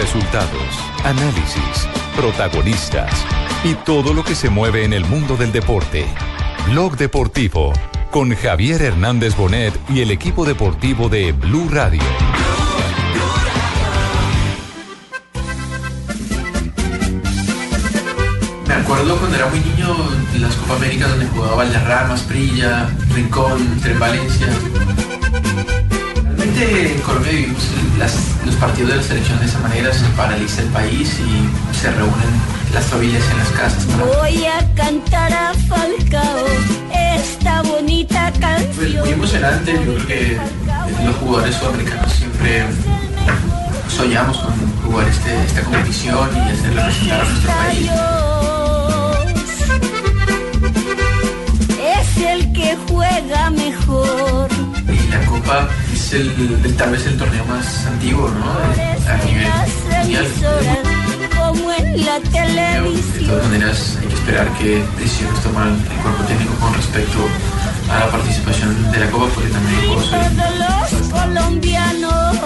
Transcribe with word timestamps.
Resultados, 0.00 0.78
análisis, 1.04 1.88
protagonistas 2.14 3.10
y 3.64 3.74
todo 3.74 4.14
lo 4.14 4.22
que 4.22 4.36
se 4.36 4.48
mueve 4.48 4.84
en 4.84 4.92
el 4.92 5.04
mundo 5.04 5.36
del 5.36 5.50
deporte. 5.50 6.06
Blog 6.70 6.96
Deportivo 6.96 7.72
con 8.12 8.32
Javier 8.32 8.80
Hernández 8.80 9.36
Bonet 9.36 9.74
y 9.88 10.00
el 10.02 10.12
equipo 10.12 10.44
deportivo 10.44 11.08
de 11.08 11.32
Blue 11.32 11.68
Radio. 11.68 12.00
Me 18.68 18.74
acuerdo 18.74 19.16
cuando 19.16 19.36
era 19.36 19.48
muy 19.48 19.58
niño 19.58 19.96
en 20.32 20.42
las 20.42 20.54
Copa 20.54 20.76
América 20.76 21.08
donde 21.08 21.26
jugaba 21.26 21.56
Valderrama, 21.56 22.14
Prilla, 22.28 22.88
Rincón, 23.12 23.60
entre 23.60 23.94
Valencia. 23.94 24.46
En 26.60 27.00
Colombia 27.02 27.30
vivimos 27.32 27.62
las- 27.98 28.16
los 28.44 28.54
partidos 28.56 28.90
de 28.90 28.96
la 28.96 29.02
selección 29.02 29.38
de 29.38 29.46
esa 29.46 29.58
manera, 29.60 29.92
se 29.92 30.04
paraliza 30.16 30.62
el 30.62 30.68
país 30.68 31.08
y 31.20 31.76
se 31.76 31.90
reúnen 31.92 32.30
las 32.74 32.84
familias 32.86 33.22
en 33.30 33.38
las 33.38 33.48
casas 33.50 33.84
para 33.84 34.04
Voy 34.20 34.44
a 34.44 34.74
cantar 34.74 35.32
a 35.32 35.52
Falcao 35.68 36.46
esta 37.14 37.62
bonita 37.62 38.32
Pues 38.32 38.40
canción. 38.40 39.00
muy 39.04 39.12
emocionante, 39.12 39.72
yo 39.72 39.94
creo 39.94 40.06
que 40.06 40.38
los 41.04 41.16
jugadores 41.16 41.54
sudamericanos 41.54 42.12
siempre 42.12 42.64
soñamos 43.96 44.38
con 44.38 44.52
jugar 44.84 45.08
este, 45.08 45.44
esta 45.44 45.60
competición 45.62 46.28
y 46.34 46.40
hacerle 46.40 46.82
representar 46.82 47.20
a 47.20 47.24
nuestro 47.24 47.52
país. 47.52 47.90
Es 51.96 52.16
el 52.24 52.52
que 52.52 52.76
juega 52.88 53.50
mejor. 53.50 54.48
Y 54.88 55.08
la 55.10 55.20
Copa 55.26 55.68
es 56.08 56.12
el, 56.14 56.60
el- 56.64 56.76
tal 56.76 56.90
vez 56.92 57.06
el 57.06 57.16
torneo 57.18 57.44
más 57.46 57.86
antiguo, 57.86 58.28
¿no? 58.30 58.50
A 59.12 59.16
nivel 59.24 59.46
mundial. 60.00 60.26
De 63.14 63.26
todas 63.26 63.44
maneras, 63.48 63.98
hay 64.00 64.06
que 64.08 64.14
esperar 64.14 64.48
qué 64.58 64.82
decisiones 64.98 65.40
toma 65.42 65.64
el 65.68 66.02
cuerpo 66.02 66.22
técnico 66.24 66.54
con 66.60 66.74
respecto 66.74 67.18
a 67.90 67.98
la 68.00 68.10
participación 68.10 68.90
de 68.92 68.98
la 69.00 69.10
Copa, 69.10 69.26
porque 69.34 69.50
también 69.50 69.80
hay 69.80 69.86
juegos 69.86 70.10
los 70.10 71.08
colombianos 71.10 72.38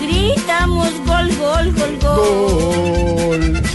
gritamos 0.00 0.90
gol, 1.06 1.28
gol, 1.36 1.72
gol, 1.74 1.98
gol. 2.02 2.16
Gol. 3.38 3.69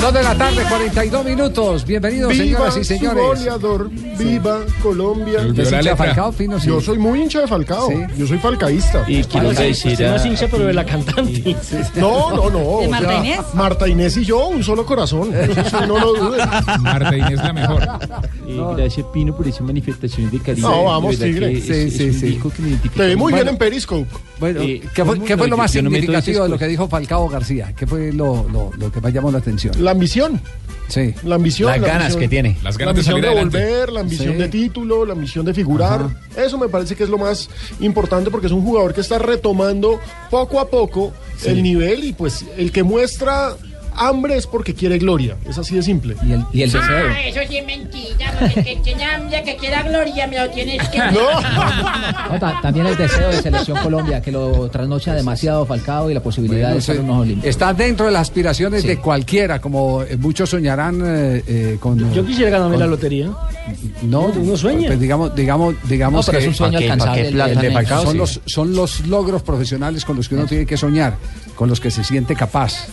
Dos 0.00 0.12
de 0.12 0.22
la 0.22 0.34
tarde, 0.36 0.62
42 0.68 1.24
minutos. 1.24 1.84
Bienvenidos, 1.84 2.30
Viva 2.32 2.44
señoras 2.44 2.76
y 2.76 2.78
su 2.80 2.84
señores. 2.84 3.24
goleador, 3.24 3.90
viva 3.90 4.58
Colombia. 4.82 5.40
¿Usted 5.40 5.62
es 5.64 5.72
hincha 5.72 5.90
de 5.90 5.96
Falcao, 5.96 6.32
Fino? 6.32 6.60
Sí. 6.60 6.68
Yo 6.68 6.80
soy 6.80 6.98
muy 6.98 7.22
hincha 7.22 7.40
de 7.40 7.48
Falcao. 7.48 7.88
Sí. 7.88 7.96
Yo 8.16 8.26
soy 8.26 8.38
falcaísta. 8.38 9.04
Y 9.08 9.24
quiero 9.24 9.50
decir 9.52 9.98
no 10.00 10.14
es 10.16 10.26
hincha, 10.26 10.46
pero 10.48 10.64
de 10.66 10.74
la 10.74 10.84
cantante. 10.84 11.56
No, 11.96 12.30
no, 12.30 12.50
no. 12.50 12.58
¿De 12.80 12.86
o 12.86 12.90
Marta 12.90 13.08
sea, 13.08 13.18
Inés? 13.24 13.40
Marta 13.54 13.88
Inés 13.88 14.16
y 14.18 14.24
yo, 14.24 14.46
un 14.48 14.62
solo 14.62 14.86
corazón. 14.86 15.34
Eso 15.34 15.64
sí, 15.64 15.76
no 15.88 15.98
lo 15.98 16.12
duden. 16.14 16.48
Marta 16.82 17.16
Inés 17.16 17.36
la 17.42 17.52
mejor. 17.52 17.82
Eh, 18.46 18.60
gracias 18.76 19.06
Pino 19.12 19.34
por 19.36 19.48
esas 19.48 19.62
manifestaciones 19.62 20.30
de 20.30 20.38
cariño. 20.40 20.68
No, 20.68 20.84
vamos, 20.84 21.18
Tigre. 21.18 21.52
que 21.52 21.58
es- 21.58 21.64
Sí, 21.64 21.72
es 21.72 21.96
sí, 21.96 22.12
sí. 22.12 22.40
Te 22.94 23.08
vi 23.08 23.16
muy 23.16 23.32
bien 23.32 23.48
en 23.48 23.56
Periscope. 23.56 24.06
Bueno, 24.38 24.60
Eh, 24.60 24.82
¿qué 24.94 25.04
fue, 25.04 25.14
¿cómo? 25.16 25.26
qué 25.26 25.36
fue 25.36 25.48
lo 25.48 25.56
más 25.56 25.74
no 25.74 25.80
significativo 25.80 26.42
de 26.44 26.48
lo 26.50 26.58
que 26.58 26.66
dijo 26.66 26.86
Falcao 26.88 27.26
García? 27.28 27.72
¿Qué 27.76 27.86
fue 27.86 28.12
lo, 28.12 28.46
lo, 28.52 28.70
lo 28.76 28.92
que 28.92 29.00
más 29.00 29.12
llamó 29.12 29.32
la 29.32 29.38
atención? 29.38 29.74
La 29.86 29.92
ambición. 29.92 30.40
Sí. 30.88 31.14
La 31.24 31.36
ambición. 31.36 31.70
Las 31.70 31.80
la 31.80 31.86
ganas 31.86 32.02
ambición- 32.02 32.20
que 32.20 32.28
tiene. 32.28 32.48
Las 32.62 32.62
La 32.62 32.70
ganas 32.72 32.78
de 32.78 32.84
ambición 32.90 33.04
salir 33.14 33.22
de 33.22 33.28
adelante. 33.28 33.58
volver, 33.58 33.92
la 33.92 34.00
ambición 34.00 34.32
Sí. 34.34 34.38
de 34.40 34.48
título, 34.48 35.04
la 35.06 35.12
ambición 35.12 35.44
de 35.46 35.54
figurar. 35.54 36.06
Eso 36.36 36.58
me 36.58 36.68
parece 36.68 36.96
que 36.96 37.04
es 37.04 37.08
lo 37.08 37.18
más 37.18 37.48
importante 37.78 38.30
porque 38.30 38.48
es 38.48 38.52
un 38.52 38.62
jugador 38.64 38.92
que 38.94 39.00
está 39.00 39.18
retomando 39.20 40.00
poco 40.30 40.58
a 40.58 40.68
poco 40.68 41.12
el 41.44 41.62
nivel 41.62 42.02
y 42.04 42.12
pues 42.14 42.44
el 42.56 42.72
que 42.72 42.82
muestra 42.82 43.54
hambre 43.98 44.36
es 44.36 44.46
porque 44.46 44.74
quiere 44.74 44.98
gloria. 44.98 45.36
Es 45.48 45.58
así 45.58 45.74
de 45.76 45.82
simple. 45.82 46.16
Y 46.26 46.32
el, 46.32 46.44
y 46.52 46.62
el 46.62 46.72
deseo. 46.72 46.82
Ah, 47.10 47.20
eso 47.26 47.40
sí 47.48 47.58
es 47.58 47.66
mentira, 47.66 48.32
porque 48.38 48.60
el 48.60 48.64
que 48.66 48.76
tiene 48.82 49.04
hambre, 49.04 49.42
que 49.44 49.56
quiera 49.56 49.82
gloria, 49.82 50.26
me 50.26 50.38
lo 50.38 50.50
tienes 50.50 50.88
que... 50.88 50.98
No. 51.12 51.12
No, 52.32 52.38
ta- 52.40 52.58
también 52.60 52.86
el 52.86 52.96
deseo 52.96 53.28
de 53.30 53.40
Selección 53.42 53.78
Colombia, 53.78 54.20
que 54.20 54.32
lo 54.32 54.68
trasnocha 54.68 55.14
demasiado 55.14 55.64
Falcao 55.64 56.10
y 56.10 56.14
la 56.14 56.22
posibilidad 56.22 56.74
de 56.74 56.92
en 56.92 57.00
unos 57.04 57.20
Olímpicos. 57.22 57.48
Está 57.48 57.72
dentro 57.72 58.06
de 58.06 58.12
las 58.12 58.22
aspiraciones 58.22 58.82
Sí. 58.82 58.88
de 58.88 58.98
cualquiera, 58.98 59.60
como 59.60 60.02
eh, 60.02 60.16
muchos 60.16 60.50
soñarán 60.50 61.00
eh, 61.04 61.42
eh, 61.46 61.76
con. 61.80 62.12
Yo 62.12 62.24
quisiera 62.26 62.50
ganarme 62.50 62.74
con- 62.74 62.80
la 62.80 62.86
lotería. 62.86 63.30
No, 64.02 64.22
Uno 64.26 64.56
sueña. 64.56 64.88
Pues 64.88 65.00
digamos, 65.00 65.34
digamos, 65.34 65.74
digamos 65.88 66.26
No, 66.26 66.32
pero 66.32 66.38
que 66.38 66.44
es 66.44 66.48
un 66.48 66.54
sueño 66.54 66.72
¿pa' 66.74 66.78
qué- 66.80 66.86
pa' 66.88 66.92
alcanzable. 66.94 67.22
qué 67.22 67.28
el- 67.28 67.34
plata 67.34 67.52
el- 67.52 67.58
de 67.58 67.66
el- 67.68 67.72
Falcao? 67.72 68.02
son 68.02 68.12
sí. 68.12 68.18
los, 68.18 68.40
son 68.46 68.74
los 68.74 69.06
logros 69.06 69.42
profesionales 69.42 70.04
con 70.04 70.16
los 70.16 70.28
que 70.28 70.34
uno 70.34 70.46
tiene 70.46 70.66
que 70.66 70.76
soñar, 70.76 71.16
con 71.54 71.68
los 71.68 71.80
que 71.80 71.90
se 71.90 72.02
siente 72.04 72.34
capaz. 72.34 72.86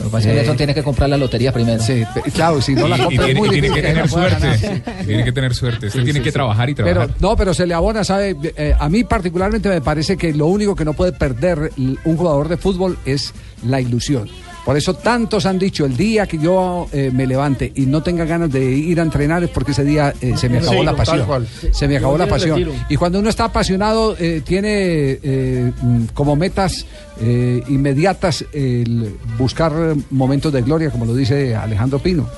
Lo 0.00 0.06
que 0.06 0.10
pasa 0.10 0.18
es 0.18 0.26
que 0.26 0.38
Nelson 0.38 0.56
tiene 0.56 0.74
que 0.74 0.82
comprar 0.82 1.08
la 1.08 1.16
lotería 1.16 1.52
primero. 1.52 1.80
Sí, 1.82 2.02
claro, 2.34 2.60
si 2.60 2.74
no 2.74 2.88
la 2.88 2.96
Y, 2.96 3.00
y 3.00 3.04
compra 3.04 3.28
es 3.28 3.36
muy 3.36 3.48
y 3.48 3.50
tiene 3.52 3.68
difícil 3.68 3.82
que 3.82 3.88
tener 3.94 4.08
suerte. 4.08 4.82
Tiene 5.06 5.24
que 5.24 5.32
tener 5.32 5.54
suerte. 5.54 5.86
Usted 5.88 6.04
tiene 6.04 6.22
que 6.22 6.32
trabajar 6.32 6.68
y 6.70 6.74
Pero 6.74 6.88
trabajar. 6.90 7.16
no, 7.20 7.36
pero 7.36 7.54
se 7.54 7.66
le 7.66 7.74
abona, 7.74 8.02
¿sabe? 8.02 8.34
Eh, 8.56 8.74
a 8.78 8.88
mí 8.88 9.04
particularmente 9.04 9.68
me 9.68 9.80
parece 9.80 10.16
que 10.16 10.32
lo 10.32 10.46
único 10.46 10.74
que 10.74 10.84
no 10.84 10.94
puede 10.94 11.12
perder 11.12 11.70
un 11.76 12.16
jugador 12.16 12.48
de 12.48 12.56
fútbol 12.56 12.98
es 13.04 13.32
la 13.64 13.80
ilusión. 13.80 14.28
Por 14.64 14.76
eso 14.76 14.94
tantos 14.94 15.46
han 15.46 15.58
dicho, 15.58 15.86
el 15.86 15.96
día 15.96 16.26
que 16.26 16.36
yo 16.38 16.86
eh, 16.92 17.10
me 17.12 17.26
levante 17.26 17.72
y 17.74 17.86
no 17.86 18.02
tenga 18.02 18.24
ganas 18.26 18.50
de 18.52 18.62
ir 18.70 19.00
a 19.00 19.02
entrenar 19.02 19.42
es 19.42 19.50
porque 19.50 19.72
ese 19.72 19.84
día 19.84 20.12
eh, 20.20 20.34
se 20.36 20.48
me 20.48 20.58
acabó 20.58 20.80
Sí, 20.80 20.84
la 20.84 20.94
pasión. 20.96 21.46
Se 21.72 21.88
me 21.88 21.96
acabó 21.96 22.18
la 22.18 22.26
pasión. 22.26 22.70
Y 22.88 22.96
cuando 22.96 23.18
uno 23.20 23.30
está 23.30 23.44
apasionado, 23.46 24.16
eh, 24.18 24.42
tiene 24.44 25.18
eh, 25.22 25.72
mm, 25.80 26.04
como 26.12 26.36
metas 26.36 26.84
eh, 27.20 27.62
inmediatas 27.68 28.44
el 28.52 29.14
buscar 29.38 29.72
momentos 30.10 30.52
de 30.52 30.62
gloria, 30.62 30.90
como 30.90 31.06
lo 31.06 31.14
dice 31.14 31.56
Alejandro 31.56 31.98
Pino. 31.98 32.28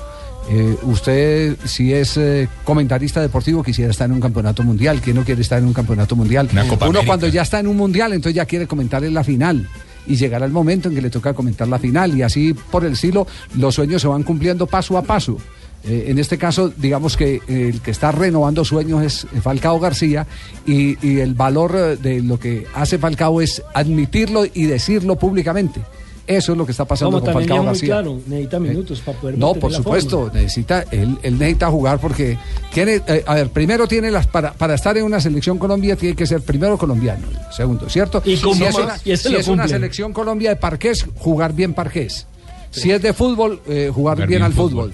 Eh, 0.49 0.75
usted, 0.83 1.55
si 1.65 1.93
es 1.93 2.17
eh, 2.17 2.49
comentarista 2.65 3.21
deportivo, 3.21 3.63
quisiera 3.63 3.91
estar 3.91 4.07
en 4.09 4.13
un 4.13 4.19
campeonato 4.21 4.63
mundial. 4.63 4.99
¿Quién 5.01 5.15
no 5.15 5.23
quiere 5.23 5.41
estar 5.41 5.59
en 5.59 5.65
un 5.65 5.73
campeonato 5.73 6.15
mundial? 6.17 6.49
Una 6.51 6.63
Copa 6.67 6.85
Uno 6.85 6.99
América. 6.99 7.05
cuando 7.05 7.27
ya 7.27 7.43
está 7.43 7.59
en 7.59 7.67
un 7.67 7.77
mundial, 7.77 8.11
entonces 8.13 8.35
ya 8.35 8.45
quiere 8.45 8.67
comentar 8.67 9.03
en 9.05 9.13
la 9.13 9.23
final. 9.23 9.69
Y 10.07 10.15
llegará 10.15 10.45
el 10.45 10.51
momento 10.51 10.89
en 10.89 10.95
que 10.95 11.01
le 11.01 11.09
toca 11.09 11.33
comentar 11.33 11.67
la 11.67 11.79
final. 11.79 12.17
Y 12.17 12.21
así, 12.21 12.53
por 12.53 12.85
el 12.85 12.93
estilo, 12.93 13.27
los 13.55 13.75
sueños 13.75 14.01
se 14.01 14.07
van 14.07 14.23
cumpliendo 14.23 14.67
paso 14.67 14.97
a 14.97 15.03
paso. 15.03 15.37
Eh, 15.85 16.05
en 16.07 16.17
este 16.17 16.37
caso, 16.37 16.69
digamos 16.69 17.17
que 17.17 17.41
eh, 17.47 17.69
el 17.69 17.81
que 17.81 17.91
está 17.91 18.11
renovando 18.11 18.63
sueños 18.63 19.03
es 19.03 19.27
Falcao 19.41 19.79
García 19.79 20.25
y, 20.65 21.19
el 21.19 21.33
valor 21.33 21.75
eh, 21.75 21.97
de 21.97 22.21
lo 22.21 22.39
que 22.39 22.65
hace 22.73 22.97
Falcao 22.97 23.41
es 23.41 23.61
admitirlo 23.73 24.45
y 24.45 24.65
decirlo 24.65 25.17
públicamente. 25.17 25.81
Eso 26.25 26.53
es 26.53 26.57
lo 26.57 26.65
que 26.65 26.71
está 26.71 26.85
pasando 26.85 27.19
Como 27.19 27.25
con 27.25 27.33
Falcao 27.33 27.63
García. 27.65 27.87
claro, 27.95 28.19
necesita 28.27 28.59
minutos 28.59 29.01
para 29.01 29.19
poder 29.19 29.37
No, 29.37 29.53
por 29.55 29.71
la 29.71 29.77
supuesto, 29.77 30.21
forma. 30.25 30.39
necesita, 30.39 30.85
él, 30.91 31.17
él 31.21 31.37
necesita 31.37 31.69
jugar 31.69 31.99
porque 31.99 32.37
tiene, 32.73 33.01
eh, 33.07 33.23
a 33.27 33.35
ver, 33.35 33.49
primero 33.49 33.87
tiene 33.87 34.09
las, 34.09 34.27
para, 34.27 34.53
para 34.53 34.75
estar 34.75 34.97
en 34.97 35.03
una 35.03 35.19
selección 35.19 35.57
Colombia 35.57 35.97
tiene 35.97 36.15
que 36.15 36.25
ser 36.25 36.41
primero 36.41 36.77
colombiano, 36.77 37.27
segundo, 37.51 37.89
¿cierto? 37.89 38.21
Y 38.23 38.37
si 38.37 38.49
es, 38.63 38.75
una, 38.75 38.95
y 39.03 39.17
si 39.17 39.35
es 39.35 39.47
una 39.49 39.67
selección 39.67 40.13
Colombia 40.13 40.51
de 40.51 40.55
parqués, 40.55 41.05
jugar 41.17 41.53
bien 41.53 41.73
parqués. 41.73 42.25
Si 42.71 42.89
es 42.89 43.01
de 43.01 43.11
fútbol, 43.13 43.61
eh, 43.67 43.91
jugar, 43.93 44.15
Jugar 44.15 44.17
bien, 44.19 44.29
bien 44.29 44.41
al 44.43 44.53
fútbol. 44.53 44.91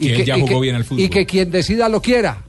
Y 0.00 0.08
él 0.12 0.24
ya 0.24 0.38
jugó 0.40 0.60
bien 0.60 0.76
al 0.76 0.84
fútbol. 0.84 1.00
Y 1.04 1.08
que 1.10 1.26
quien 1.26 1.50
decida 1.50 1.88
lo 1.90 2.00
quiera. 2.00 2.42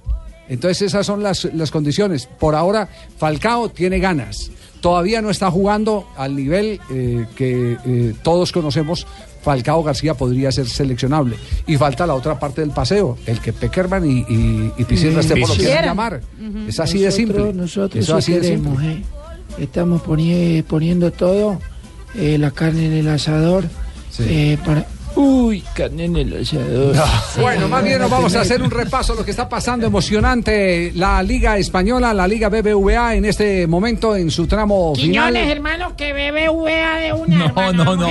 Entonces 0.47 0.81
esas 0.83 1.05
son 1.05 1.21
las, 1.21 1.45
las 1.53 1.69
condiciones. 1.69 2.27
Por 2.39 2.55
ahora, 2.55 2.87
Falcao 3.17 3.69
tiene 3.69 3.99
ganas. 3.99 4.49
Todavía 4.81 5.21
no 5.21 5.29
está 5.29 5.49
jugando 5.51 6.07
al 6.17 6.35
nivel 6.35 6.79
eh, 6.91 7.25
que 7.35 7.77
eh, 7.85 8.13
todos 8.23 8.51
conocemos. 8.51 9.07
Falcao 9.43 9.81
García 9.81 10.13
podría 10.13 10.51
ser 10.51 10.67
seleccionable. 10.67 11.35
Y 11.65 11.75
falta 11.77 12.05
la 12.05 12.13
otra 12.13 12.37
parte 12.39 12.61
del 12.61 12.69
paseo, 12.71 13.17
el 13.25 13.39
que 13.39 13.53
Peckerman 13.53 14.05
y, 14.07 14.19
y, 14.29 14.71
y 14.77 14.83
Restrepo 14.83 15.47
lo 15.47 15.55
quieran 15.55 15.85
llamar. 15.85 16.21
Es 16.67 16.79
así 16.79 16.99
de 16.99 17.11
simple. 17.11 17.37
Nosotros, 17.39 17.55
nosotros 17.55 18.03
Eso 18.03 18.21
sí 18.21 18.33
así 18.33 18.33
de 18.33 18.41
queremos, 18.41 18.79
simple. 18.79 18.91
¿eh? 18.93 19.03
Estamos 19.63 20.01
poni- 20.03 20.63
poniendo 20.63 21.11
todo, 21.11 21.59
la 22.13 22.51
carne 22.51 22.85
en 22.87 22.93
el 22.93 23.07
asador, 23.09 23.65
Sí. 24.11 24.57
para... 24.65 24.85
Uy, 25.15 25.61
carne 25.75 26.05
en 26.05 26.15
el 26.15 26.41
asador. 26.41 26.95
Bueno, 27.39 27.67
más 27.67 27.83
bien 27.83 27.99
nos 27.99 28.09
vamos 28.09 28.33
a 28.35 28.41
hacer 28.41 28.61
un 28.63 28.71
repaso 28.71 29.13
de 29.13 29.19
lo 29.19 29.25
que 29.25 29.31
está 29.31 29.47
pasando 29.49 29.85
emocionante 29.85 30.91
la 30.95 31.21
Liga 31.21 31.57
Española, 31.57 32.13
la 32.13 32.27
Liga 32.27 32.47
BBVA 32.49 33.15
en 33.15 33.25
este 33.25 33.67
momento 33.67 34.15
en 34.15 34.31
su 34.31 34.47
tramo 34.47 34.93
final. 34.95 35.33
Quiñones, 35.33 35.51
hermano, 35.51 35.95
que 35.97 36.13
BBVA 36.13 36.95
de 36.99 37.13
una, 37.13 37.37
No, 37.37 37.45
hermano, 37.45 37.73
no, 37.73 37.83
no, 37.83 37.95
no, 37.95 38.07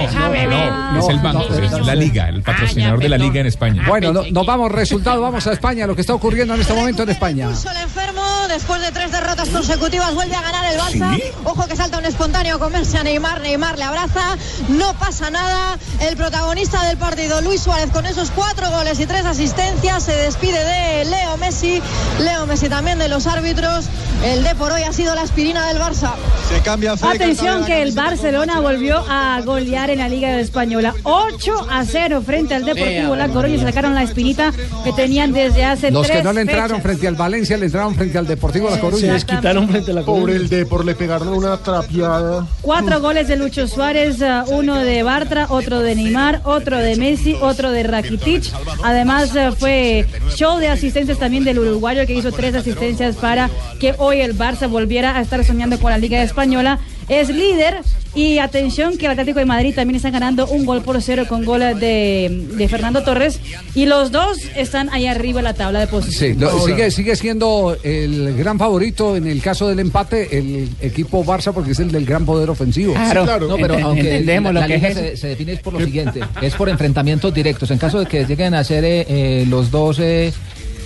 no, 0.92 0.98
es 1.00 1.08
el 1.08 1.18
banco, 1.20 1.44
sí, 1.54 1.62
es 1.64 1.70
sí, 1.70 1.76
la 1.84 1.92
sí. 1.94 1.98
liga, 1.98 2.28
el 2.28 2.42
patrocinador 2.42 2.98
Ah, 2.98 2.98
ya, 2.98 3.02
de 3.04 3.08
la 3.08 3.18
liga 3.18 3.40
en 3.40 3.46
España. 3.46 3.84
Bueno, 3.88 4.12
no- 4.12 4.20
pensé 4.20 4.32
nos 4.34 4.46
vamos, 4.46 4.70
resultado, 4.72 5.20
vamos 5.22 5.46
a 5.46 5.52
España, 5.52 5.86
lo 5.86 5.94
que 5.94 6.02
está 6.02 6.14
ocurriendo 6.14 6.54
en 6.54 6.60
este 6.60 6.74
momento 6.74 7.02
en 7.02 7.10
España. 7.10 7.46
el 7.48 7.76
enfermo, 7.82 8.22
después 8.48 8.80
de 8.82 8.92
tres 8.92 9.10
derrotas 9.12 9.48
consecutivas, 9.48 10.14
vuelve 10.14 10.34
a 10.34 10.42
ganar 10.42 10.64
el 10.72 10.78
Barça. 10.78 11.22
Ojo 11.44 11.66
que 11.66 11.76
salta 11.76 11.98
un 11.98 12.04
espontáneo 12.04 12.56
a 12.56 12.58
comerse 12.58 12.98
a 12.98 13.02
Neymar. 13.02 13.40
Neymar 13.40 13.78
le 13.78 13.84
abraza. 13.84 14.36
No 14.68 14.92
pasa 14.98 15.30
nada. 15.30 15.78
El 16.00 16.16
protagonista 16.16 16.89
del 16.90 16.98
partido. 16.98 17.40
Luis 17.40 17.62
Suárez 17.62 17.90
con 17.92 18.04
esos 18.04 18.32
cuatro 18.32 18.68
goles 18.70 18.98
y 18.98 19.06
tres 19.06 19.24
asistencias 19.24 20.02
se 20.02 20.12
despide 20.12 20.58
de 20.58 21.04
Leo 21.04 21.36
Messi. 21.36 21.80
Leo 22.18 22.46
Messi 22.46 22.68
también 22.68 22.98
de 22.98 23.08
los 23.08 23.28
árbitros. 23.28 23.86
El 24.24 24.42
de 24.42 24.54
por 24.56 24.72
hoy 24.72 24.82
ha 24.82 24.92
sido 24.92 25.14
la 25.14 25.22
aspirina 25.22 25.68
del 25.68 25.78
Barça. 25.78 26.10
Se 26.48 26.60
cambia 26.62 26.92
Atención 27.00 27.64
que 27.64 27.82
el 27.82 27.92
Barcelona 27.92 28.58
volvió 28.60 29.04
a 29.08 29.40
golear 29.44 29.88
en 29.90 30.00
la 30.00 30.08
Liga 30.08 30.40
Española. 30.40 30.92
8 31.04 31.68
a 31.70 31.84
0 31.84 32.22
frente 32.26 32.54
al 32.56 32.64
Deportivo 32.64 33.14
La 33.14 33.28
Coruña. 33.28 33.54
y 33.54 33.60
Sacaron 33.60 33.94
la 33.94 34.02
espinita 34.02 34.52
que 34.82 34.92
tenían 34.92 35.32
desde 35.32 35.64
hace 35.64 35.92
Los 35.92 36.08
tres 36.08 36.18
que 36.18 36.24
no 36.24 36.32
le 36.32 36.40
entraron 36.42 36.68
fechas. 36.78 36.82
frente 36.82 37.08
al 37.08 37.14
Valencia 37.14 37.56
le 37.56 37.66
entraron 37.66 37.94
frente 37.94 38.18
al 38.18 38.26
Deportivo 38.26 38.68
La 38.68 38.80
Coruña. 38.80 39.00
Se 39.06 39.12
desquitaron 39.12 39.68
frente 39.68 39.92
a 39.92 39.94
la 39.94 40.02
Pobre 40.02 40.34
el 40.34 40.48
Depor, 40.48 40.84
le 40.84 40.96
pegaron 40.96 41.28
una 41.28 41.56
trapeada. 41.58 42.46
Cuatro 42.62 43.00
goles 43.00 43.28
de 43.28 43.36
Lucho 43.36 43.68
Suárez, 43.68 44.20
uh, 44.20 44.52
uno 44.52 44.76
de 44.80 45.04
Bartra, 45.04 45.46
otro 45.50 45.78
de 45.80 45.94
Neymar, 45.94 46.40
otro 46.44 46.79
de 46.80 46.96
Messi, 46.96 47.36
otro 47.40 47.70
de 47.70 47.82
Rakitic. 47.82 48.52
Además 48.82 49.32
uh, 49.34 49.54
fue 49.54 50.06
show 50.34 50.58
de 50.58 50.68
asistencias 50.68 51.18
también 51.18 51.44
del 51.44 51.58
uruguayo 51.58 52.06
que 52.06 52.14
hizo 52.14 52.32
tres 52.32 52.54
asistencias 52.54 53.16
para 53.16 53.50
que 53.78 53.94
hoy 53.98 54.20
el 54.20 54.36
Barça 54.36 54.68
volviera 54.68 55.16
a 55.16 55.20
estar 55.20 55.44
soñando 55.44 55.78
con 55.78 55.90
la 55.90 55.98
Liga 55.98 56.22
Española. 56.22 56.78
Es 57.10 57.28
líder. 57.28 57.78
Y 58.12 58.38
atención 58.38 58.98
que 58.98 59.06
el 59.06 59.12
Atlético 59.12 59.38
de 59.38 59.44
Madrid 59.44 59.72
también 59.72 59.94
está 59.94 60.10
ganando 60.10 60.46
un 60.48 60.64
gol 60.66 60.82
por 60.82 61.00
cero 61.00 61.26
con 61.28 61.44
gol 61.44 61.60
de, 61.60 62.44
de 62.56 62.68
Fernando 62.68 63.04
Torres. 63.04 63.38
Y 63.76 63.86
los 63.86 64.10
dos 64.10 64.38
están 64.56 64.90
ahí 64.90 65.06
arriba 65.06 65.38
en 65.38 65.44
la 65.44 65.54
tabla 65.54 65.78
de 65.78 65.86
Sí, 65.86 65.90
posiciones. 65.92 66.38
lo- 66.40 66.66
sigue, 66.66 66.90
sigue 66.90 67.14
siendo 67.14 67.76
el 67.84 68.36
gran 68.36 68.58
favorito 68.58 69.14
en 69.16 69.28
el 69.28 69.40
caso 69.40 69.68
del 69.68 69.78
empate 69.78 70.36
el 70.38 70.68
equipo 70.80 71.24
Barça 71.24 71.52
porque 71.52 71.70
es 71.70 71.78
el 71.78 71.92
del 71.92 72.04
gran 72.04 72.24
poder 72.24 72.50
ofensivo. 72.50 72.94
No, 72.94 73.56
pero 73.58 73.76
Ent- 73.78 73.82
aunque 73.84 74.00
entendemos 74.00 74.52
la, 74.54 74.62
lo 74.62 74.66
que 74.66 74.74
es 74.74 74.94
se, 74.94 75.16
se 75.16 75.26
define 75.28 75.52
es 75.52 75.60
por 75.60 75.74
lo 75.74 75.84
siguiente, 75.84 76.20
es 76.42 76.54
por 76.54 76.68
enfrentamientos 76.68 77.32
directos. 77.32 77.70
En 77.70 77.78
caso 77.78 78.00
de 78.00 78.06
que 78.06 78.24
lleguen 78.24 78.54
a 78.54 78.64
ser 78.64 78.84
eh, 78.84 79.06
eh, 79.08 79.44
los 79.48 79.70
dos, 79.70 79.98
eh, 80.00 80.32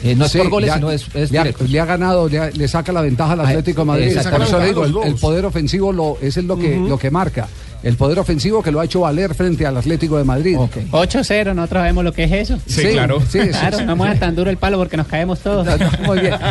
eh, 0.05 0.15
no 0.15 0.25
es 0.27 0.31
Sí, 0.33 0.39
por 0.39 0.51
goles, 0.51 0.69
le 0.69 0.73
ha- 0.73 0.75
sino 0.77 0.91
es, 0.91 1.07
es 1.15 1.31
le, 1.33 1.39
ha, 1.39 1.43
directo. 1.43 1.65
le 1.67 1.81
ha 1.81 1.85
ganado, 1.85 2.29
le, 2.29 2.39
ha- 2.39 2.51
le 2.51 2.69
saca 2.69 2.93
la 2.93 3.01
ventaja 3.01 3.33
al 3.33 3.41
Atlético 3.41 3.81
de 3.81 3.87
Madrid. 3.87 4.07
exacto. 4.09 4.31
Por 4.39 4.47
eso 4.47 4.59
le 4.61 4.67
digo, 4.67 4.85
el 5.05 5.15
poder 5.17 5.45
ofensivo 5.47 5.93
lo, 5.93 6.19
ese 6.21 6.41
es 6.41 6.47
lo 6.47 6.57
que, 6.59 6.77
lo 6.77 6.99
que 6.99 7.11
marca. 7.11 7.49
El 7.85 7.97
poder 7.97 8.19
ofensivo 8.19 8.63
que 8.63 8.71
lo 8.73 8.81
ha 8.81 8.85
hecho 8.87 9.01
valer 9.01 9.35
frente 9.35 9.67
al 9.67 9.77
Atlético 9.77 10.17
de 10.17 10.25
Madrid. 10.25 10.57
8-0, 10.57 11.55
nosotros 11.55 11.81
sabemos 11.81 12.03
lo 12.03 12.13
que 12.13 12.25
es 12.25 12.33
eso. 12.33 12.59
Sí, 12.67 12.83
Sí, 12.83 12.89
claro. 12.93 13.21
sí, 13.21 13.41
sí, 13.43 13.49
claro, 13.51 13.79
sí, 13.79 13.85
no 13.85 13.93
sí. 13.93 13.99
muevas 13.99 14.19
tan 14.19 14.35
duro 14.35 14.51
el 14.51 14.57
palo 14.57 14.79
porque 14.79 14.97
nos 14.97 15.07
caemos 15.07 15.41
todos. 15.41 15.67
Muy 16.07 16.19
bien. 16.21 16.35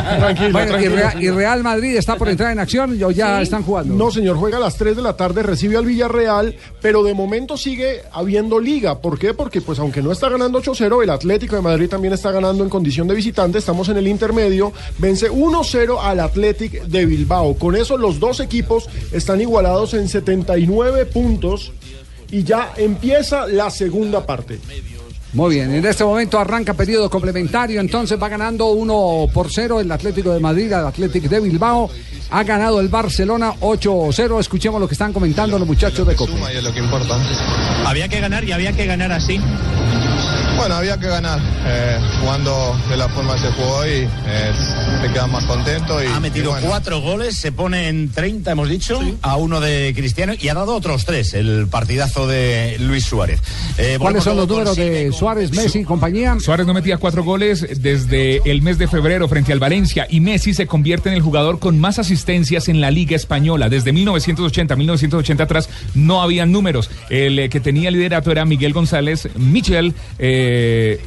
Bueno, 0.51 0.79
y, 0.79 0.87
Real, 0.87 1.23
y 1.23 1.29
Real 1.29 1.63
Madrid 1.63 1.95
está 1.95 2.15
por 2.15 2.29
entrar 2.29 2.51
en 2.51 2.59
acción 2.59 3.01
o 3.03 3.11
ya 3.11 3.41
están 3.41 3.63
jugando. 3.63 3.95
No, 3.95 4.11
señor, 4.11 4.37
juega 4.37 4.57
a 4.57 4.59
las 4.59 4.77
3 4.77 4.95
de 4.95 5.01
la 5.01 5.17
tarde, 5.17 5.41
recibe 5.41 5.77
al 5.77 5.85
Villarreal, 5.85 6.55
pero 6.81 7.03
de 7.03 7.13
momento 7.13 7.57
sigue 7.57 8.01
habiendo 8.11 8.59
liga. 8.59 8.99
¿Por 8.99 9.17
qué? 9.17 9.33
Porque 9.33 9.61
pues 9.61 9.79
aunque 9.79 10.01
no 10.01 10.11
está 10.11 10.29
ganando 10.29 10.61
8-0, 10.61 11.01
el 11.03 11.09
Atlético 11.09 11.55
de 11.55 11.61
Madrid 11.63 11.89
también 11.89 12.13
está 12.13 12.31
ganando 12.31 12.63
en 12.63 12.69
condición 12.69 13.07
de 13.07 13.15
visitante. 13.15 13.57
Estamos 13.57 13.89
en 13.89 13.97
el 13.97 14.07
intermedio, 14.07 14.71
vence 14.99 15.31
1-0 15.31 15.97
al 16.01 16.19
Athletic 16.19 16.83
de 16.83 17.05
Bilbao. 17.05 17.55
Con 17.55 17.75
eso 17.75 17.97
los 17.97 18.19
dos 18.19 18.39
equipos 18.39 18.87
están 19.11 19.41
igualados 19.41 19.93
en 19.95 20.07
79 20.07 21.05
puntos 21.07 21.22
y 22.31 22.43
ya 22.43 22.73
empieza 22.77 23.47
la 23.47 23.69
segunda 23.69 24.25
parte. 24.25 24.59
Muy 25.33 25.55
bien, 25.55 25.73
en 25.73 25.83
este 25.85 26.03
momento 26.03 26.37
arranca 26.37 26.75
periodo 26.75 27.09
complementario, 27.09 27.79
entonces 27.79 28.21
va 28.21 28.29
ganando 28.29 28.67
1 28.67 29.27
por 29.33 29.51
0 29.51 29.79
el 29.81 29.91
Atlético 29.91 30.31
de 30.31 30.39
Madrid 30.39 30.71
al 30.73 30.85
Atlético 30.85 31.27
de 31.27 31.39
Bilbao. 31.39 31.89
Ha 32.29 32.43
ganado 32.43 32.79
el 32.79 32.87
Barcelona 32.87 33.53
8-0. 33.59 34.39
Escuchemos 34.39 34.79
lo 34.79 34.87
que 34.87 34.93
están 34.93 35.11
comentando 35.13 35.57
los 35.57 35.67
muchachos 35.67 36.07
de 36.07 36.15
Copa. 36.15 36.33
Había 37.85 38.07
que 38.07 38.19
ganar 38.19 38.43
y 38.43 38.51
había 38.51 38.73
que 38.73 38.85
ganar 38.85 39.11
así. 39.11 39.39
Bueno, 40.57 40.75
había 40.75 40.99
que 40.99 41.07
ganar. 41.07 41.39
Eh, 41.65 41.99
jugando 42.19 42.77
de 42.89 42.97
la 42.97 43.09
forma 43.09 43.33
que 43.35 43.41
se 43.41 43.51
jugó 43.53 43.77
hoy, 43.77 43.89
eh, 43.89 44.51
te 45.01 45.11
quedas 45.11 45.29
más 45.29 45.45
contento. 45.45 46.03
Y, 46.03 46.07
Ha 46.07 46.19
metido 46.19 46.45
y 46.45 46.47
bueno. 46.49 46.67
cuatro 46.67 47.01
goles, 47.01 47.37
se 47.37 47.51
pone 47.51 47.89
en 47.89 48.11
30, 48.11 48.51
hemos 48.51 48.69
dicho, 48.69 48.99
a 49.21 49.37
uno 49.37 49.59
de 49.59 49.93
Cristiano 49.95 50.33
y 50.39 50.49
ha 50.49 50.53
dado 50.53 50.75
otros 50.75 51.05
tres, 51.05 51.33
el 51.33 51.67
partidazo 51.69 52.27
de 52.27 52.77
Luis 52.79 53.05
Suárez. 53.05 53.41
Eh, 53.77 53.97
¿Cuáles 53.99 54.23
son 54.23 54.37
los 54.37 54.47
números 54.47 54.75
de 54.75 55.11
Suárez, 55.11 55.51
Messi 55.51 55.79
y 55.79 55.83
compañía? 55.83 56.37
Suárez 56.39 56.67
no 56.67 56.73
metía 56.73 56.97
cuatro 56.97 57.23
goles 57.23 57.81
desde 57.81 58.41
el 58.49 58.61
mes 58.61 58.77
de 58.77 58.87
febrero 58.87 59.27
frente 59.27 59.53
al 59.53 59.59
Valencia 59.59 60.07
y 60.09 60.19
Messi 60.19 60.53
se 60.53 60.67
convierte 60.67 61.09
en 61.09 61.15
el 61.15 61.21
jugador 61.21 61.59
con 61.59 61.79
más 61.79 61.99
asistencias 61.99 62.67
en 62.67 62.81
la 62.81 62.91
Liga 62.91 63.15
Española. 63.15 63.69
Desde 63.69 63.91
1980, 63.91 64.75
1980 64.75 65.43
atrás 65.43 65.69
no 65.95 66.21
habían 66.21 66.51
números. 66.51 66.89
El 67.09 67.39
eh, 67.39 67.49
que 67.49 67.59
tenía 67.59 67.91
liderato 67.91 68.31
era 68.31 68.45
Miguel 68.45 68.73
González 68.73 69.29
Michel 69.35 69.93
eh, 70.19 70.42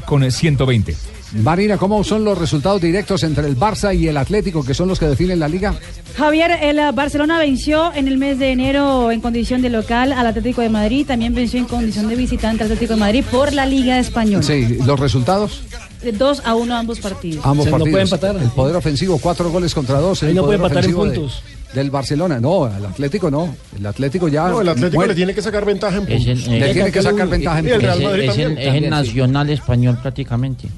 con 0.05 0.31
120. 0.31 1.16
Marina, 1.33 1.77
¿cómo 1.77 2.03
son 2.05 2.25
los 2.25 2.39
resultados 2.39 2.81
directos 2.81 3.23
entre 3.25 3.47
el 3.47 3.57
Barça 3.59 3.95
y 3.97 4.09
el 4.09 4.17
Atlético, 4.17 4.65
que 4.65 4.75
son 4.75 4.89
los 4.89 4.99
que 4.99 5.07
definen 5.07 5.41
la 5.41 5.49
liga? 5.49 5.75
Javier, 6.17 6.53
el 6.63 6.81
Barcelona 6.93 7.39
venció 7.39 7.93
en 7.95 8.09
el 8.09 8.17
mes 8.17 8.39
de 8.39 8.53
enero 8.53 9.11
en 9.11 9.21
condición 9.21 9.61
de 9.61 9.69
local 9.69 10.13
al 10.13 10.27
Atlético 10.27 10.61
de 10.63 10.71
Madrid, 10.71 11.05
también 11.07 11.35
venció 11.35 11.59
en 11.59 11.67
condición 11.67 12.09
de 12.09 12.15
visitante 12.17 12.63
al 12.63 12.71
Atlético 12.71 12.95
de 12.95 13.01
Madrid 13.01 13.25
por 13.31 13.53
la 13.53 13.67
Liga 13.67 13.99
Española. 13.99 14.43
Sí, 14.43 14.79
los 14.87 14.99
resultados. 15.01 15.63
De 16.03 16.13
2 16.13 16.43
a 16.45 16.55
1 16.55 16.77
ambos 16.77 17.01
partidos. 17.01 17.45
Ambos 17.45 17.69
partidos. 17.69 18.13
El 18.41 18.51
poder 18.51 18.77
ofensivo, 18.77 19.19
cuatro 19.19 19.51
goles 19.51 19.75
contra 19.75 19.99
dos. 19.99 20.23
Ahí 20.23 20.31
el 20.31 20.37
no 20.37 20.45
puede 20.45 20.57
empatar 20.57 20.85
en 20.85 20.91
de- 20.91 20.97
puntos. 20.97 21.43
del 21.75 21.91
Barcelona. 21.91 22.39
No, 22.39 22.65
al 22.67 22.85
Atlético 22.87 23.31
no. 23.31 23.55
El 23.77 23.87
Atlético 23.87 24.29
ya. 24.29 24.49
No, 24.49 24.61
el 24.61 24.69
Atlético 24.69 24.97
muere. 24.97 25.13
le 25.13 25.17
tiene 25.17 25.35
que 25.35 25.43
sacar 25.43 25.65
ventaja 25.65 25.97
en 25.97 26.07
puntos. 26.07 26.27
el, 26.27 26.61
Le 26.61 26.73
tiene 26.73 26.93
que 26.93 27.03
sacar 27.03 27.29
ventaja 27.29 27.59
en 27.59 27.67
el 27.67 27.73
puntos. 27.81 27.99
Es 28.19 28.39
el, 28.39 28.59
es 28.59 28.75
el 28.75 28.91
nacional 28.91 29.51
español 29.51 29.99
prácticamente. 30.01 30.69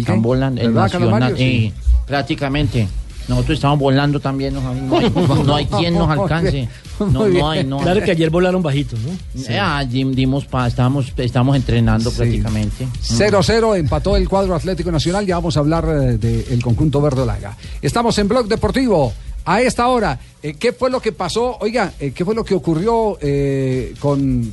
Están 0.00 0.16
qué? 0.16 0.22
volando, 0.22 0.60
el 0.60 0.68
¿Verdad, 0.72 0.90
Carlos 0.90 1.10
nacional, 1.10 1.32
Mario? 1.32 1.36
Sí. 1.36 1.66
eh, 1.66 1.72
prácticamente. 2.06 2.88
Nosotros 3.28 3.58
estamos 3.58 3.78
volando 3.78 4.18
también, 4.20 4.54
no, 4.54 4.66
hay, 4.70 4.80
no 5.44 5.54
hay 5.54 5.66
quien 5.66 5.94
nos 5.94 6.08
alcance. 6.18 6.66
No, 6.98 7.28
no 7.28 7.50
hay, 7.50 7.62
no. 7.62 7.78
Claro 7.78 8.02
que 8.02 8.10
ayer 8.12 8.30
volaron 8.30 8.62
bajitos, 8.62 8.98
¿no? 9.00 9.10
Eh, 9.46 9.58
ah, 9.60 9.84
dim- 9.84 10.14
dimos 10.14 10.46
pa, 10.46 10.66
estamos, 10.66 11.12
estamos 11.16 11.54
entrenando 11.54 12.10
prácticamente. 12.10 12.88
0-0 13.02 13.76
empató 13.78 14.16
el 14.16 14.26
cuadro 14.28 14.54
Atlético 14.54 14.90
Nacional. 14.90 15.26
Ya 15.26 15.36
vamos 15.36 15.56
a 15.58 15.60
hablar 15.60 15.84
eh, 15.86 16.16
del 16.16 16.62
conjunto 16.62 17.02
verdolaga. 17.02 17.54
Estamos 17.82 18.18
en 18.18 18.28
Blog 18.28 18.48
Deportivo. 18.48 19.12
A 19.44 19.60
esta 19.62 19.86
hora, 19.88 20.18
eh, 20.42 20.54
¿qué 20.58 20.72
fue 20.72 20.90
lo 20.90 21.00
que 21.00 21.12
pasó? 21.12 21.56
Oiga, 21.60 21.92
eh, 22.00 22.12
¿qué 22.14 22.24
fue 22.24 22.34
lo 22.34 22.44
que 22.44 22.54
ocurrió 22.54 23.16
eh, 23.20 23.94
con, 23.98 24.52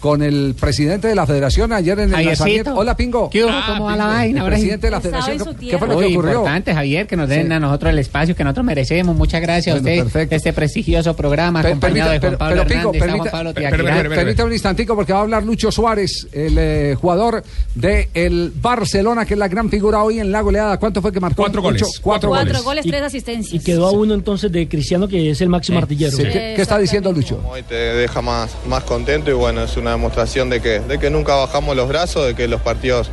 con 0.00 0.22
el 0.22 0.54
presidente 0.58 1.08
de 1.08 1.14
la 1.14 1.26
federación 1.26 1.72
ayer 1.72 1.98
en 1.98 2.04
el 2.04 2.10
Javiercito. 2.10 2.44
lanzamiento? 2.44 2.74
Hola, 2.76 2.96
Pingo. 2.96 3.30
¿Qué 3.30 3.44
hubo? 3.44 3.52
¿Cómo 3.66 3.84
va 3.86 3.96
la 3.96 4.06
vaina? 4.06 4.40
El 4.42 4.46
presidente 4.46 4.86
de 4.86 4.90
la 4.90 5.00
federación. 5.00 5.56
¿Qué, 5.58 5.78
fue 5.78 5.88
lo 5.88 5.96
Uy, 5.98 6.06
que 6.08 6.12
ocurrió? 6.14 6.32
importante, 6.32 6.74
Javier, 6.74 7.06
que 7.06 7.16
nos 7.16 7.28
den 7.28 7.46
Sí. 7.48 7.52
a 7.52 7.58
nosotros 7.60 7.92
el 7.92 7.98
espacio 7.98 8.36
que 8.36 8.44
nosotros 8.44 8.66
merecemos. 8.66 9.16
Muchas 9.16 9.40
gracias 9.40 9.80
Bueno, 9.80 9.88
a 9.88 9.92
usted. 10.04 10.12
perfecto. 10.12 10.36
Este 10.36 10.52
prestigioso 10.52 11.16
programa 11.16 11.62
Pe- 11.62 11.68
acompañado 11.68 12.10
de 12.12 12.18
Juan 12.18 12.30
pero- 12.32 12.38
Pablo 12.38 12.62
pero, 12.66 12.78
Hernández, 12.78 13.02
permita- 13.02 13.30
Pablo 13.30 13.54
per- 13.54 13.62
Tiaquirá. 13.70 13.94
per- 14.02 14.08
permítame 14.10 14.46
un 14.48 14.52
instantico 14.52 14.94
porque 14.94 15.12
va 15.12 15.18
a 15.18 15.22
hablar 15.22 15.44
Lucho 15.44 15.72
Suárez, 15.72 16.26
el 16.32 16.56
eh, 16.58 16.94
jugador 17.00 17.42
del 17.74 18.08
el 18.14 18.52
Barcelona, 18.60 19.24
que 19.24 19.34
es 19.34 19.38
la 19.38 19.48
gran 19.48 19.68
figura 19.70 20.02
hoy 20.02 20.20
en 20.20 20.30
la 20.30 20.40
goleada. 20.40 20.78
¿Cuánto 20.78 21.00
fue 21.02 21.12
que 21.12 21.20
marcó? 21.20 21.42
Cuatro 21.42 21.62
goles. 21.62 21.80
Lucho? 21.82 21.92
Cuatro, 22.02 22.28
Cuatro 22.30 22.48
goles. 22.48 22.64
goles, 22.64 22.84
tres 22.86 23.02
asistencias. 23.02 23.54
Y 23.54 23.64
quedó 23.64 23.86
a 23.86 23.90
uno 23.92 24.14
entonces 24.14 24.50
de 24.52 24.68
Cristiano, 24.68 25.08
que 25.08 25.30
es 25.30 25.40
el 25.40 25.48
máximo 25.48 25.78
artillero. 25.78 26.16
Sí, 26.16 26.22
¿Qué, 26.24 26.52
qué 26.56 26.62
está 26.62 26.78
diciendo 26.78 27.12
Lucho? 27.12 27.40
Hoy 27.48 27.62
te 27.62 27.74
deja 27.74 28.20
más, 28.22 28.50
más 28.68 28.84
contento 28.84 29.30
y 29.30 29.34
bueno, 29.34 29.62
es 29.64 29.76
una 29.76 29.95
demostración 29.96 30.50
de 30.50 30.60
que, 30.60 30.80
de 30.80 30.98
que 30.98 31.10
nunca 31.10 31.34
bajamos 31.34 31.76
los 31.76 31.88
brazos, 31.88 32.26
de 32.26 32.34
que 32.34 32.48
los 32.48 32.60
partidos 32.60 33.10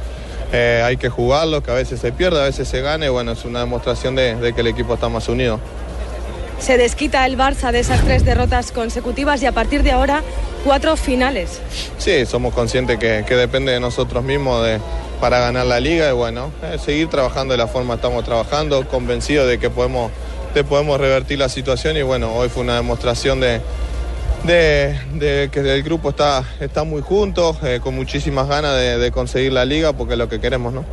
eh, 0.52 0.84
hay 0.86 0.98
que 0.98 1.10
jugarlos, 1.10 1.64
que 1.64 1.72
a 1.72 1.76
veces 1.76 2.00
se 2.00 2.12
pierde, 2.12 2.40
a 2.40 2.44
veces 2.44 2.68
se 2.68 2.82
gana 2.82 3.06
y 3.06 3.10
bueno, 3.10 3.32
es 3.32 3.44
una 3.44 3.60
demostración 3.60 4.16
de, 4.16 4.36
de 4.36 4.54
que 4.54 4.62
el 4.62 4.68
equipo 4.68 4.94
está 4.94 5.10
más 5.10 5.28
unido. 5.28 5.60
Se 6.60 6.78
desquita 6.78 7.26
el 7.26 7.38
Barça 7.38 7.72
de 7.72 7.80
esas 7.80 8.06
tres 8.06 8.24
derrotas 8.24 8.72
consecutivas 8.72 9.42
y 9.42 9.48
a 9.48 9.52
partir 9.52 9.84
de 9.84 9.92
ahora 9.92 10.24
cuatro 10.64 10.96
finales. 10.96 11.60
Sí, 11.98 12.26
somos 12.26 12.54
conscientes 12.54 13.00
que, 13.00 13.26
que 13.28 13.36
depende 13.36 13.72
de 13.72 13.80
nosotros 13.80 14.24
mismos 14.24 14.64
de, 14.64 14.80
para 15.20 15.40
ganar 15.40 15.66
la 15.66 15.80
liga 15.80 16.10
y 16.10 16.14
bueno, 16.14 16.52
eh, 16.64 16.78
seguir 16.78 17.10
trabajando 17.10 17.54
de 17.54 17.58
la 17.58 17.68
forma 17.68 17.96
que 17.96 18.02
estamos 18.02 18.24
trabajando, 18.24 18.88
convencidos 18.88 19.48
de 19.48 19.58
que 19.58 19.70
podemos, 19.70 20.12
de 20.54 20.64
podemos 20.64 21.00
revertir 21.00 21.40
la 21.40 21.50
situación 21.50 21.98
y 21.98 22.02
bueno, 22.02 22.34
hoy 22.34 22.48
fue 22.48 22.64
una 22.64 22.76
demostración 22.76 23.40
de, 23.40 23.60
de, 24.44 25.00
de 25.14 25.50
que 25.52 25.60
el 25.60 25.84
grupo 25.84 26.10
está, 26.10 26.44
está 26.60 26.84
muy 26.84 27.02
juntos, 27.02 27.58
eh, 27.64 27.80
con 27.82 27.96
muchísimas 27.96 28.48
ganas 28.48 28.76
de, 28.76 28.98
de 28.98 29.12
conseguir 29.12 29.54
la 29.54 29.66
liga 29.66 29.94
porque 29.94 30.14
es 30.14 30.20
lo 30.20 30.30
que 30.30 30.40
queremos, 30.40 30.74
¿no? 30.74 30.86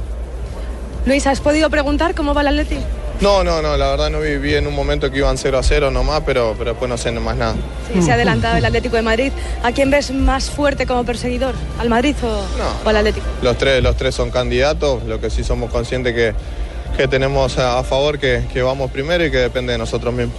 Luis, 1.06 1.26
¿has 1.26 1.40
podido 1.40 1.70
preguntar 1.70 2.14
cómo 2.14 2.34
va 2.34 2.42
el 2.42 2.48
Atleti? 2.48 2.78
No, 3.20 3.44
no, 3.44 3.60
no, 3.60 3.76
la 3.76 3.90
verdad 3.90 4.08
no 4.10 4.20
viví 4.20 4.54
en 4.54 4.66
un 4.66 4.74
momento 4.74 5.10
que 5.10 5.18
iban 5.18 5.36
0 5.36 5.58
a 5.58 5.62
0 5.62 5.90
nomás, 5.90 6.22
pero, 6.24 6.54
pero 6.56 6.70
después 6.70 6.88
no 6.88 6.96
sé 6.96 7.10
más 7.12 7.36
nada. 7.36 7.54
Sí, 7.92 8.00
se 8.00 8.10
ha 8.10 8.14
adelantado 8.14 8.56
el 8.56 8.64
Atlético 8.64 8.96
de 8.96 9.02
Madrid. 9.02 9.32
¿A 9.62 9.72
quién 9.72 9.90
ves 9.90 10.10
más 10.10 10.50
fuerte 10.50 10.86
como 10.86 11.04
perseguidor? 11.04 11.54
¿Al 11.78 11.90
Madrid 11.90 12.16
o, 12.22 12.86
o 12.86 12.88
al 12.88 12.96
Atlético? 12.96 13.26
Los 13.42 13.58
tres, 13.58 13.82
los 13.82 13.96
tres 13.96 14.14
son 14.14 14.30
candidatos, 14.30 15.02
lo 15.04 15.20
que 15.20 15.28
sí 15.28 15.44
somos 15.44 15.70
conscientes 15.70 16.14
que, 16.14 16.34
que 16.96 17.08
tenemos 17.08 17.58
a, 17.58 17.78
a 17.78 17.84
favor 17.84 18.18
que, 18.18 18.44
que 18.52 18.62
vamos 18.62 18.90
primero 18.90 19.24
y 19.24 19.30
que 19.30 19.38
depende 19.38 19.72
de 19.72 19.78
nosotros 19.78 20.14
mismos. 20.14 20.36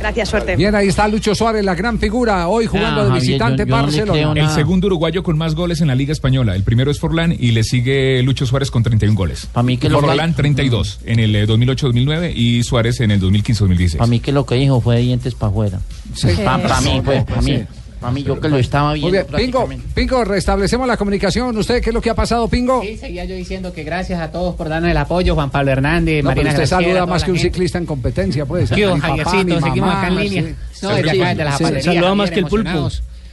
Gracias, 0.00 0.28
suerte. 0.28 0.56
Bien, 0.56 0.74
ahí 0.74 0.88
está 0.88 1.08
Lucho 1.08 1.34
Suárez, 1.34 1.64
la 1.64 1.74
gran 1.74 1.98
figura, 1.98 2.48
hoy 2.48 2.66
jugando 2.66 3.04
de 3.04 3.18
visitante 3.18 3.64
Barcelona. 3.64 4.40
El 4.40 4.48
segundo 4.50 4.86
uruguayo 4.86 5.22
con 5.22 5.36
más 5.36 5.54
goles 5.54 5.80
en 5.80 5.88
la 5.88 5.94
Liga 5.94 6.12
Española. 6.12 6.54
El 6.54 6.62
primero 6.62 6.90
es 6.90 6.98
Forlán 6.98 7.34
y 7.38 7.50
le 7.50 7.64
sigue 7.64 8.22
Lucho 8.22 8.46
Suárez 8.46 8.70
con 8.70 8.82
31 8.82 9.16
goles. 9.16 9.46
Para 9.52 9.64
mí 9.64 9.76
que 9.76 9.88
lo 9.88 10.00
Forlán 10.00 10.34
32 10.34 11.00
en 11.04 11.18
el 11.20 11.34
eh, 11.34 11.46
2008-2009 11.46 12.32
y 12.34 12.62
Suárez 12.62 13.00
en 13.00 13.10
el 13.10 13.20
2015-2016. 13.20 13.96
Para 13.96 14.08
mí 14.08 14.20
que 14.20 14.32
lo 14.32 14.46
que 14.46 14.54
dijo 14.54 14.80
fue 14.80 14.96
de 14.96 15.02
dientes 15.02 15.34
para 15.34 15.50
afuera. 15.50 15.80
Sí. 16.14 16.28
Para 16.44 16.80
mí, 16.80 17.02
pues, 17.04 17.24
para 17.24 17.42
mí. 17.42 17.56
Sí. 17.56 17.64
Para 18.00 18.12
mí, 18.12 18.22
yo 18.22 18.38
que 18.40 18.48
lo 18.48 18.58
estaba 18.58 18.90
Muy 18.90 19.10
viendo. 19.10 19.36
bien, 19.36 19.50
Pingo, 19.50 19.68
Pingo, 19.94 20.24
restablecemos 20.24 20.86
la 20.86 20.96
comunicación. 20.96 21.56
¿Usted 21.58 21.82
qué 21.82 21.90
es 21.90 21.94
lo 21.94 22.00
que 22.00 22.10
ha 22.10 22.14
pasado, 22.14 22.46
Pingo? 22.48 22.80
Sí, 22.82 22.96
seguía 22.96 23.24
yo 23.24 23.34
diciendo 23.34 23.72
que 23.72 23.82
gracias 23.82 24.20
a 24.20 24.30
todos 24.30 24.54
por 24.54 24.68
darnos 24.68 24.90
el 24.90 24.96
apoyo, 24.96 25.34
Juan 25.34 25.50
Pablo 25.50 25.72
Hernández, 25.72 26.22
No, 26.22 26.30
pero 26.30 26.42
Marina 26.42 26.50
usted 26.50 26.58
Graciela, 26.68 26.82
saluda 26.94 27.06
más 27.06 27.24
que 27.24 27.30
un 27.32 27.36
gente. 27.38 27.50
ciclista 27.52 27.78
en 27.78 27.86
competencia, 27.86 28.46
pues. 28.46 28.70
¿Qué 28.70 28.86
hubo, 28.86 28.94
Mi 28.94 29.00
papá, 29.00 29.16
Javiercito? 29.24 29.60
Seguimos 29.66 29.94
acá 29.94 30.08
en 30.08 30.16
línea. 30.16 30.42
sí. 30.42 30.54
No, 30.82 30.88
desde 30.90 31.10
acá, 31.10 31.28
desde 31.34 31.44
la 31.44 31.82
saluda 31.82 32.14
más 32.14 32.30
que 32.30 32.38
el 32.40 32.46
pulpo. 32.46 32.88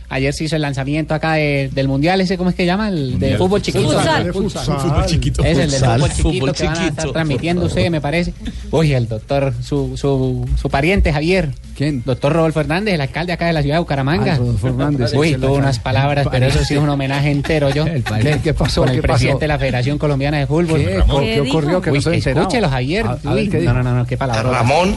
Ayer 0.10 0.34
se 0.34 0.44
hizo 0.44 0.56
el 0.56 0.62
lanzamiento 0.62 1.14
acá 1.14 1.34
de- 1.34 1.70
del 1.74 1.88
mundial, 1.88 2.22
ese 2.22 2.38
cómo 2.38 2.50
es 2.52 2.56
que 2.56 2.66
llama, 2.66 2.90
el 2.90 3.06
de 3.08 3.12
Mundial. 3.12 3.38
fútbol 3.38 3.62
chiquito. 3.62 3.90
Futsal. 3.92 4.34
Futsal. 4.34 4.66
Fútbol 4.80 5.06
chiquito. 5.08 5.44
Es 5.44 5.58
el 5.58 5.72
del 5.72 5.80
Futsal, 5.80 6.00
fútbol 6.00 6.10
chiquito 6.12 6.30
fútbol 6.30 6.54
que 6.54 6.64
van 6.64 6.74
a 6.74 6.74
estar 6.78 6.90
chiquito, 6.96 7.12
transmitiendo 7.14 7.66
ustedes, 7.66 7.92
me 7.92 8.02
parece. 8.02 8.34
Uy, 8.72 8.94
el 8.94 9.08
doctor, 9.08 9.54
su, 9.64 9.98
su, 9.98 10.48
su 10.62 10.70
pariente 10.70 11.12
Javier. 11.12 11.50
¿Quién? 11.76 12.04
Doctor 12.06 12.32
Rodolfo 12.34 12.62
Hernández, 12.62 12.94
el 12.94 13.02
alcalde 13.02 13.34
acá 13.34 13.48
de 13.48 13.54
la 13.54 13.62
ciudad 13.62 13.76
de 13.76 13.80
Bucaramanga. 13.80 14.34
Ah, 14.36 14.38
Rodolfo 14.38 14.68
Hernández, 14.68 15.14
Uy, 15.14 15.30
el 15.34 15.42
tuvo 15.42 15.56
unas 15.56 15.80
palabras, 15.80 16.28
pero 16.32 16.46
eso 16.46 16.64
sí 16.64 16.76
es 16.76 16.80
un 16.80 16.88
homenaje 16.88 17.32
entero 17.32 17.70
yo. 17.72 17.84
¿Qué, 17.86 18.40
qué 18.44 18.54
pasó? 18.54 18.82
Con 18.82 18.90
el 18.92 18.96
¿Qué 18.98 19.02
presidente 19.02 19.34
pasó? 19.36 19.40
de 19.42 19.48
la 19.50 19.60
Federación 19.60 19.98
Colombiana 19.98 20.38
de 20.38 20.48
Fútbol. 20.48 20.80
¿Qué, 20.86 20.98
Ramón. 21.00 21.24
¿Qué 21.24 21.42
ocurrió? 21.42 21.82
Que 21.82 21.92
Uy, 21.92 21.98
escúchelo, 21.98 22.70
Javier. 22.70 23.06
A, 23.08 23.18
a 23.26 23.34
Uy, 23.34 23.50
¿qué 23.50 23.60
no, 23.62 23.74
no, 23.74 23.94
no, 23.94 24.06
qué 24.06 24.16
palabra. 24.18 24.44
Ramón 24.50 24.96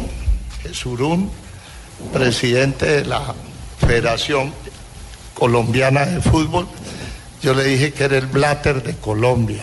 Surún, 0.73 1.31
presidente 2.12 2.87
de 2.87 3.05
la 3.07 3.23
Federación 3.79 4.53
Colombiana 5.38 6.04
de 6.04 6.21
Fútbol, 6.21 6.66
yo 7.42 7.54
le 7.54 7.64
dije 7.64 7.92
que 7.92 8.04
era 8.04 8.18
el 8.18 8.26
Blatter 8.26 8.83
de 8.83 8.95
Colombia. 8.95 9.62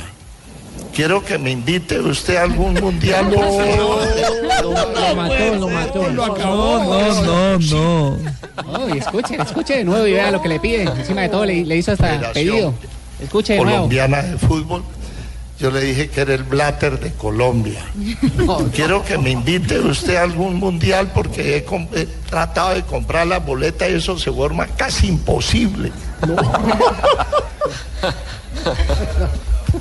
Quiero 0.94 1.24
que 1.26 1.38
me 1.38 1.52
invite 1.52 2.00
usted 2.00 2.38
a 2.38 2.44
algún 2.44 2.74
mundial. 2.82 3.30
Lo 4.62 5.16
mató, 5.16 5.56
lo 5.56 5.68
mató. 5.68 6.10
Lo 6.10 6.26
acabó. 6.26 6.80
No, 6.80 7.58
no, 7.58 7.60
no. 7.60 8.86
Uy, 8.86 8.98
escuche, 8.98 9.36
escuche 9.36 9.78
de 9.78 9.84
nuevo 9.84 10.08
y 10.08 10.14
vea 10.14 10.32
lo 10.32 10.42
que 10.42 10.48
le 10.50 10.60
pide. 10.60 10.84
Encima 10.84 11.22
de 11.22 11.30
todo 11.30 11.46
le, 11.46 11.66
le 11.66 11.78
hizo 11.78 11.92
hasta 11.92 12.32
pedido. 12.32 12.74
Escuche 13.22 13.54
de 13.54 13.60
nuevo. 13.60 13.76
Colombiana 13.78 14.22
de 14.22 14.38
Fútbol. 14.38 14.84
Yo 15.58 15.72
le 15.72 15.82
dije 15.82 16.10
que 16.10 16.22
era 16.22 16.34
el 16.34 16.44
Blatter 16.44 17.00
de 17.00 17.14
Colombia. 17.14 17.86
Quiero 18.74 19.04
que 19.06 19.18
me 19.18 19.32
invite 19.32 19.80
usted 19.80 20.18
a 20.18 20.24
algún 20.24 20.56
mundial 20.56 21.12
porque 21.14 21.58
he, 21.58 21.62
tratado 22.30 22.76
de 22.76 22.84
comprar 22.84 23.26
la 23.28 23.40
boleta 23.40 23.88
y 23.88 23.94
eso 23.94 24.20
se 24.20 24.32
forma 24.32 24.68
casi 24.68 25.08
imposible. 25.08 25.94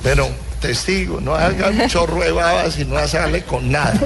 Pero 0.03 0.29
testigo, 0.67 1.19
no 1.21 1.35
hagan 1.35 1.79
un 1.79 1.87
chorro 1.87 2.21
de 2.21 2.31
babas 2.31 2.79
y 2.79 2.85
no 2.85 3.07
sale 3.07 3.41
con 3.43 3.71
nada. 3.71 3.99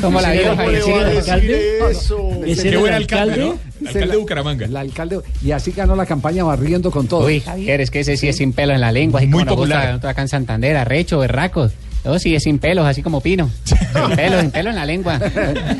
¿Cómo 0.00 0.20
la 0.20 0.32
vio, 0.32 0.48
¿Cómo 0.50 0.62
le 0.70 0.80
va 0.80 0.86
a 0.86 1.22
Javiercito? 1.22 1.88
decir 1.88 1.90
eso? 1.90 2.30
¿Ese 2.44 2.62
Qué 2.62 2.68
era 2.70 2.78
buen 2.80 2.92
el 2.94 3.02
alcalde, 3.02 3.32
alcalde? 3.34 3.58
¿no? 3.80 3.88
Alcalde 3.88 4.10
de 4.12 4.16
Bucaramanga. 4.16 4.66
El 4.66 4.76
alcalde. 4.76 5.20
Y 5.44 5.50
así 5.52 5.72
ganó 5.72 5.96
la 5.96 6.06
campaña 6.06 6.44
barriendo 6.44 6.90
con 6.90 7.06
todo. 7.06 7.26
Uy, 7.26 7.40
Javier, 7.40 7.80
es 7.80 7.90
que 7.90 8.00
ese 8.00 8.16
sí 8.16 8.28
es 8.28 8.36
sin 8.36 8.52
pelos 8.52 8.74
en 8.74 8.80
la 8.80 8.92
lengua, 8.92 9.20
así 9.20 9.28
Muy 9.28 9.44
como 9.44 9.56
gusta 9.56 9.74
popular. 9.80 10.10
acá 10.10 10.22
en 10.22 10.28
Santander, 10.28 10.76
arrecho, 10.76 11.18
berracos. 11.18 11.72
No, 12.04 12.18
sí, 12.18 12.34
es 12.34 12.42
sin 12.42 12.58
pelos, 12.58 12.84
así 12.84 13.00
como 13.02 13.20
Pino. 13.20 13.48
Sin 13.64 14.16
pelos, 14.16 14.40
sin 14.40 14.50
pelos 14.50 14.70
en 14.70 14.76
la 14.76 14.84
lengua. 14.86 15.20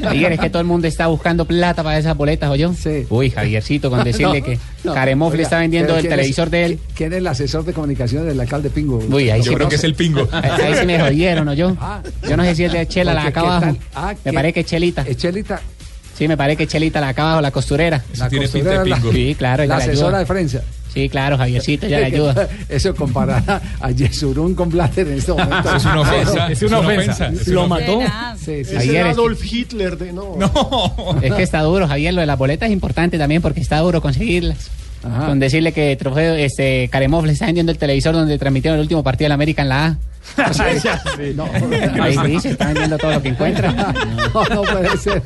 Javier, 0.02 0.32
es 0.32 0.40
que 0.40 0.50
todo 0.50 0.60
el 0.60 0.68
mundo 0.68 0.86
está 0.86 1.08
buscando 1.08 1.44
plata 1.46 1.82
para 1.82 1.98
esas 1.98 2.16
boletas, 2.16 2.48
¿o 2.50 2.54
yo? 2.56 2.72
Sí. 2.74 3.06
Uy, 3.10 3.30
Javiercito, 3.30 3.90
con 3.90 4.04
decirle 4.04 4.38
No, 4.40 4.44
que 4.46 4.58
no. 4.84 4.94
Caremov 4.94 5.30
le 5.32 5.38
Oiga, 5.38 5.42
está 5.44 5.58
vendiendo 5.58 5.94
el 5.96 6.00
¿quién 6.02 6.12
es- 6.12 6.16
televisor 6.18 6.50
de 6.50 6.64
él. 6.64 6.78
¿Quién 6.94 7.12
es 7.12 7.18
el 7.18 7.26
asesor 7.26 7.64
de 7.64 7.72
comunicación 7.72 8.26
del 8.26 8.38
alcalde 8.40 8.70
Pingo? 8.70 8.98
Uy, 9.10 9.30
ahí 9.30 9.40
Yo 9.40 9.50
sí 9.50 9.54
creo 9.56 9.66
no 9.66 9.68
que 9.68 9.74
es 9.74 9.80
sé. 9.80 9.86
el 9.88 9.94
pingo. 9.94 10.28
Ahí, 10.30 10.50
ahí 10.64 10.74
sí 10.78 10.86
me 10.86 11.00
jodieron, 11.00 11.48
¿o 11.48 11.54
yo? 11.54 11.76
Ah. 11.80 12.00
Yo 12.28 12.36
no 12.36 12.44
sé 12.44 12.54
si 12.54 12.64
es 12.64 12.72
de 12.72 12.86
Chela, 12.86 13.14
la 13.14 13.22
acá 13.22 13.32
¿qué 13.32 13.38
abajo. 13.40 13.76
Ah, 13.94 14.14
Me 14.24 14.32
parece 14.32 14.52
que 14.54 14.60
es 14.60 14.66
Chelita. 14.66 15.02
¿Es 15.02 15.16
Chelita? 15.16 15.60
Sí, 16.16 16.28
me 16.28 16.36
parece 16.36 16.58
que 16.58 16.62
es 16.64 16.68
Chelita, 16.68 17.00
la 17.00 17.08
acá 17.08 17.22
abajo, 17.24 17.40
la 17.40 17.50
costurera. 17.50 18.02
Eso 18.12 18.28
tiene 18.28 18.46
pinta 18.46 18.70
de 18.70 18.76
costurera, 18.76 18.84
la- 18.84 18.96
pingo. 18.96 19.12
Sí, 19.12 19.34
claro, 19.36 19.64
La 19.64 19.76
asesora 19.78 20.18
de 20.20 20.26
prensa. 20.26 20.62
Sí, 20.92 21.08
claro, 21.08 21.38
Javiercito, 21.38 21.86
ya 21.86 22.00
le 22.00 22.06
ayuda. 22.06 22.48
Eso 22.68 22.94
comparar 22.94 23.42
a, 23.48 23.60
a 23.80 23.90
Yesurún 23.90 24.54
con 24.54 24.68
Blatter 24.68 25.08
en 25.08 25.18
este 25.18 25.32
momento. 25.32 25.74
Es 25.76 25.84
una 25.84 26.00
ofensa. 26.00 26.52
Es 26.52 26.62
una 26.62 26.78
ofensa. 26.80 27.28
Es 27.28 27.48
Lo 27.48 27.66
mató. 27.66 28.00
Sí, 28.38 28.64
sí. 28.64 28.74
Es- 28.76 29.06
Adolf 29.06 29.42
Hitler 29.44 29.96
de 29.96 30.12
no. 30.12 30.36
No. 30.36 31.16
Es 31.22 31.32
que 31.32 31.42
está 31.42 31.60
duro, 31.62 31.88
Javier, 31.88 32.12
lo 32.14 32.20
de 32.20 32.26
las 32.26 32.38
boletas 32.38 32.68
es 32.68 32.72
importante 32.72 33.18
también 33.18 33.40
porque 33.42 33.60
está 33.60 33.78
duro 33.78 34.00
conseguirlas. 34.02 34.70
Ajá. 35.04 35.26
Con 35.26 35.40
decirle 35.40 35.72
que 35.72 35.96
Trofeo, 35.96 36.34
este, 36.36 36.88
Karemov 36.88 37.24
le 37.26 37.32
está 37.32 37.46
vendiendo 37.46 37.72
el 37.72 37.78
televisor 37.78 38.14
donde 38.14 38.38
transmitieron 38.38 38.76
el 38.78 38.82
último 38.82 39.02
partido 39.02 39.24
de 39.24 39.28
la 39.30 39.34
América 39.34 39.62
en 39.62 39.68
la 39.68 39.86
A. 39.86 39.96
No, 41.34 41.44
Ahí 42.02 42.38
sí, 42.40 42.56
vendiendo 42.58 42.96
todo 42.96 43.12
lo 43.12 43.22
que 43.22 43.28
encuentra. 43.28 43.72
no, 44.34 44.44
no 44.44 44.62
puede 44.62 44.96
ser. 44.96 45.22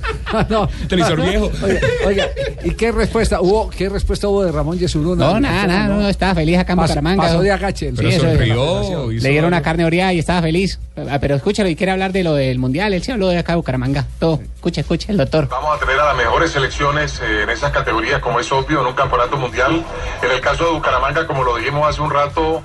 No. 0.49 0.69
Televisor 0.89 1.21
viejo. 1.23 1.51
Oiga, 1.63 1.81
oiga, 2.07 2.29
¿y 2.65 2.71
qué 2.73 2.93
respuesta 2.93 3.41
hubo? 3.41 3.71
¿Qué 3.71 3.89
respuesta 3.89 4.29
hubo 4.29 4.45
de 4.45 4.53
Ramón 4.53 4.79
Yesurún? 4.79 5.19
No, 5.19 5.39
nada, 5.39 5.67
nada, 5.67 5.89
no, 5.89 6.09
estaba 6.09 6.35
feliz 6.35 6.59
acá 6.59 6.73
en 6.73 6.79
Bucaramanga. 6.79 7.23
pasó 7.23 7.43
de 7.43 7.53
agache 7.53 7.93
sonrió. 7.95 9.11
Le 9.11 9.31
dieron 9.31 9.49
una 9.49 9.63
carne 9.63 9.85
oreada 9.85 10.13
y 10.13 10.19
estaba 10.19 10.43
feliz. 10.43 10.79
Ah, 10.97 11.19
Pero 11.21 11.35
escúchalo, 11.37 11.69
y 11.69 11.77
quiere 11.77 11.93
hablar 11.93 12.13
de 12.13 12.25
lo 12.25 12.35
del 12.35 12.59
mundial. 12.59 12.95
Él 12.95 13.03
se 13.03 13.13
habló 13.13 13.29
de 13.29 13.39
acá 13.39 13.53
de 13.53 13.57
Bucaramanga. 13.57 14.07
Todo. 14.19 14.41
Escucha, 14.55 14.81
escucha, 14.81 15.13
el 15.13 15.19
doctor. 15.19 15.49
Vamos 15.49 15.77
a 15.77 15.79
tener 15.79 15.99
a 16.01 16.07
las 16.07 16.17
mejores 16.17 16.51
selecciones 16.51 17.21
eh, 17.21 17.43
en 17.43 17.51
esas 17.51 17.71
categorías, 17.71 18.21
como 18.21 18.41
es 18.41 18.51
obvio, 18.51 18.81
en 18.81 18.87
un 18.87 18.95
campeonato 18.95 19.37
mundial. 19.37 19.85
En 20.23 20.31
el 20.31 20.41
caso 20.41 20.65
de 20.65 20.71
Bucaramanga, 20.73 21.27
como 21.27 21.45
lo 21.45 21.57
dijimos 21.57 21.87
hace 21.87 22.01
un 22.01 22.11
rato, 22.11 22.63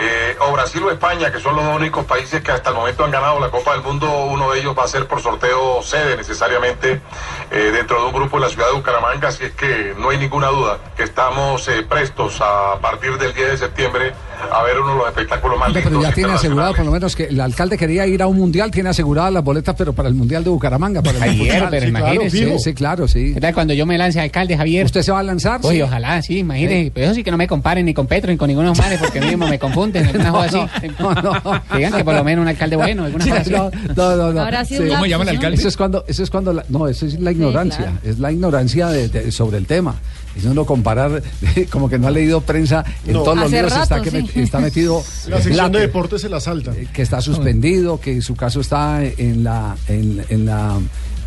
eh, 0.00 0.36
o 0.40 0.52
Brasil 0.52 0.82
o 0.82 0.90
España, 0.90 1.30
que 1.30 1.40
son 1.40 1.56
los 1.56 1.64
dos 1.64 1.76
únicos 1.76 2.06
países 2.06 2.42
que 2.42 2.50
hasta 2.50 2.70
el 2.70 2.76
momento 2.76 3.04
han 3.04 3.10
ganado 3.10 3.38
la 3.38 3.50
Copa 3.50 3.72
del 3.72 3.82
Mundo, 3.82 4.10
uno 4.24 4.50
de 4.50 4.60
ellos 4.60 4.74
va 4.76 4.84
a 4.84 4.88
ser 4.88 5.06
por 5.06 5.20
sorteo 5.20 5.82
sede 5.82 6.16
necesariamente 6.16 7.02
eh, 7.50 7.70
dentro 7.72 8.00
de 8.00 8.06
un 8.06 8.12
grupo 8.12 8.38
en 8.38 8.44
la 8.44 8.48
ciudad 8.48 8.68
de 8.68 8.74
Bucaramanga, 8.74 9.28
así 9.28 9.44
es 9.44 9.52
que 9.52 9.94
no 9.98 10.08
hay 10.08 10.16
ninguna 10.16 10.48
duda 10.48 10.78
que 10.96 11.02
estamos 11.02 11.68
eh, 11.68 11.82
prestos 11.82 12.40
a 12.40 12.78
partir 12.80 13.18
del 13.18 13.34
10 13.34 13.50
de 13.50 13.58
septiembre 13.58 14.14
a 14.52 14.62
ver 14.62 14.78
uno 14.80 14.90
de 14.92 14.96
los 14.98 15.08
espectáculos 15.08 15.58
más 15.58 15.68
lindos. 15.68 15.84
Pero 15.90 16.02
ya 16.02 16.12
tiene 16.12 16.32
asegurado 16.32 16.74
por 16.74 16.84
lo 16.84 16.92
menos 16.92 17.14
que 17.16 17.24
el 17.24 17.40
alcalde 17.40 17.76
quería 17.78 18.06
ir 18.06 18.22
a 18.22 18.26
un 18.26 18.36
mundial, 18.36 18.70
tiene 18.70 18.88
aseguradas 18.90 19.32
las 19.32 19.44
boletas, 19.44 19.74
pero 19.76 19.92
para 19.92 20.08
el 20.08 20.14
mundial 20.14 20.44
de 20.44 20.50
Bucaramanga. 20.50 21.02
Para 21.02 21.24
el 21.26 21.36
Mundial. 21.36 21.68
pero 21.70 21.86
Sí, 21.86 21.90
claro, 21.92 22.06
imagínese. 22.14 22.36
sí, 22.38 22.58
sí, 22.58 22.74
claro, 22.74 23.08
sí. 23.08 23.34
¿Qué 23.34 23.40
tal 23.40 23.54
cuando 23.54 23.74
yo 23.74 23.86
me 23.86 23.96
lance 23.98 24.20
a 24.20 24.22
alcalde, 24.22 24.56
Javier? 24.56 24.84
¿Usted 24.84 25.02
se 25.02 25.12
va 25.12 25.20
a 25.20 25.22
lanzar? 25.22 25.60
Sí. 25.62 25.80
ojalá, 25.82 26.20
sí, 26.22 26.38
imagínese. 26.38 26.90
Pero 26.94 27.06
eso 27.06 27.14
sí 27.14 27.22
que 27.24 27.30
no 27.30 27.36
me 27.36 27.46
comparen 27.46 27.84
ni 27.86 27.94
con 27.94 28.06
Petro 28.06 28.30
ni 28.30 28.36
con 28.36 28.48
ninguno 28.48 28.68
de 28.68 28.76
los 28.76 28.78
mares 28.78 28.98
porque 29.00 29.20
mismo 29.20 29.46
me 29.46 29.58
confunden. 29.58 30.06
Alguna 30.06 30.30
así. 30.44 30.58
No, 30.98 31.14
no. 31.14 31.32
Digan 31.76 31.92
que 31.92 32.04
por 32.04 32.14
lo 32.14 32.24
menos 32.24 32.42
un 32.42 32.48
alcalde 32.48 32.76
bueno, 32.76 33.04
alguna 33.04 33.24
cosa 33.24 33.40
así. 33.40 33.50
No, 33.50 33.70
no, 34.16 34.32
no, 34.32 34.64
sido 34.64 34.82
Sí. 34.84 34.88
¿Cómo 34.88 35.06
llama 35.06 35.24
el 35.24 35.30
alcalde? 35.30 35.56
Eso 35.56 35.68
es 35.68 35.76
cuando, 35.76 36.04
eso 36.08 36.22
es 36.22 36.30
cuando, 36.30 36.52
la- 36.52 36.64
no, 36.68 36.88
eso 36.88 37.06
es 37.06 37.18
la 37.20 37.32
ignorancia, 37.32 37.78
claro. 37.78 37.98
es 38.04 38.18
la 38.18 38.32
ignorancia 38.32 38.88
de- 38.88 39.08
de- 39.08 39.32
sobre 39.32 39.58
el 39.58 39.66
tema. 39.66 39.94
Es 40.36 40.44
uno 40.44 40.64
comparar, 40.64 41.22
como 41.70 41.88
que 41.88 41.98
no 41.98 42.06
ha 42.06 42.10
leído 42.10 42.40
prensa, 42.40 42.84
en 43.06 43.14
No. 43.14 43.22
todos 43.22 43.36
los 43.38 43.50
libros 43.50 43.72
rato, 43.72 43.82
está, 43.82 44.00
que 44.02 44.10
sí. 44.10 44.16
met- 44.18 44.36
está 44.36 44.60
metido 44.60 45.02
La 45.28 45.40
sección 45.42 45.72
de 45.72 45.80
deportes 45.80 46.20
se 46.22 46.28
la 46.28 46.40
salta. 46.40 46.72
que 46.92 47.02
está 47.02 47.20
suspendido, 47.20 48.00
que 48.00 48.22
su 48.22 48.36
caso 48.36 48.60
está 48.60 49.02
en 49.04 49.42
la, 49.44 49.76
en, 49.88 50.24
en 50.28 50.46
la 50.46 50.78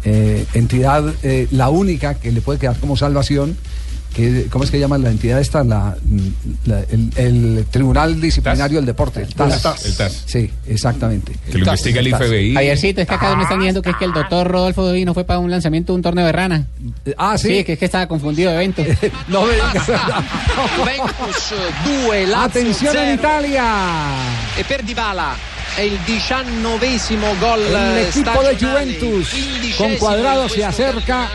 eh, 0.05 0.45
entidad, 0.53 1.13
eh, 1.23 1.47
la 1.51 1.69
única 1.69 2.15
que 2.15 2.31
le 2.31 2.41
puede 2.41 2.59
quedar 2.59 2.77
como 2.79 2.95
salvación. 2.97 3.55
Que, 4.13 4.45
¿Cómo 4.49 4.63
es 4.63 4.69
que 4.71 4.79
llama 4.79 4.97
la 4.99 5.09
entidad 5.09 5.39
esta? 5.39 5.63
La, 5.63 5.95
la- 6.65 6.81
el, 6.81 7.09
el 7.15 7.65
Tribunal 7.71 8.21
Disciplinario 8.21 8.77
del 8.77 8.85
Deporte, 8.85 9.21
el 9.23 9.33
TAS. 9.33 9.55
El 9.55 9.61
TAS. 9.61 9.85
El 9.85 9.95
TAS. 9.97 10.23
Sí, 10.25 10.49
exactamente. 10.67 11.33
Que 11.47 11.53
lo 11.53 11.59
investiga 11.59 11.99
el 11.99 12.11
TAS. 12.11 12.21
FBI. 12.27 12.53
Javiercito, 12.53 13.01
es 13.01 13.07
que 13.07 13.13
acá 13.15 13.35
me 13.35 13.43
están 13.43 13.57
diciendo 13.59 13.81
que 13.81 13.89
es 13.89 13.95
que 13.97 14.05
el 14.05 14.13
doctor 14.13 14.47
Rodolfo 14.47 14.91
Divino 14.91 15.13
fue 15.13 15.23
para 15.23 15.39
un 15.39 15.49
lanzamiento 15.49 15.93
de 15.93 15.95
un 15.97 16.01
torneo 16.03 16.25
de 16.25 16.31
rana. 16.31 16.67
Ah, 17.17 17.37
sí. 17.37 17.47
Sí, 17.47 17.63
que 17.63 17.73
es 17.73 17.79
que 17.79 17.85
estaba 17.85 18.07
confundido 18.07 18.51
de 18.51 18.55
evento. 18.57 18.83
No 19.27 19.45
me 19.45 19.53
digas. 19.55 19.73
Juventus 20.77 21.53
2, 22.05 22.29
Lazio 22.29 22.37
Atención 22.37 22.95
en 22.97 23.03
0. 23.03 23.13
Italia. 23.15 23.65
E 24.57 24.63
per 24.63 24.83
Dybala 24.83 25.35
è 25.75 25.81
il 25.81 25.97
diciannovesimo 26.05 27.35
gol 27.39 27.59
El 27.61 28.05
equipo 28.05 28.43
de 28.43 28.55
Juventus 28.55 29.29
con 29.75 29.95
cuadrado 29.95 30.47
se 30.47 30.63
acerca 30.63 31.29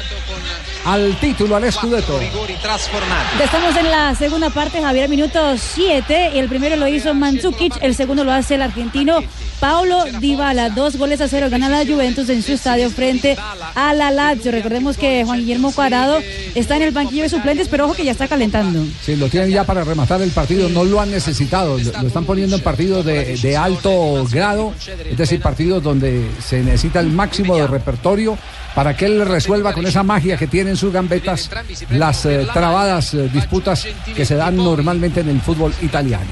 al 0.85 1.17
título, 1.21 1.57
al. 1.57 1.65
Ya 1.65 3.45
Estamos 3.45 3.77
en 3.77 3.91
la 3.91 4.15
segunda 4.15 4.51
parte, 4.51 4.81
Javier, 4.81 5.09
minuto 5.09 5.57
7. 5.57 6.33
Y 6.35 6.39
el 6.39 6.49
primero 6.49 6.77
lo 6.77 6.89
hizo 6.89 7.15
Mandzukic, 7.15 7.75
el 7.83 7.95
segundo 7.95 8.25
lo 8.25 8.33
hace 8.33 8.55
el 8.57 8.63
argentino 8.63 9.21
Paulo 9.61 10.05
Dybala, 10.21 10.71
dos 10.71 10.97
goles 10.97 11.21
a 11.21 11.27
cero, 11.27 11.49
gana 11.51 11.69
la 11.69 11.85
Juventus 11.85 12.29
en 12.29 12.43
su 12.43 12.53
estadio 12.53 12.91
frente 12.91 13.37
a 13.75 13.93
la 13.93 14.11
Lazio. 14.11 14.53
Recordemos 14.53 14.97
que 14.97 15.25
Juan 15.25 15.41
Guillermo 15.41 15.73
Cuadrado 15.73 16.21
está 16.55 16.77
en 16.77 16.83
el 16.83 16.93
banquillo 16.93 17.25
de 17.25 17.29
suplentes, 17.29 17.69
pero 17.69 17.87
ojo 17.87 17.95
que 17.95 18.05
ya 18.05 18.13
está 18.13 18.29
calentando. 18.29 18.85
Sí, 19.03 19.17
lo 19.17 19.29
tienen 19.29 19.51
ya 19.51 19.65
para 19.65 19.83
rematar 19.83 20.23
el 20.23 20.31
partido, 20.31 20.69
no 20.69 20.85
lo 20.85 21.01
han 21.01 21.11
necesitado, 21.11 21.77
lo, 21.77 22.03
lo 22.03 22.07
están 22.07 22.25
poniendo 22.25 22.57
en 22.57 22.63
partidos 22.63 23.05
de, 23.05 23.37
de 23.37 23.57
alto 23.57 24.25
grado, 24.31 24.73
es 25.11 25.17
decir, 25.17 25.41
partidos 25.41 25.83
donde 25.83 26.29
se 26.41 26.63
necesita 26.63 27.01
el 27.01 27.09
máximo 27.09 27.57
de 27.57 27.67
repertorio 27.67 28.39
para 28.75 28.97
que 28.97 29.07
él 29.07 29.27
resuelva 29.27 29.73
con 29.73 29.87
esa 29.87 30.05
magia 30.05 30.37
que 30.37 30.47
tiene 30.47 30.68
en 30.69 30.77
sus 30.77 30.93
gambetas 30.93 31.51
las 31.91 32.27
eh, 32.27 32.47
trabadas 32.53 33.15
eh, 33.15 33.29
disputas 33.33 33.87
que 34.15 34.25
se 34.25 34.35
dan 34.35 34.57
normalmente 34.57 35.21
en 35.21 35.29
el 35.31 35.41
fútbol 35.41 35.73
italiano. 35.83 36.31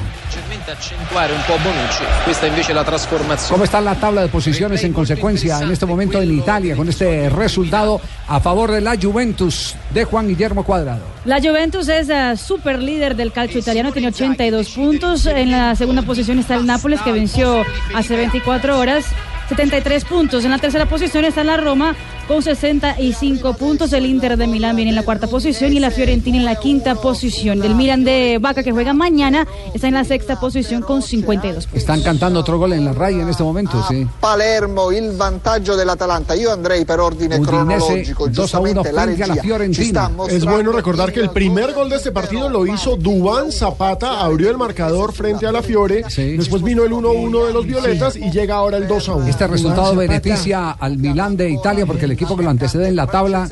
¿Cómo 3.49 3.65
está 3.65 3.81
la 3.81 3.95
tabla 3.95 4.23
de 4.23 4.29
posiciones 4.29 4.85
en 4.85 4.93
consecuencia 4.93 5.61
en 5.61 5.71
este 5.71 5.87
momento 5.87 6.21
en 6.21 6.33
Italia 6.33 6.77
con 6.77 6.89
este 6.89 7.29
resultado 7.31 8.01
a 8.29 8.41
favor 8.41 8.73
de 8.73 8.81
la 8.81 8.97
Juventus 9.01 9.75
de 9.95 10.05
Juan 10.05 10.29
Guillermo 10.29 10.65
Cuadrado? 10.65 11.05
La 11.25 11.41
Juventus 11.41 11.89
es 11.89 12.09
uh, 12.09 12.37
super 12.37 12.83
líder 12.83 13.17
del 13.17 13.33
calcio 13.33 13.61
italiano, 13.61 13.93
tiene 13.93 14.09
82 14.09 14.69
puntos. 14.71 15.27
En 15.27 15.51
la 15.51 15.75
segunda 15.75 16.03
posición 16.03 16.39
está 16.39 16.55
el 16.57 16.67
Nápoles, 16.67 17.01
que 17.01 17.13
venció 17.13 17.65
hace 17.95 18.17
24 18.17 18.79
horas. 18.79 19.07
73 19.49 20.05
puntos. 20.05 20.45
En 20.45 20.51
la 20.51 20.59
tercera 20.59 20.87
posición 20.87 21.25
está 21.25 21.45
la 21.45 21.57
Roma 21.57 21.95
con 22.27 22.43
65 22.43 23.55
puntos. 23.55 23.93
El 23.93 24.07
Inter 24.07 24.37
de 24.37 24.47
Milán 24.47 24.77
viene 24.77 24.91
en 24.91 24.97
la 24.97 25.03
cuarta 25.03 25.27
posición 25.27 25.73
y 25.73 25.81
la 25.81 25.91
Fiorentina 25.91 26.39
en 26.39 26.45
la 26.45 26.57
quinta 26.57 26.97
posición. 26.97 27.63
El 27.63 27.75
Milan 27.75 28.05
de 28.05 28.39
Vaca 28.41 28.63
que 28.63 28.73
juega 28.73 28.93
mañana 28.93 29.47
está 29.75 29.89
en 29.89 29.95
la 29.95 30.05
sexta 30.05 30.39
posición 30.41 30.83
con 30.83 31.03
52 31.03 31.67
puntos. 31.67 31.81
Están 31.81 32.03
cantando 32.03 32.41
otro 32.41 32.59
gol 32.59 32.73
en 32.73 32.85
la 32.85 32.93
raya 32.93 33.23
en 33.23 33.29
este 33.29 33.43
momento, 33.43 33.85
sí. 33.89 34.07
Palermo, 34.21 34.91
il 34.91 35.13
vantaggio 35.13 35.77
dell'Atalanta. 35.77 36.35
Io 36.35 36.53
andrei 36.53 36.85
per 36.85 37.01
ordine 37.01 37.37
Udinese 37.37 37.51
cronologico. 37.51 38.29
2 38.29 38.55
a 38.55 38.59
1 38.59 38.67
Giustamente 38.67 38.93
la 38.93 39.03
frente 39.03 39.23
a 39.25 39.27
la 39.29 39.37
Fiorentina. 39.37 40.11
Es 40.29 40.45
bueno 40.45 40.73
recordar 40.73 41.13
que 41.13 41.21
el 41.21 41.31
primer 41.31 41.73
gol 41.73 41.89
de 41.89 41.97
este 41.97 42.13
partido 42.13 42.49
lo 42.49 42.67
hizo 42.67 42.97
Dubán 42.97 43.53
Zapata, 43.53 44.21
abrió 44.21 44.51
el 44.51 44.57
marcador 44.57 45.13
frente 45.13 45.47
a 45.47 45.53
la 45.53 45.63
Fiore, 45.63 46.05
después 46.37 46.63
vino 46.63 46.85
el 46.85 46.93
1-1 46.93 47.47
de 47.47 47.53
los 47.53 47.67
Violetas 47.67 48.17
y 48.17 48.31
llega 48.31 48.57
ahora 48.57 48.77
el 48.77 48.89
2-1. 48.89 49.36
Este 49.37 49.49
resultado 49.49 49.95
beneficia 49.95 50.71
al 50.71 50.97
Milán 50.97 51.37
de 51.37 51.51
Italia 51.51 51.85
porque 51.85 52.07
el 52.07 52.13
equipo 52.13 52.39
que 52.39 52.43
lo 52.43 52.49
antecede 52.49 52.89
en 52.89 52.97
la 52.97 53.07
tabla, 53.07 53.47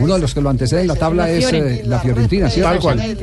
uno 0.00 0.14
de 0.14 0.20
los 0.20 0.34
que 0.34 0.40
lo 0.40 0.50
antecede 0.50 0.80
en 0.80 0.88
la 0.88 0.96
tabla 0.96 1.26
La 1.28 1.30
es 1.30 1.52
eh, 1.52 1.82
la 1.86 2.00
Fiorentina, 2.00 2.50
¿cierto? 2.50 2.70
Tal 2.70 2.80
cual. 2.80 3.16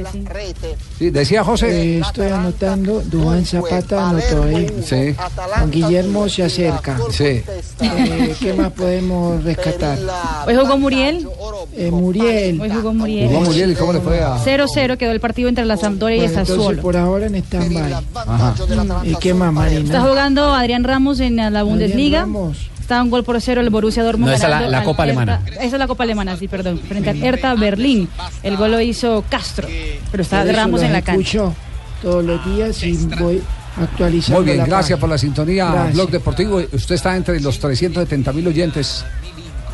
Sí. 0.97 1.09
Decía 1.09 1.43
José. 1.43 1.97
Eh, 1.97 1.99
estoy 1.99 2.27
anotando, 2.27 3.01
Dubán 3.01 3.45
Zapata 3.45 4.11
anotó 4.11 4.43
ahí. 4.43 4.65
Sí, 4.81 5.13
Juan 5.17 5.69
Guillermo 5.71 6.29
se 6.29 6.43
acerca. 6.43 6.97
sí. 7.11 7.41
Eh, 7.81 8.35
¿Qué 8.39 8.53
más 8.53 8.71
podemos 8.71 9.43
rescatar? 9.43 9.99
Hoy 10.47 10.55
jugó 10.55 10.77
Muriel. 10.77 11.27
Eh, 11.73 11.91
Muriel. 11.91 12.61
Hoy 12.61 12.69
jugó 12.69 12.93
Muriel. 12.93 13.27
Jugó 13.27 13.41
Muriel 13.41 13.71
y 13.71 13.75
cómo 13.75 13.91
le 13.91 13.99
fue 13.99 14.21
a. 14.21 14.37
0-0 14.37 14.97
quedó 14.97 15.11
el 15.11 15.19
partido 15.19 15.49
entre 15.49 15.65
la 15.65 15.75
Sampdoria 15.75 16.15
y 16.15 16.19
el 16.21 16.25
entonces 16.27 16.55
Sassuolo. 16.55 16.81
por 16.81 16.95
ahora 16.95 17.25
en 17.25 17.35
stand-by. 17.35 17.93
Ajá. 18.15 18.55
¿Y 19.03 19.15
qué 19.15 19.33
más, 19.33 19.49
Está 19.49 19.51
Marina? 19.51 20.01
jugando 20.01 20.53
Adrián 20.53 20.85
Ramos 20.85 21.19
en 21.19 21.35
la 21.35 21.63
Bundesliga. 21.63 22.04
Ramos. 22.11 22.69
Está 22.79 23.01
un 23.01 23.09
gol 23.09 23.23
por 23.23 23.41
cero 23.41 23.61
el 23.61 23.69
Borussia 23.71 24.03
Dortmund. 24.03 24.29
No, 24.29 24.35
esa 24.35 24.45
es 24.45 24.49
la- 24.51 24.69
la 24.69 24.83
Copa 24.83 25.03
Hertha- 25.03 25.03
Alemana. 25.03 25.41
Esa 25.47 25.63
es 25.63 25.71
la 25.79 25.87
Copa 25.87 26.03
Alemana, 26.03 26.37
sí, 26.37 26.47
perdón. 26.47 26.79
Frente 26.87 27.09
al 27.09 27.23
Hertha 27.23 27.55
Berlín. 27.55 28.07
El 28.43 28.57
gol 28.57 28.71
lo 28.71 28.79
hizo 28.81 29.23
Castro. 29.29 29.67
Pero 30.11 30.21
está 30.23 30.43
Ramos 30.43 30.81
en 30.83 30.93
la 30.93 31.01
cancha. 31.01 31.21
escucho 31.21 31.55
todos 32.01 32.23
los 32.23 32.45
días 32.45 32.83
y 32.83 32.95
voy 33.19 33.41
actualizando 33.81 34.39
Muy 34.41 34.45
bien, 34.45 34.57
la 34.59 34.65
gracias 34.67 34.99
por 34.99 35.09
la 35.09 35.17
sintonía, 35.17 35.65
Gracias. 35.71 35.93
Blog 35.95 36.09
Deportivo. 36.11 36.61
Usted 36.71 36.95
está 36.95 37.15
entre 37.17 37.39
los 37.39 37.59
370 37.59 38.31
mil 38.33 38.47
oyentes 38.47 39.03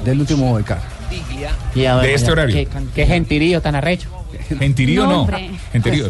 del 0.05 0.21
último 0.21 0.53
becar. 0.55 0.81
De 1.75 2.13
este 2.13 2.31
horario. 2.31 2.55
Qué, 2.55 2.67
qué 2.95 3.05
gentirío 3.05 3.61
tan 3.61 3.75
arrecho. 3.75 4.09
Gentirío 4.57 5.03
No, 5.03 5.09
no. 5.11 5.21
hombre. 5.21 5.49
Gentirío. 5.71 6.09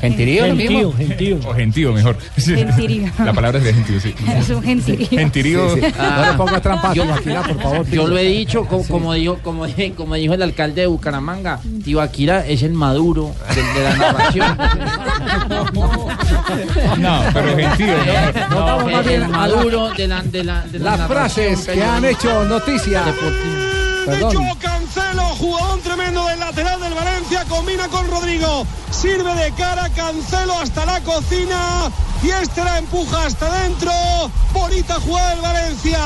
Gentirío, 0.00 0.46
lo 0.46 0.54
mismo. 0.54 0.92
Gentío, 0.92 1.06
gentío. 1.08 1.50
O 1.50 1.54
gentío, 1.54 1.92
mejor. 1.92 2.16
Gentirío. 2.36 3.10
La 3.24 3.32
palabra 3.32 3.58
es 3.58 3.64
de 3.64 3.74
gentío, 3.74 4.00
sí. 4.00 4.14
Es 4.38 4.48
un 4.50 4.62
gentirío. 4.62 5.08
Gentirío. 5.08 5.74
Sí, 5.74 5.80
sí. 5.82 5.92
No 5.98 6.30
le 6.30 6.32
ponga 6.38 6.60
trampa 6.60 6.92
Tibaquirá, 6.92 7.42
por 7.42 7.60
favor. 7.62 7.86
Yo 7.90 8.06
lo 8.06 8.16
he 8.18 8.24
dicho, 8.24 8.64
co- 8.66 8.82
como, 8.84 9.12
dijo, 9.14 9.38
como, 9.42 9.66
como 9.96 10.14
dijo 10.14 10.34
el 10.34 10.42
alcalde 10.42 10.82
de 10.82 10.86
Bucaramanga, 10.86 11.60
Tibaquira 11.84 12.46
es 12.46 12.62
el 12.62 12.72
maduro 12.72 13.34
de, 13.54 13.62
de 13.62 13.84
la 13.84 13.96
narración. 13.96 14.58
No, 16.98 17.22
pero 17.32 17.56
gentío, 17.56 17.94
no. 18.50 18.88
No, 18.88 19.00
es 19.00 19.06
el 19.06 19.28
maduro 19.28 19.90
de 19.90 20.08
la, 20.08 20.22
de 20.22 20.44
la, 20.44 20.60
de 20.62 20.78
la 20.78 20.96
Las 20.96 21.06
frases 21.08 21.66
que 21.66 21.82
han 21.82 22.04
hecho 22.04 22.44
Perdón. 24.04 24.34
Cancelo, 24.60 25.22
jugador 25.36 25.80
tremendo 25.80 26.26
del 26.26 26.38
lateral 26.38 26.80
del 26.80 26.94
Valencia, 26.94 27.44
combina 27.48 27.88
con 27.88 28.08
Rodrigo, 28.10 28.66
sirve 28.90 29.34
de 29.34 29.52
cara, 29.52 29.88
Cancelo 29.90 30.58
hasta 30.58 30.84
la 30.86 31.00
cocina 31.00 31.90
y 32.22 32.30
este 32.30 32.64
la 32.64 32.78
empuja 32.78 33.26
hasta 33.26 33.46
adentro. 33.46 33.92
Bonita 34.52 34.94
jugada 35.00 35.30
del 35.30 35.40
Valencia. 35.40 35.98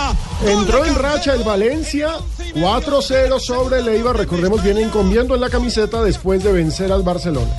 Entró 0.44 0.84
en 0.84 0.94
racha 0.94 1.34
el 1.34 1.44
Valencia, 1.44 2.10
4-0 2.54 3.40
sobre 3.40 3.78
el 3.80 3.88
Eibar. 3.88 4.16
Recordemos, 4.16 4.62
vienen 4.62 4.90
comiendo 4.90 5.34
en 5.34 5.40
la 5.40 5.50
camiseta 5.50 6.02
después 6.02 6.42
de 6.42 6.52
vencer 6.52 6.92
al 6.92 7.02
Barcelona. 7.02 7.52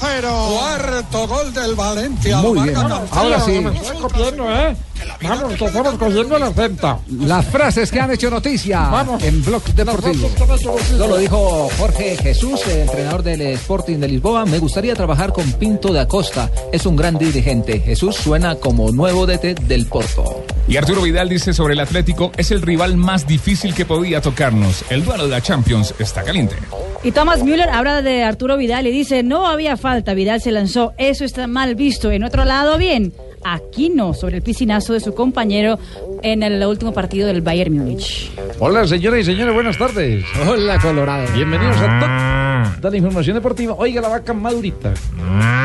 Cuarto 0.00 1.28
gol 1.28 1.54
del 1.54 1.74
Valencia. 1.76 2.38
Muy 2.38 2.60
bien. 2.60 2.76
Ahora 2.76 3.40
sí, 3.40 3.64
Estoy 3.74 3.96
copiando, 3.98 4.50
¿eh? 4.50 4.76
Vamos, 5.22 5.54
que 5.54 5.64
estamos 5.64 5.94
cogiendo 5.94 6.38
la 6.38 6.50
venta. 6.50 6.98
las 7.20 7.46
frases 7.46 7.90
que 7.90 8.00
han 8.00 8.10
hecho 8.10 8.28
noticia 8.30 8.80
Vamos. 8.88 9.22
en 9.22 9.44
Blog 9.44 9.62
Deportivo. 9.74 10.28
Esto 10.28 11.06
lo 11.08 11.16
dijo 11.16 11.68
Jorge 11.78 12.16
Jesús, 12.16 12.60
eh, 12.66 12.82
entrenador 12.82 13.22
del 13.22 13.40
Sporting 13.42 13.98
de 13.98 14.08
Lisboa. 14.08 14.44
Me 14.44 14.58
gustaría 14.58 14.94
trabajar 14.94 15.32
con 15.32 15.50
Pinto 15.52 15.92
de 15.92 16.00
Acosta. 16.00 16.50
Es 16.72 16.86
un 16.86 16.96
gran 16.96 17.18
dirigente. 17.18 17.80
Jesús 17.80 18.16
suena 18.16 18.56
como 18.56 18.90
nuevo 18.90 19.26
DT 19.26 19.54
del 19.66 19.86
Porto. 19.86 20.44
Y 20.68 20.76
Arturo 20.76 21.02
Vidal 21.02 21.28
dice 21.28 21.52
sobre 21.52 21.74
el 21.74 21.80
Atlético, 21.80 22.32
es 22.36 22.50
el 22.50 22.62
rival 22.62 22.96
más 22.96 23.26
difícil 23.26 23.74
que 23.74 23.84
podía 23.84 24.20
tocarnos. 24.20 24.84
El 24.90 25.04
duelo 25.04 25.24
de 25.24 25.30
la 25.30 25.40
Champions 25.40 25.94
está 25.98 26.22
caliente. 26.22 26.56
Y 27.04 27.10
Thomas 27.10 27.42
Müller 27.42 27.68
habla 27.68 28.00
de 28.00 28.22
Arturo 28.22 28.56
Vidal 28.56 28.86
y 28.86 28.92
dice, 28.92 29.22
no 29.24 29.46
había 29.48 29.76
falta, 29.76 30.14
Vidal 30.14 30.40
se 30.40 30.52
lanzó, 30.52 30.92
eso 30.98 31.24
está 31.24 31.48
mal 31.48 31.74
visto. 31.74 32.12
En 32.12 32.22
otro 32.22 32.44
lado, 32.44 32.78
bien, 32.78 33.12
aquí 33.44 33.88
no, 33.88 34.14
sobre 34.14 34.38
el 34.38 34.42
piscinazo 34.42 34.92
de 34.92 35.00
su 35.00 35.14
compañero 35.14 35.78
en 36.22 36.42
el 36.42 36.64
último 36.64 36.92
partido 36.92 37.26
del 37.26 37.40
Bayern 37.42 37.76
Múnich. 37.76 38.30
Hola, 38.58 38.86
señoras 38.86 39.20
y 39.20 39.24
señores, 39.24 39.54
buenas 39.54 39.76
tardes. 39.78 40.24
Hola, 40.48 40.78
Colorado. 40.78 41.32
Bienvenidos 41.34 41.76
a 41.80 42.74
toda 42.80 42.90
la 42.90 42.96
información 42.96 43.34
deportiva. 43.36 43.74
Oiga 43.76 44.00
la 44.00 44.08
vaca 44.08 44.32
madurita. 44.32 44.92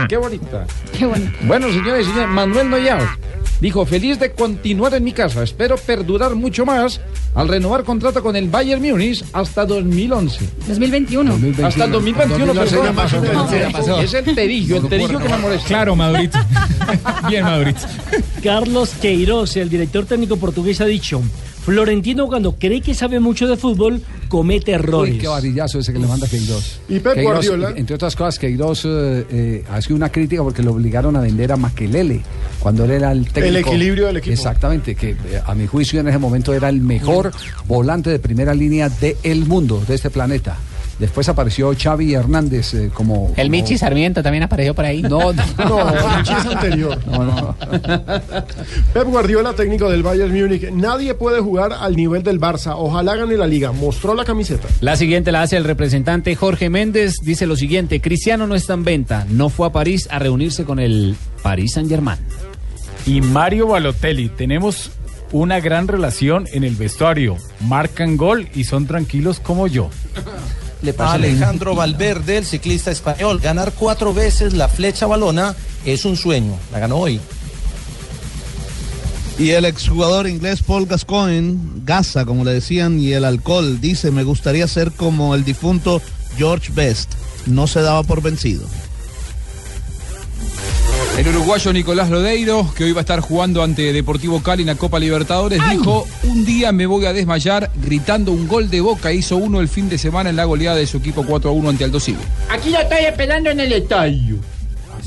Qué 0.10 0.18
bonita. 0.18 0.66
Qué 0.98 1.06
bueno. 1.06 1.32
Bueno, 1.42 1.68
señores 1.70 2.08
y 2.08 2.10
señores, 2.10 2.30
Manuel 2.30 2.70
Noyao 2.70 3.00
dijo, 3.60 3.86
feliz 3.86 4.20
de 4.20 4.32
continuar 4.32 4.94
en 4.94 5.04
mi 5.04 5.12
casa. 5.12 5.44
Espero 5.44 5.78
perdurar 5.78 6.36
mucho 6.36 6.66
más 6.66 7.02
al 7.36 7.48
renovar 7.48 7.84
contrato 7.84 8.22
con 8.22 8.36
el 8.36 8.50
Bayern 8.50 8.82
Múnich 8.82 9.24
hasta 9.34 9.66
2011. 9.66 10.50
2021. 10.68 11.40
Hasta 11.66 11.86
el 11.86 11.92
2021, 11.92 12.54
2011 12.54 12.76
perdón. 12.76 12.96
ya 12.96 13.02
pasó, 13.02 13.22
No, 13.22 13.52
ya 13.52 13.70
pasó. 13.70 14.02
Es 14.02 14.14
el 14.14 14.36
terillo, 14.36 14.78
el 14.78 14.88
terillo 14.88 15.20
que 15.20 15.30
me 15.30 15.38
molesta. 15.38 15.68
Claro, 15.68 15.96
Madurito. 15.96 16.38
Bien, 17.30 17.44
Madurito. 17.44 17.80
Carlos 18.44 18.92
Queiroz, 19.02 19.58
el 19.58 19.70
director 19.70 20.06
técnico 20.06 20.38
portugués, 20.48 20.80
ha 20.80 20.86
dicho: 20.86 21.22
Florentino, 21.66 22.28
cuando 22.28 22.54
cree 22.54 22.80
que 22.80 22.94
sabe 22.94 23.20
mucho 23.20 23.48
de 23.48 23.58
fútbol, 23.58 24.02
comete 24.30 24.72
errores. 24.72 25.16
Uy, 25.16 25.20
qué 25.20 25.28
varillazo 25.28 25.80
ese 25.80 25.92
que 25.92 26.00
le 26.00 26.08
manda 26.08 26.26
Queiroz. 26.28 26.80
Y 26.88 27.00
Pep 27.00 27.16
Queiroz, 27.16 27.34
Guardiola. 27.34 27.74
Entre 27.76 27.94
otras 27.94 28.16
cosas, 28.16 28.40
Queiroz 28.40 28.86
eh, 28.86 29.26
eh, 29.30 29.64
ha 29.70 29.82
sido 29.82 29.98
una 29.98 30.10
crítica 30.10 30.42
porque 30.44 30.64
lo 30.64 30.72
obligaron 30.72 31.18
a 31.18 31.20
vender 31.20 31.52
a 31.52 31.58
Maquelele 31.58 32.22
cuando 32.60 32.86
él 32.86 32.92
era 32.92 33.12
el 33.12 33.26
técnico. 33.26 33.48
El 33.48 33.56
equilibrio 33.58 34.08
del 34.08 34.18
equipo. 34.18 34.34
Exactamente, 34.34 34.96
que 34.96 35.10
eh, 35.10 35.42
a 35.46 35.54
mi 35.56 35.68
juicio 35.68 36.00
en 36.00 36.08
ese 36.08 36.18
momento 36.18 36.54
era 36.54 36.70
el 36.70 36.80
mejor 36.80 37.34
volante 37.68 38.10
de 38.10 38.20
primera 38.20 38.54
línea 38.54 38.90
del 38.90 39.46
mundo, 39.46 39.84
de 39.86 39.96
este 39.96 40.10
planeta. 40.10 40.58
Después 41.00 41.30
apareció 41.30 41.72
Xavi 41.78 42.16
Hernández 42.16 42.74
eh, 42.74 42.90
como... 42.92 43.28
El 43.38 43.48
como- 43.48 43.50
Michi 43.52 43.78
Sarmiento 43.78 44.24
también 44.24 44.44
apareció 44.44 44.74
por 44.74 44.86
ahí. 44.86 45.02
No, 45.04 45.32
no. 45.32 45.44
No, 45.58 45.86
Michi 46.18 46.34
es 46.34 46.46
anterior. 46.46 46.98
No, 47.06 47.24
no. 47.24 47.56
Pep 48.94 49.04
Guardiola, 49.06 49.54
técnico 49.54 49.90
del 49.90 50.02
Bayern 50.02 50.34
Múnich. 50.34 50.72
Nadie 50.72 51.14
puede 51.14 51.40
jugar 51.40 51.74
al 51.74 51.96
nivel 51.96 52.24
del 52.24 52.40
Barça. 52.40 52.74
Ojalá 52.76 53.16
gane 53.16 53.38
la 53.38 53.46
liga. 53.48 53.72
Mostró 53.72 54.16
la 54.16 54.26
camiseta. 54.26 54.68
La 54.82 54.96
siguiente 54.96 55.32
la 55.32 55.44
hace 55.44 55.58
el 55.58 55.66
representante 55.66 56.36
Jorge 56.36 56.70
Méndez. 56.70 57.16
Dice 57.22 57.46
lo 57.46 57.56
siguiente: 57.56 58.02
Cristiano 58.02 58.48
no 58.48 58.56
está 58.56 58.74
en 58.74 58.84
venta. 58.84 59.26
No 59.30 59.50
fue 59.50 59.68
a 59.68 59.72
París 59.72 60.08
a 60.12 60.18
reunirse 60.20 60.64
con 60.66 60.80
el 60.80 61.16
Paris 61.44 61.74
Saint 61.74 61.90
Germain. 61.90 62.18
Y 63.06 63.22
Mario 63.22 63.68
Balotelli, 63.68 64.30
tenemos 64.30 64.92
una 65.32 65.60
gran 65.60 65.88
relación 65.88 66.48
en 66.54 66.64
el 66.64 66.76
vestuario. 66.76 67.38
Marcan 67.62 68.18
gol 68.18 68.48
y 68.56 68.64
son 68.64 68.88
tranquilos 68.88 69.40
como 69.40 69.68
yo. 69.68 69.90
Le 70.82 70.94
pasa 70.94 71.14
Alejandro 71.14 71.76
Valverde, 71.76 72.38
el 72.38 72.46
ciclista 72.46 72.92
español, 72.92 73.40
ganar 73.40 73.74
cuatro 73.74 74.14
veces 74.14 74.54
la 74.54 74.68
flecha 74.68 75.08
balona 75.08 75.56
es 75.86 76.06
un 76.06 76.16
sueño. 76.16 76.58
La 76.72 76.80
ganó 76.80 76.98
hoy. 76.98 77.20
Y 79.40 79.52
el 79.52 79.66
exjugador 79.66 80.28
inglés 80.28 80.62
Paul 80.64 80.88
Gascoigne, 80.88 81.58
Gaza, 81.86 82.26
como 82.26 82.44
le 82.44 82.54
decían, 82.54 83.00
y 83.00 83.14
el 83.14 83.24
alcohol, 83.24 83.80
dice, 83.80 84.12
me 84.12 84.24
gustaría 84.24 84.68
ser 84.68 84.92
como 84.92 85.36
el 85.36 85.44
difunto 85.44 86.02
George 86.38 86.72
Best. 86.74 87.14
No 87.46 87.68
se 87.68 87.82
daba 87.82 88.04
por 88.04 88.22
vencido. 88.22 88.68
El 91.18 91.28
uruguayo 91.30 91.74
Nicolás 91.74 92.12
Lodeiro, 92.12 92.72
que 92.76 92.84
hoy 92.84 92.92
va 92.92 93.00
a 93.00 93.02
estar 93.02 93.20
jugando 93.22 93.64
ante 93.64 93.92
Deportivo 93.92 94.42
Cali 94.44 94.62
en 94.62 94.68
la 94.68 94.76
Copa 94.76 95.00
Libertadores, 95.00 95.60
dijo, 95.72 96.08
un 96.24 96.46
día 96.46 96.72
me 96.72 96.86
voy 96.86 97.06
a 97.08 97.14
desmayar 97.14 97.72
gritando 97.84 98.32
un 98.32 98.48
gol 98.48 98.70
de 98.70 98.82
Boca. 98.82 99.12
Hizo 99.12 99.36
uno 99.38 99.60
el 99.60 99.68
fin 99.68 99.90
de 99.90 99.98
semana 99.98 100.30
en 100.30 100.36
la 100.36 100.46
goleada 100.46 100.78
de 100.78 100.86
su 100.86 100.98
equipo 100.98 101.26
4 101.26 101.50
a 101.50 101.54
1 101.54 101.70
ante 101.70 101.84
Aldo 101.86 102.00
Civi. 102.00 102.20
Aquí 102.50 102.70
lo 102.70 102.80
estoy 102.80 103.06
esperando 103.06 103.50
en 103.50 103.60
el 103.60 103.74
estadio. 103.74 104.36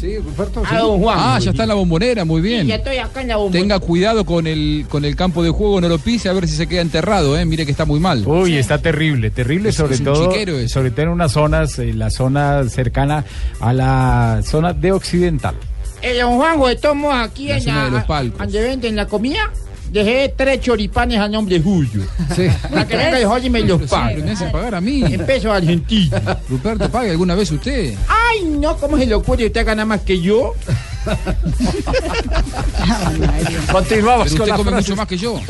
Sí, 0.01 0.19
Ruperto. 0.19 0.63
Ah, 0.69 0.79
don 0.79 1.01
Juan. 1.01 1.17
Ah, 1.21 1.39
ya 1.41 1.51
está 1.51 1.63
en 1.65 1.69
la 1.69 1.75
bombonera, 1.75 2.25
muy 2.25 2.41
bien. 2.41 2.67
ya 2.67 2.77
estoy 2.77 2.97
acá 2.99 3.21
en 3.23 3.29
la 3.29 3.37
bomba. 3.37 3.53
Tenga 3.53 3.79
cuidado 3.79 4.25
con 4.25 4.47
el, 4.49 4.87
con 4.89 5.05
el 5.05 5.15
campo 5.15 5.43
de 5.45 5.51
juego, 5.51 5.81
no 5.81 5.89
lo 5.89 5.99
pise 5.99 6.29
a 6.29 6.33
ver 6.33 6.49
si 6.49 6.57
se 6.57 6.67
queda 6.67 6.81
enterrado, 6.81 7.39
¿eh? 7.39 7.45
Mire 7.45 7.65
que 7.67 7.71
está 7.73 7.85
muy 7.85 8.01
mal. 8.01 8.27
Uy, 8.27 8.57
está 8.57 8.79
terrible, 8.79 9.31
terrible, 9.31 9.69
Es- 9.69 9.77
sobre 9.77 9.95
es 9.95 10.03
todo, 10.03 10.33
sobre 10.69 10.91
todo 10.91 11.03
en 11.03 11.09
unas 11.09 11.33
zonas, 11.33 11.79
eh, 11.79 11.93
la 11.93 12.11
zona 12.11 12.65
cercana 12.69 13.25
a 13.61 13.73
la 13.73 14.41
zona 14.45 14.73
de 14.73 14.91
Occidental. 14.93 15.55
Eh, 16.03 16.19
don 16.21 16.37
Juanjo, 16.37 16.69
estamos 16.69 17.13
aquí 17.15 17.49
La 17.49 17.57
en 17.59 17.67
la, 17.67 17.89
los 17.91 18.05
palcos. 18.05 18.39
donde 18.39 18.61
venden 18.63 18.97
la 18.97 19.07
comida. 19.07 19.51
Dejé 19.93 20.33
tres 20.37 20.61
choripanes 20.61 21.19
a 21.19 21.27
nombre 21.29 21.61
suyo. 21.61 22.03
Sí. 22.37 22.47
Para 22.71 22.87
que 22.87 22.97
venga 22.97 23.39
y 23.41 23.51
me 23.51 23.61
los 23.63 23.83
pague. 23.83 24.23
me 24.23 24.31
hace 24.31 24.47
pagar 24.47 24.77
a 24.77 24.81
mí. 24.81 25.03
En 25.03 25.27
pesos 25.27 25.51
argentinos. 25.53 26.21
Ruperto, 26.49 26.89
¿pague 26.91 27.11
alguna 27.11 27.35
vez 27.35 27.51
usted? 27.51 27.95
Ay, 28.09 28.45
no, 28.45 28.77
¿cómo 28.77 28.97
se 28.97 29.07
le 29.07 29.15
ocurre? 29.15 29.47
Usted 29.47 29.67
gana 29.67 29.85
más 29.85 30.03
que 30.03 30.21
yo. 30.21 30.55
Continuamos 33.73 34.33
Pero 34.33 34.39
con 34.39 34.43
usted 34.43 34.47
las 34.49 34.57
come 34.57 34.71
frases. 34.71 34.89
mucho 34.89 34.97
más 34.97 35.07
que 35.09 35.17
yo. 35.17 35.41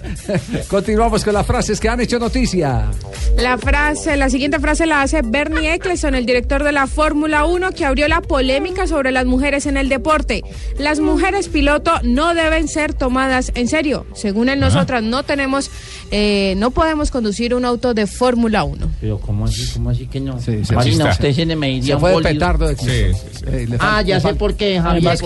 Continuamos 0.68 1.24
con 1.24 1.34
las 1.34 1.46
frases 1.46 1.80
que 1.80 1.88
han 1.88 2.00
hecho 2.00 2.18
noticia. 2.18 2.90
La 3.38 3.58
frase, 3.58 4.16
la 4.16 4.28
siguiente 4.30 4.58
frase 4.60 4.86
la 4.86 5.02
hace 5.02 5.22
Bernie 5.22 5.74
Eccleston, 5.74 6.14
el 6.14 6.26
director 6.26 6.62
de 6.64 6.72
la 6.72 6.86
Fórmula 6.86 7.44
1, 7.44 7.72
que 7.72 7.84
abrió 7.84 8.08
la 8.08 8.20
polémica 8.20 8.86
sobre 8.86 9.12
las 9.12 9.26
mujeres 9.26 9.66
en 9.66 9.76
el 9.76 9.88
deporte. 9.88 10.42
Las 10.78 11.00
mujeres 11.00 11.48
piloto 11.48 11.92
no 12.02 12.34
deben 12.34 12.68
ser 12.68 12.94
tomadas 12.94 13.52
en 13.54 13.68
serio. 13.68 14.06
Según 14.14 14.48
él, 14.48 14.60
nosotras 14.60 15.02
no 15.02 15.22
tenemos, 15.22 15.70
eh, 16.10 16.54
no 16.56 16.70
podemos 16.70 17.10
conducir 17.10 17.54
un 17.54 17.64
auto 17.64 17.94
de 17.94 18.06
Fórmula 18.06 18.64
1. 18.64 18.88
Pero, 19.00 19.18
¿cómo 19.18 19.46
así? 19.46 19.68
¿Cómo 19.74 19.90
así 19.90 20.06
que 20.06 20.20
no? 20.20 20.40
sí. 20.40 20.60
Marina, 20.74 21.04
Sí, 21.06 21.10
usted 21.10 21.32
se 21.34 21.46
le 21.46 21.56
me 21.56 21.70
iría 21.70 21.86
Se 21.86 21.94
un 21.94 22.00
fue 22.00 22.10
de 22.10 22.16
boli- 22.16 22.32
petardo 22.32 22.68
de 22.68 22.76
Sí, 22.76 23.14
sí, 23.14 23.29
Eh, 23.46 23.66
Ah, 23.78 24.02
ya 24.02 24.20
sé 24.20 24.34
por 24.34 24.54
qué, 24.54 24.80
Javier. 24.80 25.16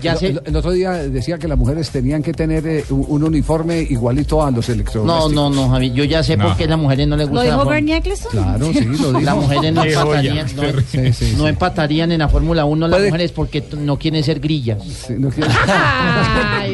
Ya 0.00 0.16
sé. 0.16 0.26
el- 0.28 0.40
el 0.44 0.56
otro 0.56 0.72
día 0.72 0.92
decía 0.92 1.38
que 1.38 1.48
las 1.48 1.56
mujeres 1.58 1.90
tenían 1.90 2.22
que 2.22 2.32
tener 2.32 2.66
eh, 2.66 2.84
un 2.90 3.04
un 3.14 3.22
uniforme 3.24 3.80
igualito 3.80 4.42
a 4.44 4.50
los 4.50 4.68
No, 4.68 4.74
electrodomésticos. 4.74 5.32
no, 5.34 5.50
no, 5.50 5.68
Javier. 5.70 5.92
Yo 5.92 6.04
ya 6.04 6.22
sé 6.22 6.36
No. 6.36 6.46
por 6.48 6.56
qué 6.56 6.64
a 6.64 6.68
las 6.68 6.78
mujeres 6.78 7.06
no 7.06 7.16
les 7.16 7.26
¿Lo 7.28 7.32
gusta 7.34 7.46
la 7.48 7.54
dijo 7.56 7.68
Bernie 7.70 7.96
Eccleston? 7.96 8.30
Claro, 8.32 8.72
sí, 8.72 8.80
lo 8.84 8.90
dijo. 9.12 9.20
Las 9.20 9.36
mujeres 9.36 9.72
no 9.72 9.84
empatarían, 9.84 10.46
no, 10.56 10.62
Sí, 10.62 10.98
sí, 10.98 11.12
sí. 11.12 11.34
no 11.38 11.46
empatarían 11.48 12.12
en 12.12 12.18
la 12.18 12.28
Fórmula 12.28 12.64
1 12.64 12.88
las 12.88 13.00
mujeres 13.02 13.30
porque 13.32 13.62
no 13.78 13.98
quieren 13.98 14.24
ser 14.24 14.40
grillas. 14.40 14.82
Sí, 14.82 15.14
no 15.18 15.30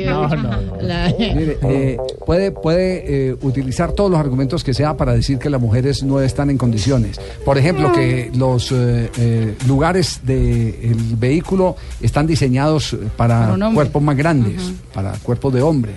No, 0.06 0.28
no, 0.28 0.36
no. 0.36 0.76
la- 0.82 1.14
Mire, 1.18 1.58
eh, 1.62 1.96
puede, 2.26 2.52
puede 2.52 3.28
eh, 3.30 3.36
utilizar 3.42 3.92
todos 3.92 4.10
los 4.10 4.18
argumentos 4.18 4.64
que 4.64 4.72
sea 4.74 4.96
para 4.96 5.12
decir 5.12 5.38
que 5.38 5.50
las 5.50 5.60
mujeres 5.60 6.02
no 6.02 6.20
están 6.20 6.50
en 6.50 6.58
condiciones. 6.58 7.20
Por 7.44 7.58
ejemplo, 7.58 7.92
que 7.92 8.30
los 8.34 8.72
eh, 8.72 9.10
eh, 9.18 9.54
lugares 10.00 10.20
del 10.24 11.16
vehículo 11.16 11.76
están 12.00 12.26
diseñados 12.26 12.96
para, 13.16 13.56
cuerpos 13.74 14.02
más 14.02 14.16
grandes, 14.16 14.72
para 14.92 15.12
cuerpos 15.12 15.52
de 15.52 15.62
hombre. 15.62 15.92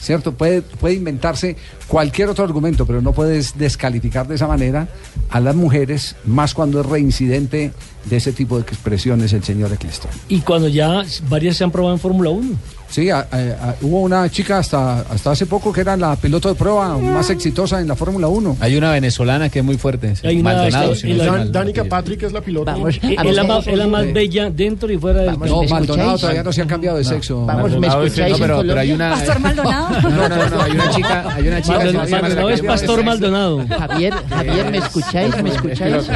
¿Cierto? 0.00 0.32
Puede, 0.32 0.60
puede 0.60 0.96
inventarse 0.96 1.56
cualquier 1.88 2.28
otro 2.28 2.44
argumento, 2.44 2.84
pero 2.84 3.00
no 3.00 3.12
puedes 3.12 3.56
descalificar 3.56 4.28
de 4.28 4.34
esa 4.34 4.46
manera 4.46 4.86
a 5.30 5.40
las 5.40 5.56
mujeres, 5.56 6.14
más 6.26 6.52
cuando 6.52 6.80
es 6.80 6.86
reincidente 6.86 7.72
de 8.04 8.16
ese 8.16 8.32
tipo 8.32 8.56
de 8.56 8.64
expresiones 8.64 9.32
el 9.32 9.42
señor 9.42 9.72
Eccleston. 9.72 10.10
Y 10.28 10.40
cuando 10.40 10.68
ya 10.68 11.02
varias 11.30 11.56
se 11.56 11.64
han 11.64 11.70
probado 11.70 11.94
en 11.94 12.00
Fórmula 12.00 12.28
1. 12.28 12.50
Sí, 12.94 13.10
a- 13.10 13.26
a- 13.28 13.70
a- 13.70 13.74
hubo 13.82 14.02
una 14.02 14.28
chica 14.30 14.58
hasta, 14.58 15.00
hasta 15.00 15.32
hace 15.32 15.46
poco 15.46 15.72
que 15.72 15.80
era 15.80 15.96
la 15.96 16.14
piloto 16.14 16.48
de 16.48 16.54
prueba 16.54 16.96
más 16.96 17.28
exitosa 17.28 17.80
en 17.80 17.88
la 17.88 17.96
Fórmula 17.96 18.28
1. 18.28 18.56
Hay 18.60 18.76
una 18.76 18.92
venezolana 18.92 19.48
que 19.48 19.58
es 19.58 19.64
muy 19.64 19.76
fuerte. 19.76 20.14
sí. 20.14 20.24
Hay 20.28 20.38
una- 20.38 20.52
Maldonado, 20.54 20.92
este, 20.92 21.08
si 21.08 21.08
no 21.08 21.14
y 21.14 21.16
la- 21.18 21.24
estoy 21.24 21.38
Dan-. 21.40 21.52
Danica 21.52 21.84
Patrick 21.86 22.22
es 22.22 22.32
la 22.32 22.40
piloto. 22.40 22.66
Vamos, 22.66 22.94
Eh, 23.02 23.16
a 23.18 23.22
Es 23.24 23.34
la, 23.34 23.42
más, 23.42 23.66
es 23.66 23.76
la 23.76 23.88
más 23.88 24.12
bella 24.12 24.48
dentro 24.48 24.92
y 24.92 24.96
fuera 24.96 25.22
del 25.22 25.36
No, 25.40 25.62
¿me 25.62 25.68
Maldonado 25.68 26.18
todavía 26.18 26.44
no 26.44 26.52
se 26.52 26.62
ha 26.62 26.66
cambiado 26.68 26.96
de 26.98 27.02
sexo. 27.02 27.44
Vamos, 27.44 27.64
¿me 27.72 27.78
Maldonado, 27.80 28.04
escucháis 28.04 28.32
No, 28.32 28.38
pero, 28.38 28.60
pero 28.60 28.78
hay 28.80 28.92
una. 28.92 29.10
Pastor 29.10 29.40
Maldonado. 29.40 29.88
No, 30.00 30.28
no, 30.28 30.48
no, 30.50 30.62
hay 30.62 30.70
una 30.70 30.90
chica, 30.90 31.34
hay 31.34 31.48
una 31.48 31.62
chica 31.62 31.78
Maldonado, 31.78 32.08
Maldonado 32.22 32.50
es 32.50 32.60
Pastor 32.62 33.04
Maldonado. 33.04 33.66
Javier, 33.68 34.14
Javier, 34.30 34.70
¿me 34.70 34.78
escucháis? 34.78 35.42
¿Me 35.42 35.50
escucháis? 35.50 36.08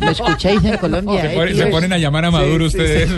¿Me 0.00 0.10
escucháis 0.10 0.64
en 0.64 0.76
Colombia? 0.78 1.20
Se, 1.22 1.32
eh, 1.32 1.36
pone- 1.36 1.52
tío? 1.52 1.64
se 1.64 1.70
ponen 1.70 1.92
a 1.92 1.98
llamar 1.98 2.24
a 2.24 2.30
Maduro 2.30 2.66
ustedes. 2.66 3.10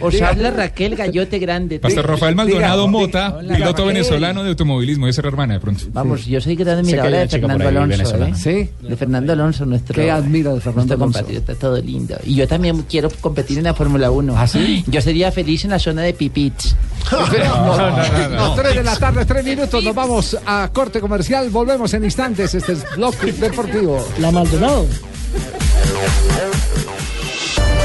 Os 0.00 0.20
habla 0.22 0.50
Raquel 0.50 0.96
Gallote 0.96 1.38
Grande. 1.38 1.78
Pastor 1.78 2.06
Rafael 2.06 2.34
Maldonado 2.34 2.82
Diga, 2.86 2.90
Mota, 2.90 3.38
piloto 3.40 3.64
Raquel. 3.64 3.86
venezolano 3.86 4.42
de 4.42 4.50
automovilismo. 4.50 5.08
Esa 5.08 5.22
hermana 5.22 5.54
de 5.54 5.60
pronto. 5.60 5.84
Vamos, 5.92 6.26
yo 6.26 6.40
soy 6.40 6.56
gran 6.56 6.78
admiradora 6.78 7.18
de 7.20 7.28
Fernando 7.28 7.68
Alonso. 7.68 8.24
¿eh? 8.24 8.32
Sí. 8.34 8.70
De 8.86 8.96
Fernando 8.96 9.32
Alonso, 9.32 9.66
nuestro. 9.66 9.94
¿Qué 9.94 10.10
admira 10.10 10.52
de 10.52 10.60
Fernando 10.60 10.94
Alonso? 10.94 11.18
compatriota, 11.20 11.54
todo 11.54 11.80
lindo. 11.80 12.16
Y 12.24 12.34
yo 12.34 12.46
también 12.48 12.82
quiero 12.88 13.10
competir 13.20 13.58
en 13.58 13.64
la 13.64 13.74
Fórmula 13.74 14.10
1. 14.10 14.34
¿Ah, 14.36 14.46
sí? 14.46 14.84
Yo 14.86 15.00
sería 15.00 15.30
feliz 15.32 15.64
en 15.64 15.70
la 15.70 15.78
zona 15.78 16.02
de 16.02 16.14
pipits. 16.14 16.74
Las 17.12 18.56
3 18.56 18.74
de 18.76 18.82
la 18.82 18.96
tarde, 18.96 19.24
3 19.24 19.44
minutos, 19.44 19.82
nos 19.84 19.94
vamos 19.94 20.36
a 20.44 20.68
corte 20.72 21.00
comercial, 21.00 21.50
volvemos 21.50 21.92
en 21.94 22.04
instantes, 22.04 22.54
este 22.54 22.72
es 22.72 22.84
Blog 22.96 23.14
Deportivo. 23.20 24.04
La 24.18 24.30
Maldonado. 24.30 24.86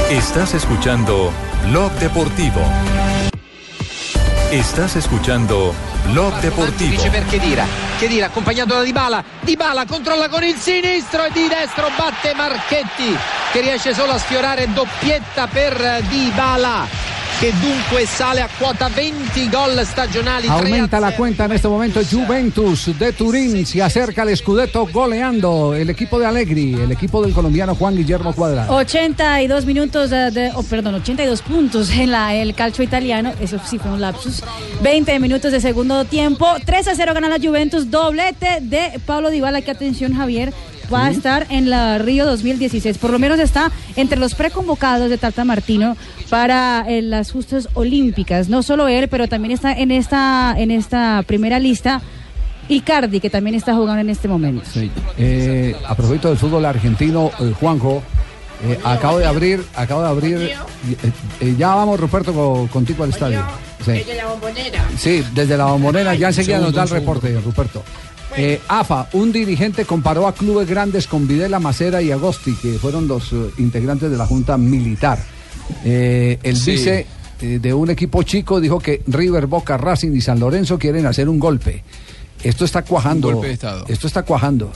Estás 0.08 0.54
escuchando 0.54 1.32
Blog 1.68 1.92
Deportivo. 1.92 2.60
Estás 4.50 4.96
escuchando 4.96 5.74
Blog 6.10 6.34
Deportivo. 6.40 6.90
Dice 6.90 7.10
per 7.10 7.24
Chedira. 7.26 7.66
Chedira 7.98 8.26
accompagnato 8.26 8.74
da 8.74 8.82
Dybala. 8.82 9.24
Dybala 9.40 9.86
controlla 9.86 10.28
con 10.28 10.42
il 10.42 10.56
sinistro 10.56 11.24
e 11.24 11.30
di 11.32 11.48
destro 11.48 11.88
batte 11.96 12.34
Marchetti 12.34 13.16
che 13.52 13.60
riesce 13.60 13.94
solo 13.94 14.12
a 14.12 14.18
sfiorare 14.18 14.72
doppietta 14.72 15.46
per 15.46 16.02
Dybala 16.08 16.86
che 17.40 17.52
dunque 17.60 18.06
sale 18.06 18.40
a 18.40 18.48
quota 18.58 18.88
20 18.88 19.48
gol 19.48 19.84
stagionali. 19.84 20.46
3 20.46 20.50
a 20.50 20.58
Aumenta 20.58 21.00
la 21.00 21.14
cuenta 21.14 21.44
en 21.46 21.52
este 21.52 21.66
momento 21.68 22.00
Juventus 22.08 22.96
de 22.98 23.12
Turín, 23.12 23.66
se 23.66 23.82
acerca 23.82 24.22
al 24.22 24.36
Scudetto 24.36 24.86
goleando 24.86 25.74
el 25.74 25.90
equipo 25.90 26.18
de 26.18 26.26
Allegri, 26.26 26.74
el 26.74 26.92
equipo 26.92 27.22
del 27.22 27.32
colombiano 27.32 27.74
Juan 27.74 27.96
Guillermo 27.96 28.32
Cuadrado. 28.32 28.74
82 28.76 29.64
minutos 29.66 30.10
de, 30.10 30.30
de- 30.30 30.52
oh, 30.54 30.62
perdón, 30.62 30.94
82 30.96 31.42
puntos 31.42 31.90
en 31.90 32.12
la, 32.12 32.34
el 32.34 32.54
calcio 32.54 32.84
italiano, 32.84 33.32
eso 33.40 33.58
sí 33.68 33.78
fue 33.78 33.90
un 33.90 34.00
lapsus. 34.00 34.42
20 34.82 35.18
minutos 35.18 35.50
de 35.52 35.60
segundo 35.60 36.04
tiempo, 36.04 36.46
3 36.64 36.88
a 36.88 36.94
0 36.94 37.12
gana 37.14 37.28
la 37.28 37.38
Juventus, 37.38 37.90
doblete 37.90 38.58
de 38.62 39.00
Pablo 39.04 39.30
Dybala, 39.30 39.62
que 39.62 39.70
atención 39.72 40.14
Javier, 40.14 40.52
va 40.92 41.06
a 41.06 41.10
estar 41.10 41.46
en 41.50 41.70
la 41.70 41.98
Río 41.98 42.26
2016, 42.26 42.98
por 42.98 43.10
lo 43.10 43.18
menos 43.18 43.38
está 43.40 43.70
entre 43.96 44.18
los 44.18 44.34
preconvocados 44.34 45.08
de 45.10 45.18
Tata 45.18 45.44
Martino 45.44 45.96
para 46.30 46.84
eh, 46.88 47.02
las 47.02 47.32
justas 47.32 47.68
olímpicas, 47.74 48.48
no 48.48 48.62
solo 48.62 48.88
él, 48.88 49.08
pero 49.08 49.28
también 49.28 49.52
está 49.52 49.72
en 49.72 49.90
esta 49.90 50.54
en 50.56 50.70
esta 50.70 51.22
primera 51.26 51.58
lista 51.58 52.00
Icardi, 52.68 53.20
que 53.20 53.28
también 53.30 53.54
está 53.56 53.74
jugando 53.74 54.00
en 54.00 54.10
este 54.10 54.28
momento. 54.28 54.64
Sí. 54.72 54.90
Eh, 55.18 55.74
a 55.86 55.94
propósito 55.94 56.28
del 56.28 56.38
fútbol 56.38 56.64
argentino, 56.64 57.30
eh, 57.40 57.52
Juanjo, 57.58 58.02
eh, 58.64 58.78
acabo 58.84 59.18
de 59.18 59.26
abrir, 59.26 59.64
acabo 59.74 60.02
de 60.02 60.08
abrir, 60.08 60.36
eh, 60.38 60.54
eh, 61.40 61.54
ya 61.58 61.74
vamos 61.74 61.98
Ruperto 61.98 62.32
co- 62.32 62.68
contigo 62.72 63.02
al 63.04 63.10
estadio. 63.10 63.44
Sí. 63.84 64.00
la 64.16 64.26
bombonera. 64.28 64.84
Sí, 64.96 65.24
desde 65.34 65.56
la 65.56 65.64
bombonera 65.66 66.14
ya 66.14 66.28
enseguida 66.28 66.60
nos 66.60 66.72
da 66.72 66.84
el 66.84 66.88
reporte, 66.90 67.36
Ruperto. 67.44 67.82
Eh, 68.36 68.60
AFA, 68.68 69.08
un 69.12 69.30
dirigente 69.32 69.84
comparó 69.84 70.26
a 70.26 70.34
clubes 70.34 70.66
grandes 70.68 71.06
con 71.06 71.28
Videla 71.28 71.58
Macera 71.58 72.00
y 72.00 72.10
Agosti, 72.10 72.54
que 72.54 72.72
fueron 72.78 73.06
los 73.06 73.32
eh, 73.32 73.36
integrantes 73.58 74.10
de 74.10 74.16
la 74.16 74.26
Junta 74.26 74.56
Militar. 74.56 75.18
Eh, 75.84 76.38
el 76.42 76.56
Sí. 76.56 76.72
vice 76.72 77.06
eh, 77.40 77.58
de 77.60 77.74
un 77.74 77.90
equipo 77.90 78.22
chico 78.22 78.60
dijo 78.60 78.78
que 78.78 79.02
River, 79.06 79.46
Boca, 79.46 79.76
Racing 79.76 80.12
y 80.14 80.20
San 80.20 80.40
Lorenzo 80.40 80.78
quieren 80.78 81.06
hacer 81.06 81.28
un 81.28 81.38
golpe. 81.38 81.82
Esto 82.42 82.64
está 82.64 82.82
cuajando. 82.82 83.28
Un 83.28 83.34
golpe 83.34 83.48
de 83.48 83.54
Estado. 83.54 83.84
Esto 83.88 84.06
está 84.06 84.22
cuajando. 84.22 84.72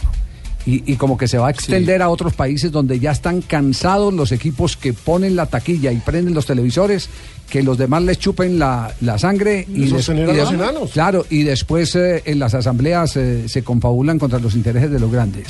Y, 0.66 0.82
y 0.92 0.96
como 0.96 1.16
que 1.16 1.28
se 1.28 1.38
va 1.38 1.46
a 1.46 1.50
extender 1.50 2.02
a 2.02 2.08
otros 2.08 2.34
países 2.34 2.72
donde 2.72 2.98
ya 2.98 3.12
están 3.12 3.40
cansados 3.40 4.12
los 4.12 4.32
equipos 4.32 4.76
que 4.76 4.92
ponen 4.92 5.36
la 5.36 5.46
taquilla 5.46 5.92
y 5.92 5.96
prenden 5.98 6.34
los 6.34 6.44
televisores, 6.44 7.08
que 7.48 7.62
los 7.62 7.78
demás 7.78 8.02
les 8.02 8.18
chupen 8.18 8.58
la, 8.58 8.92
la 9.00 9.18
sangre 9.18 9.66
y, 9.72 9.82
a 9.82 9.86
y 9.86 9.88
los 9.88 10.06
des- 10.06 10.08
enanos. 10.50 10.90
Claro, 10.92 11.24
y 11.30 11.42
después 11.44 11.94
eh, 11.94 12.22
en 12.24 12.38
las 12.38 12.54
asambleas 12.54 13.16
eh, 13.16 13.48
se 13.48 13.62
confabulan 13.62 14.18
contra 14.18 14.38
los 14.38 14.54
intereses 14.54 14.90
de 14.90 14.98
los 14.98 15.10
grandes. 15.12 15.46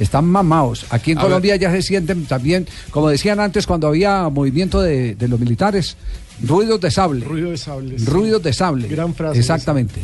Están 0.00 0.24
mamados. 0.24 0.86
Aquí 0.90 1.12
en 1.12 1.18
A 1.18 1.22
Colombia 1.22 1.54
ya 1.56 1.70
se 1.70 1.80
sienten 1.82 2.24
también, 2.26 2.66
como 2.90 3.08
decían 3.08 3.38
antes, 3.40 3.66
cuando 3.66 3.86
había 3.86 4.28
movimiento 4.28 4.80
de, 4.82 5.14
de 5.14 5.28
los 5.28 5.38
militares, 5.38 5.96
Ruidos 6.42 6.80
de 6.80 6.90
sable. 6.90 7.24
Ruido 7.24 7.50
de 7.50 7.56
sables. 7.58 8.04
Ruidos 8.06 8.42
de 8.42 8.52
sable. 8.52 8.88
Gran 8.88 9.14
frase 9.14 9.38
Exactamente. 9.38 10.00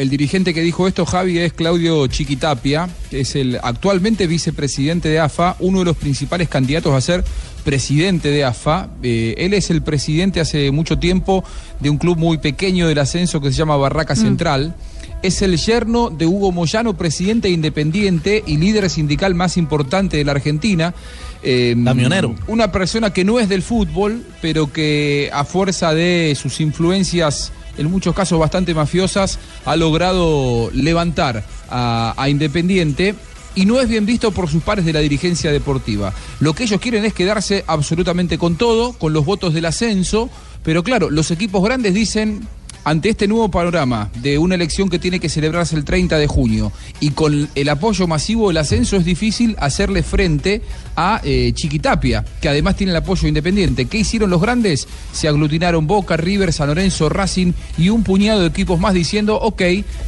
El 0.00 0.08
dirigente 0.08 0.54
que 0.54 0.62
dijo 0.62 0.88
esto, 0.88 1.04
Javi, 1.04 1.36
es 1.40 1.52
Claudio 1.52 2.06
Chiquitapia, 2.06 2.88
que 3.10 3.20
es 3.20 3.36
el 3.36 3.60
actualmente 3.62 4.26
vicepresidente 4.26 5.10
de 5.10 5.18
AFA, 5.18 5.56
uno 5.58 5.80
de 5.80 5.84
los 5.84 5.96
principales 5.98 6.48
candidatos 6.48 6.94
a 6.94 7.02
ser 7.02 7.22
presidente 7.64 8.30
de 8.30 8.42
AFA. 8.42 8.88
Eh, 9.02 9.34
él 9.36 9.52
es 9.52 9.68
el 9.68 9.82
presidente 9.82 10.40
hace 10.40 10.70
mucho 10.70 10.98
tiempo 10.98 11.44
de 11.80 11.90
un 11.90 11.98
club 11.98 12.16
muy 12.16 12.38
pequeño 12.38 12.88
del 12.88 12.98
ascenso 12.98 13.42
que 13.42 13.50
se 13.50 13.58
llama 13.58 13.76
Barraca 13.76 14.16
Central. 14.16 14.74
Es 15.22 15.42
el 15.42 15.58
yerno 15.58 16.08
de 16.08 16.24
Hugo 16.24 16.50
Moyano, 16.50 16.96
presidente 16.96 17.50
independiente 17.50 18.42
y 18.46 18.56
líder 18.56 18.88
sindical 18.88 19.34
más 19.34 19.58
importante 19.58 20.16
de 20.16 20.24
la 20.24 20.32
Argentina. 20.32 20.94
Eh, 21.42 21.76
Camionero. 21.84 22.34
Una 22.46 22.72
persona 22.72 23.12
que 23.12 23.26
no 23.26 23.38
es 23.38 23.50
del 23.50 23.60
fútbol, 23.60 24.24
pero 24.40 24.72
que 24.72 25.28
a 25.30 25.44
fuerza 25.44 25.92
de 25.92 26.34
sus 26.40 26.58
influencias, 26.62 27.52
en 27.80 27.90
muchos 27.90 28.14
casos 28.14 28.38
bastante 28.38 28.74
mafiosas, 28.74 29.38
ha 29.64 29.74
logrado 29.74 30.70
levantar 30.72 31.44
a, 31.70 32.26
Independiente 32.28 33.14
y 33.54 33.64
no 33.64 33.80
es 33.80 33.88
bien 33.88 34.06
visto 34.06 34.30
por 34.30 34.48
sus 34.48 34.62
pares 34.62 34.84
de 34.84 34.92
la 34.92 35.00
dirigencia 35.00 35.50
deportiva. 35.50 36.12
Lo 36.40 36.52
que 36.52 36.64
ellos 36.64 36.80
quieren 36.80 37.04
es 37.04 37.14
quedarse 37.14 37.64
absolutamente 37.66 38.38
con 38.38 38.56
todo, 38.56 38.92
con 38.92 39.12
los 39.12 39.24
votos 39.24 39.54
del 39.54 39.64
ascenso, 39.64 40.28
pero 40.62 40.84
claro, 40.84 41.08
los 41.10 41.30
equipos 41.30 41.64
grandes 41.64 41.94
dicen, 41.94 42.46
ante 42.84 43.10
este 43.10 43.28
nuevo 43.28 43.50
panorama 43.50 44.10
de 44.22 44.38
una 44.38 44.54
elección 44.54 44.88
que 44.88 44.98
tiene 44.98 45.20
que 45.20 45.28
celebrarse 45.28 45.76
el 45.76 45.84
30 45.84 46.18
de 46.18 46.26
junio 46.26 46.72
y 47.00 47.10
con 47.10 47.48
el 47.54 47.68
apoyo 47.68 48.06
masivo 48.06 48.48
del 48.48 48.56
ascenso 48.56 48.96
es 48.96 49.04
difícil 49.04 49.56
hacerle 49.58 50.02
frente 50.02 50.62
a 50.96 51.20
eh, 51.24 51.52
Chiquitapia, 51.54 52.24
que 52.40 52.48
además 52.48 52.76
tiene 52.76 52.90
el 52.90 52.96
apoyo 52.96 53.28
independiente. 53.28 53.86
¿Qué 53.86 53.98
hicieron 53.98 54.30
los 54.30 54.40
grandes? 54.40 54.88
Se 55.12 55.28
aglutinaron 55.28 55.86
Boca, 55.86 56.16
River, 56.16 56.52
San 56.52 56.68
Lorenzo, 56.68 57.08
Racing 57.08 57.52
y 57.78 57.88
un 57.88 58.02
puñado 58.02 58.40
de 58.40 58.46
equipos 58.46 58.78
más 58.80 58.94
diciendo, 58.94 59.36
ok, 59.36 59.62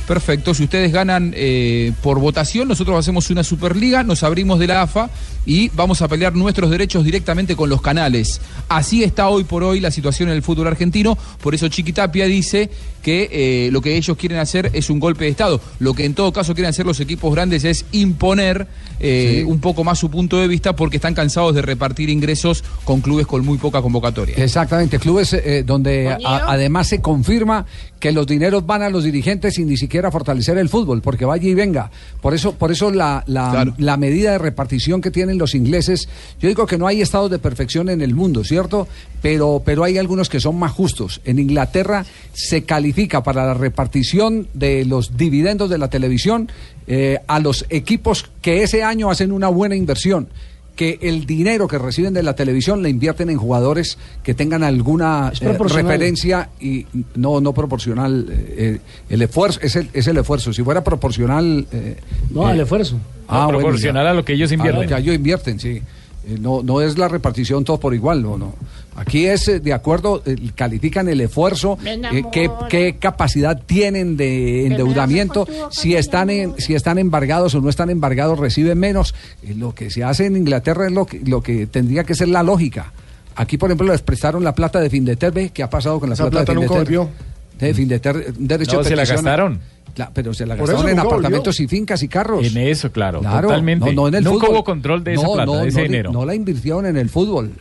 perfecto, 0.07 0.55
si 0.55 0.65
ustedes 0.65 0.93
ganan 0.93 1.33
eh, 1.37 1.93
por 2.03 2.19
votación, 2.19 2.69
nosotros 2.69 2.99
hacemos 2.99 3.31
una 3.31 3.45
Superliga, 3.45 4.03
nos 4.03 4.23
abrimos 4.23 4.59
de 4.59 4.67
la 4.67 4.83
AFA 4.83 5.11
y 5.45 5.71
vamos 5.71 6.03
a 6.03 6.09
pelear 6.09 6.35
nuestros 6.35 6.71
derechos 6.71 7.05
directamente 7.05 7.57
con 7.57 7.69
los 7.69 7.83
canales. 7.83 8.41
Así 8.69 9.03
está 9.03 9.29
hoy 9.29 9.45
por 9.45 9.63
hoy 9.63 9.81
la 9.81 9.91
situación 9.91 10.29
en 10.29 10.37
el 10.37 10.43
fútbol 10.43 10.69
argentino, 10.69 11.17
por 11.41 11.55
eso 11.55 11.69
Chiquitapia 11.69 12.27
dice 12.27 12.62
Chile 12.63 12.92
que 13.03 13.29
eh, 13.33 13.71
lo 13.73 13.81
que 13.81 13.97
ellos 13.97 14.17
quieren 14.17 14.39
hacer 14.39 14.71
es 14.73 14.89
un 14.89 15.01
golpe 15.01 15.25
de 15.25 15.31
Estado. 15.31 15.61
Lo 15.81 15.93
que 15.95 16.05
en 16.05 16.15
todo 16.15 16.33
caso 16.33 16.55
quieren 16.55 16.71
hacer 16.71 16.87
los 16.87 17.01
equipos 17.01 17.35
grandes 17.35 17.65
es 17.65 17.85
imponer 17.93 18.67
eh, 19.01 19.39
Sí. 19.41 19.43
un 19.43 19.59
poco 19.61 19.83
más 19.83 19.99
su 19.99 20.11
punto 20.11 20.39
de 20.39 20.47
vista 20.47 20.77
porque 20.77 20.97
están 20.99 21.15
cansados 21.15 21.55
de 21.55 21.63
repartir 21.63 22.09
ingresos 22.09 22.63
con 22.85 23.01
clubes 23.01 23.27
con 23.27 23.45
muy 23.45 23.59
poca 23.59 23.83
convocatoria. 23.83 24.37
Exactamente, 24.37 24.99
clubes 25.01 25.33
eh, 25.33 25.65
donde 25.67 26.09
a- 26.09 26.19
además 26.53 26.87
se 26.89 27.01
confirma 27.01 27.67
que 27.99 28.13
los 28.13 28.27
dineros 28.27 28.65
van 28.67 28.83
a 28.83 28.91
los 28.91 29.03
dirigentes 29.05 29.55
sin 29.55 29.69
ni 29.69 29.77
siquiera 29.77 30.11
fortalecer 30.11 30.57
el 30.59 30.69
fútbol, 30.69 31.03
porque 31.03 31.25
vaya 31.25 31.49
y 31.49 31.55
venga. 31.55 31.91
Por 32.21 32.35
eso, 32.35 32.53
por 32.55 32.71
eso 32.73 32.91
la, 32.91 33.23
la, 33.27 33.73
la 33.79 33.97
medida 33.97 34.33
de 34.33 34.39
repartición 34.39 35.01
que 35.01 35.11
tienen 35.11 35.39
los 35.39 35.55
ingleses, 35.55 36.09
yo 36.41 36.49
digo 36.49 36.67
que 36.67 36.79
no 36.79 36.87
hay 36.87 37.01
estados 37.01 37.31
de 37.31 37.39
perfección 37.39 37.89
en 37.89 38.03
el 38.03 38.15
mundo, 38.15 38.45
¿cierto? 38.45 38.87
Pero, 39.21 39.63
pero 39.65 39.85
hay 39.85 39.99
algunos 39.99 40.29
que 40.29 40.41
son 40.41 40.59
más 40.59 40.73
justos. 40.73 41.21
En 41.25 41.39
Inglaterra 41.39 42.05
se 42.33 42.63
califica 42.65 42.92
para 43.23 43.47
la 43.47 43.55
repartición 43.55 44.49
de 44.55 44.85
los 44.85 45.17
dividendos 45.17 45.71
de 45.71 45.79
la 45.79 45.89
televisión 45.89 46.51
eh, 46.87 47.19
a 47.27 47.41
los 47.41 47.65
equipos 47.71 48.31
que 48.41 48.63
ese 48.63 48.83
año 48.83 49.11
hacen 49.11 49.33
una 49.33 49.49
buena 49.49 49.75
inversión 49.77 50.29
que 50.77 50.99
el 51.03 51.27
dinero 51.27 51.69
que 51.69 51.77
reciben 51.79 52.15
de 52.15 52.23
la 52.23 52.35
televisión 52.35 52.83
le 52.83 52.89
invierten 52.89 53.29
en 53.29 53.37
jugadores 53.37 53.99
que 54.23 54.33
tengan 54.35 54.63
alguna 54.63 55.31
eh, 55.41 55.59
referencia 55.59 56.49
y 56.61 56.87
no 57.15 57.41
no 57.41 57.53
proporcional 57.53 58.27
eh, 58.31 58.79
el 59.11 59.23
esfuerzo 59.23 59.61
es 59.63 59.77
el, 59.77 59.89
es 59.93 60.07
el 60.07 60.17
esfuerzo 60.17 60.53
si 60.53 60.63
fuera 60.63 60.83
proporcional 60.83 61.67
eh, 61.73 61.97
No, 62.31 62.47
al 62.47 62.61
esfuerzo. 62.61 62.99
ah, 63.29 63.49
proporcional 63.49 64.05
ya. 64.07 64.11
a 64.11 64.15
lo 64.15 64.25
que 64.25 64.33
ellos 64.33 64.51
invierten. 64.51 64.81
a 64.81 64.83
lo 64.85 64.89
que 64.97 65.03
ellos 65.03 65.15
invierten 65.15 65.59
sí 65.61 65.83
Eh, 66.25 66.39
no, 66.41 66.63
no 66.63 66.81
es 66.81 66.99
la 66.99 67.09
repartición 67.09 67.65
todo 67.65 67.79
por 67.81 67.93
igual, 67.95 68.23
no, 68.23 68.39
no. 68.39 68.55
Aquí 68.95 69.27
es 69.27 69.49
eh, 69.49 69.59
de 69.61 69.73
acuerdo, 69.73 70.23
eh, 70.27 70.37
califican 70.55 71.09
el 71.09 71.21
esfuerzo, 71.23 71.79
eh, 71.85 72.23
qué, 72.31 72.51
qué 72.69 72.97
capacidad 72.99 73.59
tienen 73.65 74.17
de 74.19 74.67
endeudamiento, 74.67 75.47
si 75.71 75.95
están 75.97 76.29
en, 76.29 76.55
si 76.59 76.75
están 76.75 76.99
embargados 76.99 77.55
o 77.55 77.61
no 77.61 77.71
están 77.71 77.89
embargados, 77.89 78.39
reciben 78.39 78.79
menos. 78.79 79.15
Eh, 79.43 79.55
lo 79.57 79.75
que 79.75 79.91
se 79.91 80.05
hace 80.05 80.27
en 80.27 80.37
Inglaterra 80.37 80.87
es 80.87 80.93
lo 80.93 81.07
que, 81.07 81.21
lo 81.21 81.43
que 81.43 81.67
tendría 81.67 82.05
que 82.05 82.15
ser 82.15 82.29
la 82.29 82.43
lógica. 82.43 82.93
Aquí, 83.35 83.57
por 83.57 83.71
ejemplo, 83.71 83.91
les 83.91 84.03
prestaron 84.03 84.45
la 84.45 84.55
plata 84.55 84.79
de 84.79 84.91
Findeter, 84.91 85.33
¿ve 85.33 85.49
qué 85.55 85.63
ha 85.63 85.71
pasado 85.71 85.99
con 85.99 86.11
la 86.11 86.15
Esa 86.15 86.25
plata, 86.29 86.45
plata 86.45 86.53
de 86.53 86.55
nunca 86.67 86.75
Findeter? 86.81 86.99
volvió. 86.99 87.33
De 87.59 87.75
Findeter, 87.75 88.35
un 88.39 88.47
derecho 88.49 88.77
No, 88.77 88.83
de 88.83 88.89
se 88.91 88.97
la 88.97 89.05
gastaron. 89.07 89.61
Cla- 89.97 90.11
pero 90.13 90.35
se 90.35 90.45
la 90.47 90.57
Por 90.57 90.67
gastaron 90.69 90.91
en 90.91 90.99
apartamentos 90.99 91.61
y 91.61 91.67
fincas 91.69 92.03
y 92.03 92.09
carros. 92.09 92.47
En 92.47 92.57
eso, 92.59 92.91
claro, 92.93 93.21
Claro, 93.21 93.49
totalmente. 93.49 93.87
No, 93.95 94.03
no 94.03 94.09
en 94.09 94.15
el 94.17 94.25
Nunca 94.25 94.41
fútbol. 94.47 94.57
hubo 94.57 94.65
control 94.65 95.05
de 95.05 95.15
esa 95.15 95.23
No, 95.23 95.33
plata, 95.35 95.47
no, 95.47 95.57
de 95.59 95.69
ese 95.69 95.83
dinero. 95.83 96.13
No 96.13 96.25
la 96.27 96.35
invirtieron 96.35 96.87
en 96.87 96.97
el 96.97 97.09
fútbol. 97.09 97.53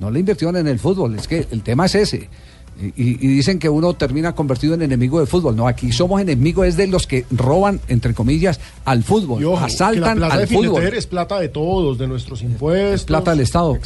No 0.00 0.10
la 0.10 0.18
invirtieron 0.18 0.56
en 0.56 0.66
el 0.66 0.78
fútbol. 0.78 1.14
Es 1.14 1.28
que 1.28 1.46
el 1.50 1.62
tema 1.62 1.86
es 1.86 1.94
ese. 1.94 2.28
Y, 2.96 3.14
dicen 3.14 3.58
que 3.58 3.68
uno 3.68 3.92
termina 3.92 4.34
convertido 4.34 4.72
en 4.72 4.80
enemigo 4.80 5.18
del 5.18 5.28
fútbol. 5.28 5.54
No, 5.54 5.68
aquí 5.68 5.92
somos 5.92 6.18
enemigos 6.20 6.66
es 6.66 6.78
de 6.78 6.86
los 6.86 7.06
que 7.06 7.26
roban, 7.30 7.78
entre 7.88 8.14
comillas, 8.14 8.58
al 8.86 9.04
fútbol. 9.04 9.42
Y 9.42 9.44
ojo, 9.44 9.56
que 9.56 9.60
la 9.60 9.66
asaltan 9.66 10.16
plata 10.16 10.34
al 10.34 10.40
de 10.40 10.46
fútbol. 10.46 10.82
Es 10.84 11.06
plata 11.06 11.38
de 11.38 11.50
todos, 11.50 11.98
de 11.98 12.06
nuestros 12.06 12.40
impuestos. 12.40 13.04
Plata 13.04 13.32
del 13.32 13.40
Estado. 13.40 13.78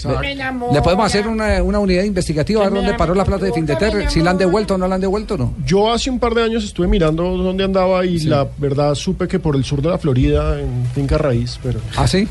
Le 0.73 0.83
podemos 0.83 1.07
hacer 1.07 1.27
una, 1.27 1.61
una 1.63 1.81
unidad 1.81 2.05
investigativa 2.05 2.61
a 2.61 2.65
ver 2.71 2.75
dónde 2.75 2.95
paró 2.95 3.15
la 3.15 3.25
plata 3.25 3.47
de 3.47 3.53
Findeter, 3.53 4.09
si 4.09 4.23
la 4.23 4.31
han 4.31 4.39
devuelto 4.39 4.75
o 4.75 4.79
no 4.79 4.87
la 4.87 4.95
han 4.95 5.01
devuelto, 5.01 5.37
¿no? 5.37 5.55
Yo 5.67 5.93
hace 5.93 6.11
un 6.11 6.21
par 6.21 6.35
de 6.35 6.45
años 6.45 6.63
estuve 6.63 6.87
mirando 6.87 7.37
dónde 7.37 7.65
andaba 7.65 8.07
y 8.07 8.21
la 8.21 8.47
verdad 8.59 8.95
supe 8.95 9.27
que 9.27 9.41
por 9.41 9.57
el 9.57 9.65
sur 9.65 9.83
de 9.83 9.89
la 9.89 9.99
Florida, 9.99 10.61
en 10.61 10.87
Finca 10.95 11.19
Raíz, 11.19 11.59
pero... 11.63 11.81
¿Ah, 11.97 12.07
sí? 12.07 12.29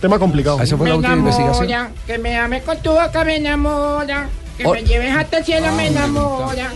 Tema 0.00 0.18
complicado. 0.18 0.60
Esa 0.60 0.76
fue 0.76 0.88
la 0.88 0.96
última 0.96 1.14
investigación. 1.16 1.88
que 2.06 2.18
me 2.18 2.36
ame 2.36 2.62
con 2.62 2.76
tu 2.78 2.90
boca 2.92 3.24
me 3.24 3.36
enamora, 3.36 4.28
que 4.56 4.66
Oh. 4.66 4.72
me 4.72 4.82
lleves 4.82 5.14
hasta 5.16 5.38
el 5.38 5.44
cielo 5.44 5.72
me 5.72 5.88
enamora. 5.88 6.70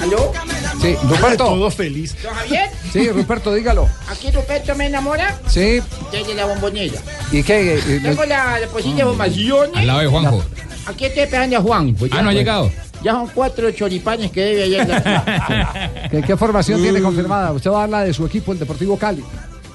¿Aló? 0.00 0.32
Sí, 0.80 0.96
Ruperto. 1.04 1.44
Todo 1.44 1.70
feliz. 1.70 2.16
¿Don 2.22 2.34
Javier? 2.34 2.70
Sí, 2.92 3.08
Ruperto, 3.10 3.54
dígalo. 3.54 3.88
Aquí 4.10 4.30
Ruperto 4.32 4.74
me 4.74 4.86
enamora 4.86 5.38
Sí. 5.46 5.80
desde 6.10 6.34
la 6.34 6.46
bombonera. 6.46 6.98
¿Y 7.30 7.42
qué? 7.42 7.74
Eh, 7.74 7.82
eh, 7.86 8.00
Tengo 8.02 8.24
la, 8.24 8.58
la 8.58 8.66
posible 8.66 9.04
formaciones. 9.04 9.76
Al 9.76 9.86
lado 9.86 10.00
de 10.00 10.06
Juanjo. 10.06 10.42
Aquí 10.86 11.04
estoy 11.04 11.22
esperando 11.24 11.58
a 11.58 11.60
Juan. 11.60 11.94
Pues 11.94 12.10
Ah, 12.12 12.16
ya, 12.16 12.22
¿no 12.22 12.28
ha 12.30 12.32
pues. 12.32 12.38
llegado? 12.38 12.70
Ya 13.04 13.12
son 13.12 13.28
cuatro 13.28 13.70
choripanes 13.70 14.30
que 14.32 14.40
debe 14.40 14.62
ayer. 14.64 14.86
¿Qué, 16.10 16.22
qué 16.22 16.36
formación 16.36 16.80
tiene 16.82 17.00
confirmada? 17.00 17.52
Usted 17.52 17.70
va 17.70 17.76
a 17.78 17.80
dar 17.80 17.88
la 17.90 18.00
de 18.04 18.12
su 18.14 18.26
equipo, 18.26 18.52
el 18.52 18.58
Deportivo 18.58 18.96
Cali. 18.98 19.22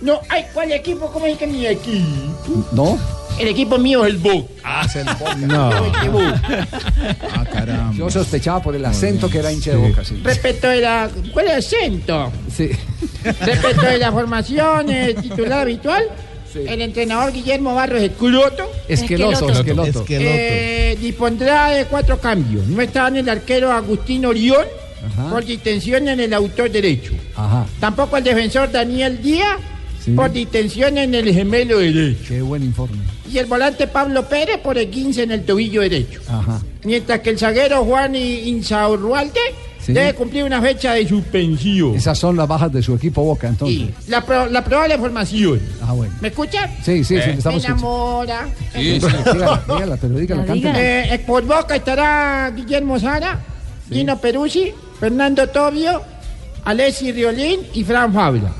No, 0.02 0.20
ay, 0.30 0.46
¿cuál 0.54 0.72
equipo? 0.72 1.12
¿Cómo 1.12 1.26
es 1.26 1.38
que 1.38 1.48
mi 1.48 1.66
equipo? 1.66 2.66
¿No? 2.72 2.98
El 3.40 3.50
equipo 3.50 3.78
mío 3.78 4.04
es 4.06 4.14
el 4.14 4.18
Boca. 4.20 4.48
Ah, 4.64 4.84
es 4.86 4.96
el 4.96 5.06
Boca. 5.06 5.36
No. 5.48 5.70
Ah, 5.70 7.46
caramba. 7.52 7.94
Yo 7.96 8.10
sospechaba 8.10 8.62
por 8.62 8.76
el 8.76 8.84
acento 8.86 9.30
que 9.30 9.40
era 9.40 9.52
hincha 9.52 9.72
de 9.72 9.78
Boca, 9.78 10.04
sí. 10.04 10.20
Respecto 10.24 10.68
de 10.68 10.82
la. 10.82 11.10
¿Cuál 11.34 11.48
es 11.48 11.52
el 11.52 11.58
acento? 11.60 12.32
Sí. 12.56 12.70
Respecto 13.24 13.82
de 13.86 13.98
la 14.00 14.12
formación 14.12 14.90
eh, 14.90 15.16
titular 15.22 15.60
habitual, 15.62 16.04
el 16.56 16.82
entrenador 16.82 17.32
Guillermo 17.32 17.76
Barros 17.76 18.02
Esqueloto. 18.02 18.70
Esqueloto, 18.88 19.50
Esqueloto. 19.50 20.06
eh, 20.10 20.98
dispondrá 21.00 21.70
de 21.70 21.86
cuatro 21.86 22.20
cambios. 22.20 22.66
No 22.68 22.82
está 22.82 23.08
en 23.10 23.18
el 23.18 23.30
arquero 23.30 23.72
Agustín 23.72 24.26
Orión 24.26 24.66
Ajá. 25.06 25.30
por 25.30 25.46
distensión 25.46 26.08
en 26.08 26.20
el 26.20 26.34
autor 26.34 26.72
derecho. 26.72 27.14
Ajá. 27.36 27.66
Tampoco 27.80 28.18
el 28.18 28.24
defensor 28.24 28.72
Daniel 28.72 29.22
Díaz 29.22 29.58
Sí. 30.08 30.14
por 30.14 30.32
distensión 30.32 30.98
en 30.98 31.14
el 31.14 31.34
gemelo 31.34 31.80
derecho. 31.80 32.24
Qué 32.30 32.42
buen 32.42 32.64
informe. 32.64 32.98
Y 33.32 33.38
el 33.40 33.46
volante 33.46 33.88
Pablo 33.88 34.28
Pérez 34.28 34.58
por 34.60 34.78
el 34.78 34.90
15 34.90 35.24
en 35.24 35.32
el 35.32 35.44
tobillo 35.46 35.82
derecho. 35.82 36.22
Ajá. 36.30 36.62
Mientras 36.84 37.20
que 37.20 37.30
el 37.32 37.38
zaguero 37.38 37.84
Juan 37.84 38.16
I- 38.16 38.48
Insaurralde 38.50 39.40
Sí. 39.86 39.94
debe 39.94 40.14
cumplir 40.16 40.44
una 40.44 40.62
fecha 40.62 40.94
de 40.94 41.08
suspensión. 41.08 41.96
Esas 41.96 42.18
son 42.18 42.36
las 42.36 42.46
bajas 42.48 42.72
de 42.74 42.82
su 42.82 42.94
equipo 42.96 43.24
Boca, 43.24 43.48
entonces. 43.48 43.90
La, 44.10 44.26
pro- 44.26 44.48
la 44.48 44.64
probable 44.64 44.98
formación. 44.98 45.62
Ah, 45.82 45.94
bueno. 45.94 46.14
¿Me 46.22 46.28
escuchan? 46.30 46.70
Sí, 46.84 47.04
sí, 47.04 47.06
sí, 47.06 47.16
le 47.16 47.34
estamos 47.34 47.64
Me 47.64 47.68
escuchando. 47.70 48.24
enamora. 48.26 48.50
Dígala, 48.76 49.64
dígala, 49.68 49.98
pero 49.98 50.18
dígala, 50.20 50.46
cántela. 50.46 50.82
Eh, 50.82 51.14
eh, 51.16 51.20
por 51.20 51.46
Boca 51.46 51.76
estará 51.76 52.52
Guillermo 52.56 53.00
Sara, 53.00 53.40
Gino 53.90 54.18
Peruzzi, 54.20 54.74
Fernando 55.00 55.48
Tobio, 55.48 56.02
Alessi 56.66 57.12
Riolín 57.14 57.62
y 57.74 57.84
Fran 57.86 58.14
Fabra. 58.14 58.52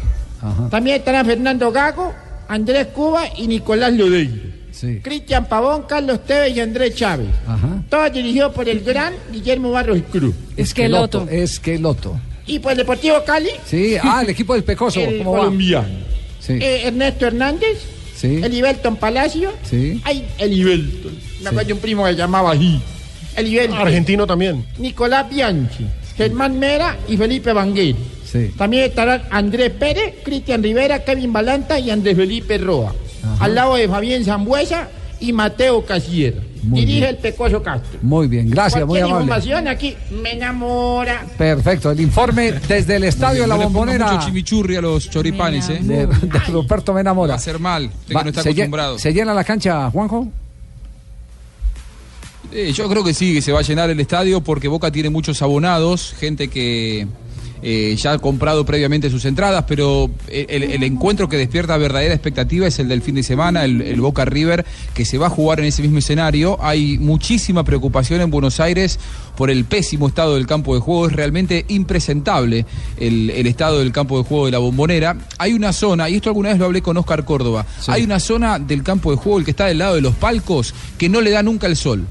Ajá. 0.42 0.70
También 0.70 0.98
estarán 0.98 1.26
Fernando 1.26 1.72
Gago, 1.72 2.14
Andrés 2.48 2.88
Cuba 2.88 3.24
y 3.36 3.48
Nicolás 3.48 3.94
Lodeiro. 3.94 4.58
Sí. 4.72 5.00
Cristian 5.02 5.46
Pavón, 5.48 5.84
Carlos 5.88 6.24
Tevez 6.26 6.56
y 6.56 6.60
Andrés 6.60 6.94
Chávez. 6.96 7.28
Ajá. 7.48 7.82
Todos 7.90 8.14
dirigidos 8.14 8.54
por 8.54 8.70
el 8.70 8.82
gran 8.82 9.14
Guillermo 9.32 9.72
Barros 9.72 9.98
Cruz. 10.12 10.36
Esqueloto. 10.56 11.28
Esqueloto. 11.30 12.20
Y 12.46 12.60
por 12.60 12.72
el 12.74 12.78
Deportivo 12.78 13.24
Cali, 13.26 13.50
Sí, 13.66 13.96
ah, 14.02 14.22
el 14.24 14.30
equipo 14.30 14.54
del 14.54 14.64
Pecoso. 14.64 15.00
el 15.02 15.18
¿Cómo 15.18 15.32
va? 15.34 15.40
colombiano. 15.40 15.88
Sí. 16.40 16.54
Eh, 16.54 16.84
Ernesto 16.88 17.26
Hernández, 17.26 17.80
Sí. 18.16 18.40
el 18.44 18.54
Ibelton 18.54 18.96
Palacio. 18.98 19.52
Sí. 19.64 20.00
Ay, 20.06 20.26
el 20.38 20.54
Ibelton. 20.54 21.18
Me 21.42 21.50
acuerdo 21.50 21.68
de 21.68 21.74
un 21.74 21.80
primo 21.80 22.04
que 22.06 22.12
se 22.12 22.18
llamaba 22.18 22.52
así. 22.52 22.80
Elivelpe. 23.36 23.76
Argentino 23.76 24.26
también. 24.26 24.66
Nicolás 24.80 25.30
Bianchi, 25.30 25.86
Germán 26.16 26.58
Mera 26.58 26.98
y 27.08 27.18
Felipe 27.18 27.52
Vanguel. 27.54 27.96
Sí. 28.32 28.54
También 28.58 28.84
estarán 28.84 29.24
Andrés 29.32 29.72
Pérez, 29.72 30.16
Cristian 30.24 30.62
Rivera, 30.62 31.04
Kevin 31.04 31.32
Balanta 31.32 31.80
y 31.80 31.90
Andrés 31.90 32.16
Felipe 32.18 32.58
Roa. 32.58 32.94
Al 33.40 33.56
lado 33.56 33.76
de 33.76 33.88
Fabián 33.88 34.24
Zambuesa 34.24 34.90
y 35.20 35.34
Mateo 35.34 35.86
Casier. 35.86 36.42
Muy 36.64 36.82
Dirige 36.82 37.00
bien. 37.00 37.10
el 37.12 37.18
Pecoso 37.18 37.64
Castro. 37.64 38.00
Muy 38.02 38.28
bien, 38.28 38.50
gracias, 38.50 38.86
muy 38.86 39.00
amable. 39.00 39.24
información 39.24 39.68
aquí 39.68 39.96
me 40.22 40.34
enamora. 40.34 41.26
Perfecto, 41.38 41.92
el 41.92 42.02
informe 42.02 42.52
desde 42.68 42.98
el 42.98 43.06
estadio 43.06 43.44
de 43.44 43.48
la 43.48 43.56
bombonera 43.56 44.12
mucho 44.12 44.26
chimichurri 44.26 44.76
a 44.76 44.82
los 44.82 45.10
choripanes, 45.10 45.70
¿eh? 45.70 45.80
de, 45.82 46.08
de 46.08 46.40
Ruperto 46.52 46.94
me 46.94 47.02
enamora. 47.02 47.34
Va 47.34 47.38
a 47.38 47.40
ser 47.40 47.60
mal, 47.60 47.86
usted 47.86 48.16
Va, 48.16 48.20
que 48.20 48.24
no 48.26 48.30
está 48.32 48.44
se, 48.44 48.50
acostumbrado. 48.50 49.00
¿Se 49.00 49.14
llena 49.14 49.34
la 49.34 49.44
cancha, 49.44 49.90
Juanjo? 49.92 50.28
Eh, 52.52 52.72
yo 52.74 52.90
creo 52.90 53.04
que 53.04 53.14
sí, 53.14 53.34
que 53.34 53.42
se 53.42 53.52
va 53.52 53.60
a 53.60 53.64
llenar 53.64 53.90
el 53.90 54.00
estadio 54.00 54.42
porque 54.42 54.68
Boca 54.68 54.92
tiene 54.92 55.10
muchos 55.10 55.42
abonados, 55.42 56.16
gente 56.20 56.48
que 56.48 57.08
eh, 57.62 57.96
ya 57.98 58.14
ha 58.14 58.20
comprado 58.20 58.66
previamente 58.66 59.10
sus 59.10 59.26
entradas, 59.26 59.66
pero 59.68 60.10
el, 60.28 60.64
el 60.64 60.84
encuentro 60.84 61.28
que 61.30 61.38
despierta 61.38 61.78
verdadera 61.78 62.14
expectativa 62.14 62.68
es 62.68 62.80
el 62.80 62.88
del 62.88 63.02
fin 63.02 63.16
de 63.16 63.24
semana, 63.24 63.66
el, 63.66 63.82
el 63.82 64.02
Boca 64.02 64.26
River, 64.26 64.66
que 64.94 65.06
se 65.06 65.18
va 65.18 65.28
a 65.28 65.30
jugar 65.30 65.60
en 65.60 65.66
ese 65.66 65.82
mismo 65.82 66.00
escenario. 66.00 66.58
Hay 66.62 66.98
muchísima 66.98 67.64
preocupación 67.64 68.22
en 68.22 68.32
Buenos 68.32 68.60
Aires 68.60 69.00
por 69.36 69.50
el 69.50 69.66
pésimo 69.66 70.08
estado 70.08 70.36
del 70.36 70.48
campo 70.48 70.74
de 70.74 70.82
juego, 70.82 71.08
es 71.08 71.14
realmente 71.14 71.66
impresentable 71.68 72.66
el, 73.00 73.30
el 73.30 73.48
estado 73.48 73.80
del 73.80 73.92
campo 73.92 74.18
de 74.18 74.24
juego 74.24 74.46
de 74.46 74.52
la 74.52 74.58
bombonera. 74.58 75.16
Hay 75.38 75.54
una 75.54 75.74
zona, 75.74 76.10
y 76.10 76.16
esto 76.16 76.30
alguna 76.30 76.50
vez 76.50 76.58
lo 76.58 76.66
hablé 76.66 76.82
con 76.82 76.98
Oscar 76.98 77.24
Córdoba, 77.24 77.66
hay 77.88 78.04
una 78.04 78.20
zona 78.20 78.58
del 78.60 78.84
campo 78.84 79.12
de 79.12 79.18
juego, 79.18 79.40
el 79.40 79.46
que 79.46 79.52
está 79.52 79.66
del 79.66 79.78
lado 79.78 79.96
de 79.96 80.02
los 80.02 80.16
palcos, 80.16 80.74
que 80.98 81.10
no 81.10 81.22
le 81.22 81.32
da 81.32 81.44
nunca 81.44 81.68
el 81.68 81.76
sol. 81.76 82.08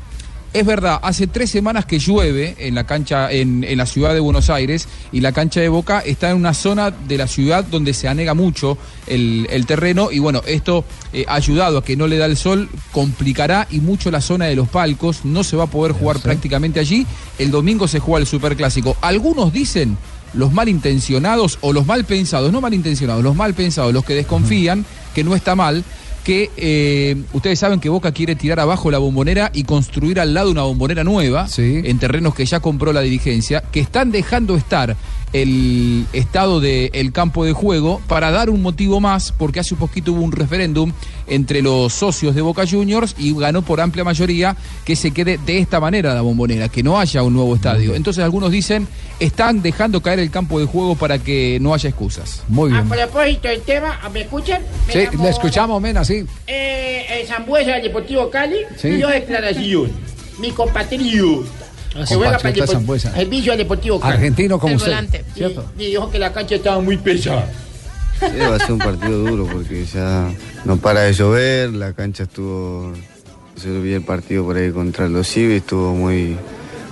Es 0.53 0.65
verdad, 0.65 1.01
hace 1.03 1.27
tres 1.27 1.51
semanas 1.51 1.85
que 1.85 1.99
llueve 1.99 2.57
en 2.59 2.75
la 2.75 2.85
cancha, 2.85 3.31
en, 3.31 3.63
en 3.63 3.77
la 3.77 3.85
ciudad 3.85 4.15
de 4.15 4.21
Buenos 4.21 4.49
Aires, 4.49 4.89
y 5.13 5.21
la 5.21 5.33
cancha 5.33 5.61
de 5.61 5.69
Boca 5.69 6.01
está 6.01 6.31
en 6.31 6.37
una 6.39 6.55
zona 6.55 6.91
de 6.91 7.19
la 7.19 7.27
ciudad 7.27 7.63
donde 7.65 7.93
se 7.93 8.09
anega 8.09 8.33
mucho 8.33 8.79
el, 9.07 9.47
el 9.51 9.67
terreno, 9.67 10.11
y 10.11 10.19
bueno, 10.19 10.41
esto 10.47 10.85
eh, 11.13 11.27
ha 11.29 11.35
ayudado 11.35 11.79
a 11.79 11.85
que 11.85 11.97
no 11.97 12.07
le 12.07 12.17
da 12.17 12.25
el 12.25 12.39
sol, 12.39 12.71
complicará 12.93 13.67
y 13.71 13.81
mucho 13.81 14.11
la 14.11 14.23
zona 14.23 14.47
de 14.47 14.57
los 14.57 14.69
palcos, 14.69 15.25
no 15.25 15.45
se 15.45 15.57
va 15.57 15.65
a 15.65 15.71
poder 15.71 15.93
jugar 15.93 16.21
prácticamente 16.21 16.81
allí. 16.81 17.07
El 17.39 17.51
domingo 17.51 17.87
se 17.87 17.99
juega 17.99 18.21
el 18.21 18.27
Superclásico. 18.27 18.97
Algunos 19.03 19.53
dicen 19.53 19.99
los 20.33 20.53
malintencionados 20.53 21.59
o 21.61 21.73
los 21.73 21.87
mal 21.87 22.05
pensados, 22.05 22.51
no 22.51 22.61
malintencionados, 22.61 23.23
los 23.23 23.37
mal 23.37 23.55
pensados, 23.55 23.93
los 23.93 24.05
que 24.05 24.15
desconfían 24.15 24.87
que 25.15 25.25
no 25.25 25.35
está 25.35 25.55
mal, 25.55 25.85
que 26.27 26.51
eh, 26.57 27.15
ustedes 27.35 27.61
saben 27.61 27.79
que 27.79 27.89
Boca 27.89 28.11
quiere 28.11 28.35
tirar 28.35 28.59
abajo 28.59 28.91
la 28.91 28.99
bombonera 28.99 29.53
y 29.55 29.63
construir 29.63 30.19
al 30.19 30.35
lado 30.35 30.51
una 30.51 30.63
bombonera 30.63 31.05
nueva 31.05 31.47
en 31.57 31.99
terrenos 32.01 32.35
que 32.35 32.45
ya 32.45 32.59
compró 32.59 32.93
la 32.93 33.01
dirigencia, 33.03 33.63
que 33.71 33.79
están 33.79 34.11
dejando 34.11 34.57
estar 34.57 34.97
el 35.33 36.05
estado 36.13 36.59
del 36.59 37.13
campo 37.13 37.45
de 37.45 37.53
juego 37.53 38.01
para 38.09 38.33
dar 38.33 38.51
un 38.51 38.61
motivo 38.61 38.99
más, 38.99 39.31
porque 39.31 39.61
hace 39.61 39.75
un 39.75 39.79
poquito 39.79 40.15
hubo 40.15 40.23
un 40.23 40.33
referéndum 40.33 40.93
entre 41.29 41.63
los 41.63 41.93
socios 41.93 42.35
de 42.35 42.41
Boca 42.43 42.65
Juniors 42.69 43.15
y 43.19 43.35
ganó 43.35 43.63
por 43.63 43.81
amplia 43.81 44.05
mayoría 44.05 44.57
que 44.85 44.95
se 44.97 45.11
quede 45.11 45.39
de 45.45 45.59
esta 45.59 45.81
manera 45.81 46.15
la 46.15 46.21
bombonera, 46.23 46.69
que 46.69 46.83
no 46.83 46.99
haya 47.01 47.23
un 47.23 47.35
nuevo 47.35 47.55
estadio. 47.57 47.95
Entonces 47.95 48.23
algunos 48.23 48.51
dicen, 48.53 48.87
están 49.19 49.63
dejando 49.63 50.01
caer 50.03 50.21
el 50.21 50.31
campo 50.31 50.61
de 50.61 50.67
juego 50.67 50.95
para 50.95 51.19
que 51.19 51.59
no 51.61 51.75
haya 51.75 51.89
excusas. 51.89 52.43
Muy 52.49 52.73
A 52.77 52.83
propósito 52.85 53.49
del 53.49 53.63
tema, 53.63 53.99
¿me 54.13 54.21
escuchan? 54.23 54.63
Me 54.87 54.93
Sí, 54.93 55.17
le 55.21 55.29
escuchamos, 55.31 55.81
Mena, 55.81 56.05
sí. 56.05 56.25
Eh, 56.47 57.21
el 57.21 57.27
Zambuesa 57.27 57.73
del 57.73 57.83
Deportivo 57.83 58.31
Cali 58.31 58.59
Sí. 58.77 58.91
dio 58.91 59.09
declaración. 59.09 59.91
Mi 60.39 60.51
compatriota. 60.51 61.49
Que 62.07 62.15
juega 62.15 62.37
para 62.37 62.51
el, 62.51 62.55
Compatriota 62.59 62.67
Depor- 62.73 62.75
Zambuesa. 62.75 63.13
el 63.21 63.27
vicio 63.29 63.53
del 63.53 63.59
Deportivo 63.61 63.99
Cali. 64.01 64.15
Argentino 64.15 64.59
como 64.59 64.75
El 64.75 64.77
usted. 64.77 65.25
Y, 65.35 65.83
y 65.83 65.87
dijo 65.87 66.11
que 66.11 66.19
la 66.19 66.31
cancha 66.33 66.55
estaba 66.57 66.79
muy 66.81 66.99
pesada. 66.99 67.51
Sí, 68.19 68.39
va 68.39 68.57
a 68.57 68.59
ser 68.59 68.73
un 68.73 68.79
partido 68.79 69.19
duro 69.19 69.47
porque 69.47 69.85
ya 69.85 70.31
no 70.65 70.77
para 70.79 71.03
de 71.03 71.13
llover, 71.13 71.73
la 71.73 71.93
cancha 71.93 72.23
estuvo, 72.25 72.93
yo 73.63 73.83
vi 73.83 73.93
el 73.93 74.03
partido 74.03 74.45
por 74.45 74.57
ahí 74.57 74.71
contra 74.73 75.09
los 75.09 75.29
Civis, 75.29 75.59
estuvo 75.59 75.95
muy, 75.95 76.37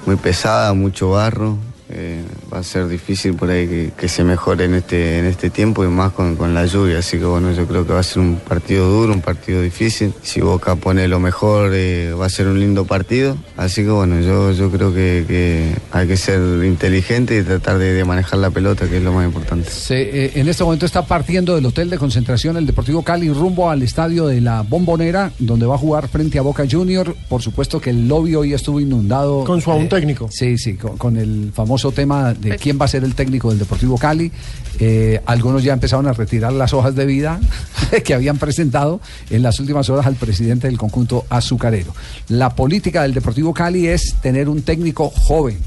muy 0.07 0.17
pesada, 0.17 0.75
mucho 0.75 1.11
barro, 1.11 1.57
eh, 1.95 2.23
va 2.53 2.59
a 2.59 2.63
ser 2.63 2.89
difícil 2.89 3.35
por 3.35 3.51
ahí 3.51 3.67
que, 3.67 3.93
que 3.97 4.09
se 4.09 4.25
mejore 4.25 4.65
en 4.65 4.75
este, 4.75 5.19
en 5.19 5.27
este 5.27 5.51
tiempo 5.51 5.85
y 5.85 5.89
más 5.89 6.13
con, 6.13 6.37
con 6.37 6.55
la 6.55 6.67
lluvia, 6.67 6.99
así 6.99 7.19
que 7.19 7.25
bueno, 7.25 7.53
yo 7.53 7.67
creo 7.67 7.87
que 7.87 7.93
va 7.93 8.01
a 8.01 8.03
ser 8.03 8.21
un 8.21 8.37
partido 8.37 8.89
duro, 8.89 9.13
un 9.13 9.21
partido 9.21 9.63
difícil, 9.63 10.13
si 10.23 10.41
Boca 10.41 10.77
pone 10.77 11.09
lo 11.09 11.21
mejor 11.21 11.71
eh, 11.75 12.13
va 12.13 12.27
a 12.27 12.31
ser 12.31 12.49
un 12.49 12.59
lindo 12.61 12.85
partido, 12.85 13.37
así 13.57 13.83
que 13.83 13.91
bueno, 13.91 14.21
yo, 14.21 14.53
yo 14.53 14.71
creo 14.71 14.93
que, 14.93 15.25
que 15.27 15.75
hay 15.93 16.07
que 16.07 16.17
ser 16.17 16.41
inteligente 16.65 17.39
y 17.39 17.43
tratar 17.43 17.79
de, 17.79 17.93
de 17.93 18.05
manejar 18.05 18.39
la 18.41 18.51
pelota, 18.51 18.89
que 18.89 18.99
es 18.99 19.03
lo 19.03 19.13
más 19.13 19.25
importante. 19.25 19.71
Se, 19.71 20.03
eh, 20.03 20.33
en 20.35 20.49
este 20.49 20.65
momento 20.65 20.87
está 20.87 21.07
partiendo 21.07 21.55
del 21.55 21.67
hotel 21.67 21.91
de 21.91 21.99
concentración 21.99 22.57
el 22.57 22.67
Deportivo 22.67 23.03
Cali 23.03 23.31
rumbo 23.31 23.71
al 23.71 23.83
estadio 23.83 24.27
de 24.27 24.41
la 24.41 24.63
Bombonera, 24.63 25.33
donde 25.39 25.67
va 25.67 25.75
a 25.75 25.79
jugar 25.79 26.09
frente 26.09 26.39
a 26.39 26.43
Boca 26.43 26.65
Junior. 26.71 27.15
Por 27.29 27.43
supuesto 27.43 27.81
que 27.81 27.91
el 27.91 28.09
lobby 28.09 28.35
hoy 28.35 28.53
estuvo 28.53 28.81
inundado. 28.81 29.45
Con 29.45 29.61
su 29.61 29.71
aún 29.71 29.85
eh, 29.85 29.89
técnico. 29.89 30.29
Sí, 30.31 30.59
sí, 30.59 30.75
con, 30.75 30.97
con 30.97 31.17
el 31.17 31.53
famoso 31.55 31.84
tema 31.93 32.35
de 32.35 32.57
quién 32.57 32.79
va 32.81 32.85
a 32.85 32.89
ser 32.89 33.05
el 33.05 33.15
técnico 33.15 33.51
del 33.51 33.59
Deportivo 33.59 33.99
Cali. 33.99 34.31
Eh, 34.79 35.21
algunos 35.27 35.63
ya 35.63 35.73
empezaron 35.73 36.07
a 36.07 36.13
retirar 36.13 36.53
las 36.53 36.73
hojas 36.73 36.95
de 36.95 37.07
vida 37.07 37.41
que 38.05 38.15
habían 38.15 38.39
presentado 38.39 39.01
en 39.31 39.43
las 39.43 39.61
últimas 39.61 39.89
horas 39.91 40.07
al 40.07 40.17
presidente 40.17 40.67
del 40.67 40.79
conjunto 40.79 41.27
azucarero. 41.29 41.95
La 42.29 42.55
política 42.55 43.03
del 43.03 43.15
Deportivo 43.15 43.55
Cali 43.55 43.87
es 43.87 44.17
tener 44.21 44.49
un 44.49 44.63
técnico 44.63 45.11
joven. 45.11 45.59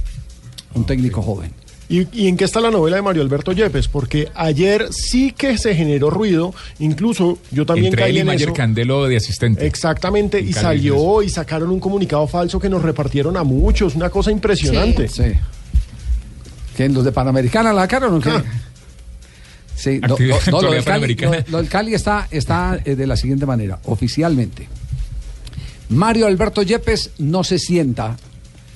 Un 0.73 0.85
técnico 0.85 1.21
joven. 1.21 1.51
¿Y, 1.89 2.07
y 2.11 2.27
en 2.27 2.35
qué 2.35 2.43
está 2.43 2.59
la 2.59 2.69
novela 2.69 2.97
de 2.97 3.01
Mario 3.01 3.21
Alberto 3.21 3.53
Yepes? 3.53 3.87
Porque 3.87 4.27
ayer 4.35 4.87
sí 4.91 5.31
que 5.31 5.57
se 5.57 5.73
generó 5.73 6.09
ruido, 6.09 6.53
incluso 6.79 7.37
yo 7.51 7.65
también 7.65 7.87
Entre 7.87 8.01
caí 8.01 8.11
él 8.11 8.17
y 8.17 8.19
en 8.19 8.27
Mayer 8.27 8.49
eso. 8.49 8.53
Candelo 8.53 9.07
de 9.07 9.15
asistente. 9.15 9.65
Exactamente, 9.65 10.39
y 10.39 10.51
Cali, 10.51 10.53
salió 10.53 11.23
y 11.23 11.29
sacaron 11.29 11.71
un 11.71 11.79
comunicado 11.79 12.27
falso 12.27 12.59
que 12.59 12.69
nos 12.69 12.81
repartieron 12.81 13.37
a 13.37 13.43
muchos, 13.43 13.95
una 13.95 14.09
cosa 14.09 14.31
impresionante. 14.31 15.07
Sí. 15.07 15.23
¿Quién? 16.77 16.93
¿Los 16.93 17.03
de 17.03 17.11
Panamericana 17.11 17.73
la 17.73 17.81
sacaron 17.81 18.13
o 18.15 18.19
qué? 18.21 18.31
Sí, 19.75 19.99
no, 19.99 20.09
no, 20.09 20.15
no, 20.51 20.61
lo, 20.61 20.71
del 20.71 20.83
Cali, 20.83 21.15
panamericana. 21.15 21.37
lo- 21.37 21.51
lo 21.51 21.57
del 21.57 21.67
Cali 21.69 21.93
está, 21.93 22.27
está 22.31 22.79
eh, 22.85 22.95
de 22.95 23.05
la 23.07 23.17
siguiente 23.17 23.45
manera, 23.45 23.79
oficialmente. 23.85 24.67
Mario 25.89 26.27
Alberto 26.27 26.61
Yepes 26.63 27.11
no 27.19 27.43
se 27.43 27.59
sienta, 27.59 28.17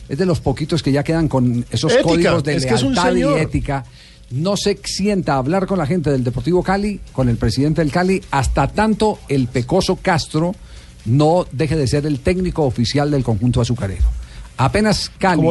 es 0.09 0.17
de 0.17 0.25
los 0.25 0.39
poquitos 0.41 0.81
que 0.83 0.91
ya 0.91 1.03
quedan 1.03 1.27
con 1.27 1.65
esos 1.71 1.91
Ética, 1.91 2.03
códigos 2.07 2.43
de 2.43 2.59
lealtad 2.59 3.15
y 3.15 3.23
ética. 3.39 3.85
No 4.31 4.55
se 4.57 4.79
sienta 4.83 5.33
a 5.33 5.37
hablar 5.37 5.65
con 5.67 5.77
la 5.77 5.85
gente 5.85 6.09
del 6.09 6.23
Deportivo 6.23 6.63
Cali, 6.63 7.01
con 7.11 7.27
el 7.29 7.37
presidente 7.37 7.81
del 7.81 7.91
Cali, 7.91 8.21
hasta 8.31 8.67
tanto 8.67 9.19
el 9.27 9.47
Pecoso 9.47 9.97
Castro 10.01 10.55
no 11.05 11.45
deje 11.51 11.75
de 11.75 11.87
ser 11.87 12.05
el 12.05 12.19
técnico 12.19 12.63
oficial 12.63 13.11
del 13.11 13.23
conjunto 13.23 13.59
azucarero. 13.59 14.05
Apenas 14.63 15.11
Cali 15.17 15.41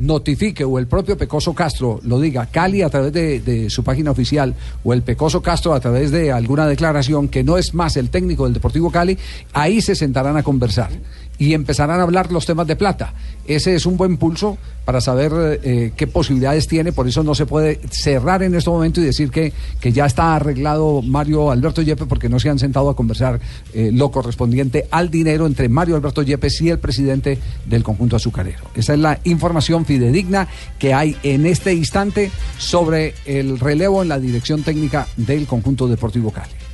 notifique 0.00 0.64
o 0.64 0.80
el 0.80 0.88
propio 0.88 1.16
Pecoso 1.16 1.54
Castro 1.54 2.00
lo 2.02 2.18
diga, 2.18 2.46
Cali 2.46 2.82
a 2.82 2.90
través 2.90 3.12
de, 3.12 3.38
de 3.38 3.70
su 3.70 3.84
página 3.84 4.10
oficial 4.10 4.56
o 4.82 4.92
el 4.92 5.02
Pecoso 5.02 5.40
Castro 5.40 5.72
a 5.72 5.78
través 5.78 6.10
de 6.10 6.32
alguna 6.32 6.66
declaración 6.66 7.28
que 7.28 7.44
no 7.44 7.58
es 7.58 7.74
más 7.74 7.96
el 7.96 8.10
técnico 8.10 8.42
del 8.42 8.54
Deportivo 8.54 8.90
Cali, 8.90 9.16
ahí 9.52 9.80
se 9.80 9.94
sentarán 9.94 10.36
a 10.36 10.42
conversar 10.42 10.90
y 11.38 11.54
empezarán 11.54 12.00
a 12.00 12.02
hablar 12.02 12.32
los 12.32 12.46
temas 12.46 12.66
de 12.66 12.76
plata. 12.76 13.14
Ese 13.46 13.74
es 13.74 13.86
un 13.86 13.96
buen 13.96 14.16
pulso 14.16 14.58
para 14.84 15.00
saber 15.00 15.60
eh, 15.64 15.92
qué 15.96 16.06
posibilidades 16.06 16.68
tiene, 16.68 16.92
por 16.92 17.08
eso 17.08 17.22
no 17.22 17.34
se 17.34 17.44
puede 17.44 17.80
cerrar 17.90 18.42
en 18.42 18.54
este 18.54 18.70
momento 18.70 19.00
y 19.00 19.04
decir 19.04 19.30
que, 19.30 19.52
que 19.80 19.92
ya 19.92 20.06
está 20.06 20.36
arreglado 20.36 21.02
Mario 21.02 21.50
Alberto 21.50 21.82
Yepes 21.82 22.06
porque 22.06 22.28
no 22.28 22.38
se 22.38 22.50
han 22.50 22.58
sentado 22.58 22.88
a 22.88 22.96
conversar 22.96 23.40
eh, 23.74 23.90
lo 23.92 24.10
correspondiente 24.10 24.86
al 24.90 25.10
dinero 25.10 25.46
entre 25.46 25.68
Mario 25.68 25.96
Alberto 25.96 26.22
Yepes 26.22 26.60
y 26.60 26.70
el 26.70 26.78
presidente 26.78 27.38
del 27.64 27.82
conjunto 27.82 28.16
azucarero. 28.16 28.64
Esa 28.74 28.94
es 28.94 29.00
la 29.00 29.18
información 29.24 29.84
fidedigna 29.84 30.48
que 30.78 30.94
hay 30.94 31.16
en 31.22 31.46
este 31.46 31.74
instante 31.74 32.30
sobre 32.58 33.14
el 33.24 33.58
relevo 33.58 34.02
en 34.02 34.08
la 34.08 34.20
dirección 34.20 34.62
técnica 34.62 35.06
del 35.16 35.46
conjunto 35.46 35.88
deportivo 35.88 36.30
Cali. 36.30 36.65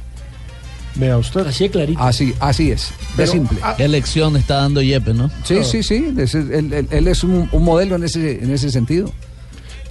Vea 0.94 1.16
usted. 1.18 1.46
Así 1.46 1.64
es 1.64 1.70
clarito. 1.70 2.00
Así, 2.00 2.34
así 2.40 2.70
es, 2.70 2.92
de 3.16 3.26
simple. 3.26 3.58
¿Qué 3.76 3.88
lección 3.88 4.36
está 4.36 4.56
dando 4.56 4.82
Yepes, 4.82 5.14
no? 5.14 5.30
Sí, 5.44 5.64
sí, 5.64 5.82
sí. 5.82 6.12
ese- 6.18 6.38
él, 6.40 6.72
él- 6.72 6.88
él 6.90 7.08
es 7.08 7.24
un, 7.24 7.48
un 7.50 7.64
modelo 7.64 7.96
en 7.96 8.04
ese, 8.04 8.42
en 8.44 8.50
ese 8.52 8.70
sentido. 8.70 9.10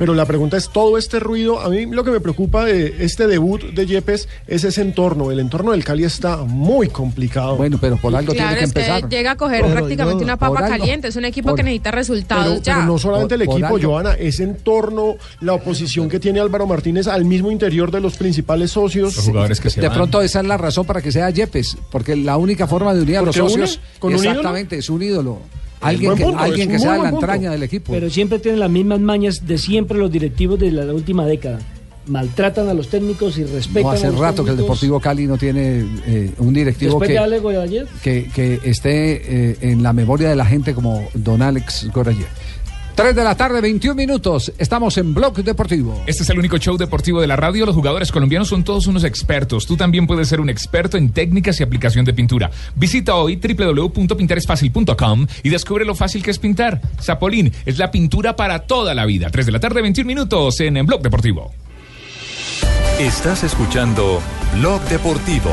Pero 0.02 0.16
la 0.16 0.26
pregunta 0.26 0.58
es, 0.58 0.68
todo 0.70 0.98
este 0.98 1.20
ruido, 1.20 1.60
a 1.60 1.70
mí 1.70 1.86
lo 1.86 2.04
que 2.04 2.10
me 2.10 2.20
preocupa 2.20 2.66
de 2.66 2.96
este 3.06 3.28
debut 3.28 3.62
de 3.62 3.86
Yepes 3.86 4.28
es 4.48 4.64
ese 4.64 4.82
entorno. 4.82 5.30
El 5.30 5.40
entorno 5.40 5.74
del 5.74 5.84
Cali 5.84 6.06
está 6.06 6.38
muy 6.38 6.88
complicado. 6.88 7.56
Bueno, 7.56 7.78
pero 7.80 7.98
por 7.98 8.16
algo 8.16 8.34
Claro, 8.34 8.60
es 8.60 8.74
que 8.74 8.82
llega 9.12 9.32
a 9.34 9.36
coger 9.38 9.62
Pero 9.62 9.76
prácticamente 9.76 10.22
yo- 10.22 10.24
una 10.26 10.38
papa 10.38 10.68
caliente. 10.68 11.10
Es 11.10 11.16
un 11.18 11.26
equipo 11.26 11.50
por- 11.50 11.58
que 11.58 11.62
necesita 11.62 11.92
resultados 11.92 12.46
Pero, 12.48 12.64
ya. 12.64 12.74
pero 12.78 12.88
no 12.88 12.98
solamente 12.98 13.36
el 13.36 13.46
Por- 13.46 13.60
equipo, 13.60 13.78
Joana, 13.80 14.14
ese 14.14 14.42
entorno, 14.42 15.18
la 15.40 15.54
oposición 15.54 16.10
que 16.10 16.20
tiene 16.20 16.40
Álvaro 16.40 16.66
Martínez 16.66 17.06
al 17.08 17.24
mismo 17.24 17.52
interior 17.52 17.92
de 17.92 18.00
los 18.02 18.18
principales 18.18 18.72
socios. 18.72 19.16
de 19.24 19.90
pronto 19.92 20.20
esa 20.24 20.40
es 20.40 20.46
la 20.48 20.58
razón 20.58 20.84
para 20.88 21.04
que 21.04 21.12
sea 21.12 21.30
Yepes, 21.30 21.78
porque 21.92 22.16
la 22.16 22.38
única 22.38 22.66
forma 22.66 22.96
de 22.96 23.04
unir 23.04 23.18
a 23.18 23.22
los 23.22 23.38
une, 23.38 23.50
socios 23.50 23.80
con 24.00 24.16
un 24.16 24.26
exactamente 24.26 24.80
es 24.80 24.90
un 24.90 25.04
ídolo. 25.04 25.42
Alguien 25.82 26.16
que, 26.16 26.24
punto, 26.24 26.40
alguien 26.40 26.70
que 26.70 26.80
sea 26.80 26.98
la 26.98 27.10
punto. 27.10 27.18
entraña 27.18 27.52
del 27.52 27.64
equipo. 27.64 27.92
Pero 27.92 28.10
siempre 28.10 28.40
tienen 28.40 28.60
las 28.60 28.70
mismas 28.70 29.00
mañas 29.00 29.46
de 29.48 29.58
siempre 29.58 29.98
los 29.98 30.12
directivos 30.12 30.60
de 30.60 30.72
la 30.72 30.94
última 30.94 31.26
década. 31.26 31.60
Maltratan 32.08 32.68
a 32.68 32.74
los 32.74 32.88
técnicos 32.88 33.38
y 33.38 33.44
respetan 33.44 33.84
No 33.84 33.90
hace 33.92 34.08
a 34.08 34.12
los 34.12 34.20
rato 34.20 34.44
que 34.44 34.52
el. 34.52 34.58
Deportivo 34.58 35.00
Cali 35.00 35.28
no 35.28 35.38
tiene 35.38 35.86
eh, 36.08 36.32
un 36.40 36.54
directivo 36.54 37.00
que, 37.00 37.14
de 37.14 37.86
que, 38.02 38.30
que 38.34 38.60
esté 38.64 39.52
eh, 39.52 39.58
en 39.62 39.84
la 39.84 39.94
memoria 39.94 40.30
de 40.30 40.36
la 40.36 40.46
gente 40.46 40.74
como 40.74 41.08
don 41.14 41.42
Alex 41.42 41.90
Gorayer. 41.94 42.28
3 43.02 43.16
de 43.16 43.24
la 43.24 43.34
tarde, 43.34 43.62
21 43.62 43.96
minutos. 43.96 44.54
Estamos 44.60 44.96
en 45.00 45.16
Blog 45.16 45.44
Deportivo. 45.44 46.04
Este 46.06 46.22
es 46.22 46.30
el 46.30 46.38
único 46.38 46.60
show 46.60 46.78
deportivo 46.78 47.20
de 47.20 47.26
la 47.26 47.36
radio. 47.36 47.66
Los 47.66 47.74
jugadores 47.74 48.12
colombianos 48.12 48.48
son 48.48 48.64
todos 48.64 48.86
unos 48.86 49.04
expertos. 49.06 49.66
Tú 49.66 49.76
también 49.76 50.06
puedes 50.06 50.28
ser 50.28 50.40
un 50.40 50.52
experto 50.52 50.98
en 50.98 51.12
técnicas 51.12 51.60
y 51.60 51.64
aplicación 51.64 52.06
de 52.06 52.14
pintura. 52.14 52.52
Visita 52.76 53.16
hoy 53.16 53.38
www.pintaresfacil.com 53.38 55.26
y 55.42 55.50
descubre 55.50 55.84
lo 55.84 55.96
fácil 55.96 56.22
que 56.22 56.30
es 56.30 56.38
pintar. 56.38 56.80
Zapolín 57.02 57.52
es 57.66 57.80
la 57.80 57.90
pintura 57.90 58.36
para 58.36 58.68
toda 58.68 58.94
la 58.94 59.08
vida. 59.08 59.32
3 59.32 59.48
de 59.48 59.52
la 59.52 59.60
tarde, 59.60 59.82
21 59.82 60.08
minutos 60.08 60.60
en, 60.60 60.78
en 60.78 60.86
Blog 60.86 61.02
Deportivo. 61.02 61.52
Estás 63.00 63.44
escuchando 63.44 64.22
Blog 64.60 64.80
Deportivo. 64.90 65.50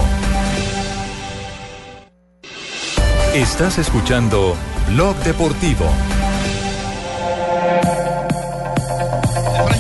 Estás 3.34 3.78
escuchando 3.78 4.54
Blog 4.90 5.16
Deportivo. 5.24 5.86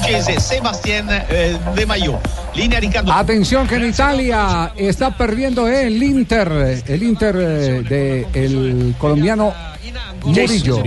Francese 0.08 0.40
Sébastien 0.40 1.06
eh, 1.10 1.56
De 1.74 1.86
Mayo. 1.86 2.18
Línea 2.54 2.80
Ricardo. 2.80 3.12
Atención 3.12 3.66
que 3.66 3.76
en 3.76 3.86
Italia 3.86 4.72
está 4.76 5.16
perdiendo 5.16 5.68
el 5.68 6.02
Inter, 6.02 6.82
el 6.86 7.02
Inter 7.02 7.36
eh, 7.36 7.82
de 7.82 8.26
el 8.34 8.94
colombiano 8.98 9.52
Murillo. 10.24 10.82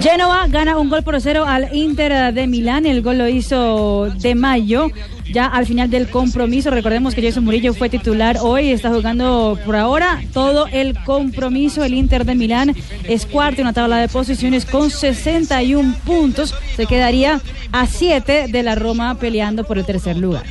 Genoa 0.00 0.46
gana 0.48 0.78
un 0.78 0.88
gol 0.88 1.02
por 1.02 1.20
cero 1.20 1.44
al 1.46 1.74
Inter 1.74 2.32
de 2.32 2.46
Milán. 2.46 2.86
El 2.86 3.02
gol 3.02 3.18
lo 3.18 3.28
hizo 3.28 4.08
de 4.18 4.34
mayo. 4.34 4.88
Ya 5.32 5.46
al 5.46 5.66
final 5.66 5.90
del 5.90 6.08
compromiso, 6.08 6.70
recordemos 6.70 7.14
que 7.14 7.22
Jason 7.22 7.44
Murillo 7.44 7.74
fue 7.74 7.88
titular 7.88 8.38
hoy, 8.40 8.70
está 8.70 8.90
jugando 8.90 9.58
por 9.66 9.74
ahora 9.74 10.22
todo 10.32 10.66
el 10.68 10.96
compromiso. 11.04 11.82
El 11.82 11.94
Inter 11.94 12.24
de 12.24 12.34
Milán 12.36 12.74
es 13.04 13.26
cuarto 13.26 13.60
en 13.60 13.66
la 13.66 13.72
tabla 13.72 13.98
de 13.98 14.08
posiciones 14.08 14.64
con 14.64 14.90
61 14.90 15.96
puntos. 16.04 16.54
Se 16.76 16.86
quedaría 16.86 17.40
a 17.72 17.86
7 17.86 18.46
de 18.48 18.62
la 18.62 18.76
Roma 18.76 19.16
peleando 19.18 19.64
por 19.64 19.78
el 19.78 19.84
tercer 19.84 20.16
lugar. 20.16 20.44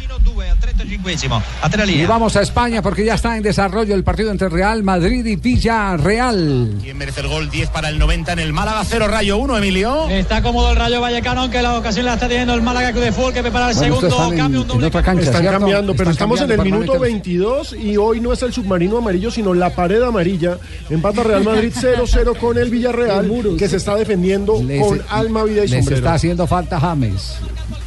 Y 0.86 2.06
vamos 2.06 2.36
a 2.36 2.42
España 2.42 2.82
porque 2.82 3.04
ya 3.06 3.16
está 3.16 3.36
en 3.38 3.44
desarrollo 3.44 3.96
el 3.96 4.04
partido 4.04 4.32
entre 4.32 4.50
Real 4.50 4.84
Madrid 4.84 5.26
y 5.26 5.36
Villarreal. 5.36 6.76
¿Quién 6.82 6.98
merece 6.98 7.22
el 7.22 7.28
gol? 7.28 7.50
10 7.50 7.70
para 7.70 7.90
el 7.90 7.98
90 8.00 8.34
en 8.34 8.40
el 8.40 8.54
Málaga, 8.54 8.84
0 8.86 9.08
Rayo 9.08 9.38
1, 9.38 9.58
Emilio. 9.58 10.10
Está 10.10 10.42
cómodo 10.42 10.72
el 10.72 10.78
Rayo 10.78 11.02
Vallecano, 11.02 11.42
aunque 11.42 11.62
la 11.62 11.78
ocasión 11.78 12.06
la 12.06 12.14
está 12.16 12.28
teniendo 12.28 12.54
el 12.54 12.62
Málaga 12.62 12.92
de 12.92 13.12
Fútbol 13.12 13.34
que 13.34 13.42
prepara 13.42 13.70
el 13.72 13.76
Bueno, 13.78 13.96
segundo 14.02 14.18
cambio. 14.38 14.62
en, 14.62 14.72
en 14.80 14.84
otra 14.84 15.04
cancha, 15.04 15.24
Están 15.24 15.42
¿cierto? 15.42 15.60
cambiando, 15.60 15.94
pero 15.94 16.12
Están 16.12 16.14
estamos 16.14 16.42
en 16.42 16.52
el 16.52 16.56
cambiando 16.58 16.80
minuto 16.82 17.00
permanentemente. 17.00 17.40
22 17.76 17.76
y 17.94 17.98
hoy 17.98 18.20
no 18.22 18.34
es 18.34 18.42
el 18.44 18.54
submarino 18.54 18.98
amarillo, 18.98 19.32
sino 19.32 19.54
la 19.54 19.70
pared 19.72 20.02
amarilla. 20.02 20.58
Empata 20.90 21.24
Real 21.24 21.44
Madrid 21.44 21.74
0-0 21.80 22.38
con 22.38 22.58
el 22.58 22.70
Villarreal, 22.70 23.30
que 23.58 23.68
se 23.68 23.78
está 23.78 23.96
defendiendo 23.96 24.62
Les- 24.64 24.82
con 24.82 25.02
alma, 25.10 25.44
vida 25.44 25.64
y 25.66 25.68
les 25.68 25.80
sombrero. 25.80 25.98
está 25.98 26.14
haciendo 26.14 26.48
falta 26.48 26.80
James. 26.80 27.38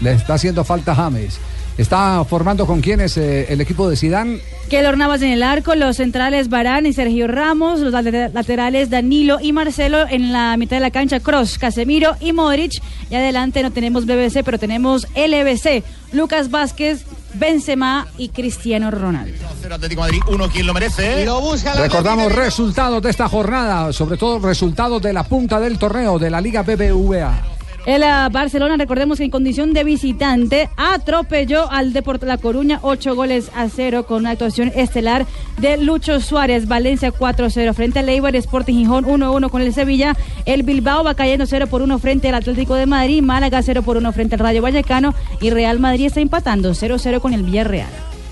Le 0.01 0.13
está 0.13 0.35
haciendo 0.35 0.65
falta 0.65 0.95
James. 0.95 1.39
Está 1.79 2.25
formando 2.25 2.67
con 2.67 2.81
quiénes 2.81 3.17
eh, 3.17 3.47
el 3.53 3.61
equipo 3.61 3.89
de 3.89 3.95
Sidán. 3.97 4.41
Keylor 4.69 4.99
Navas 4.99 5.23
en 5.23 5.31
el 5.31 5.43
arco, 5.45 5.75
los 5.77 5.97
centrales 5.97 6.49
Barán 6.49 6.85
y 6.87 6.93
Sergio 6.93 7.29
Ramos, 7.29 7.79
los 7.81 7.93
later- 7.93 8.33
laterales 8.35 8.91
Danilo 8.91 9.39
y 9.41 9.53
Marcelo 9.53 10.07
en 10.11 10.33
la 10.33 10.57
mitad 10.57 10.77
de 10.77 10.81
la 10.81 10.91
cancha, 10.91 11.21
Cross, 11.21 11.57
Casemiro 11.57 12.17
y 12.21 12.33
Modric. 12.33 12.83
Y 13.11 13.15
adelante 13.15 13.63
no 13.63 13.71
tenemos 13.71 14.07
BBC, 14.07 14.43
pero 14.45 14.59
tenemos 14.59 15.07
LBC, 15.15 15.85
Lucas 16.13 16.51
Vázquez, 16.51 17.05
Benzema 17.35 18.09
y 18.19 18.31
Cristiano 18.31 18.91
Ronaldo. 18.91 19.39
0 19.63 19.75
Atlético 19.77 20.01
Madrid 20.01 20.21
1, 20.29 20.49
¿quién 20.49 20.67
lo 20.67 20.75
merece? 20.75 21.25
La 21.25 21.75
Recordamos 21.77 22.33
resultados 22.35 23.01
de 23.03 23.11
esta 23.11 23.29
jornada, 23.29 23.93
sobre 23.93 24.17
todo 24.19 24.41
resultados 24.41 25.01
de 25.01 25.13
la 25.13 25.23
punta 25.23 25.61
del 25.61 25.79
torneo 25.79 26.19
de 26.19 26.29
la 26.29 26.41
Liga 26.41 26.63
BBVA. 26.63 27.58
El 27.89 28.03
ah, 28.03 28.29
Barcelona, 28.31 28.77
recordemos 28.77 29.17
que 29.17 29.25
en 29.25 29.31
condición 29.31 29.73
de 29.73 29.83
visitante 29.83 30.69
atropelló 30.77 31.73
al 31.73 31.95
Deporte 31.95 32.27
La 32.27 32.37
Coruña, 32.37 32.81
ocho 32.83 33.15
goles 33.15 33.51
a 33.57 33.71
cero 33.71 34.05
con 34.05 34.19
una 34.19 34.33
actuación 34.33 34.71
estelar 34.75 35.27
de 35.57 35.79
Lucho 35.79 36.21
Suárez. 36.21 36.69
Valencia 36.69 37.11
4-0 37.11 37.73
frente 37.73 38.01
al 38.01 38.11
Eibar, 38.11 38.37
Sporting 38.37 38.75
Gijón 38.75 39.07
1-1 39.07 39.49
con 39.49 39.63
el 39.63 39.73
Sevilla. 39.73 40.15
El 40.45 40.65
Bilbao 40.65 41.03
va 41.03 41.15
cayendo 41.15 41.47
0 41.47 41.67
por 41.69 41.81
1 41.81 41.99
frente 41.99 42.29
al 42.29 42.35
Atlético 42.35 42.75
de 42.75 42.85
Madrid. 42.85 43.23
Málaga 43.23 43.63
0 43.63 43.81
por 43.83 43.97
1 43.97 44.13
frente 44.13 44.35
al 44.35 44.41
Rayo 44.41 44.61
Vallecano. 44.61 45.15
Y 45.41 45.49
Real 45.49 45.79
Madrid 45.79 46.09
está 46.09 46.21
empatando 46.21 46.73
0-0 46.73 47.21
con 47.23 47.33
el 47.33 47.43
Villarreal. 47.43 47.89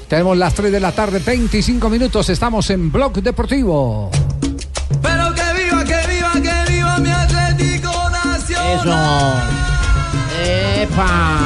Tenemos 0.07 0.37
las 0.37 0.53
3 0.53 0.71
de 0.71 0.81
la 0.81 0.93
tarde, 0.93 1.23
25 1.25 1.89
minutos. 1.89 2.29
Estamos 2.29 2.69
en 2.69 2.93
Blog 2.93 3.23
Deportivo. 3.23 4.11
Pero 5.01 5.33
que 5.33 5.46
Eso. 8.75 8.95
¡Epa! 10.83 11.39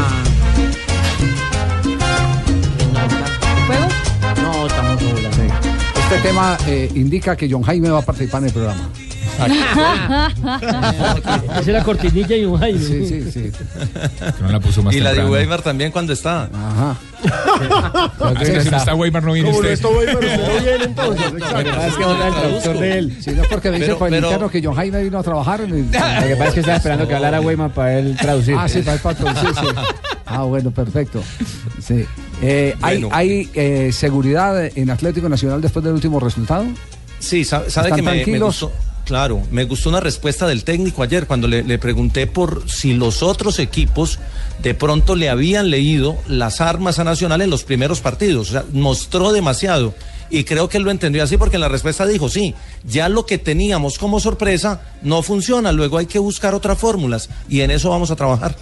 No, 4.43 4.67
estamos 4.67 5.01
solas. 5.01 5.39
Este 5.97 6.19
tema 6.23 6.57
eh, 6.67 6.91
indica 6.95 7.37
que 7.37 7.49
John 7.51 7.63
Jaime 7.63 7.91
va 7.91 7.99
a 8.01 8.03
participar 8.03 8.41
en 8.43 8.47
el 8.49 8.53
programa. 8.53 8.91
Esa 11.51 11.61
es 11.61 11.67
la 11.69 11.83
cortinilla 11.85 12.37
y 12.37 12.45
un 12.45 12.59
Jaime. 12.59 12.79
Sí, 12.81 13.07
sí, 13.07 13.31
sí. 13.31 13.51
No 14.41 14.49
la 14.53 14.61
puso 14.61 14.83
más 14.83 14.95
Y 14.95 15.01
la 15.01 15.11
de 15.11 15.17
temprano. 15.17 15.37
Weimar 15.39 15.63
también 15.63 15.91
cuando 15.93 16.13
está. 16.13 16.45
Ajá. 16.53 16.97
Ah, 17.23 18.11
es 18.41 18.49
que 18.51 18.61
si 18.63 18.71
no 18.71 18.77
está 18.79 18.95
Weimar 18.95 19.23
no 19.23 19.33
viene 19.33 19.51
Como 19.51 19.63
no 19.63 19.69
usted. 19.69 19.73
está 19.75 19.89
Weimar, 19.89 20.15
usted 20.17 20.39
no 20.39 20.65
viene 20.65 20.85
entonces. 20.85 21.27
exacto. 21.33 21.81
Es 21.81 21.95
que 21.95 22.01
no 22.03 22.27
el 22.27 22.35
traductor 22.35 22.79
de 22.79 22.99
él. 22.99 23.17
Sí, 23.21 23.31
no 23.33 23.43
porque 23.51 23.71
me 23.71 23.79
dice 23.79 23.93
interno 23.93 24.51
que 24.51 24.63
John 24.63 24.75
Jaime 24.75 25.03
vino 25.03 25.19
a 25.19 25.23
trabajar. 25.23 25.61
en 25.63 25.71
el- 25.71 25.87
Lo 25.87 25.91
que 26.27 26.37
pasa 26.37 26.49
es 26.49 26.55
que 26.55 26.61
estaba 26.61 26.77
esperando 26.77 27.09
que 27.09 27.15
hablara 27.15 27.41
Weimar 27.41 27.71
para 27.73 27.99
él 27.99 28.17
traducir. 28.21 28.55
Ah, 28.59 28.69
sí, 28.69 28.81
para 28.81 28.95
el 28.95 29.01
patrón, 29.01 29.35
sí, 29.37 29.47
sí. 29.61 29.67
Ah, 30.27 30.43
bueno, 30.43 30.71
perfecto. 30.71 31.23
Sí. 31.83 32.05
Eh, 32.43 32.75
¿Hay, 32.81 33.01
Bueno. 33.03 33.15
hay 33.17 33.51
eh, 33.55 33.91
seguridad 33.93 34.65
en 34.65 34.91
Atlético 34.91 35.29
Nacional 35.29 35.61
después 35.61 35.85
del 35.85 35.93
último 35.95 36.21
resultado? 36.21 36.65
Sí, 37.19 37.45
sabe, 37.45 37.69
sabe 37.69 37.89
¿Están 37.89 37.97
que 37.99 38.03
me, 38.03 38.11
me 38.13 38.17
tranquilos? 38.23 38.61
gustó. 38.63 38.73
Claro, 39.11 39.43
me 39.51 39.65
gustó 39.65 39.89
una 39.89 39.99
respuesta 39.99 40.47
del 40.47 40.63
técnico 40.63 41.03
ayer 41.03 41.27
cuando 41.27 41.49
le, 41.49 41.79
pregunté 41.81 42.29
por 42.29 42.71
si 42.71 42.95
los 42.95 43.25
otros 43.25 43.59
equipos 43.59 44.21
de 44.63 44.73
pronto 44.73 45.17
le 45.17 45.29
habían 45.29 45.69
leído 45.69 46.17
las 46.29 46.61
armas 46.61 47.01
a 47.01 47.03
Nacional 47.03 47.41
en 47.41 47.51
los 47.51 47.65
primeros 47.65 48.01
partidos. 48.01 48.51
O 48.51 48.53
sea, 48.53 48.65
mostró 48.73 49.33
demasiado. 49.33 49.95
Y 50.31 50.45
creo 50.45 50.69
que 50.69 50.77
él 50.77 50.85
lo 50.85 50.93
entendió 50.93 51.25
así 51.25 51.37
porque 51.37 51.57
en 51.57 51.63
la 51.63 51.69
respuesta 51.69 52.07
dijo, 52.07 52.29
sí, 52.29 52.55
ya 52.85 53.09
lo 53.09 53.27
que 53.27 53.39
teníamos 53.39 53.99
como 53.99 54.21
sorpresa 54.21 54.81
no 55.03 55.25
funciona, 55.25 55.73
luego 55.73 55.99
hay 55.99 56.07
que 56.07 56.21
buscar 56.21 56.55
otras 56.55 56.79
fórmulas 56.79 57.31
y 57.49 57.63
en 57.63 57.73
eso 57.73 57.91
vamos 57.91 58.13
a 58.13 58.17
trabajar. 58.17 58.55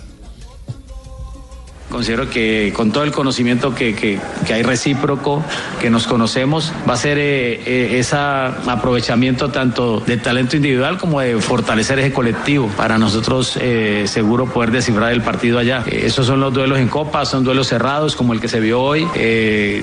Considero 1.90 2.28
que 2.28 2.72
con 2.76 2.92
todo 2.92 3.04
el 3.04 3.12
conocimiento 3.12 3.74
que, 3.74 3.94
que- 3.94 4.18
hay 4.52 4.62
recíproco, 4.62 5.42
que 5.80 5.88
nos 5.90 6.06
conocemos, 6.06 6.72
va 6.88 6.94
a 6.94 6.96
ser 6.96 7.18
eh, 7.18 7.60
eh, 7.66 7.98
ese 7.98 8.16
aprovechamiento 8.16 9.50
tanto 9.50 10.00
del 10.00 10.20
talento 10.20 10.56
individual 10.56 10.98
como 10.98 11.20
de 11.20 11.38
fortalecer 11.40 11.98
ese 11.98 12.12
colectivo 12.12 12.68
para 12.76 12.98
nosotros 12.98 13.58
eh, 13.60 14.04
seguro 14.06 14.46
poder 14.46 14.70
descifrar 14.70 15.12
el 15.12 15.22
partido 15.22 15.58
allá. 15.58 15.84
Esos 15.90 16.26
son 16.26 16.40
los 16.40 16.52
duelos 16.52 16.78
en 16.78 16.88
Copa, 16.88 17.24
son 17.24 17.44
duelos 17.44 17.68
cerrados 17.68 18.16
como 18.16 18.32
el 18.32 18.40
que 18.40 18.48
se 18.48 18.60
vio 18.60 18.80
hoy. 18.82 19.06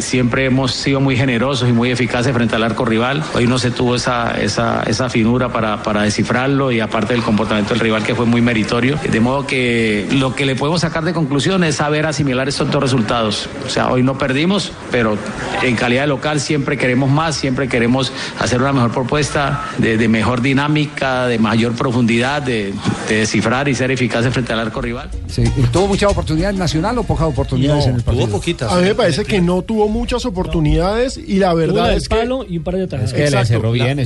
Siempre 0.02 0.46
hemos 0.46 0.74
sido 0.74 1.00
muy 1.00 1.16
generosos 1.16 1.70
y 1.70 1.74
muy 1.74 1.92
eficaces 1.92 2.34
frente 2.34 2.56
al 2.56 2.64
arco 2.64 2.86
rival. 2.86 3.24
Hoy 3.34 3.48
no 3.48 3.58
se 3.60 3.72
tuvo 3.72 3.96
esa, 3.96 4.40
esa, 4.42 4.84
esa 4.84 5.10
finura 5.10 5.50
para, 5.50 5.82
para 5.84 6.04
descifrarlo 6.04 6.72
y 6.72 6.80
aparte 6.80 7.14
del 7.14 7.24
comportamiento 7.24 7.74
del 7.74 7.80
rival 7.82 8.04
que 8.04 8.14
fue 8.16 8.26
muy 8.26 8.42
meritorio. 8.42 8.98
De 9.10 9.20
modo 9.20 9.48
que 9.48 10.08
lo 10.12 10.36
que 10.36 10.46
le 10.46 10.56
podemos 10.56 10.82
sacar 10.82 11.04
de 11.04 11.14
conclusión 11.14 11.64
es 11.64 11.76
saber 11.76 11.95
asimilar 12.04 12.50
estos 12.50 12.72
dos 12.72 12.82
resultados. 12.82 13.48
O 13.66 13.70
sea, 13.70 13.90
hoy 13.92 14.02
no 14.04 14.18
perdimos, 14.18 14.72
pero 14.92 15.18
en 15.64 15.76
calidad 15.76 16.02
de 16.02 16.08
local 16.08 16.40
siempre 16.40 16.78
queremos 16.78 17.10
más, 17.10 17.36
siempre 17.36 17.68
queremos 17.70 18.12
hacer 18.40 18.60
una 18.62 18.74
mejor 18.74 18.92
propuesta, 18.92 19.66
de, 19.78 19.98
de 19.98 20.08
mejor 20.08 20.42
dinámica, 20.42 21.28
de 21.28 21.38
mayor 21.40 21.74
profundidad, 21.76 22.42
de, 22.42 22.74
de 23.08 23.16
descifrar 23.20 23.68
y 23.70 23.76
ser 23.76 23.92
eficaces 23.92 24.34
frente 24.34 24.52
al 24.54 24.60
arco 24.60 24.82
rival. 24.82 25.10
Sí. 25.28 25.44
¿Y 25.56 25.62
¿Tuvo 25.68 25.88
mucha 25.88 26.08
oportunidad 26.10 26.50
en 26.50 26.58
Nacional 26.58 26.98
o 26.98 27.04
pocas 27.04 27.28
oportunidades 27.28 27.86
en 27.86 27.96
el 27.96 28.02
partido? 28.04 28.26
A 28.72 28.78
mí 28.78 28.84
me 28.88 28.96
parece 28.96 29.24
que 29.26 29.40
no 29.42 29.62
tuvo 29.62 29.88
muchas 29.88 30.26
oportunidades 30.26 31.18
y 31.18 31.36
la 31.38 31.54
verdad 31.54 31.94
es 31.94 32.10
que 32.10 32.16
palo 32.16 32.46
y 32.50 32.58
un 32.58 32.64
par 32.64 32.76
de 32.76 32.84
atajadas. 32.84 33.14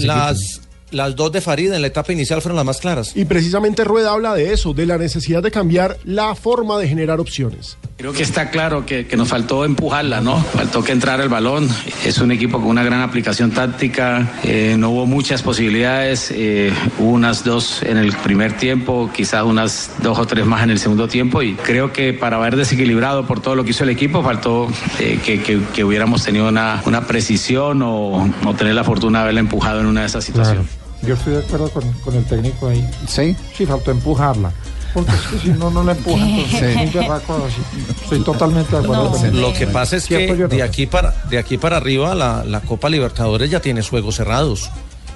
La- 0.05 0.15
las 0.15 0.61
Las 0.91 1.15
dos 1.15 1.31
de 1.31 1.41
Farid 1.41 1.71
en 1.71 1.81
la 1.81 1.87
etapa 1.87 2.11
inicial 2.13 2.41
fueron 2.41 2.55
las 2.55 2.65
más 2.65 2.77
claras. 2.79 3.15
Y 3.15 3.25
precisamente 3.25 3.83
Rueda 3.83 4.11
habla 4.13 4.33
de 4.33 4.53
eso, 4.53 4.73
de 4.73 4.85
la 4.85 4.97
necesidad 4.97 5.43
de 5.43 5.51
cambiar 5.51 5.97
la 6.03 6.33
forma 6.35 6.77
de 6.79 6.87
generar 6.87 7.19
opciones. 7.19 7.77
Creo 7.97 8.13
que 8.13 8.23
está 8.23 8.49
claro 8.49 8.85
que, 8.85 9.05
que 9.07 9.17
nos 9.17 9.27
faltó 9.27 9.65
empujarla, 9.65 10.21
¿no? 10.21 10.41
Faltó 10.41 10.81
que 10.83 10.93
entrara 10.93 11.21
el 11.21 11.29
balón. 11.29 11.67
Es 12.05 12.17
un 12.19 12.31
equipo 12.31 12.57
con 12.59 12.67
una 12.67 12.83
gran 12.83 13.01
aplicación 13.01 13.51
táctica. 13.51 14.39
eh, 14.43 14.75
no 14.79 14.89
hubo 14.91 15.05
muchas 15.05 15.41
posibilidades. 15.43 16.31
eh, 16.31 16.71
hubo 16.97 17.09
unas 17.11 17.43
dos 17.43 17.83
en 17.83 17.97
el 17.97 18.13
primer 18.13 18.53
tiempo, 18.57 19.09
quizás 19.13 19.43
unas 19.43 19.91
dos 20.01 20.17
o 20.17 20.25
tres 20.25 20.45
más 20.45 20.63
en 20.63 20.69
el 20.71 20.79
segundo 20.79 21.07
tiempo. 21.09 21.41
Y 21.43 21.55
creo 21.55 21.91
que 21.91 22.13
para 22.13 22.37
haber 22.37 22.55
desequilibrado 22.55 23.27
por 23.27 23.41
todo 23.41 23.55
lo 23.55 23.63
que 23.65 23.71
hizo 23.71 23.83
el 23.83 23.89
equipo, 23.89 24.23
faltó 24.23 24.67
eh, 24.99 25.19
que, 25.23 25.41
que- 25.43 25.59
que 25.73 25.83
hubiéramos 25.83 26.23
tenido 26.23 26.47
una, 26.47 26.81
una 26.85 27.05
precisión 27.05 27.81
o, 27.83 28.29
o 28.45 28.53
tener 28.55 28.73
la 28.75 28.83
fortuna 28.85 29.19
de 29.19 29.23
haberla 29.23 29.39
empujado 29.41 29.81
en 29.81 29.85
una 29.87 30.01
de 30.01 30.07
esas 30.07 30.23
situaciones. 30.23 30.65
Yo 31.03 31.13
estoy 31.13 31.33
de 31.33 31.39
acuerdo 31.39 31.69
con, 31.69 31.91
con 32.03 32.15
el 32.15 32.25
técnico 32.25 32.67
ahí. 32.67 32.87
¿Sí? 33.07 33.35
Sí, 33.57 33.65
faltó 33.65 33.91
empujarla. 33.91 34.51
Porque 34.93 35.11
es 35.11 35.21
que 35.21 35.39
si 35.39 35.47
no, 35.49 35.69
no 35.69 35.83
la 35.83 35.91
empuja, 35.91 36.25
entonces 36.27 36.73
Sí. 36.73 36.79
un 36.87 36.93
berraco 36.93 37.45
así. 37.47 37.83
Estoy 38.03 38.19
totalmente 38.23 38.71
de 38.75 38.83
acuerdo 38.83 39.11
con 39.11 39.25
él. 39.25 39.39
Lo 39.41 39.53
que 39.53 39.67
pasa 39.67 39.95
es 39.95 40.05
que 40.07 40.33
de 40.35 40.63
aquí 40.63 40.87
para, 40.87 41.11
de 41.29 41.37
aquí 41.37 41.57
para 41.59 41.77
arriba 41.77 42.15
la, 42.15 42.43
la 42.43 42.61
Copa 42.61 42.89
Libertadores 42.89 43.49
ya 43.51 43.59
tiene 43.61 43.81
juegos 43.83 44.15
cerrados. 44.15 44.69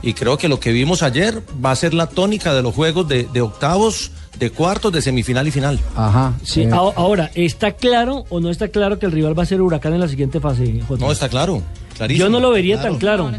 Y 0.04 0.14
creo 0.14 0.38
que 0.38 0.48
lo 0.48 0.60
que 0.60 0.72
vimos 0.72 1.02
ayer 1.02 1.42
va 1.64 1.72
a 1.72 1.76
ser 1.76 1.94
la 1.94 2.08
tónica 2.08 2.54
de 2.54 2.62
los 2.62 2.76
juegos 2.76 3.08
de, 3.08 3.24
de 3.34 3.42
octavos, 3.42 4.12
de 4.40 4.50
cuartos, 4.50 4.92
de 4.92 5.02
semifinal 5.02 5.48
y 5.48 5.52
final. 5.52 5.80
Ajá. 5.96 6.34
Sí, 6.44 6.62
Eh. 6.64 6.70
ahora, 6.72 7.32
¿está 7.36 7.72
claro 7.74 8.26
o 8.30 8.40
no 8.40 8.50
está 8.50 8.68
claro 8.68 9.00
que 9.00 9.06
el 9.06 9.12
rival 9.12 9.38
va 9.38 9.44
a 9.44 9.46
ser 9.46 9.62
Huracán 9.62 9.94
en 9.94 10.00
la 10.00 10.08
siguiente 10.08 10.40
fase? 10.40 10.82
No, 11.00 11.12
está 11.12 11.30
claro. 11.30 11.62
Clarísimo. 11.96 12.26
Yo 12.26 12.32
no 12.32 12.40
lo 12.40 12.50
vería 12.50 12.76
Claro. 12.78 12.92
tan 12.92 13.00
claro. 13.00 13.32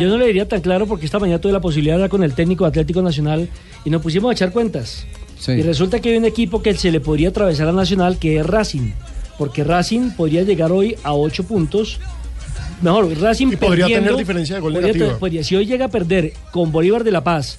Yo 0.00 0.08
no 0.08 0.16
lo 0.18 0.24
vería 0.24 0.46
tan 0.48 0.60
claro 0.60 0.86
porque 0.86 1.06
esta 1.06 1.18
mañana 1.18 1.40
tuve 1.40 1.52
la 1.52 1.60
posibilidad 1.60 1.94
de 1.94 1.96
hablar 1.96 2.10
con 2.10 2.22
el 2.22 2.34
técnico 2.34 2.62
de 2.64 2.68
Atlético 2.68 3.02
Nacional 3.02 3.48
y 3.84 3.90
nos 3.90 4.00
pusimos 4.00 4.30
a 4.30 4.32
echar 4.32 4.52
cuentas. 4.52 5.04
Sí. 5.38 5.52
Y 5.52 5.62
resulta 5.62 5.98
que 6.00 6.10
hay 6.12 6.16
un 6.16 6.24
equipo 6.24 6.62
que 6.62 6.72
se 6.74 6.90
le 6.92 7.00
podría 7.00 7.30
atravesar 7.30 7.68
a 7.68 7.72
Nacional 7.72 8.18
que 8.18 8.38
es 8.38 8.46
Racing. 8.46 8.92
Porque 9.38 9.64
Racing 9.64 10.12
podría 10.12 10.44
llegar 10.44 10.70
hoy 10.70 10.96
a 11.02 11.12
8 11.14 11.44
puntos. 11.44 11.98
Mejor, 12.80 13.12
Racing 13.20 13.48
Y 13.48 13.56
podría 13.56 13.86
perdiendo- 13.86 14.04
tener 14.10 14.18
diferencia 14.18 14.54
de 14.54 14.60
gol 14.60 14.72
podría 14.74 14.92
negativa. 14.92 15.14
te- 15.14 15.18
podría- 15.20 15.44
si 15.44 15.56
hoy 15.56 15.66
llega 15.66 15.86
a 15.86 15.88
perder 15.88 16.32
con 16.52 16.70
Bolívar 16.70 17.02
de 17.04 17.10
La 17.10 17.24
Paz 17.24 17.58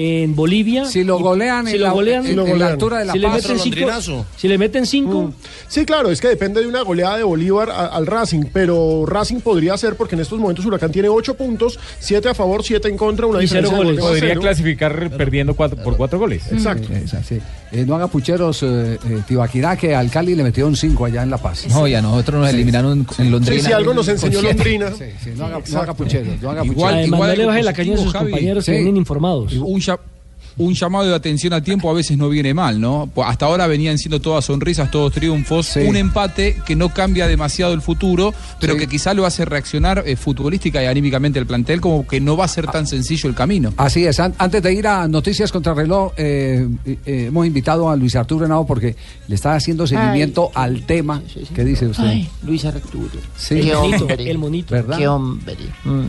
en 0.00 0.36
Bolivia. 0.36 0.84
Si 0.84 1.02
lo 1.02 1.18
y- 1.18 1.22
golean 1.22 1.66
si 1.66 1.74
en 1.74 1.80
lo 1.80 1.86
la- 1.88 1.92
golean, 1.92 2.24
en- 2.26 2.38
en 2.38 2.58
la 2.58 2.68
altura 2.68 2.98
de 3.00 3.04
La 3.06 3.12
si 3.14 3.18
le 3.18 3.26
Paz, 3.26 3.36
meten 3.36 3.58
cinco- 3.58 3.64
Londrinazo. 3.80 4.26
si 4.36 4.48
le 4.48 4.58
meten 4.58 4.86
5, 4.86 5.22
Mm. 5.24 5.32
Sí, 5.66 5.84
claro, 5.84 6.10
es 6.10 6.20
que 6.20 6.28
depende 6.28 6.60
de 6.60 6.66
una 6.68 6.82
goleada 6.82 7.16
de 7.16 7.24
Bolívar 7.24 7.68
a- 7.70 7.86
al 7.86 8.06
Racing, 8.06 8.44
pero 8.52 9.04
Racing 9.06 9.40
podría 9.40 9.76
ser 9.76 9.96
porque 9.96 10.14
en 10.14 10.20
estos 10.22 10.38
momentos 10.38 10.64
Huracán 10.64 10.92
tiene 10.92 11.08
8 11.08 11.34
puntos, 11.34 11.78
7 11.98 12.28
a 12.28 12.34
favor, 12.34 12.62
7 12.62 12.88
en 12.88 12.96
contra, 12.96 13.26
una 13.26 13.38
Y 13.38 13.42
diferencia 13.42 13.70
cero 13.76 13.80
de 13.88 13.96
goles. 13.96 14.04
Podría 14.04 14.28
cero. 14.30 14.40
clasificar 14.40 15.10
perdiendo 15.16 15.54
cuatro- 15.54 15.82
por 15.82 15.96
cuatro 15.96 16.18
goles. 16.20 16.42
Exacto. 16.52 16.92
Esa, 16.92 17.22
sí. 17.24 17.38
Eh, 17.72 17.84
no 17.86 17.96
haga 17.96 18.06
pucheros, 18.06 18.62
eh, 18.62 18.98
eh, 19.04 19.18
Tibaquirá, 19.26 19.76
que 19.76 19.94
al 19.94 20.10
Cali 20.10 20.34
le 20.34 20.42
metió 20.42 20.66
un 20.66 20.76
5 20.76 21.04
allá 21.04 21.22
en 21.22 21.30
La 21.30 21.36
Paz. 21.38 21.66
No, 21.68 21.86
y 21.86 21.94
a 21.94 22.00
nosotros 22.00 22.40
nos 22.40 22.50
eliminaron 22.50 23.06
en 23.18 23.30
Londrina. 23.30 23.60
Sí, 23.60 23.66
sí, 23.66 23.72
algo 23.72 23.92
nos 23.92 24.08
enseñó 24.08 24.40
siete. 24.40 24.54
Londrina. 24.54 24.90
Sí, 24.96 25.04
sí, 25.22 25.30
no 25.36 25.44
haga, 25.46 25.60
no 25.70 25.80
haga 25.80 25.94
pucheros, 25.94 26.40
no 26.40 26.50
haga 26.50 26.64
Igual, 26.64 26.74
pucheros. 26.74 26.92
Además, 26.94 27.16
igual 27.18 27.30
no 27.30 27.36
le 27.36 27.46
baje 27.46 27.62
la 27.62 27.72
caña 27.72 27.94
a 27.94 27.96
sus 27.98 28.12
compañeros 28.14 28.64
que 28.64 28.72
vienen 28.72 28.96
informados. 28.96 29.52
Un, 29.88 29.94
ya- 29.96 30.17
un 30.58 30.74
llamado 30.74 31.06
de 31.08 31.14
atención 31.14 31.52
a 31.52 31.62
tiempo 31.62 31.90
a 31.90 31.94
veces 31.94 32.18
no 32.18 32.28
viene 32.28 32.52
mal, 32.54 32.80
¿no? 32.80 33.08
Hasta 33.24 33.46
ahora 33.46 33.66
venían 33.66 33.96
siendo 33.98 34.20
todas 34.20 34.44
sonrisas, 34.44 34.90
todos 34.90 35.12
triunfos, 35.12 35.76
un 35.76 35.96
empate 35.96 36.56
que 36.66 36.74
no 36.76 36.88
cambia 36.92 37.26
demasiado 37.26 37.72
el 37.74 37.80
futuro, 37.80 38.34
pero 38.60 38.74
Sí. 38.74 38.80
que 38.80 38.86
quizá 38.88 39.14
lo 39.14 39.24
hace 39.24 39.44
reaccionar 39.44 40.02
eh, 40.06 40.16
futbolística 40.16 40.82
y 40.82 40.86
anímicamente 40.86 41.38
el 41.38 41.46
plantel 41.46 41.80
como 41.80 42.06
que 42.06 42.20
no 42.20 42.36
va 42.36 42.44
a 42.44 42.48
ser 42.48 42.66
tan 42.66 42.86
sencillo 42.86 43.28
el 43.28 43.34
camino. 43.34 43.72
Así 43.76 44.04
es, 44.04 44.18
an- 44.20 44.34
antes 44.38 44.62
de 44.62 44.72
ir 44.74 44.86
a 44.86 45.06
Noticias 45.08 45.50
contra 45.52 45.74
reloj, 45.74 46.12
eh, 46.16 46.66
eh, 46.84 47.24
hemos 47.28 47.46
invitado 47.46 47.88
a 47.88 47.96
Luis 47.96 48.16
Arturo 48.16 48.44
Henao 48.44 48.66
porque 48.66 48.96
le 49.28 49.34
está 49.34 49.54
haciendo 49.54 49.86
seguimiento 49.86 50.50
al 50.54 50.82
tema. 50.82 51.22
¿Qué 51.54 51.64
dice 51.64 51.86
usted? 51.86 52.04
Ay, 52.04 52.28
Luis 52.44 52.64
Arturo. 52.64 53.08
Sí. 53.36 53.60
Qué 53.60 53.70
El 53.70 53.76
monito, 53.78 54.04
hombre. 54.04 54.30
el 54.30 54.38
monito. 54.38 54.74
¿Verdad? 54.74 54.98
Qué 54.98 55.08
hombre. 55.08 55.56
Mm. 55.84 56.02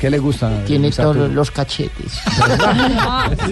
¿Qué 0.00 0.10
le 0.10 0.18
gusta? 0.18 0.64
Tiene 0.64 0.90
todos 0.90 1.30
los 1.30 1.50
cachetes. 1.50 2.12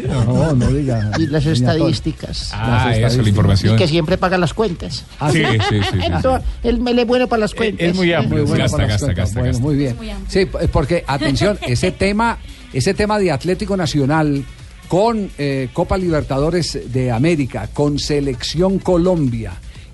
No, 0.09 0.39
no 0.55 0.66
diga. 0.72 1.11
Y 1.18 1.26
las 1.26 1.47
estadísticas. 1.47 2.51
Ah, 2.53 2.93
Las 2.99 3.12
eso, 3.14 3.22
la 3.22 3.28
información. 3.28 3.74
Y 3.74 3.78
que 3.78 3.88
siempre 3.88 4.18
paga 4.18 4.38
las 4.38 4.55
cuentas. 4.55 5.05
Ah, 5.18 5.30
Sí, 5.30 5.43
sí, 5.45 5.59
sí, 5.68 5.80
sí, 5.93 5.99
sí. 6.01 6.12
Todo- 6.22 6.41
Él 6.62 6.80
me 6.80 6.95
le 6.95 7.05
bueno 7.05 7.26
para 7.28 7.41
las 7.41 7.55
cuentas. 7.55 7.88
es 7.88 7.95
muy 7.97 8.12
amplio. 8.12 8.38
Muy 8.43 8.47
bueno 8.49 8.64
Gasta, 8.64 8.76
para 8.76 8.88
las 8.88 8.93
gasta, 9.01 9.07
cuentas. 9.07 9.24
gasta, 9.26 9.41
Bueno, 9.41 9.53
gasta. 9.53 9.66
muy 9.66 9.76
bien. 9.76 9.97
Sí, 10.28 10.47
porque 10.72 11.05
atención, 11.09 11.59
ese 11.66 11.93
tema, 11.93 12.38
ese 12.72 12.95
tema 12.95 13.18
de 13.18 13.30
Atlético 13.32 13.76
Nacional 13.76 14.45
con 14.88 15.30
eh, 15.38 15.68
Copa 15.72 15.97
Libertadores 15.97 16.78
de 16.93 17.11
América, 17.12 17.68
con 17.72 17.99
Selección 17.99 18.78
Colombia 18.80 19.53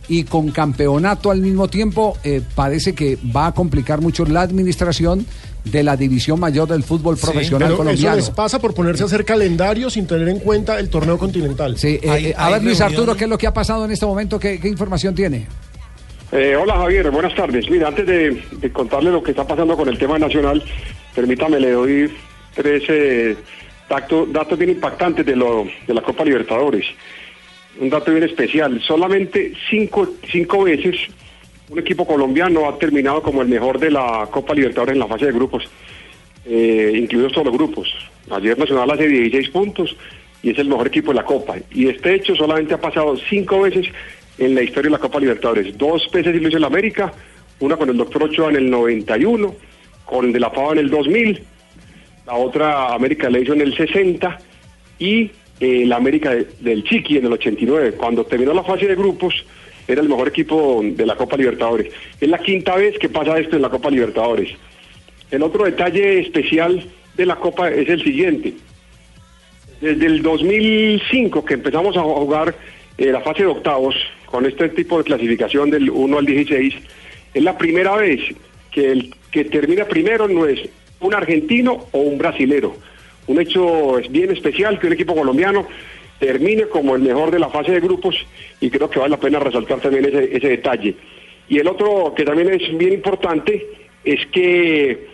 y 0.09 0.25
con 0.25 0.51
campeonato 0.51 1.31
al 1.31 1.41
mismo 1.41 1.69
tiempo, 1.69 2.17
eh, 2.23 2.41
parece 2.55 2.95
que 2.95 3.19
va 3.35 3.49
a 3.49 3.53
complicar 3.55 4.01
mucho 4.01 4.25
la 4.25 4.43
administración 4.43 5.27
de 5.65 5.83
la 5.83 5.97
división 5.97 6.39
mayor 6.39 6.69
del 6.69 6.85
fútbol 6.85 7.17
profesional 7.17 7.69
Pero 7.71 7.75
eso 7.75 7.77
colombiano. 7.79 8.17
les 8.17 8.31
pasa 8.31 8.61
por 8.61 8.73
ponerse 8.73 9.03
a 9.03 9.07
hacer 9.07 9.25
calendario 9.25 9.91
sin 9.91 10.07
tener 10.07 10.29
en 10.29 10.39
cuenta 10.39 10.79
el 10.79 10.89
torneo 10.89 11.19
continental. 11.19 11.77
Sí, 11.77 11.99
eh, 12.01 12.01
eh, 12.29 12.35
a 12.37 12.51
ver, 12.51 12.63
Luis 12.63 12.81
Arturo, 12.81 13.17
¿qué 13.17 13.25
es 13.25 13.31
lo 13.31 13.37
que 13.37 13.49
ha 13.49 13.53
pasado 13.55 13.85
en 13.85 13.91
este 13.91 14.07
momento? 14.07 14.39
¿Qué, 14.39 14.61
qué 14.61 14.69
información 14.69 15.15
tiene? 15.15 15.47
Eh, 16.33 16.55
hola 16.57 16.75
Javier, 16.77 17.11
buenas 17.11 17.35
tardes. 17.35 17.69
Mira, 17.71 17.89
antes 17.89 18.07
de, 18.07 18.43
de 18.61 18.73
contarle 18.73 19.11
lo 19.11 19.23
que 19.23 19.33
está 19.33 19.45
pasando 19.47 19.77
con 19.77 19.89
el 19.89 19.99
tema 19.99 20.19
nacional, 20.19 20.63
permítame, 21.15 21.59
le 21.59 21.71
doy 21.73 22.13
tres 22.55 22.83
eh, 22.89 23.37
tacto- 23.89 24.27
datos 24.27 24.57
bien 24.59 24.71
impactantes 24.71 25.25
de, 25.27 25.35
lo, 25.37 25.65
de 25.87 25.95
la 25.95 26.03
Copa 26.03 26.25
Libertadores. 26.25 26.85
Un 27.79 27.91
dato 27.91 28.11
bien 28.11 28.25
especial, 28.25 28.81
solamente 28.83 29.53
cinco, 29.69 30.09
cinco 30.31 30.65
veces 30.65 30.97
un 31.69 31.79
equipo 31.79 32.07
colombiano 32.07 32.69
ha 32.69 32.79
terminado 32.79 33.23
como 33.23 33.43
el 33.43 33.49
mejor 33.49 33.79
de 33.79 33.91
la 33.91 34.29
Copa 34.31 34.55
Libertadores 34.55 34.95
en 34.95 35.01
la 35.01 35.07
fase 35.07 35.27
de 35.27 35.33
grupos, 35.33 35.65
eh, 36.47 36.93
incluidos 36.95 37.33
todos 37.33 37.47
los 37.47 37.57
grupos. 37.57 37.93
Ayer 38.31 38.57
Nacional 38.59 38.91
hace 38.91 39.09
16 39.09 39.51
puntos 39.51 39.97
y 40.43 40.51
es 40.51 40.59
el 40.59 40.69
mejor 40.69 40.87
equipo 40.87 41.11
de 41.11 41.17
la 41.17 41.25
Copa. 41.25 41.57
Y 41.73 41.89
este 41.89 42.15
hecho 42.15 42.37
solamente 42.37 42.75
ha 42.75 42.81
pasado 42.81 43.17
cinco 43.29 43.63
veces 43.63 43.89
en 44.39 44.55
la 44.55 44.63
historia 44.63 44.91
de 44.91 44.97
la 44.97 44.99
Copa 44.99 45.19
Libertadores. 45.19 45.77
Dos 45.77 46.09
veces 46.13 46.41
lo 46.41 46.49
hizo 46.49 46.57
el 46.57 46.65
América, 46.65 47.13
una 47.59 47.77
con 47.77 47.91
el 47.91 47.97
doctor 47.97 48.25
Ochoa 48.25 48.51
en 48.51 48.57
el 48.57 48.71
91, 48.71 49.55
con 50.05 50.27
el 50.27 50.33
de 50.33 50.41
la 50.41 50.53
Pava 50.53 50.73
en 50.73 50.79
el 50.79 50.91
2000, 50.91 51.43
la 52.27 52.35
otra 52.35 52.93
América 52.93 53.31
la 53.31 53.39
hizo 53.39 53.53
en 53.53 53.61
el 53.61 53.77
60 53.77 54.39
y 54.99 55.31
eh, 55.61 55.85
la 55.87 55.97
América 55.97 56.35
de- 56.35 56.47
del 56.61 56.85
Chiqui 56.85 57.17
en 57.19 57.27
el 57.27 57.33
89. 57.33 57.93
Cuando 57.93 58.25
terminó 58.25 58.53
la 58.55 58.63
fase 58.65 58.87
de 58.87 58.95
grupos, 58.95 59.45
era 59.89 60.01
el 60.03 60.09
mejor 60.09 60.29
equipo 60.29 60.81
de 60.85 61.07
la 61.07 61.15
Copa 61.17 61.37
Libertadores. 61.37 61.93
Es 62.21 62.29
la 62.29 62.39
quinta 62.39 62.75
vez 62.77 62.99
que 62.99 63.09
pasa 63.09 63.39
esto 63.39 63.57
en 63.57 63.63
la 63.63 63.71
Copa 63.71 63.91
Libertadores. 63.91 64.51
El 65.31 65.43
otro 65.43 65.65
detalle 65.65 66.21
especial 66.21 66.85
de 67.17 67.27
la 67.27 67.37
Copa 67.37 67.71
es 67.71 67.89
el 67.89 68.03
siguiente. 68.03 68.55
Desde 69.81 70.07
el 70.07 70.23
2005 70.23 71.45
que 71.45 71.55
empezamos 71.55 71.97
a 71.97 72.03
jugar 72.03 72.55
eh, 72.99 73.13
la 73.13 73.21
fase 73.21 73.43
de 73.43 73.49
octavos 73.49 73.95
con 74.27 74.47
este 74.47 74.69
tipo 74.71 74.99
de 74.99 75.05
clasificación 75.05 75.71
del 75.71 75.91
1 75.91 76.19
al 76.19 76.27
16, 76.27 76.75
es 77.35 77.43
la 77.43 77.57
primera 77.59 77.95
vez 77.97 78.21
que 78.71 78.91
el 78.91 79.15
que 79.31 79.45
termina 79.45 79.85
primero 79.85 80.27
no 80.29 80.47
es 80.47 80.61
un 81.01 81.15
argentino 81.15 81.87
o 81.93 81.99
un 81.99 82.17
brasilero. 82.19 82.75
Un 83.27 83.41
hecho 83.41 84.01
bien 84.11 84.31
especial 84.31 84.79
que 84.79 84.87
un 84.87 84.93
equipo 84.93 85.15
colombiano 85.15 85.67
termine 86.19 86.65
como 86.65 86.95
el 86.95 87.03
mejor 87.03 87.31
de 87.31 87.39
la 87.39 87.49
fase 87.49 87.73
de 87.73 87.81
grupos 87.81 88.17
y 88.61 88.71
creo 88.71 88.89
que 88.89 88.99
vale 88.99 89.11
la 89.11 89.21
pena 89.21 89.39
resaltar 89.39 89.81
también 89.81 90.07
ese, 90.07 90.37
ese 90.37 90.49
detalle. 90.49 90.95
Y 91.49 91.59
el 91.59 91.69
otro 91.69 92.15
que 92.17 92.25
también 92.25 92.49
es 92.53 92.77
bien 92.77 92.93
importante 92.93 93.67
es 94.05 94.27
que 94.27 95.07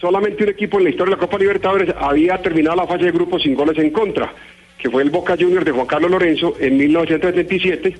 solamente 0.00 0.44
un 0.44 0.50
equipo 0.50 0.78
en 0.78 0.84
la 0.84 0.90
historia 0.90 1.14
de 1.14 1.20
la 1.20 1.26
Copa 1.26 1.38
Libertadores 1.38 1.94
había 1.98 2.40
terminado 2.42 2.76
la 2.76 2.86
fase 2.86 3.04
de 3.04 3.12
grupos 3.12 3.42
sin 3.42 3.54
goles 3.54 3.78
en 3.78 3.90
contra, 3.90 4.32
que 4.78 4.90
fue 4.90 5.02
el 5.02 5.10
Boca 5.10 5.36
Juniors 5.38 5.64
de 5.64 5.72
Juan 5.72 5.86
Carlos 5.86 6.10
Lorenzo 6.10 6.54
en 6.60 6.76
1977, 6.76 7.96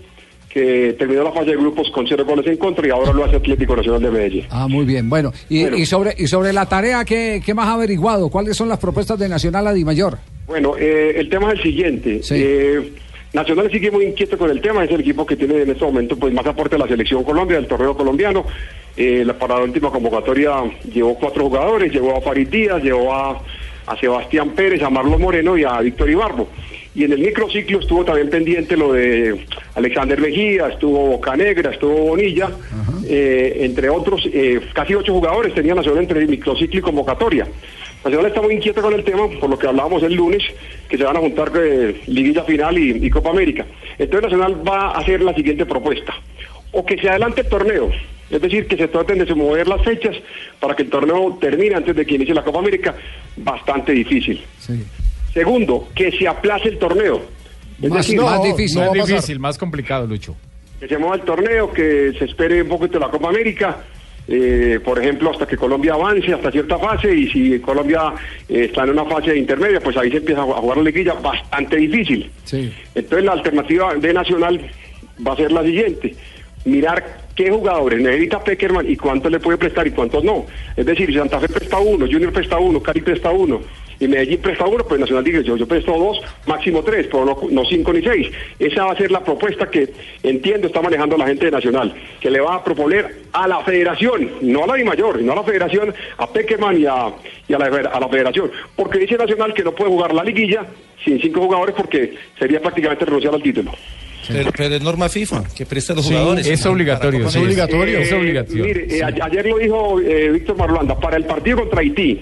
que 0.48 0.94
terminó 0.98 1.22
la 1.24 1.32
fase 1.32 1.50
de 1.50 1.56
grupos 1.56 1.90
con 1.90 2.06
cero 2.06 2.24
goles 2.26 2.46
en 2.46 2.56
contra 2.56 2.86
y 2.86 2.90
ahora 2.90 3.12
lo 3.12 3.24
hace 3.24 3.36
Atlético 3.36 3.76
Nacional 3.76 4.02
de 4.02 4.10
Medellín. 4.10 4.46
Ah, 4.50 4.66
muy 4.66 4.84
bien. 4.84 5.08
Bueno, 5.10 5.32
y, 5.48 5.66
y 5.66 5.86
sobre, 5.86 6.14
y 6.16 6.26
sobre 6.26 6.52
la 6.52 6.66
tarea, 6.66 7.04
¿qué, 7.04 7.42
qué 7.44 7.54
más 7.54 7.66
ha 7.68 7.74
averiguado? 7.74 8.30
¿Cuáles 8.30 8.56
son 8.56 8.68
las 8.68 8.78
propuestas 8.78 9.18
de 9.18 9.28
Nacional 9.28 9.66
a 9.66 9.72
Di 9.74 9.84
Mayor? 9.84 10.18
Bueno, 10.46 10.74
eh, 10.78 11.14
el 11.16 11.28
tema 11.28 11.48
es 11.52 11.58
el 11.58 11.62
siguiente. 11.62 12.20
Eh, 12.30 12.92
Nacional 13.34 13.70
sigue 13.70 13.90
muy 13.90 14.06
inquieto 14.06 14.38
con 14.38 14.50
el 14.50 14.62
tema, 14.62 14.82
es 14.84 14.90
el 14.90 15.00
equipo 15.00 15.26
que 15.26 15.36
tiene 15.36 15.60
en 15.60 15.70
este 15.70 15.84
momento 15.84 16.16
pues 16.16 16.32
más 16.32 16.46
aporte 16.46 16.76
a 16.76 16.78
la 16.78 16.88
selección 16.88 17.22
Colombia, 17.24 17.58
del 17.58 17.66
torneo 17.66 17.94
colombiano. 17.94 18.46
Eh, 18.96 19.22
la, 19.24 19.38
para 19.38 19.56
la 19.58 19.64
última 19.64 19.90
convocatoria 19.90 20.54
llevó 20.90 21.14
cuatro 21.16 21.44
jugadores, 21.44 21.92
llevó 21.92 22.16
a 22.16 22.22
Farid 22.22 22.48
Díaz, 22.48 22.82
llevó 22.82 23.12
a, 23.14 23.42
a 23.86 24.00
Sebastián 24.00 24.50
Pérez, 24.56 24.82
a 24.82 24.88
Marlon 24.88 25.20
Moreno 25.20 25.58
y 25.58 25.64
a 25.64 25.78
Víctor 25.80 26.08
Ibarbo. 26.08 26.48
Y 26.98 27.04
en 27.04 27.12
el 27.12 27.20
microciclo 27.20 27.78
estuvo 27.78 28.04
también 28.04 28.28
pendiente 28.28 28.76
lo 28.76 28.92
de 28.92 29.46
Alexander 29.76 30.20
Mejía, 30.20 30.66
estuvo 30.66 31.10
Bocanegra, 31.10 31.70
estuvo 31.70 31.94
Bonilla, 31.94 32.50
eh, 33.06 33.58
entre 33.60 33.88
otros, 33.88 34.28
eh, 34.32 34.60
casi 34.72 34.96
ocho 34.96 35.12
jugadores 35.12 35.54
tenía 35.54 35.76
Nacional 35.76 36.02
entre 36.02 36.18
el 36.18 36.26
microciclo 36.26 36.80
y 36.80 36.82
convocatoria. 36.82 37.46
Nacional 38.04 38.26
está 38.26 38.42
muy 38.42 38.54
inquieto 38.54 38.82
con 38.82 38.94
el 38.94 39.04
tema, 39.04 39.28
por 39.38 39.48
lo 39.48 39.56
que 39.56 39.68
hablábamos 39.68 40.02
el 40.02 40.14
lunes, 40.14 40.42
que 40.88 40.98
se 40.98 41.04
van 41.04 41.16
a 41.16 41.20
juntar 41.20 41.52
eh, 41.54 42.00
Liguilla 42.08 42.42
Final 42.42 42.76
y, 42.76 43.06
y 43.06 43.10
Copa 43.10 43.30
América. 43.30 43.64
Entonces 43.96 44.32
Nacional 44.32 44.68
va 44.68 44.88
a 44.88 44.98
hacer 44.98 45.22
la 45.22 45.32
siguiente 45.34 45.66
propuesta. 45.66 46.12
O 46.72 46.84
que 46.84 46.98
se 46.98 47.08
adelante 47.08 47.42
el 47.42 47.48
torneo, 47.48 47.92
es 48.28 48.42
decir, 48.42 48.66
que 48.66 48.76
se 48.76 48.88
traten 48.88 49.18
de 49.18 49.34
mover 49.36 49.68
las 49.68 49.84
fechas 49.84 50.16
para 50.58 50.74
que 50.74 50.82
el 50.82 50.90
torneo 50.90 51.38
termine 51.40 51.76
antes 51.76 51.94
de 51.94 52.04
que 52.04 52.16
inicie 52.16 52.34
la 52.34 52.42
Copa 52.42 52.58
América, 52.58 52.96
bastante 53.36 53.92
difícil. 53.92 54.44
Segundo, 55.38 55.88
que 55.94 56.10
se 56.10 56.26
aplace 56.26 56.68
el 56.68 56.78
torneo. 56.78 57.22
Es 57.80 57.88
Más, 57.90 57.98
decir, 58.04 58.20
más 58.20 58.42
difícil, 58.42 58.80
no 58.80 58.86
más 58.86 58.98
pasar. 58.98 59.06
difícil, 59.14 59.38
más 59.38 59.56
complicado, 59.56 60.04
Lucho. 60.04 60.34
que 60.80 60.88
se 60.88 60.98
mueva 60.98 61.14
el 61.14 61.20
torneo, 61.22 61.72
que 61.72 62.12
se 62.18 62.24
espere 62.24 62.60
un 62.62 62.68
poquito 62.68 62.98
la 62.98 63.08
Copa 63.08 63.28
América, 63.28 63.76
eh, 64.26 64.80
por 64.84 64.98
ejemplo, 64.98 65.30
hasta 65.30 65.46
que 65.46 65.56
Colombia 65.56 65.94
avance 65.94 66.34
hasta 66.34 66.50
cierta 66.50 66.76
fase 66.76 67.14
y 67.14 67.30
si 67.30 67.60
Colombia 67.60 68.12
eh, 68.48 68.64
está 68.64 68.82
en 68.82 68.90
una 68.90 69.04
fase 69.04 69.36
intermedia, 69.38 69.78
pues 69.80 69.96
ahí 69.96 70.10
se 70.10 70.16
empieza 70.16 70.40
a 70.42 70.44
jugar 70.44 70.76
la 70.78 70.82
liguilla, 70.82 71.14
bastante 71.14 71.76
difícil. 71.76 72.28
Sí. 72.42 72.72
Entonces 72.96 73.24
la 73.24 73.32
alternativa 73.32 73.94
de 73.94 74.12
Nacional 74.12 74.60
va 75.24 75.32
a 75.34 75.36
ser 75.36 75.52
la 75.52 75.62
siguiente, 75.62 76.16
mirar 76.64 77.28
qué 77.36 77.48
jugadores 77.48 78.00
necesita 78.02 78.42
Peckerman 78.42 78.90
y 78.90 78.96
cuánto 78.96 79.30
le 79.30 79.38
puede 79.38 79.56
prestar 79.56 79.86
y 79.86 79.92
cuántos 79.92 80.24
no. 80.24 80.46
Es 80.76 80.84
decir, 80.84 81.06
si 81.06 81.14
Santa 81.14 81.38
Fe 81.38 81.48
presta 81.48 81.78
uno, 81.78 82.06
Junior 82.10 82.32
presta 82.32 82.58
uno, 82.58 82.82
Cali 82.82 83.02
presta 83.02 83.30
uno 83.30 83.60
y 84.00 84.06
Medellín 84.08 84.38
presta 84.40 84.64
uno, 84.66 84.84
pues 84.84 85.00
Nacional 85.00 85.24
dice 85.24 85.42
yo, 85.42 85.56
yo 85.56 85.66
presto 85.66 85.92
dos, 85.98 86.20
máximo 86.46 86.82
tres, 86.82 87.06
pero 87.10 87.24
no, 87.24 87.36
no 87.50 87.64
cinco 87.68 87.92
ni 87.92 88.02
seis. 88.02 88.28
Esa 88.58 88.84
va 88.84 88.92
a 88.92 88.96
ser 88.96 89.10
la 89.10 89.24
propuesta 89.24 89.68
que 89.70 89.92
entiendo 90.22 90.68
está 90.68 90.80
manejando 90.80 91.16
la 91.16 91.26
gente 91.26 91.46
de 91.46 91.50
Nacional, 91.50 91.92
que 92.20 92.30
le 92.30 92.40
va 92.40 92.56
a 92.56 92.64
proponer 92.64 93.22
a 93.32 93.48
la 93.48 93.60
federación, 93.64 94.30
no 94.42 94.64
a 94.64 94.76
la 94.76 94.84
mayor, 94.84 95.18
sino 95.18 95.32
a 95.32 95.36
la 95.36 95.42
federación, 95.42 95.92
a 96.16 96.26
Peckerman 96.32 96.80
y 96.80 96.86
a, 96.86 97.08
y 97.48 97.52
a 97.54 97.58
la, 97.58 97.66
a 97.66 98.00
la 98.00 98.08
federación. 98.08 98.50
Porque 98.76 98.98
dice 99.00 99.16
Nacional 99.16 99.52
que 99.54 99.64
no 99.64 99.72
puede 99.74 99.90
jugar 99.90 100.14
la 100.14 100.22
liguilla 100.22 100.64
sin 101.04 101.20
cinco 101.20 101.40
jugadores 101.42 101.74
porque 101.76 102.14
sería 102.38 102.60
prácticamente 102.60 103.04
renunciar 103.04 103.34
al 103.34 103.42
título. 103.42 103.72
Pero, 104.28 104.50
pero 104.54 104.74
es 104.74 104.82
norma 104.82 105.08
FIFA, 105.08 105.42
que 105.56 105.64
presta 105.64 105.94
a 105.94 105.96
los 105.96 106.04
Sí, 106.06 106.12
jugadores. 106.12 106.46
es 106.46 106.66
obligatorio. 106.66 107.24
Copa 107.24 107.38
América. 107.38 107.64
Eh, 107.66 108.02
Es 108.02 108.12
obligatorio. 108.12 108.64
Mire, 108.64 108.98
eh, 108.98 109.02
ayer 109.22 109.46
lo 109.46 109.58
dijo 109.58 110.00
eh, 110.00 110.28
Víctor 110.30 110.56
Marulanda, 110.56 111.00
para 111.00 111.16
el 111.16 111.24
partido 111.24 111.58
contra 111.60 111.80
Haití, 111.80 112.20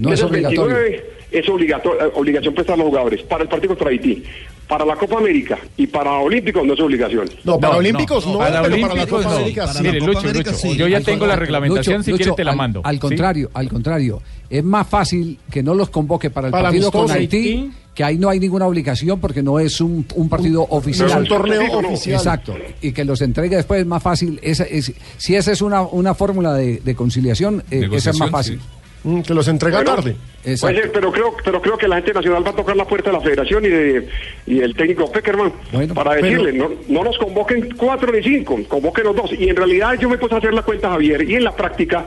No 0.00 0.12
es 0.12 0.20
el 0.20 0.26
obligatorio. 0.26 0.74
29, 0.76 1.04
es 1.30 1.46
eh, 1.46 2.10
obligación 2.14 2.54
prestar 2.54 2.74
a 2.74 2.76
los 2.78 2.86
jugadores. 2.88 3.22
Para 3.22 3.42
el 3.44 3.48
partido 3.48 3.68
contra 3.68 3.90
Haití, 3.90 4.22
para 4.66 4.84
la 4.84 4.96
Copa 4.96 5.18
América 5.18 5.58
y 5.76 5.86
para 5.86 6.12
Olímpicos 6.14 6.64
no 6.64 6.74
es 6.74 6.80
obligación. 6.80 7.28
No, 7.44 7.58
para 7.58 7.76
Olímpicos 7.76 8.26
no, 8.26 8.38
Para 8.38 8.62
pero 8.62 8.80
para 8.80 8.94
la 8.94 9.02
Olímpicos 9.02 9.22
Copa 9.22 9.30
no. 9.30 9.36
América 9.36 9.66
sí. 9.68 9.82
Mire, 9.82 10.00
Lucho, 10.00 10.32
Lucho, 10.32 10.74
yo 10.74 10.88
ya 10.88 10.96
Al 10.98 11.04
tengo 11.04 11.26
la 11.26 11.36
reglamentación, 11.36 11.98
Lucho, 11.98 12.04
si 12.04 12.10
Lucho, 12.12 12.22
quieres 12.22 12.36
te 12.36 12.44
la 12.44 12.54
mando. 12.54 12.80
Al, 12.84 12.98
contrario, 12.98 13.50
al 13.54 13.68
contrario. 13.68 14.22
Es 14.48 14.64
más 14.64 14.86
fácil 14.86 15.38
que 15.50 15.62
no 15.62 15.74
los 15.74 15.90
convoque 15.90 16.30
para 16.30 16.48
el 16.48 16.52
Para 16.52 16.64
partido 16.64 16.90
con. 16.90 17.10
Haití, 17.10 17.70
que 17.94 18.04
ahí 18.04 18.16
no 18.16 18.28
hay 18.28 18.38
ninguna 18.38 18.66
obligación 18.66 19.20
porque 19.20 19.42
no 19.42 19.58
es 19.58 19.80
un, 19.80 20.06
un 20.14 20.28
partido 20.28 20.62
oficial. 20.70 21.08
es 21.08 21.16
un 21.16 21.26
torneo 21.26 21.78
oficial. 21.78 22.16
Exacto. 22.16 22.56
Y 22.80 22.92
que 22.92 23.04
los 23.04 23.20
entregue 23.20 23.56
después 23.56 23.80
es 23.80 23.86
más 23.86 24.02
fácil. 24.02 24.38
Esa 24.42 24.64
es, 24.64 24.92
si 25.18 25.34
esa 25.34 25.52
es 25.52 25.60
una, 25.62 25.82
una 25.82 26.14
fórmula 26.14 26.54
de, 26.54 26.76
de 26.78 26.94
conciliación, 26.94 27.62
eh, 27.70 27.88
esa 27.92 28.10
es 28.10 28.18
más 28.18 28.30
fácil. 28.30 28.60
Mm, 29.02 29.20
que 29.22 29.32
los 29.34 29.48
entrega 29.48 29.78
Bueno, 29.78 29.94
tarde. 29.94 30.16
Puede 30.42 30.56
ser, 30.56 30.92
pero 30.92 31.10
creo, 31.12 31.34
pero 31.44 31.60
creo 31.60 31.76
que 31.78 31.88
la 31.88 31.96
gente 31.96 32.12
nacional 32.14 32.46
va 32.46 32.50
a 32.50 32.56
tocar 32.56 32.76
la 32.76 32.84
puerta 32.86 33.10
de 33.10 33.16
la 33.16 33.22
federación 33.22 33.64
y 33.64 33.68
de 33.68 34.08
y 34.46 34.60
el 34.60 34.74
técnico 34.74 35.10
Peckerman 35.10 35.52
para 35.94 36.12
pero- 36.12 36.24
decirle, 36.26 36.52
no, 36.52 36.70
no 36.88 37.04
nos 37.04 37.16
convoquen 37.18 37.74
cuatro 37.76 38.12
ni 38.12 38.22
cinco, 38.22 38.58
convoquen 38.68 39.04
los 39.04 39.16
dos. 39.16 39.32
Y 39.32 39.48
en 39.48 39.56
realidad 39.56 39.94
yo 39.98 40.08
me 40.08 40.18
puse 40.18 40.34
a 40.34 40.38
hacer 40.38 40.52
la 40.54 40.62
cuenta, 40.62 40.90
Javier, 40.90 41.22
y 41.28 41.34
en 41.36 41.44
la 41.44 41.54
práctica, 41.56 42.06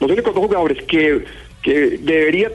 los 0.00 0.10
únicos 0.10 0.34
dos 0.34 0.44
jugadores 0.46 0.82
que, 0.84 1.24
que 1.62 1.98
debería, 2.02 2.48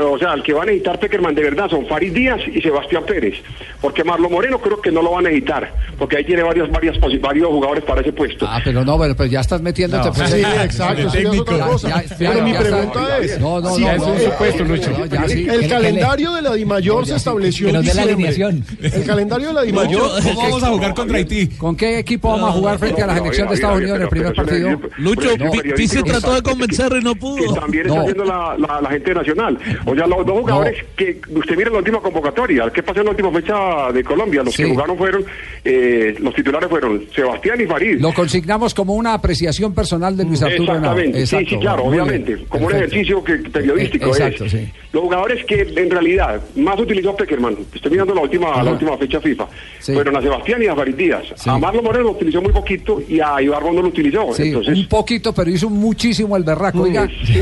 o 0.00 0.18
sea, 0.18 0.34
el 0.34 0.42
que 0.44 0.52
va 0.52 0.62
a 0.62 0.66
necesitar 0.66 1.00
Peckerman 1.00 1.34
de 1.34 1.42
verdad 1.42 1.68
son 1.68 1.86
Farid 1.88 2.12
Díaz 2.12 2.40
y 2.46 2.60
Sebastián 2.60 3.02
Pérez. 3.04 3.34
Porque 3.80 4.04
Marlo 4.04 4.30
Moreno 4.30 4.58
creo 4.60 4.80
que 4.80 4.92
no 4.92 5.02
lo 5.02 5.10
va 5.10 5.18
a 5.18 5.22
necesitar, 5.22 5.72
porque 5.98 6.18
ahí 6.18 6.24
tiene 6.24 6.42
varias, 6.44 6.70
varias, 6.70 6.96
varios 7.20 7.48
jugadores 7.48 7.82
para 7.84 8.00
ese 8.00 8.12
puesto. 8.12 8.46
Ah, 8.48 8.60
pero 8.64 8.84
no, 8.84 8.98
pero, 8.98 9.16
pero 9.16 9.28
ya 9.28 9.40
estás 9.40 9.60
metiéndote. 9.60 10.06
No. 10.06 10.12
pues, 10.14 10.30
Sí, 10.30 10.40
ya- 10.40 10.64
exacto, 10.64 11.02
ya 11.02 11.08
ya- 11.08 11.22
ya- 11.22 12.04
Pero 12.18 12.34
ya- 12.34 12.42
mi 12.44 12.52
ya 12.52 12.58
está- 12.60 12.70
pregunta 12.76 13.18
es, 13.18 13.40
No, 13.40 13.60
no, 13.60 13.74
sí, 13.74 13.82
no. 13.82 13.90
es 13.90 14.02
un 14.02 14.18
supuesto, 14.20 14.64
Lucho. 14.64 14.90
no, 14.90 15.06
ya 15.06 15.28
sí. 15.28 15.46
El 15.50 15.68
calendario 15.68 16.32
de 16.34 16.42
la 16.42 16.54
DIMAYOR 16.54 17.06
se 17.06 17.16
estableció 17.16 17.68
en 17.68 17.72
Pero 17.74 17.82
de 17.82 17.94
la 17.94 18.06
diciembre. 18.06 18.28
alineación. 18.28 18.64
El 19.00 19.04
calendario 19.04 19.48
de 19.48 19.54
la 19.54 19.62
DIMAYOR. 19.62 20.10
¿Cómo 20.22 20.40
vamos 20.42 20.62
a 20.62 20.66
jugar 20.68 20.94
contra 20.94 21.16
Haití? 21.18 21.48
¿Con 21.48 21.76
qué 21.76 21.98
equipo 21.98 22.30
vamos 22.30 22.50
a 22.50 22.52
jugar 22.52 22.78
frente 22.78 23.02
a 23.02 23.06
la 23.08 23.16
selección 23.16 23.48
de 23.48 23.54
Estados 23.54 23.78
Unidos 23.78 23.96
en 23.96 24.02
el 24.02 24.08
primer 24.08 24.32
partido? 24.34 24.80
Lucho, 24.98 25.28
Pizzi 25.76 26.02
trató 26.04 26.34
de 26.34 26.42
convencerlo 26.42 26.98
y 26.98 27.02
no 27.02 27.14
que 27.14 27.46
también 27.60 27.86
está 27.86 28.00
haciendo 28.00 28.24
la, 28.24 28.43
la, 28.58 28.80
la 28.80 28.90
gente 28.90 29.14
nacional. 29.14 29.58
O 29.86 29.94
sea, 29.94 30.06
los 30.06 30.24
dos 30.26 30.40
jugadores 30.40 30.84
que 30.96 31.20
usted 31.34 31.56
mira 31.56 31.70
la 31.70 31.78
última 31.78 32.00
convocatoria, 32.00 32.70
¿qué 32.70 32.82
pasó 32.82 33.00
en 33.00 33.06
la 33.06 33.10
última 33.12 33.32
fecha 33.32 33.90
de 33.92 34.04
Colombia? 34.04 34.42
Los 34.42 34.56
que 34.56 34.64
jugaron 34.68 34.96
fueron, 34.96 35.24
eh, 35.64 36.14
los 36.20 36.34
titulares 36.34 36.68
fueron 36.68 37.04
Sebastián 37.14 37.60
y 37.60 37.66
Farid. 37.66 38.00
Lo 38.00 38.12
consignamos 38.12 38.74
como 38.74 38.94
una 38.94 39.14
apreciación 39.14 39.74
personal 39.74 40.16
de 40.16 40.24
Luis 40.24 40.42
Arturo. 40.42 40.62
Exactamente, 40.74 41.26
sí, 41.26 41.36
sí, 41.48 41.58
claro, 41.58 41.90
bien. 41.90 42.02
obviamente, 42.02 42.44
como 42.48 42.66
un 42.66 42.72
ejercicio 42.74 43.22
que, 43.24 43.34
periodístico 43.36 44.06
Exacto, 44.08 44.44
es. 44.44 44.52
sí. 44.52 44.72
Los 44.92 45.02
jugadores 45.02 45.44
que 45.44 45.60
en 45.62 45.90
realidad 45.90 46.40
más 46.56 46.78
utilizó 46.78 47.16
Peckerman, 47.16 47.56
estoy 47.74 47.90
mirando 47.90 48.14
la 48.14 48.20
última, 48.22 48.50
Ajá. 48.52 48.62
la 48.62 48.72
última 48.72 48.96
fecha 48.96 49.20
FIFA, 49.20 49.46
fueron 49.80 50.16
a 50.16 50.22
Sebastián 50.22 50.62
y 50.62 50.66
a 50.66 50.74
Farid 50.76 50.94
Díaz. 50.94 51.46
A 51.46 51.58
Marlon 51.58 51.84
Moreno 51.84 52.04
lo 52.04 52.10
utilizó 52.12 52.40
muy 52.40 52.52
poquito 52.52 53.02
y 53.08 53.20
a 53.20 53.40
Ibarbo 53.42 53.72
no 53.72 53.82
lo 53.82 53.88
utilizó. 53.88 54.28
Entonces, 54.38 54.78
un 54.78 54.88
poquito, 54.88 55.32
pero 55.32 55.50
hizo 55.50 55.68
muchísimo 55.68 56.36
el 56.36 56.44
berraco, 56.44 56.82
oiga. 56.82 57.08
Sí, 57.24 57.34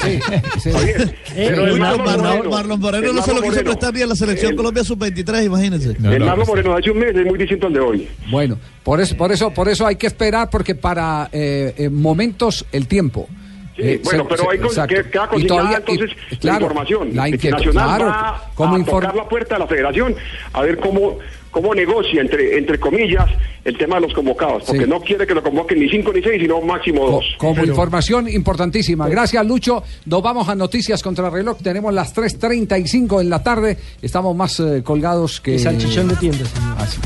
sí, 0.00 0.20
sí, 0.60 0.70
sí. 0.70 1.10
pero 1.34 1.66
el 1.66 1.78
Marlon 1.80 2.04
Moreno- 2.04 2.50
Marlon 2.50 2.80
Moreno 2.80 3.12
no 3.12 3.22
se 3.22 3.30
lo 3.34 3.40
quiso 3.40 3.52
Moreno- 3.54 3.70
prestar 3.70 3.94
ni 3.94 4.02
a 4.02 4.06
la 4.06 4.14
selección 4.16 4.50
el- 4.52 4.56
Colombia 4.56 4.84
sub-23, 4.84 5.44
imagínense. 5.44 5.90
el 5.90 6.20
Marlon 6.24 6.46
Moreno 6.46 6.74
hace 6.76 6.90
un 6.90 6.98
mes 6.98 7.14
es 7.16 7.26
muy 7.26 7.38
distinto 7.38 7.66
al 7.66 7.72
de 7.72 7.80
hoy. 7.80 8.08
Bueno, 8.30 8.58
por 8.82 9.00
eso, 9.00 9.16
por 9.16 9.32
eso, 9.32 9.50
por 9.50 9.68
eso 9.68 9.86
hay 9.86 9.96
que 9.96 10.06
esperar, 10.06 10.50
porque 10.50 10.74
para 10.74 11.28
eh, 11.32 11.74
eh, 11.76 11.88
momentos 11.88 12.64
el 12.72 12.86
tiempo. 12.88 13.28
Sí, 13.74 13.82
Eh, 13.82 14.00
bueno, 14.04 14.24
se- 14.24 14.28
pero 14.36 14.50
hay 14.50 14.58
que- 14.58 15.02
queda 15.10 15.28
Y 15.34 15.46
todavía- 15.46 15.78
entonces 15.78 16.10
y- 16.30 16.46
la 16.46 16.52
información. 16.54 17.10
la 17.14 17.26
Nacional 17.28 17.88
claro, 17.88 18.04
va 18.06 18.50
como 18.54 18.74
a 18.74 18.78
inform- 18.78 19.00
tocar 19.00 19.14
la 19.16 19.28
puerta 19.28 19.54
de 19.54 19.58
la 19.60 19.66
federación 19.66 20.14
a 20.52 20.60
ver 20.60 20.76
cómo 20.78 21.18
cómo 21.52 21.72
negocia, 21.74 22.20
entre 22.20 22.58
entre 22.58 22.80
comillas, 22.80 23.26
el 23.64 23.78
tema 23.78 23.96
de 23.96 24.00
los 24.02 24.12
convocados. 24.14 24.64
Porque 24.64 24.82
Sí. 24.84 24.90
no 24.90 25.00
quiere 25.00 25.24
que 25.24 25.34
lo 25.34 25.42
convoquen 25.44 25.78
ni 25.78 25.88
cinco 25.88 26.12
ni 26.12 26.20
seis, 26.20 26.40
sino 26.42 26.60
máximo 26.62 27.08
dos. 27.08 27.24
Como 27.38 27.62
información 27.64 28.28
importantísima. 28.28 29.08
Gracias, 29.08 29.46
Lucho. 29.46 29.84
Nos 30.06 30.22
vamos 30.22 30.48
a 30.48 30.56
noticias 30.56 31.00
contra 31.02 31.30
reloj. 31.30 31.58
Tenemos 31.62 31.94
las 31.94 32.12
3.35 32.12 33.20
en 33.20 33.30
la 33.30 33.42
tarde. 33.44 33.76
Estamos 34.00 34.34
más 34.34 34.58
eh, 34.58 34.82
colgados 34.82 35.40
que. 35.40 35.58
Salchichón 35.60 36.08
de 36.08 36.16
tiendas, 36.16 36.48
señor. 36.48 36.74
Así. 36.78 36.98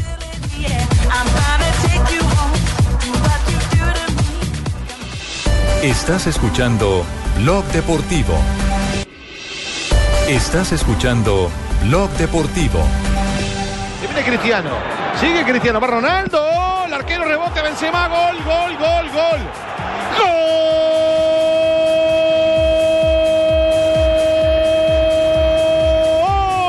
Estás 5.83 6.27
escuchando 6.27 7.05
Blog 7.39 7.65
Deportivo. 7.67 8.35
Estás 10.29 10.73
escuchando 10.73 11.51
Blog 11.85 12.11
Deportivo. 12.13 12.81
Cristiano. 14.23 14.71
Sigue 15.21 15.45
Cristiano. 15.45 15.81
Va 15.81 15.87
Ronaldo. 15.87 16.85
El 16.87 16.95
arquero 16.95 17.25
rebote. 17.25 17.63
Benzema. 17.63 18.09
Gol, 18.09 18.37
gol, 18.45 18.77
gol, 18.79 19.11
gol. 19.13 19.41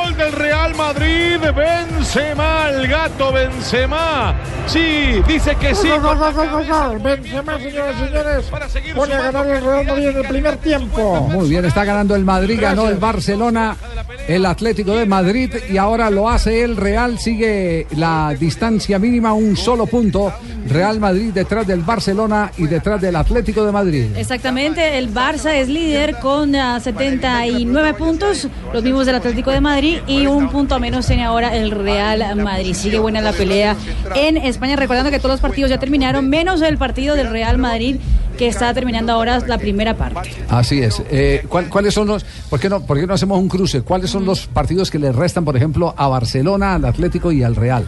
Gol 0.03 0.17
del 0.17 0.31
Real 0.33 0.75
Madrid. 0.75 1.39
Benzema. 1.39 2.69
El 2.69 2.87
gato 2.87 3.31
Benzema. 3.31 4.35
Sí, 4.67 5.21
dice 5.27 5.55
que 5.55 5.73
sí. 5.73 5.89
Gol, 5.89 6.01
gol, 6.01 6.33
gol, 6.33 6.49
gol, 6.49 6.65
gol. 6.67 6.99
Benzema, 6.99 7.57
señoras 7.57 7.95
y 7.95 7.99
señores. 8.05 8.51
Pone 8.95 9.13
a 9.13 9.21
ganar 9.21 9.47
el 9.47 9.63
Real 9.63 9.85
Madrid 9.85 10.07
en 10.09 10.17
el 10.17 10.27
primer 10.27 10.57
tiempo. 10.57 11.21
Muy 11.21 11.49
bien, 11.49 11.63
está 11.65 11.85
ganando 11.85 12.15
el 12.15 12.25
Madrid, 12.25 12.59
ganó 12.61 12.89
el 12.89 12.97
Barcelona, 12.97 13.75
el 14.27 14.45
Atlético 14.45 14.95
de 14.95 15.05
Madrid 15.05 15.53
y 15.69 15.77
ahora 15.77 16.09
lo 16.09 16.29
hace 16.29 16.63
el 16.63 16.75
Real, 16.75 17.17
sigue 17.17 17.87
la 17.95 18.35
distancia 18.37 18.99
mínima, 18.99 19.33
un 19.33 19.55
solo 19.55 19.85
punto. 19.85 20.33
Real 20.67 20.99
Madrid 20.99 21.31
detrás 21.33 21.65
del 21.65 21.79
Barcelona 21.79 22.51
y 22.57 22.67
detrás 22.67 22.99
del 22.99 23.15
Atlético 23.15 23.65
de 23.65 23.71
Madrid. 23.71 24.05
Exactamente, 24.17 24.97
el 24.97 25.13
Barça 25.13 25.53
es 25.53 25.69
líder 25.69 26.17
con 26.19 26.53
ah, 26.55 26.79
79 26.81 27.93
puntos, 27.93 28.49
los 28.73 28.83
mismos 28.83 29.05
del 29.05 29.15
Atlético 29.15 29.51
de 29.51 29.61
Madrid 29.61 29.99
y 30.07 30.27
un 30.27 30.49
punto 30.49 30.77
menos 30.79 31.07
tiene 31.07 31.23
ahora 31.23 31.55
el 31.55 31.71
Real 31.71 32.35
Madrid. 32.35 32.73
Sigue 32.73 32.99
buena 32.99 33.21
la 33.21 33.31
pelea 33.31 33.77
en 34.15 34.35
España, 34.35 34.75
recordando 34.75 35.09
que 35.09 35.19
todos 35.19 35.31
los 35.31 35.39
partidos 35.39 35.69
ya 35.69 35.79
terminaron, 35.79 36.27
menos 36.27 36.61
el 36.61 36.77
partido 36.77 37.15
del 37.15 37.29
Real 37.29 37.57
Madrid 37.57 37.97
que 38.37 38.47
está 38.47 38.73
terminando 38.73 39.11
ahora 39.11 39.39
la 39.45 39.57
primera 39.57 39.95
parte. 39.95 40.29
Así 40.49 40.79
es. 40.81 41.01
Eh, 41.09 41.43
¿cuál- 41.49 41.69
¿Cuáles 41.69 41.93
son 41.93 42.07
los, 42.07 42.23
por 42.49 42.59
qué, 42.59 42.69
no, 42.69 42.81
por 42.81 42.99
qué 42.99 43.07
no 43.07 43.13
hacemos 43.13 43.37
un 43.39 43.49
cruce? 43.49 43.81
¿Cuáles 43.81 44.09
son 44.09 44.25
los 44.25 44.47
partidos 44.47 44.89
que 44.91 44.99
le 44.99 45.11
restan, 45.11 45.43
por 45.43 45.57
ejemplo, 45.57 45.93
a 45.97 46.07
Barcelona, 46.07 46.75
al 46.75 46.85
Atlético 46.85 47.31
y 47.31 47.43
al 47.43 47.55
Real? 47.55 47.85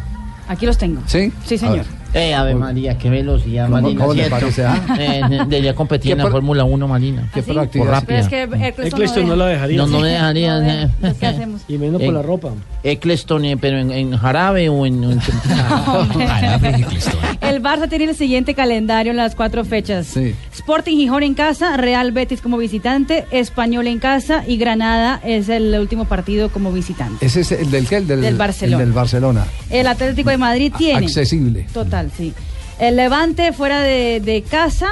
Aquí 0.47 0.65
los 0.65 0.77
tengo. 0.77 1.01
¿Sí? 1.05 1.31
Sí, 1.45 1.57
señor. 1.57 1.85
Ver. 2.13 2.23
Eh, 2.23 2.33
Ave 2.35 2.55
María, 2.55 2.97
qué 2.97 3.09
velocidad, 3.09 3.65
¿Cómo- 3.65 3.81
Marina. 3.81 4.01
cómo 4.01 4.13
le 4.13 4.29
parece, 4.29 4.65
ah? 4.65 4.85
Eh, 4.99 5.21
debería 5.47 5.75
competir 5.75 6.11
en 6.13 6.17
¿Qué 6.19 6.23
la 6.25 6.31
Fórmula 6.31 6.63
1, 6.63 6.87
Marina. 6.87 7.29
¿Qué 7.33 7.41
Por 7.43 7.53
proactividad? 7.53 7.91
rápida. 7.91 8.07
Pero 8.07 8.19
es 8.21 8.27
que 8.27 8.43
Eccleston, 8.67 8.85
Eccleston 8.85 9.23
no 9.27 9.35
deja. 9.35 9.37
la 9.37 9.45
dejaría. 9.47 9.77
No, 9.77 9.87
no 9.87 9.99
me 10.01 10.07
dejaría. 10.09 10.59
No, 10.59 10.69
eh. 10.69 10.89
pues, 10.99 11.13
¿qué 11.15 11.25
hacemos? 11.27 11.61
Y 11.67 11.77
menos 11.77 12.01
por 12.01 12.13
la 12.13 12.21
ropa. 12.21 12.49
Eccleston, 12.83 13.45
eh, 13.45 13.57
pero 13.57 13.77
en, 13.79 13.91
en 13.91 14.17
jarabe 14.17 14.69
o 14.69 14.85
en... 14.85 15.03
en- 15.03 15.19
El 17.41 17.61
Barça 17.63 17.89
tiene 17.89 18.05
el 18.05 18.15
siguiente 18.15 18.53
calendario 18.53 19.11
en 19.11 19.17
las 19.17 19.35
cuatro 19.35 19.65
fechas. 19.65 20.07
Sí. 20.07 20.35
Sporting 20.53 20.97
Gijón 20.97 21.23
en 21.23 21.33
casa, 21.33 21.77
Real 21.77 22.11
Betis 22.11 22.41
como 22.41 22.57
visitante, 22.57 23.25
Español 23.31 23.87
en 23.87 23.99
casa 23.99 24.43
y 24.47 24.57
Granada 24.57 25.19
es 25.23 25.49
el 25.49 25.73
último 25.79 26.05
partido 26.05 26.49
como 26.49 26.71
visitante. 26.71 27.25
Ese 27.25 27.41
es 27.41 27.51
el 27.51 27.71
del 27.71 27.87
qué? 27.87 27.97
El 27.97 28.07
del, 28.07 28.21
Del 28.21 28.35
Barcelona. 28.35 28.77
el 28.81 28.85
del 28.87 28.93
Barcelona. 28.93 29.45
El 29.69 29.87
Atlético 29.87 30.29
de 30.29 30.37
Madrid 30.37 30.73
tiene. 30.77 31.05
Accesible. 31.05 31.65
Total, 31.73 31.98
sí. 32.15 32.33
El 32.79 32.95
Levante 32.95 33.51
fuera 33.53 33.81
de, 33.81 34.21
de 34.23 34.41
casa. 34.41 34.91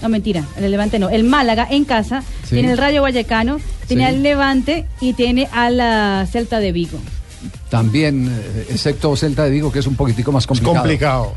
No, 0.00 0.08
mentira, 0.08 0.44
el 0.56 0.70
Levante 0.70 0.98
no. 1.00 1.10
El 1.10 1.24
Málaga 1.24 1.66
en 1.70 1.84
casa. 1.84 2.22
Sí. 2.44 2.54
Tiene 2.56 2.72
el 2.72 2.78
Rayo 2.78 3.02
Vallecano. 3.02 3.58
Tiene 3.88 4.04
Sí. 4.04 4.08
al 4.14 4.22
Levante 4.22 4.86
y 5.00 5.14
tiene 5.14 5.48
a 5.52 5.68
la 5.70 6.26
Celta 6.30 6.60
de 6.60 6.70
Vigo. 6.72 6.98
También, 7.68 8.28
eh, 8.28 8.66
excepto 8.70 9.16
Celta 9.16 9.44
de 9.44 9.50
Vigo, 9.50 9.72
que 9.72 9.80
es 9.80 9.86
un 9.86 9.96
poquitico 9.96 10.30
más 10.30 10.46
complicado. 10.46 10.76
complicado. 10.78 11.34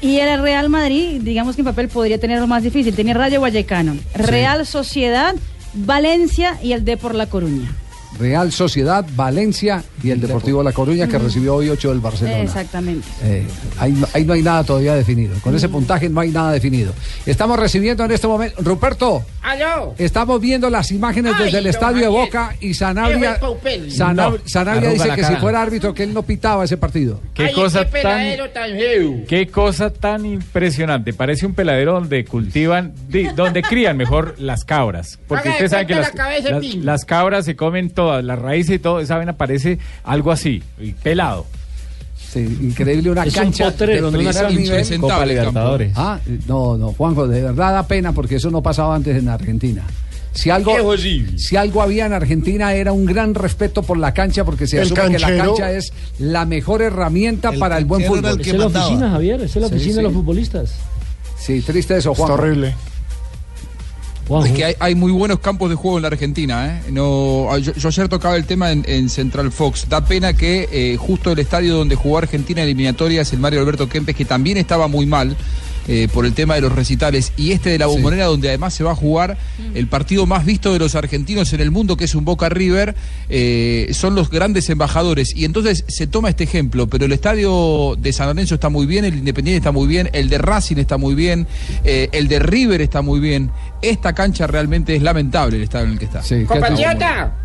Y 0.00 0.18
el 0.18 0.40
Real 0.40 0.68
Madrid, 0.70 1.20
digamos 1.22 1.56
que 1.56 1.60
en 1.62 1.66
papel 1.66 1.88
podría 1.88 2.18
tener 2.18 2.38
lo 2.40 2.46
más 2.46 2.62
difícil. 2.62 2.94
Tiene 2.94 3.12
Rayo 3.14 3.40
Vallecano, 3.40 3.96
Real 4.14 4.64
Sociedad, 4.66 5.34
Valencia 5.74 6.58
y 6.62 6.72
el 6.72 6.84
Depor 6.84 7.14
La 7.14 7.26
Coruña. 7.26 7.70
Real 8.18 8.52
Sociedad, 8.52 9.04
Valencia 9.16 9.82
y 10.02 10.10
el 10.10 10.20
Deportivo 10.20 10.62
La 10.62 10.72
Coruña, 10.72 11.08
que 11.08 11.18
recibió 11.18 11.56
hoy 11.56 11.68
8 11.70 11.90
del 11.90 12.00
Barcelona. 12.00 12.38
Exactamente. 12.40 13.06
Eh, 13.22 13.46
ahí, 13.78 13.92
no- 13.92 14.06
ahí 14.12 14.24
no 14.24 14.32
hay 14.34 14.42
nada 14.42 14.64
todavía 14.64 14.94
definido. 14.94 15.34
Con 15.42 15.54
ese 15.56 15.68
puntaje 15.68 16.08
no 16.08 16.20
hay 16.20 16.30
nada 16.30 16.52
definido. 16.52 16.92
Estamos 17.26 17.58
recibiendo 17.58 18.04
en 18.04 18.10
este 18.12 18.26
momento. 18.26 18.62
Ruperto, 18.62 19.24
¡Aló! 19.52 19.94
estamos 19.98 20.40
viendo 20.40 20.70
las 20.70 20.90
imágenes 20.90 21.34
Ay, 21.36 21.44
desde 21.46 21.58
el 21.58 21.66
estadio 21.66 22.02
de. 22.02 22.08
Boca 22.08 22.54
y 22.60 22.74
Sanabria. 22.74 23.38
Sanab- 23.40 24.14
No, 24.14 24.38
Sanabria 24.46 24.90
dice 24.90 25.10
que 25.10 25.20
cara. 25.22 25.28
si 25.28 25.36
fuera 25.36 25.62
árbitro, 25.62 25.94
que 25.94 26.02
él 26.04 26.14
no 26.14 26.22
pitaba 26.22 26.64
ese 26.64 26.76
partido. 26.76 27.20
Qué 27.34 27.44
Ay, 27.46 27.54
cosa 27.54 27.80
qué 27.80 27.84
tan 27.84 27.92
peladero 28.02 28.50
tan. 28.50 28.70
Qué 29.26 29.48
cosa 29.48 29.92
tan 29.92 30.26
impresionante. 30.26 31.12
Parece 31.12 31.46
un 31.46 31.54
peladero 31.54 31.94
donde 31.94 32.24
cultivan, 32.24 32.92
donde 33.34 33.62
crían 33.62 33.96
mejor 33.96 34.34
las 34.38 34.64
cabras. 34.64 35.18
Porque 35.26 35.48
ustedes 35.50 35.70
saben 35.70 35.86
que 35.86 35.94
las, 35.94 36.12
la 36.84 36.98
cabras 37.06 37.44
se 37.44 37.56
comen 37.56 37.90
todas, 37.90 38.24
las 38.24 38.38
raíces 38.38 38.76
y 38.76 38.78
todo. 38.78 39.00
Esa 39.00 39.16
vaina 39.16 39.34
parece 39.34 39.78
algo 40.04 40.32
así, 40.32 40.62
pelado. 41.02 41.46
Sí, 42.32 42.40
increíble, 42.62 43.10
una 43.10 43.24
Es 43.24 43.36
un 43.36 43.42
cancha 43.42 43.64
potrero, 43.70 44.10
de 44.10 44.16
primer 44.18 44.52
nivel. 44.54 45.00
Copa. 45.00 45.26
Libertadores. 45.26 45.92
Ah, 45.96 46.18
no, 46.46 46.78
no, 46.78 46.92
Juanjo, 46.92 47.28
de 47.28 47.42
verdad 47.42 47.72
da 47.72 47.86
pena 47.86 48.12
porque 48.12 48.36
eso 48.36 48.50
no 48.50 48.62
pasaba 48.62 48.94
antes 48.94 49.16
en 49.16 49.28
Argentina. 49.28 49.82
Si 50.32 50.48
algo, 50.48 50.94
Es 50.94 51.02
si 51.36 51.56
algo 51.56 51.82
había 51.82 52.06
en 52.06 52.14
Argentina 52.14 52.72
era 52.72 52.92
un 52.92 53.04
gran 53.04 53.34
respeto 53.34 53.82
por 53.82 53.98
la 53.98 54.14
cancha 54.14 54.46
porque 54.46 54.66
se 54.66 54.78
El 54.78 54.84
asume 54.84 55.10
que 55.10 55.18
la 55.18 55.36
cancha 55.36 55.72
es 55.72 55.92
la 56.18 56.46
mejor 56.46 56.80
herramienta 56.80 57.50
El 57.50 57.58
para 57.58 57.76
el 57.76 57.84
buen 57.84 58.02
fútbol. 58.06 58.40
el 58.40 58.40
es 58.40 58.54
la 58.54 58.66
oficina, 58.66 59.10
Javier. 59.10 59.42
Es 59.42 59.56
la 59.56 59.68
Sí, 59.68 59.74
oficina 59.74 59.96
de 59.96 60.02
los 60.04 60.12
futbolistas. 60.14 60.72
Sí, 61.38 61.60
triste 61.60 61.98
eso, 61.98 62.14
Juan. 62.14 62.30
horrible. 62.30 62.74
Es 64.44 64.52
que 64.52 64.76
hay, 64.78 64.94
muy 64.94 65.12
buenos 65.12 65.40
campos 65.40 65.68
de 65.68 65.76
juego 65.76 65.98
en 65.98 66.02
la 66.02 66.08
Argentina. 66.08 66.80
¿eh? 66.86 66.90
No, 66.90 67.56
yo, 67.58 67.72
yo 67.74 67.88
ayer 67.88 68.08
tocaba 68.08 68.36
el 68.36 68.46
tema 68.46 68.72
en, 68.72 68.84
en 68.88 69.08
Central 69.08 69.52
Fox. 69.52 69.88
Da 69.88 70.04
pena 70.04 70.32
que 70.32 70.68
eh, 70.72 70.96
justo 70.96 71.32
el 71.32 71.38
estadio 71.38 71.74
donde 71.76 71.94
jugó 71.94 72.18
Argentina 72.18 72.62
eliminatorias, 72.62 73.32
el 73.32 73.40
Mario 73.40 73.60
Alberto 73.60 73.88
Kempes, 73.88 74.16
que 74.16 74.24
también 74.24 74.56
estaba 74.56 74.88
muy 74.88 75.06
mal 75.06 75.36
eh, 75.88 76.08
por 76.12 76.26
el 76.26 76.32
tema 76.32 76.54
de 76.54 76.60
los 76.60 76.72
recitales, 76.72 77.32
y 77.36 77.52
este 77.52 77.70
de 77.70 77.78
la 77.78 77.86
bombonera, 77.86 78.26
donde 78.26 78.48
además 78.48 78.74
se 78.74 78.84
va 78.84 78.92
a 78.92 78.94
jugar 78.94 79.36
el 79.74 79.86
partido 79.86 80.26
más 80.26 80.44
visto 80.44 80.72
de 80.72 80.78
los 80.78 80.94
argentinos 80.94 81.52
en 81.52 81.60
el 81.60 81.70
mundo, 81.70 81.96
que 81.96 82.04
es 82.04 82.14
un 82.14 82.24
Boca 82.24 82.48
River, 82.48 82.94
eh, 83.28 83.90
son 83.92 84.14
los 84.14 84.30
grandes 84.30 84.68
embajadores. 84.70 85.34
Y 85.34 85.44
entonces 85.44 85.84
se 85.88 86.06
toma 86.06 86.28
este 86.28 86.44
ejemplo, 86.44 86.88
pero 86.88 87.04
el 87.04 87.12
estadio 87.12 87.96
de 87.98 88.12
San 88.12 88.28
Lorenzo 88.28 88.54
está 88.54 88.68
muy 88.68 88.86
bien, 88.86 89.04
el 89.04 89.14
Independiente 89.14 89.58
está 89.58 89.72
muy 89.72 89.86
bien, 89.86 90.10
el 90.12 90.28
de 90.28 90.38
Racing 90.38 90.76
está 90.76 90.96
muy 90.96 91.14
bien, 91.14 91.46
eh, 91.84 92.08
el 92.12 92.28
de 92.28 92.38
River 92.38 92.80
está 92.80 93.02
muy 93.02 93.20
bien. 93.20 93.50
Esta 93.80 94.12
cancha 94.12 94.46
realmente 94.46 94.94
es 94.94 95.02
lamentable 95.02 95.56
el 95.56 95.64
estado 95.64 95.84
en 95.84 95.92
el 95.92 95.98
que 95.98 96.04
está. 96.04 96.22
Sí, 96.22 96.44
Compatriota. 96.44 97.41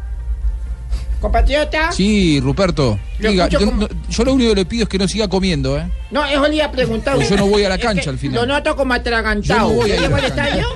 Compatriota. 1.20 1.92
Sí, 1.92 2.40
Ruperto. 2.40 3.00
Lo 3.20 3.30
Diga, 3.32 3.46
escucho 3.46 3.60
yo, 3.60 3.66
como- 3.72 3.82
no- 3.82 3.88
yo 4.10 4.24
lo 4.24 4.34
único 4.34 4.50
que 4.52 4.56
le 4.56 4.66
pido 4.66 4.84
es 4.84 4.90
que 4.90 4.98
no 5.00 5.08
siga 5.08 5.28
comiendo, 5.28 5.78
¿eh? 5.78 5.90
No, 6.12 6.24
eso 6.24 6.48
le 6.48 6.56
iba 6.58 6.66
a 6.66 6.72
preguntar. 6.72 7.16
Pues 7.16 7.30
yo 7.30 7.36
no 7.38 7.48
voy 7.48 7.64
a 7.64 7.70
la 7.70 7.76
Es 7.76 7.82
cancha 7.82 8.04
que 8.04 8.10
al 8.12 8.18
final. 8.20 8.42
Lo 8.48 8.54
noto 8.54 8.76
como 8.76 8.94
atragantado. 8.94 9.68
Yo 9.70 9.74
no 9.76 9.82
voy 9.82 9.92
a 9.92 9.96
ir 9.96 10.02
¿Llegó 10.02 10.16
a 10.16 10.20
al 10.20 10.26
estadio? 10.26 10.68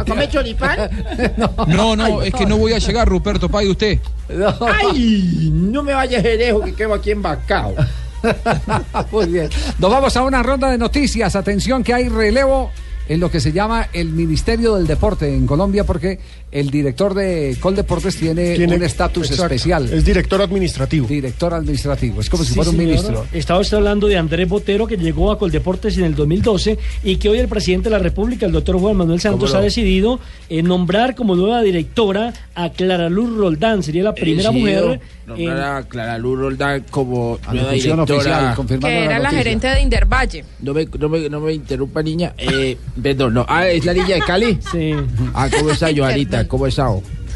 ¿A 0.00 0.04
comer 0.04 0.28
choripán? 0.30 0.90
No, 1.68 1.94
no, 1.96 2.22
es 2.22 2.34
que 2.34 2.46
no 2.46 2.56
voy 2.58 2.72
a 2.72 2.78
llegar, 2.78 3.08
Ruperto, 3.08 3.48
pague 3.48 3.68
usted. 3.70 4.00
¡Ay! 4.60 5.50
No 5.52 5.82
me 5.82 5.94
vayas 5.94 6.22
lejos 6.22 6.64
que 6.64 6.74
quedo 6.74 6.94
aquí 6.94 7.12
en 7.12 7.22
Bacao. 7.22 7.74
Muy 9.12 9.26
bien. 9.26 9.48
Nos 9.78 9.90
vamos 9.90 10.16
a 10.16 10.22
una 10.24 10.42
ronda 10.42 10.70
de 10.70 10.78
noticias. 10.78 11.36
Atención 11.36 11.84
que 11.84 11.94
hay 11.94 12.08
relevo 12.08 12.70
en 13.08 13.20
lo 13.20 13.30
que 13.30 13.38
se 13.40 13.52
llama 13.52 13.88
el 13.92 14.08
Ministerio 14.10 14.74
del 14.74 14.86
Deporte 14.86 15.32
en 15.32 15.46
Colombia 15.46 15.84
porque 15.84 16.18
el 16.60 16.70
director 16.70 17.14
de 17.14 17.56
Coldeportes 17.60 18.16
tiene, 18.16 18.54
Tiene- 18.56 18.76
un 18.76 18.82
estatus 18.82 19.30
especial. 19.30 19.92
Es 19.92 20.04
director 20.04 20.40
administrativo. 20.40 21.06
Director 21.06 21.52
administrativo. 21.54 22.20
Es 22.20 22.30
como 22.30 22.44
si 22.44 22.54
fuera 22.54 22.70
un 22.70 22.76
señor. 22.76 22.88
ministro. 22.90 23.26
Estaba 23.32 23.60
usted 23.60 23.76
hablando 23.76 24.06
de 24.06 24.16
Andrés 24.16 24.48
Botero, 24.48 24.86
que 24.86 24.96
llegó 24.96 25.30
a 25.30 25.38
Coldeportes 25.38 25.98
en 25.98 26.04
el 26.04 26.14
2012 26.14 26.78
y 27.04 27.16
que 27.16 27.28
hoy 27.28 27.38
el 27.38 27.48
presidente 27.48 27.88
de 27.90 27.96
la 27.96 27.98
República, 28.02 28.46
el 28.46 28.52
doctor 28.52 28.78
Juan 28.78 28.96
Manuel 28.96 29.20
Santos, 29.20 29.54
ha 29.54 29.60
decidido 29.60 30.18
eh, 30.48 30.62
nombrar 30.62 31.14
como 31.14 31.34
nueva 31.36 31.60
directora 31.62 32.32
a 32.54 32.70
Clara 32.70 33.08
Luz 33.08 33.36
Roldán. 33.36 33.82
Sería 33.82 34.02
la 34.04 34.14
primera 34.14 34.50
mujer. 34.50 34.84
en- 34.84 35.16
Nombrar 35.26 35.76
a 35.78 35.82
Clara 35.82 36.18
Luz 36.18 36.38
Roldán 36.38 36.84
como 36.88 37.40
nueva 37.52 37.70
Anunción 37.70 37.98
oficial, 37.98 38.22
directora. 38.24 38.54
confirmando 38.54 38.86
que 38.96 39.04
era 39.04 39.18
la 39.18 39.30
gerente 39.30 39.66
de 39.66 39.80
Indervalle. 39.82 40.44
No 40.60 40.72
me, 40.72 40.86
no 40.86 41.08
me, 41.08 41.28
no 41.28 41.40
me 41.40 41.52
interrumpa, 41.52 42.00
niña. 42.00 42.32
Eh, 42.38 42.76
perdón, 43.02 43.34
no. 43.34 43.44
Ah, 43.48 43.66
¿es 43.68 43.84
la 43.84 43.92
niña 43.92 44.14
de 44.14 44.20
Cali? 44.20 44.56
Sí. 44.70 44.92
Ah, 45.34 45.48
¿cómo 45.50 45.70
está, 45.72 45.88
Joanita? 45.96 46.45
¿Cómo 46.46 46.66
está? 46.66 46.88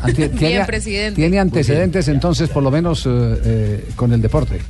Ah, 0.03 0.07
ti- 0.07 0.29
Tiene, 0.39 0.65
presidente. 0.65 1.21
tiene 1.21 1.39
antecedentes 1.39 2.09
entonces 2.09 2.49
por 2.49 2.63
lo 2.63 2.71
menos 2.71 3.05
eh, 3.07 3.11
eh, 3.45 3.85
con 3.97 4.13
el 4.13 4.23
deporte. 4.23 4.61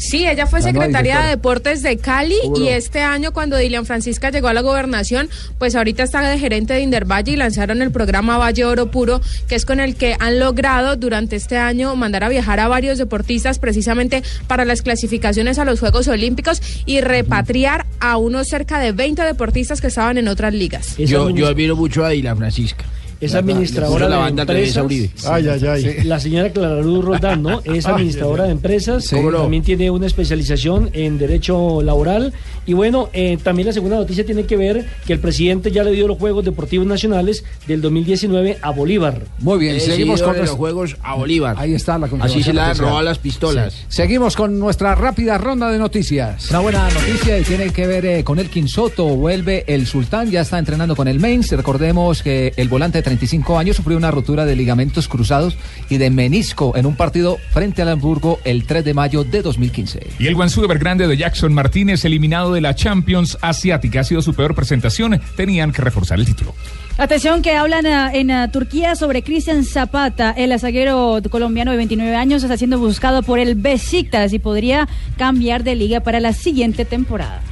Sí, 0.00 0.26
ella 0.26 0.46
fue 0.46 0.62
secretaria 0.62 1.20
de 1.20 1.28
Deportes 1.28 1.82
de 1.82 1.98
Cali 1.98 2.34
¿Cómo 2.44 2.56
y 2.56 2.68
este 2.68 3.00
año 3.00 3.32
cuando 3.34 3.58
Dilian 3.58 3.84
Francisca 3.84 4.30
llegó 4.30 4.48
a 4.48 4.54
la 4.54 4.62
gobernación, 4.62 5.28
pues 5.58 5.76
ahorita 5.76 6.04
está 6.04 6.22
de 6.26 6.38
gerente 6.38 6.72
de 6.72 6.80
Indervalle 6.80 7.32
y 7.32 7.36
lanzaron 7.36 7.82
el 7.82 7.90
programa 7.90 8.38
Valle 8.38 8.64
Oro 8.64 8.90
Puro, 8.90 9.20
que 9.46 9.56
es 9.56 9.66
con 9.66 9.78
el 9.78 9.96
que 9.96 10.16
han 10.18 10.38
logrado 10.38 10.96
durante 10.96 11.36
este 11.36 11.58
año 11.58 11.94
mandar 11.96 12.24
a 12.24 12.30
viajar 12.30 12.60
a 12.60 12.68
varios 12.68 12.96
deportistas 12.96 13.58
precisamente 13.58 14.22
para 14.46 14.64
las 14.64 14.80
clasificaciones 14.80 15.58
a 15.58 15.66
los 15.66 15.80
Juegos 15.80 16.08
Olímpicos 16.08 16.62
y 16.86 17.02
repatriar 17.02 17.84
a 18.00 18.16
unos 18.16 18.46
cerca 18.48 18.78
de 18.78 18.92
20 18.92 19.20
deportistas 19.22 19.82
que 19.82 19.88
estaban 19.88 20.16
en 20.16 20.28
otras 20.28 20.54
ligas. 20.54 20.96
Yo, 20.96 21.28
yo 21.28 21.46
admiro 21.46 21.76
mucho 21.76 22.06
a 22.06 22.08
Dila 22.08 22.34
Francisca. 22.34 22.86
Es 23.20 23.34
administradora 23.34 24.08
la 24.08 24.16
de 24.16 24.22
banda 24.22 24.42
a 24.42 24.44
empresas. 24.44 24.84
Uribe. 24.84 25.10
Ay, 25.26 25.48
ay, 25.48 25.66
ay. 25.66 26.04
La 26.04 26.18
señora 26.20 26.50
Clara 26.50 26.80
Luz 26.80 27.04
Roldán, 27.04 27.42
¿no? 27.42 27.60
Es 27.64 27.86
administradora 27.86 28.44
de 28.44 28.52
empresas, 28.52 29.04
Sí. 29.04 29.16
¿Cómo 29.16 29.30
no? 29.30 29.42
también 29.42 29.62
tiene 29.62 29.90
una 29.90 30.06
especialización 30.06 30.90
en 30.92 31.18
derecho 31.18 31.82
laboral 31.82 32.32
y 32.66 32.72
bueno, 32.72 33.08
eh, 33.12 33.38
también 33.42 33.66
la 33.66 33.72
segunda 33.72 33.96
noticia 33.96 34.24
tiene 34.24 34.44
que 34.44 34.56
ver 34.56 34.86
que 35.06 35.12
el 35.12 35.18
presidente 35.18 35.70
ya 35.70 35.82
le 35.82 35.92
dio 35.92 36.06
los 36.06 36.18
Juegos 36.18 36.44
Deportivos 36.44 36.86
Nacionales 36.86 37.44
del 37.66 37.80
2019 37.80 38.58
a 38.62 38.70
Bolívar. 38.70 39.22
Muy 39.38 39.58
bien, 39.58 39.76
Eh, 39.76 39.80
seguimos 39.80 40.22
con 40.22 40.34
de 40.34 40.40
los 40.40 40.50
Juegos 40.50 40.96
a 41.02 41.14
Bolívar. 41.14 41.56
Ahí 41.58 41.74
está 41.74 41.98
la 41.98 42.08
Así 42.20 42.42
se 42.42 42.52
le 42.52 42.74
robado 42.74 43.02
las 43.02 43.18
pistolas. 43.18 43.72
Sí. 43.72 43.84
Seguimos 43.88 44.36
con 44.36 44.58
nuestra 44.58 44.94
rápida 44.94 45.38
ronda 45.38 45.70
de 45.70 45.78
noticias. 45.78 46.50
Una 46.50 46.60
buena 46.60 46.90
noticia 46.90 47.38
y 47.38 47.42
tiene 47.42 47.70
que 47.70 47.86
ver 47.86 48.06
eh, 48.06 48.24
con 48.24 48.38
el 48.38 48.48
Soto. 48.68 49.04
Vuelve 49.04 49.64
el 49.66 49.86
Sultán, 49.86 50.30
ya 50.30 50.42
está 50.42 50.58
entrenando 50.58 50.94
con 50.94 51.08
el 51.08 51.18
Mainz. 51.18 51.50
Recordemos 51.52 52.22
que 52.22 52.52
el 52.56 52.68
volante 52.68 52.98
de 52.98 53.02
35 53.10 53.58
años 53.58 53.76
sufrió 53.76 53.98
una 53.98 54.12
rotura 54.12 54.44
de 54.44 54.54
ligamentos 54.54 55.08
cruzados 55.08 55.56
y 55.88 55.96
de 55.96 56.10
menisco 56.10 56.76
en 56.76 56.86
un 56.86 56.94
partido 56.94 57.38
frente 57.52 57.82
al 57.82 57.88
Hamburgo 57.88 58.38
el 58.44 58.66
3 58.66 58.84
de 58.84 58.94
mayo 58.94 59.24
de 59.24 59.42
2015. 59.42 60.06
Y 60.20 60.28
el 60.28 60.36
Guangzhou 60.36 60.62
Evergrande 60.62 61.08
de 61.08 61.16
Jackson 61.16 61.52
Martínez, 61.52 62.04
eliminado 62.04 62.52
de 62.52 62.60
la 62.60 62.76
Champions 62.76 63.36
Asiática, 63.40 64.00
ha 64.00 64.04
sido 64.04 64.22
su 64.22 64.32
peor 64.32 64.54
presentación. 64.54 65.20
Tenían 65.34 65.72
que 65.72 65.82
reforzar 65.82 66.20
el 66.20 66.26
título. 66.26 66.54
Atención 66.98 67.42
que 67.42 67.56
hablan 67.56 67.84
ah, 67.86 68.12
en 68.14 68.30
ah, 68.30 68.52
Turquía 68.52 68.94
sobre 68.94 69.24
Cristian 69.24 69.64
Zapata, 69.64 70.30
el 70.30 70.56
zaguero 70.60 71.20
colombiano 71.30 71.72
de 71.72 71.78
29 71.78 72.14
años, 72.14 72.44
está 72.44 72.56
siendo 72.56 72.78
buscado 72.78 73.24
por 73.24 73.40
el 73.40 73.56
Besiktas 73.56 74.32
y 74.32 74.38
podría 74.38 74.88
cambiar 75.16 75.64
de 75.64 75.74
liga 75.74 75.98
para 75.98 76.20
la 76.20 76.32
siguiente 76.32 76.84
temporada. 76.84 77.42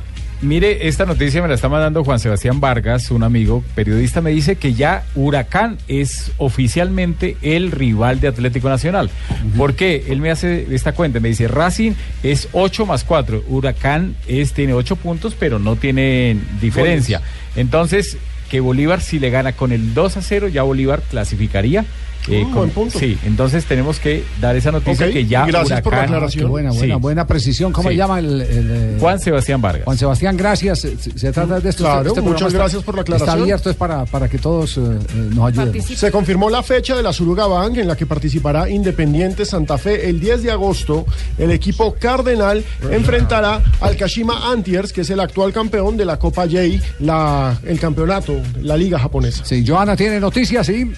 Mire, 0.41 0.87
esta 0.87 1.05
noticia 1.05 1.43
me 1.43 1.49
la 1.49 1.55
está 1.55 1.69
mandando 1.69 2.05
Juan 2.05 2.21
Sebastián 2.21 2.61
Vargas, 2.61 3.11
un 3.11 3.25
amigo 3.25 3.65
periodista, 3.75 4.21
me 4.21 4.31
dice 4.31 4.55
que 4.55 4.73
ya 4.73 5.05
Huracán 5.17 5.79
es 5.89 6.31
oficialmente 6.37 7.37
el 7.43 7.73
rival 7.73 8.21
de 8.21 8.29
Atlético 8.29 8.69
Nacional. 8.69 9.11
¿Por 9.57 9.75
qué? 9.75 10.05
Él 10.09 10.21
me 10.21 10.31
hace 10.31 10.73
esta 10.73 10.93
cuenta, 10.93 11.19
me 11.19 11.31
dice, 11.31 11.49
Racing 11.49 11.93
es 12.23 12.49
8 12.53 12.87
más 12.87 13.03
4, 13.03 13.45
Huracán 13.49 14.15
es, 14.29 14.53
tiene 14.53 14.75
8 14.75 14.95
puntos, 14.95 15.35
pero 15.37 15.59
no 15.59 15.75
tiene 15.75 16.37
diferencia. 16.61 17.21
Entonces, 17.57 18.17
que 18.49 18.61
Bolívar 18.61 19.01
si 19.01 19.19
le 19.19 19.31
gana 19.31 19.55
con 19.55 19.73
el 19.73 19.93
2 19.93 20.19
a 20.19 20.23
0, 20.23 20.49
ya 20.49 20.63
Bolívar 20.63 21.03
clasificaría. 21.11 21.85
Eh, 22.31 22.43
con- 22.45 22.53
buen 22.55 22.71
punto. 22.71 22.99
Sí, 22.99 23.19
entonces 23.25 23.65
tenemos 23.65 23.99
que 23.99 24.25
dar 24.41 24.57
esa 24.57 24.71
noticia 24.73 25.11
que 25.11 25.27
ya 25.27 25.47
gracias 25.47 25.81
por 25.83 25.93
la 25.95 26.03
aclaración. 26.03 26.49
Buena, 26.51 26.71
buena, 26.71 26.95
Sí. 26.95 27.01
buena 27.01 27.27
precisión. 27.27 27.73
¿Cómo 27.73 27.89
Sí. 27.89 27.95
se 27.95 27.99
llama 27.99 28.19
el, 28.19 28.41
el, 28.43 28.71
eh, 28.71 28.97
Juan 29.01 29.19
Sebastián 29.19 29.61
Vargas. 29.61 29.85
Juan 29.85 29.99
Sebastián, 29.99 30.37
gracias. 30.37 30.81
Se, 30.81 30.97
se 30.97 31.33
trata 31.33 31.61
de 31.61 31.69
esto. 31.71 31.85
Claro, 31.85 32.09
este 32.09 32.21
muchas 32.21 32.49
está- 32.49 32.59
gracias 32.59 32.83
por 32.83 32.95
la 32.95 33.01
Está 33.03 33.15
aclaración. 33.15 33.43
abierto 33.43 33.71
es 33.71 33.77
para, 33.77 34.05
para 34.07 34.29
que 34.29 34.39
todos 34.39 34.77
eh, 34.79 34.81
eh, 34.81 35.31
nos 35.35 35.49
ayuden. 35.49 35.83
Se 35.83 36.11
confirmó 36.11 36.51
la 36.51 36.63
fecha 36.63 36.97
de 36.97 37.03
la 37.03 37.13
Suruga 37.13 37.47
Bank 37.47 37.77
en 37.79 37.89
la 37.89 37.97
que 37.97 38.07
participará 38.07 38.69
Independiente 38.69 39.45
Santa 39.45 39.79
Fe. 39.79 40.09
El 40.09 40.21
10 40.21 40.43
de 40.43 40.51
agosto, 40.51 41.07
el 41.39 41.51
equipo 41.51 41.95
Cardenal 41.99 42.65
enfrentará 42.91 43.63
al 43.81 43.97
Kashima 43.97 44.51
Antiers, 44.53 44.93
que 44.93 45.03
es 45.03 45.11
el 45.11 45.21
actual 45.21 45.53
campeón 45.53 45.97
de 45.97 46.05
la 46.05 46.19
Copa 46.19 46.43
J, 46.47 46.59
la, 47.01 47.59
el 47.65 47.79
campeonato, 47.79 48.35
la 48.63 48.77
liga 48.77 48.99
japonesa. 48.99 49.45
Sí, 49.45 49.65
Joana 49.67 49.97
tiene 49.97 50.21
noticias, 50.21 50.67
sí. 50.67 50.91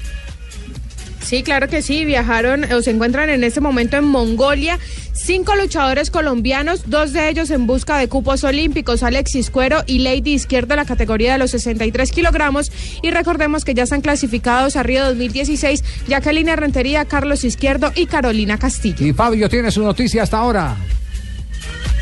Sí, 1.22 1.42
claro 1.42 1.68
que 1.68 1.82
sí. 1.82 2.04
Viajaron 2.04 2.64
o 2.72 2.82
se 2.82 2.90
encuentran 2.90 3.28
en 3.28 3.44
este 3.44 3.60
momento 3.60 3.96
en 3.96 4.04
Mongolia 4.04 4.78
cinco 5.12 5.54
luchadores 5.54 6.10
colombianos, 6.10 6.82
dos 6.86 7.12
de 7.12 7.28
ellos 7.28 7.50
en 7.50 7.66
busca 7.66 7.98
de 7.98 8.08
cupos 8.08 8.42
olímpicos, 8.44 9.02
Alexis 9.02 9.50
Cuero 9.50 9.82
y 9.86 9.98
Lady 9.98 10.32
Izquierdo, 10.32 10.76
la 10.76 10.84
categoría 10.84 11.32
de 11.32 11.38
los 11.38 11.50
63 11.50 12.10
kilogramos. 12.10 12.72
Y 13.02 13.10
recordemos 13.10 13.64
que 13.64 13.74
ya 13.74 13.84
están 13.84 14.00
clasificados 14.00 14.76
a 14.76 14.82
Río 14.82 15.04
2016 15.04 15.84
Jacqueline 16.08 16.56
Rentería, 16.56 17.04
Carlos 17.04 17.44
Izquierdo 17.44 17.92
y 17.94 18.06
Carolina 18.06 18.58
Castillo. 18.58 19.06
Y 19.06 19.12
Fabio 19.12 19.48
tiene 19.48 19.70
su 19.70 19.82
noticia 19.82 20.22
hasta 20.22 20.38
ahora. 20.38 20.76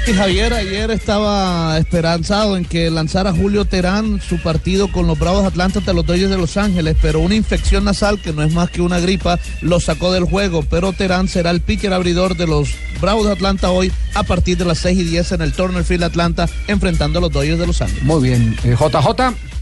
Y 0.09 0.15
Javier 0.15 0.55
ayer 0.55 0.91
estaba 0.91 1.77
esperanzado 1.77 2.57
en 2.57 2.65
que 2.65 2.91
lanzara 2.91 3.31
Julio 3.31 3.67
Terán 3.67 4.23
su 4.23 4.39
partido 4.39 4.91
con 4.91 5.07
los 5.07 5.19
Bravos 5.19 5.45
Atlanta 5.45 5.81
ante 5.81 5.93
los 5.93 6.07
Dodgers 6.07 6.31
de 6.31 6.39
Los 6.39 6.57
Ángeles, 6.57 6.97
pero 7.03 7.21
una 7.21 7.35
infección 7.35 7.85
nasal 7.85 8.19
que 8.19 8.33
no 8.33 8.43
es 8.43 8.55
más 8.55 8.71
que 8.71 8.81
una 8.81 9.01
gripa 9.01 9.39
lo 9.61 9.81
sacó 9.81 10.11
del 10.11 10.25
juego. 10.25 10.63
Pero 10.63 10.95
Terán 10.95 11.29
será 11.29 11.51
el 11.51 11.61
pitcher 11.61 11.93
abridor 11.93 12.39
de 12.39 12.47
los 12.47 12.71
Bravos 13.03 13.27
de 13.27 13.33
Atlanta 13.33 13.71
hoy 13.71 13.93
a 14.15 14.23
partir 14.23 14.57
de 14.57 14.65
las 14.65 14.79
6 14.79 14.99
y 14.99 15.05
10 15.05 15.33
en 15.33 15.43
el 15.43 15.53
Turner 15.53 15.85
Field 15.85 16.05
Atlanta, 16.05 16.49
enfrentando 16.69 17.19
a 17.19 17.23
los 17.23 17.31
Dodgers 17.31 17.59
de 17.59 17.67
Los 17.67 17.83
Ángeles. 17.83 18.03
Muy 18.05 18.23
bien. 18.23 18.57
Eh, 18.65 18.77
JJ. 18.81 19.58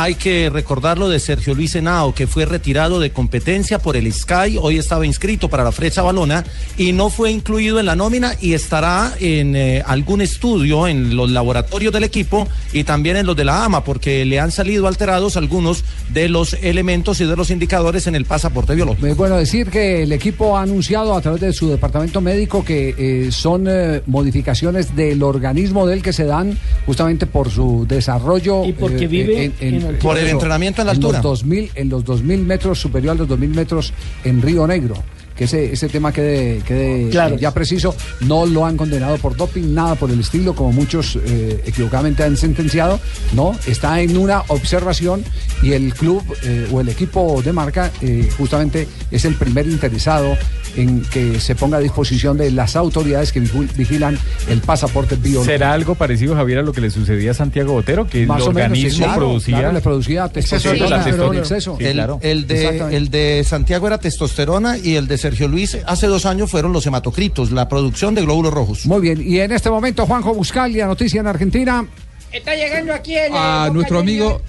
Hay 0.00 0.14
que 0.14 0.48
recordarlo 0.48 1.08
de 1.08 1.18
Sergio 1.18 1.56
Luis 1.56 1.74
Henao, 1.74 2.14
que 2.14 2.28
fue 2.28 2.44
retirado 2.44 3.00
de 3.00 3.10
competencia 3.10 3.80
por 3.80 3.96
el 3.96 4.12
Sky, 4.12 4.56
hoy 4.60 4.78
estaba 4.78 5.04
inscrito 5.04 5.48
para 5.48 5.64
la 5.64 5.72
Frecha 5.72 6.02
Balona 6.02 6.44
y 6.76 6.92
no 6.92 7.10
fue 7.10 7.32
incluido 7.32 7.80
en 7.80 7.86
la 7.86 7.96
nómina 7.96 8.34
y 8.40 8.52
estará 8.52 9.12
en 9.18 9.56
eh, 9.56 9.82
algún 9.84 10.20
estudio 10.20 10.86
en 10.86 11.16
los 11.16 11.28
laboratorios 11.32 11.92
del 11.92 12.04
equipo 12.04 12.46
y 12.72 12.84
también 12.84 13.16
en 13.16 13.26
los 13.26 13.34
de 13.34 13.44
la 13.44 13.64
AMA, 13.64 13.82
porque 13.82 14.24
le 14.24 14.38
han 14.38 14.52
salido 14.52 14.86
alterados 14.86 15.36
algunos 15.36 15.82
de 16.10 16.28
los 16.28 16.52
elementos 16.62 17.20
y 17.20 17.24
de 17.24 17.34
los 17.34 17.50
indicadores 17.50 18.06
en 18.06 18.14
el 18.14 18.24
pasaporte 18.24 18.76
biológico. 18.76 19.04
Es 19.04 19.16
bueno 19.16 19.36
decir 19.36 19.68
que 19.68 20.04
el 20.04 20.12
equipo 20.12 20.56
ha 20.56 20.62
anunciado 20.62 21.16
a 21.16 21.20
través 21.20 21.40
de 21.40 21.52
su 21.52 21.70
departamento 21.70 22.20
médico 22.20 22.64
que 22.64 22.94
eh, 22.96 23.32
son 23.32 23.66
eh, 23.68 24.02
modificaciones 24.06 24.94
del 24.94 25.24
organismo 25.24 25.88
del 25.88 26.02
que 26.04 26.12
se 26.12 26.24
dan 26.24 26.56
justamente 26.86 27.26
por 27.26 27.50
su 27.50 27.84
desarrollo. 27.88 28.64
Y 28.64 28.74
porque 28.74 29.04
eh, 29.06 29.08
vive 29.08 29.44
en- 29.44 29.54
en- 29.58 29.87
en 29.87 29.87
Por 29.96 30.18
el 30.18 30.28
entrenamiento 30.28 30.82
en 30.82 30.86
la 30.86 30.94
Los 30.94 31.04
altura. 31.04 31.20
2000, 31.20 31.70
en 31.74 31.88
los 31.88 32.04
2000 32.04 32.44
metros, 32.44 32.80
superior 32.80 33.12
a 33.12 33.18
los 33.18 33.28
2000 33.28 33.50
metros 33.50 33.92
en 34.24 34.42
Río 34.42 34.66
Negro. 34.66 35.02
Que 35.38 35.44
ese, 35.44 35.72
ese 35.72 35.88
tema 35.88 36.12
quede, 36.12 36.58
quede 36.66 37.08
Claro. 37.10 37.36
ya 37.38 37.54
preciso. 37.54 37.94
No 38.20 38.44
lo 38.44 38.66
han 38.66 38.76
condenado 38.76 39.16
por 39.18 39.36
doping, 39.36 39.72
nada 39.72 39.94
por 39.94 40.10
el 40.10 40.18
estilo, 40.20 40.54
como 40.54 40.72
muchos 40.72 41.16
eh, 41.24 41.62
equivocadamente 41.64 42.24
han 42.24 42.36
sentenciado. 42.36 42.98
No, 43.32 43.56
está 43.66 44.00
en 44.00 44.16
una 44.16 44.42
observación 44.48 45.22
y 45.62 45.72
el 45.72 45.94
club 45.94 46.22
eh, 46.42 46.68
o 46.72 46.80
el 46.80 46.88
equipo 46.88 47.40
de 47.42 47.52
marca 47.52 47.90
eh, 48.02 48.28
justamente 48.36 48.88
es 49.10 49.24
el 49.24 49.34
primer 49.36 49.66
interesado 49.68 50.36
en 50.76 51.02
que 51.02 51.40
se 51.40 51.54
ponga 51.54 51.78
a 51.78 51.80
disposición 51.80 52.36
de 52.36 52.50
las 52.50 52.76
autoridades 52.76 53.32
que 53.32 53.40
vigilan 53.40 54.18
el 54.48 54.60
pasaporte 54.60 55.16
biológico. 55.16 55.44
¿Será 55.52 55.72
algo 55.72 55.94
parecido, 55.94 56.34
Javier, 56.34 56.58
a 56.58 56.62
lo 56.62 56.72
que 56.72 56.80
le 56.80 56.90
sucedía 56.90 57.30
a 57.32 57.34
Santiago 57.34 57.72
Botero? 57.72 58.06
Que 58.06 58.26
Más 58.26 58.42
el 58.42 58.48
o 58.48 58.52
menos, 58.52 58.78
sí, 58.78 58.84
organismo 58.84 59.04
claro, 59.06 59.18
producía... 59.20 59.58
claro, 59.58 59.72
le 59.72 59.80
producía 59.80 60.28
testosterona, 60.28 61.04
testosterona. 61.04 61.32
en 61.34 61.38
exceso. 61.40 61.76
El, 61.80 61.92
claro. 61.94 62.18
el 62.22 62.46
de, 62.46 62.96
el 62.96 63.10
de 63.10 63.44
Santiago 63.44 63.86
era 63.86 63.98
testosterona 63.98 64.78
y 64.78 64.96
el 64.96 65.08
de 65.08 65.18
Sergio 65.28 65.46
Luis 65.46 65.76
hace 65.86 66.06
dos 66.06 66.24
años 66.24 66.50
fueron 66.50 66.72
los 66.72 66.86
hematocritos, 66.86 67.50
la 67.50 67.68
producción 67.68 68.14
de 68.14 68.22
glóbulos 68.22 68.50
rojos. 68.50 68.86
Muy 68.86 69.02
bien, 69.02 69.20
y 69.22 69.40
en 69.40 69.52
este 69.52 69.68
momento 69.68 70.06
Juanjo 70.06 70.32
Buscalia, 70.32 70.86
noticia 70.86 71.20
en 71.20 71.26
Argentina. 71.26 71.86
Está 72.32 72.54
llegando 72.54 72.94
aquí 72.94 73.14
el. 73.14 73.30
A 73.34 73.66
eh, 73.68 73.70
nuestro 73.70 73.98
Boca 73.98 74.08
amigo. 74.08 74.40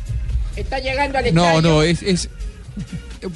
Está 0.56 0.80
llegando 0.80 1.18
al 1.18 1.34
No, 1.34 1.44
estadio. 1.44 1.62
no, 1.62 1.84
es, 1.84 2.02
es 2.02 2.30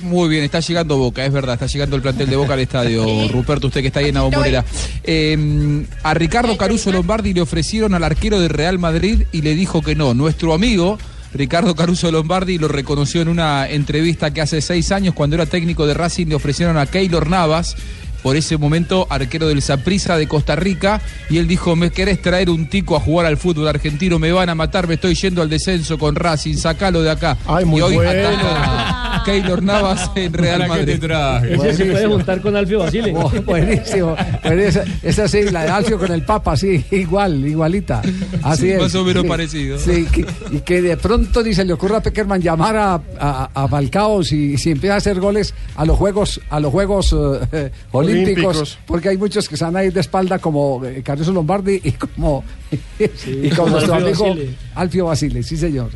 muy 0.03 0.29
bien, 0.29 0.45
está 0.45 0.61
llegando 0.61 0.95
Boca, 0.95 1.25
es 1.25 1.33
verdad, 1.33 1.55
está 1.55 1.65
llegando 1.65 1.97
el 1.97 2.01
plantel 2.01 2.29
de 2.29 2.35
Boca 2.37 2.53
al 2.53 2.61
estadio. 2.61 3.27
Ruperto, 3.27 3.67
usted 3.67 3.81
que 3.81 3.87
está 3.87 3.99
ahí 3.99 4.07
en 4.07 4.15
la 4.15 4.21
bombonera. 4.21 4.63
Eh, 5.03 5.85
a 6.01 6.13
Ricardo 6.13 6.55
Caruso 6.55 6.93
Lombardi 6.93 7.33
le 7.33 7.41
ofrecieron 7.41 7.93
al 7.93 8.05
arquero 8.05 8.39
de 8.39 8.47
Real 8.47 8.79
Madrid 8.79 9.23
y 9.33 9.41
le 9.41 9.53
dijo 9.53 9.81
que 9.81 9.95
no. 9.95 10.13
Nuestro 10.13 10.53
amigo 10.53 10.97
Ricardo 11.33 11.75
Caruso 11.75 12.11
Lombardi 12.11 12.59
lo 12.59 12.67
reconoció 12.67 13.21
en 13.21 13.27
una 13.27 13.67
entrevista 13.67 14.31
que 14.31 14.41
hace 14.41 14.61
seis 14.61 14.91
años, 14.91 15.15
cuando 15.15 15.35
era 15.35 15.47
técnico 15.47 15.87
de 15.87 15.95
Racing, 15.95 16.27
le 16.27 16.35
ofrecieron 16.35 16.77
a 16.77 16.85
Keylor 16.85 17.27
Navas. 17.27 17.75
Por 18.23 18.37
ese 18.37 18.57
momento, 18.57 19.05
arquero 19.09 19.47
del 19.49 19.61
Saprissa 19.61 20.17
de 20.17 20.27
Costa 20.27 20.55
Rica, 20.55 21.01
y 21.29 21.37
él 21.37 21.47
dijo: 21.47 21.75
¿Me 21.75 21.91
querés 21.91 22.21
traer 22.21 22.49
un 22.49 22.67
tico 22.69 22.95
a 22.95 22.99
jugar 23.01 23.25
al 23.25 23.35
fútbol 23.37 23.67
argentino? 23.67 24.17
Me 24.17 24.31
van 24.31 24.47
a 24.49 24.55
matar, 24.55 24.87
me 24.87 24.93
estoy 24.95 25.13
yendo 25.15 25.41
al 25.41 25.49
descenso 25.49 25.97
con 25.97 26.15
Racing, 26.15 26.55
sacalo 26.55 27.01
de 27.03 27.11
acá. 27.11 27.37
muy 27.65 27.79
y 27.79 27.83
hoy 27.83 27.95
bueno. 27.95 28.09
ataca 28.29 29.15
a 29.17 29.23
Keylor 29.25 29.61
Navas 29.61 30.09
en 30.15 30.31
Real 30.33 30.61
¿Para 30.67 30.85
qué 30.85 30.97
Madrid. 30.97 31.53
Ese 31.53 31.73
se 31.73 31.85
puede 31.85 32.07
juntar 32.07 32.41
con 32.41 32.55
Alfio 32.55 32.79
Basile. 32.79 33.13
Oh, 33.23 33.29
buenísimo. 33.43 34.15
Esa, 34.43 34.83
esa 35.03 35.27
sí, 35.27 35.43
la 35.51 35.63
de 35.63 35.69
Alfio 35.69 35.99
con 35.99 36.11
el 36.11 36.23
Papa, 36.23 36.55
sí, 36.57 36.83
igual, 36.91 37.45
igualita. 37.45 38.01
Así 38.41 38.63
Sí, 38.63 38.71
es. 38.71 38.81
más 38.81 38.95
o 38.95 39.03
menos 39.03 39.23
Sí, 39.23 39.29
parecido. 39.29 39.77
Sí, 39.79 40.05
que- 40.11 40.25
y 40.51 40.59
que 40.61 40.81
de 40.81 40.97
pronto 40.97 41.43
ni 41.43 41.53
se 41.53 41.63
le 41.65 41.73
ocurra 41.73 41.97
a 41.97 42.01
Peckerman 42.01 42.41
llamar 42.41 42.75
a, 42.77 43.01
a, 43.19 43.49
a 43.53 43.67
Falcao 43.67 44.23
si, 44.23 44.57
si 44.57 44.71
empieza 44.71 44.95
a 44.95 44.97
hacer 44.97 45.19
goles 45.19 45.53
a 45.75 45.85
los 45.85 45.97
Juegos, 45.97 46.41
a 46.49 46.59
los 46.59 46.71
juegos 46.71 47.15
eh, 47.51 47.71
olímpicos, 47.91 48.12
Olímpicos. 48.13 48.77
porque 48.85 49.09
hay 49.09 49.17
muchos 49.17 49.47
que 49.49 49.57
se 49.57 49.63
van 49.63 49.75
a 49.75 49.83
ir 49.83 49.93
de 49.93 50.01
espalda 50.01 50.39
como 50.39 50.83
eh, 50.85 51.01
Caruso 51.03 51.31
Lombardi 51.31 51.81
y 51.83 51.91
como, 51.93 52.43
y 53.27 53.49
como 53.49 53.63
como 53.63 53.69
nuestro 53.71 53.93
Alfio 53.93 54.07
amigo 54.07 54.27
Basile. 54.27 54.55
Alfio 54.75 55.05
Basile, 55.05 55.43
sí 55.43 55.57
señor. 55.57 55.91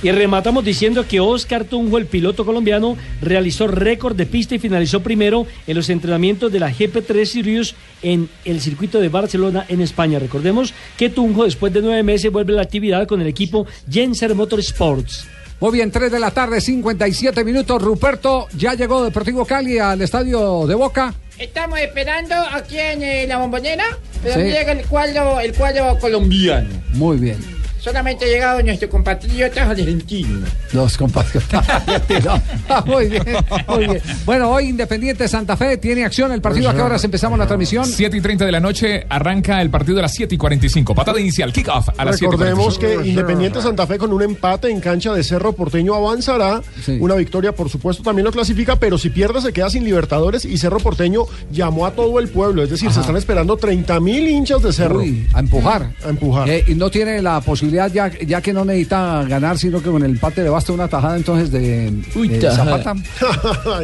Y 0.00 0.12
rematamos 0.12 0.64
diciendo 0.64 1.04
que 1.08 1.18
Oscar 1.18 1.64
Tunjo, 1.64 1.98
el 1.98 2.06
piloto 2.06 2.46
colombiano, 2.46 2.96
realizó 3.20 3.66
récord 3.66 4.14
de 4.14 4.26
pista 4.26 4.54
y 4.54 4.60
finalizó 4.60 5.00
primero 5.00 5.44
en 5.66 5.76
los 5.76 5.90
entrenamientos 5.90 6.52
de 6.52 6.60
la 6.60 6.70
GP3 6.70 7.24
Sirius 7.24 7.74
en 8.02 8.28
el 8.44 8.60
circuito 8.60 9.00
de 9.00 9.08
Barcelona, 9.08 9.66
en 9.68 9.80
España. 9.80 10.20
Recordemos 10.20 10.72
que 10.96 11.10
Tunjo, 11.10 11.44
después 11.44 11.72
de 11.72 11.82
nueve 11.82 12.04
meses, 12.04 12.30
vuelve 12.30 12.52
a 12.52 12.56
la 12.56 12.62
actividad 12.62 13.08
con 13.08 13.20
el 13.20 13.26
equipo 13.26 13.66
Jenser 13.90 14.36
Motorsports. 14.36 15.26
Muy 15.60 15.72
bien, 15.72 15.90
3 15.90 16.12
de 16.12 16.20
la 16.20 16.30
tarde, 16.30 16.60
57 16.60 17.44
minutos. 17.44 17.82
Ruperto 17.82 18.46
ya 18.56 18.74
llegó 18.74 19.02
Deportivo 19.02 19.44
Cali 19.44 19.78
al 19.78 20.00
estadio 20.02 20.66
de 20.66 20.74
Boca. 20.76 21.12
Estamos 21.36 21.78
esperando 21.80 22.34
aquí 22.52 22.78
en 22.78 23.02
eh, 23.02 23.26
la 23.26 23.38
bombonera. 23.38 23.84
Pero 24.22 24.34
Sí. 24.34 24.40
llega 24.42 24.72
el 24.72 24.84
cuadro, 24.86 25.40
el 25.40 25.54
cuadro 25.54 25.98
colombiano. 25.98 26.68
Muy 26.94 27.16
bien. 27.18 27.38
Solamente 27.80 28.24
ha 28.24 28.28
llegado 28.28 28.62
nuestro 28.62 28.88
compatriota 28.88 29.70
argentino. 29.70 30.46
Los 30.72 30.96
compatriotas 30.96 31.68
argentinos. 31.68 32.40
Ah, 32.68 32.82
muy 32.86 33.06
bien, 33.08 33.22
muy 33.68 33.86
bien. 33.86 34.00
Bueno, 34.24 34.50
hoy 34.50 34.68
Independiente 34.68 35.28
Santa 35.28 35.56
Fe 35.56 35.76
tiene 35.78 36.04
acción. 36.04 36.32
El 36.32 36.40
partido 36.40 36.70
a 36.70 36.74
qué 36.74 36.82
horas 36.82 37.02
empezamos 37.04 37.38
la 37.38 37.46
transmisión. 37.46 37.86
7 37.86 38.16
y 38.16 38.20
30 38.20 38.44
de 38.46 38.52
la 38.52 38.60
noche 38.60 39.06
arranca 39.08 39.62
el 39.62 39.70
partido 39.70 39.98
a 39.98 40.02
las 40.02 40.12
7 40.14 40.34
y 40.34 40.38
45. 40.38 40.94
Patada 40.94 41.20
inicial, 41.20 41.52
kick-off 41.52 41.88
a 41.96 42.04
las 42.04 42.18
7 42.18 42.26
y 42.26 42.38
Recordemos 42.38 42.78
45. 42.78 43.02
que 43.02 43.08
Independiente 43.08 43.62
Santa 43.62 43.86
Fe 43.86 43.98
con 43.98 44.12
un 44.12 44.22
empate 44.22 44.70
en 44.70 44.80
cancha 44.80 45.12
de 45.12 45.22
Cerro 45.22 45.52
Porteño 45.52 45.94
avanzará. 45.94 46.60
Una 47.00 47.14
victoria, 47.14 47.52
por 47.52 47.68
supuesto, 47.68 48.02
también 48.02 48.24
lo 48.24 48.32
clasifica, 48.32 48.76
pero 48.76 48.98
si 48.98 49.10
pierde 49.10 49.40
se 49.40 49.52
queda 49.52 49.70
sin 49.70 49.84
Libertadores 49.84 50.44
y 50.44 50.58
Cerro 50.58 50.78
Porteño 50.78 51.24
llamó 51.50 51.86
a 51.86 51.92
todo 51.92 52.18
el 52.18 52.28
pueblo. 52.28 52.62
Es 52.62 52.70
decir, 52.70 52.90
se 52.92 53.00
están 53.00 53.16
esperando 53.16 53.56
30 53.56 54.00
mil 54.00 54.26
hinchas 54.28 54.62
de 54.62 54.72
Cerro. 54.72 54.98
Uy, 55.00 55.26
a 55.32 55.40
empujar. 55.40 55.92
A 56.04 56.08
empujar. 56.08 56.48
Eh, 56.48 56.64
y 56.66 56.74
no 56.74 56.90
tiene 56.90 57.20
la 57.22 57.40
posibilidad, 57.40 57.67
ya, 57.70 58.08
ya 58.08 58.40
que 58.40 58.52
no 58.52 58.64
necesita 58.64 59.24
ganar, 59.28 59.58
sino 59.58 59.82
que 59.82 59.90
con 59.90 60.02
el 60.04 60.12
empate 60.12 60.42
le 60.42 60.48
basta 60.50 60.72
una 60.72 60.88
tajada 60.88 61.16
entonces 61.16 61.50
de, 61.50 61.90
de 61.90 62.38
tajada. 62.38 62.78
Zapata. 62.82 62.94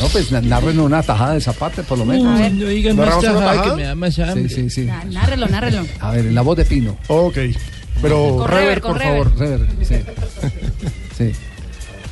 No, 0.00 0.08
pues 0.12 0.30
na- 0.30 0.40
narren 0.40 0.78
una 0.78 1.02
tajada 1.02 1.34
de 1.34 1.40
Zapata, 1.40 1.82
por 1.82 1.98
lo 1.98 2.04
menos. 2.04 2.38
A 2.38 2.42
ver. 2.42 2.52
No 2.52 2.66
digan 2.66 2.96
más 2.96 3.20
tajada 3.20 3.40
tajada 3.40 3.62
que 3.70 3.76
me 3.76 3.82
da 3.82 3.94
más 3.94 4.18
hambre. 4.18 4.48
Sí, 4.48 4.54
sí, 4.54 4.70
sí. 4.70 4.84
Ná- 4.86 5.04
Nárrelo, 5.10 5.48
nárrelo. 5.48 5.84
A 6.00 6.12
ver, 6.12 6.26
en 6.26 6.34
la 6.34 6.42
voz 6.42 6.56
de 6.56 6.64
Pino. 6.64 6.96
Ok, 7.08 7.36
pero 8.00 8.36
Con 8.36 8.48
rever, 8.48 8.64
rever, 8.64 8.80
con 8.80 8.92
por 8.92 9.00
rever. 9.00 9.24
favor. 9.24 9.38
Rever, 9.38 9.68
sí. 9.82 9.94
Sí. 11.18 11.32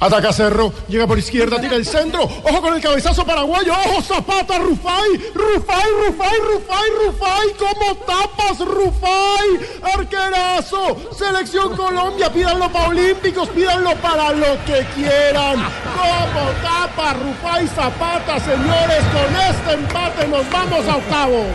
Ataca 0.02 0.32
Cerro, 0.32 0.72
llega 0.88 1.06
por 1.06 1.16
izquierda, 1.16 1.60
tira 1.60 1.76
el 1.76 1.86
centro. 1.86 2.24
Ojo 2.24 2.60
con 2.60 2.74
el 2.74 2.80
cabezazo 2.80 3.24
paraguayo. 3.24 3.72
Ojo 3.72 4.02
Zapata, 4.02 4.58
Rufai, 4.58 5.10
Rufai, 5.32 5.90
Rufai, 6.04 6.38
Rufai, 6.40 6.90
Rufai. 7.06 7.48
¿Cómo 7.56 7.94
tapas, 7.98 8.58
Rufai? 8.58 9.94
Arquerazo. 9.94 10.96
Selección 11.16 11.76
Colombia, 11.76 12.32
pídanlo 12.32 12.68
para 12.72 12.88
Olímpicos, 12.88 13.48
pídanlo 13.50 13.94
para 13.98 14.32
lo 14.32 14.58
que 14.66 14.84
quieran. 14.96 15.64
¿Cómo 15.94 16.50
tapa, 16.64 17.14
Rufai, 17.14 17.68
Zapata, 17.68 18.40
señores? 18.40 19.04
Con 19.12 19.36
este 19.36 19.74
empate 19.74 20.26
nos 20.26 20.50
vamos 20.50 20.88
a 20.88 20.96
octavo. 20.96 21.46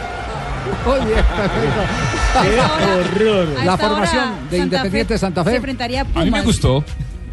Qué 2.43 3.25
horror. 3.25 3.47
La 3.65 3.77
formación 3.77 4.23
hora, 4.23 4.39
de 4.49 4.57
Santa 4.57 4.75
Independiente 4.77 5.13
Fe 5.15 5.17
Santa 5.17 5.43
Fe. 5.43 5.49
Se 5.49 5.55
enfrentaría 5.57 6.01
a 6.01 6.19
A 6.21 6.23
mí 6.23 6.31
me 6.31 6.41
gustó. 6.43 6.83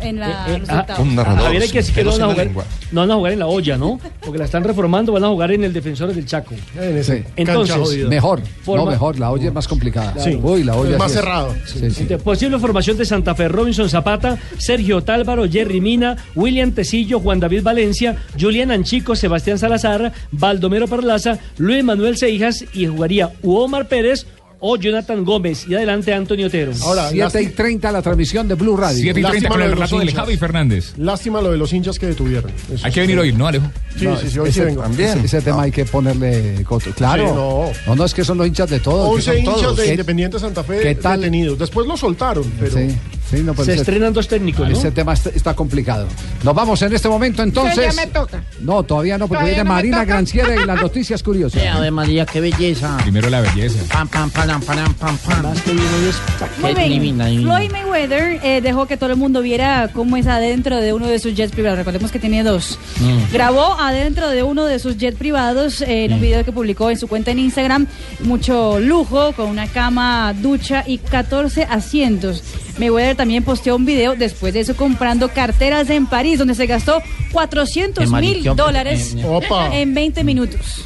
En 0.04 0.20
la, 0.20 0.46
Eh, 0.48 0.58
los 0.58 0.68
ah, 0.70 0.80
octavos. 0.80 1.14
Javier, 1.14 1.62
hay 1.62 1.68
que 1.68 1.78
decir 1.78 1.94
que 1.94 2.04
no 2.04 2.12
van, 2.12 2.22
a 2.22 2.26
jugar, 2.26 2.46
lengua. 2.46 2.64
no 2.92 3.00
van 3.00 3.10
a 3.10 3.14
jugar 3.14 3.32
en 3.32 3.38
la 3.38 3.46
olla, 3.46 3.76
¿no? 3.76 4.00
Porque 4.20 4.38
la 4.38 4.44
están 4.44 4.64
reformando, 4.64 5.12
van 5.12 5.24
a 5.24 5.28
jugar 5.28 5.52
en 5.52 5.64
el 5.64 5.72
Defensores 5.72 6.14
del 6.16 6.26
Chaco. 6.26 6.54
Sí. 7.02 7.22
Entonces, 7.36 8.06
mejor. 8.08 8.40
forma- 8.62 8.84
No, 8.84 8.90
mejor. 8.90 9.18
La 9.18 9.30
olla 9.30 9.46
es 9.48 9.52
más 9.52 9.68
complicada. 9.68 10.14
Sí. 10.18 10.38
Uy, 10.42 10.64
la 10.64 10.76
olla 10.76 10.92
Es 10.92 10.98
más 10.98 11.10
sí 11.10 11.18
cerrado. 11.18 11.54
Sí, 11.66 11.78
sí. 11.78 11.84
Entonces, 12.02 12.22
Posible 12.22 12.58
formación 12.58 12.96
de 12.96 13.04
Santa 13.04 13.34
Fe, 13.34 13.48
Robinson 13.48 13.88
Zapata, 13.88 14.38
Sergio 14.58 15.02
Tálvaro, 15.02 15.48
Jerry 15.48 15.80
Mina, 15.80 16.16
William 16.34 16.72
Tecillo, 16.72 17.20
Juan 17.20 17.40
David 17.40 17.62
Valencia, 17.62 18.16
Julián 18.40 18.70
Anchico, 18.70 19.14
Sebastián 19.16 19.58
Salazar, 19.58 20.12
Baldomero 20.30 20.88
Parlaza, 20.88 21.38
Luis 21.58 21.84
Manuel 21.84 22.16
Seijas 22.16 22.64
y 22.72 22.86
jugaría 22.86 23.32
Uomar 23.42 23.88
Pérez 23.88 24.26
o 24.66 24.76
Jonathan 24.78 25.22
Gómez 25.26 25.66
y 25.68 25.74
adelante 25.74 26.14
Antonio 26.14 26.46
Otero. 26.46 26.72
Ahora, 26.82 27.10
7 27.10 27.42
y 27.42 27.46
30 27.48 27.92
la 27.92 28.00
transmisión 28.00 28.48
de 28.48 28.54
Blue 28.54 28.78
Radio. 28.78 28.96
7 29.02 29.20
y 29.20 29.22
30 29.22 29.28
Lástima 29.32 29.48
con 29.50 29.58
lo 29.58 29.64
el 29.66 29.70
de 29.72 29.76
los 29.76 29.90
relato 29.90 30.02
hinchas. 30.08 30.20
Javi 30.24 30.36
Fernández. 30.38 30.92
Lástima 30.96 31.40
lo 31.42 31.50
de 31.52 31.58
los 31.58 31.70
hinchas 31.74 31.98
que 31.98 32.06
detuvieron. 32.06 32.50
Eso 32.72 32.86
Hay 32.86 32.90
que 32.92 33.00
sí. 33.02 33.06
venir 33.06 33.18
hoy, 33.18 33.32
¿no, 33.34 33.46
Alejo? 33.46 33.66
Sí, 33.98 34.06
No, 34.06 34.16
sí, 34.16 34.30
sí, 34.30 34.38
hoy 34.38 34.50
sí 34.50 34.60
ese, 34.60 34.64
vengo. 34.64 34.84
ese, 34.86 35.20
ese 35.20 35.40
tema 35.42 35.62
hay 35.64 35.70
que 35.70 35.84
ponerle 35.84 36.64
coto. 36.64 36.90
Claro. 36.92 37.26
Sí, 37.28 37.32
no. 37.34 37.70
no. 37.88 37.94
no, 37.96 38.04
es 38.06 38.14
que 38.14 38.24
son 38.24 38.38
los 38.38 38.46
hinchas 38.46 38.70
de 38.70 38.80
todos. 38.80 39.06
que 39.10 39.14
11 39.16 39.24
son 39.30 39.38
hinchas 39.38 39.54
todos. 39.62 39.76
de 39.76 39.84
¿Qué- 39.84 39.90
Independiente 39.90 40.38
Santa 40.38 40.64
Fe 40.64 40.78
qué 40.80 40.94
tal? 40.94 41.20
detenidos. 41.20 41.58
Después 41.58 41.86
lo 41.86 41.96
soltaron, 41.98 42.50
pero... 42.58 42.72
Sí, 42.76 42.88
sí, 43.30 43.42
no, 43.42 43.54
pues 43.54 43.66
Se 43.66 43.74
estrenan 43.74 44.12
dos 44.12 44.28
técnicos, 44.28 44.68
¿no? 44.68 44.76
Ese 44.76 44.90
tema 44.90 45.12
está, 45.12 45.30
está 45.30 45.54
complicado. 45.54 46.06
Nos 46.42 46.54
vamos 46.54 46.80
en 46.82 46.92
este 46.92 47.08
momento 47.08 47.42
entonces. 47.42 47.94
ya 47.94 48.04
me 48.04 48.06
toca. 48.10 48.42
No, 48.60 48.82
todavía 48.82 49.18
no, 49.18 49.26
porque 49.28 49.40
¿Todavía 49.42 49.54
viene 49.54 49.68
no 49.68 49.74
Marina? 49.74 50.04
Granciera 50.04 50.54
y 50.54 50.64
las 50.64 50.80
noticias 50.80 51.22
curiosas. 51.22 51.62
Eh, 51.62 51.68
Ave 51.68 51.90
María, 51.90 52.26
qué 52.26 52.40
belleza. 52.40 52.96
Primero 53.02 53.28
la 53.30 53.40
belleza. 53.40 53.82
Pam, 53.92 54.08
pam, 54.08 54.30
pam, 54.30 54.60
pam, 54.60 54.94
pam, 54.94 55.18
pam. 55.18 55.54
Muy 56.60 56.74
Qué 56.74 56.80
bien. 56.80 56.92
divina, 56.92 57.26
divina. 57.26 57.56
Floyd 57.56 57.70
Mayweather 57.70 58.40
eh, 58.42 58.60
dejó 58.60 58.86
que 58.86 58.96
todo 58.96 59.10
el 59.10 59.16
mundo 59.16 59.40
viera 59.42 59.90
cómo 59.92 60.16
es 60.16 60.26
adentro 60.26 60.76
de 60.76 60.92
uno 60.92 61.06
de 61.06 61.18
sus 61.18 61.34
jets 61.34 61.52
privados. 61.52 61.78
Recordemos 61.78 62.10
que 62.10 62.18
tiene 62.18 62.42
dos. 62.42 62.78
Mm. 63.00 63.32
Grabó 63.32 63.78
adentro 63.80 64.28
de 64.28 64.42
uno 64.42 64.64
de 64.64 64.78
sus 64.78 64.96
jets 64.96 65.16
privados 65.18 65.80
eh, 65.82 66.04
en 66.04 66.12
un 66.14 66.20
video 66.20 66.44
que 66.44 66.52
publicó 66.52 66.90
en 66.90 66.98
su 66.98 67.08
cuenta 67.08 67.30
en 67.30 67.38
Instagram. 67.38 67.86
Mucho 68.20 68.78
lujo, 68.80 69.32
con 69.32 69.48
una 69.48 69.66
cama, 69.68 70.32
ducha 70.34 70.84
y 70.86 70.98
14 70.98 71.64
asientos. 71.64 72.42
Mayweather 72.78 73.16
también 73.16 73.42
posteó 73.44 73.76
un 73.76 73.84
video 73.84 74.14
después 74.14 74.54
de 74.54 74.60
eso 74.60 74.76
comprando 74.76 75.28
carteras 75.28 75.90
en 75.90 76.06
París, 76.06 76.38
donde 76.38 76.54
se 76.54 76.66
gastó 76.66 77.02
400 77.32 78.04
Qué 78.04 78.20
mil 78.20 78.44
dólares 78.56 79.14
eh. 79.16 79.24
Opa. 79.26 79.76
en 79.76 79.94
20 79.94 80.24
minutos. 80.24 80.84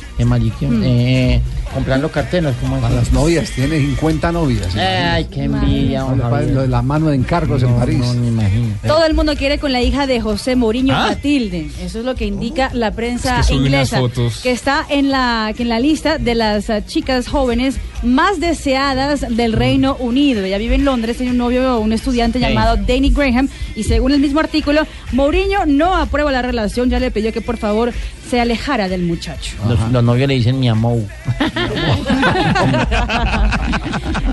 Eh, 0.82 1.40
comprando 1.78 2.10
carteras, 2.10 2.54
¿cómo 2.60 2.78
Para 2.80 2.94
las 2.94 3.12
novias, 3.12 3.50
tiene 3.50 3.78
50 3.78 4.32
novias. 4.32 4.74
Ay, 4.76 5.26
qué 5.26 5.44
envidia. 5.44 6.02
Lo 6.02 6.62
de 6.62 6.68
la 6.68 6.82
mano 6.82 7.06
de 7.08 7.16
encargos 7.16 7.62
en 7.62 7.72
París. 7.74 8.00
No, 8.00 8.26
imagino. 8.26 8.74
Todo 8.86 9.04
el 9.06 9.14
mundo 9.14 9.34
quiere 9.36 9.58
con 9.58 9.72
la 9.72 9.80
hija 9.80 10.06
de 10.06 10.20
José 10.20 10.56
Mourinho, 10.56 10.94
¿Ah? 10.94 11.08
Matilde. 11.08 11.68
Eso 11.82 12.00
es 12.00 12.04
lo 12.04 12.14
que 12.14 12.26
indica 12.26 12.70
la 12.72 12.90
prensa 12.92 13.40
Es 13.40 13.46
que 13.48 13.54
inglesa, 13.54 13.98
fotos. 13.98 14.40
que 14.42 14.50
está 14.50 14.84
en 14.88 15.10
la 15.10 15.52
que 15.56 15.62
en 15.62 15.68
la 15.68 15.80
lista 15.80 16.18
de 16.18 16.34
las 16.34 16.68
ah, 16.70 16.84
chicas 16.84 17.28
jóvenes 17.28 17.76
más 18.02 18.40
deseadas 18.40 19.24
del 19.36 19.52
Reino 19.52 19.96
Unido. 19.98 20.44
Ella 20.44 20.58
vive 20.58 20.74
en 20.76 20.84
Londres, 20.84 21.16
tiene 21.16 21.32
un 21.32 21.38
novio, 21.38 21.78
un 21.80 21.92
estudiante 21.92 22.38
Hey. 22.40 22.48
llamado 22.48 22.76
Danny 22.76 23.10
Graham, 23.10 23.48
y 23.74 23.84
según 23.84 24.12
el 24.12 24.20
mismo 24.20 24.40
artículo, 24.40 24.86
Mourinho 25.12 25.66
no 25.66 25.94
aprueba 25.96 26.30
la 26.30 26.42
relación, 26.42 26.90
ya 26.90 27.00
le 27.00 27.10
pidió 27.10 27.32
que 27.32 27.40
por 27.40 27.56
favor 27.56 27.92
se 28.28 28.40
alejara 28.40 28.88
del 28.88 29.02
muchacho. 29.02 29.56
Los, 29.68 29.80
los 29.90 30.04
novios 30.04 30.28
le 30.28 30.34
dicen 30.34 30.60
mi 30.60 30.68
amor. 30.68 31.02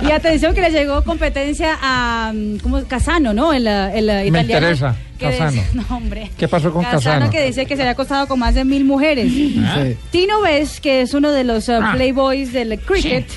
Y 0.08 0.12
atención 0.12 0.54
que 0.54 0.62
le 0.62 0.70
llegó 0.70 1.04
competencia 1.04 1.78
a 1.82 2.32
mm, 2.34 2.58
¿cómo? 2.58 2.84
Casano, 2.84 3.34
¿no? 3.34 3.54
El, 3.54 3.68
ah, 3.68 3.94
el 3.94 4.10
ah, 4.10 4.26
italiano. 4.26 4.68
interesa, 4.68 4.96
que 5.18 5.28
dice- 5.28 5.40
Casano. 5.40 5.62
no, 5.74 5.96
hombre. 5.96 6.32
¿Qué 6.38 6.48
pasó 6.48 6.72
con 6.72 6.84
Casano? 6.84 7.30
que 7.30 7.42
decía 7.42 7.66
que 7.66 7.76
se 7.76 7.82
había 7.82 7.92
acostado 7.94 8.28
con 8.28 8.40
más 8.40 8.56
de 8.56 8.66
mil 8.66 8.86
mujeres. 8.86 9.32
Sí, 9.32 9.62
Tino 10.12 10.42
Ves, 10.42 10.80
que 10.80 11.02
es 11.02 11.14
uno 11.14 11.32
de 11.32 11.44
los 11.44 11.70
uh, 11.70 11.80
playboys 11.94 12.54
del 12.54 12.80
cricket, 12.80 13.28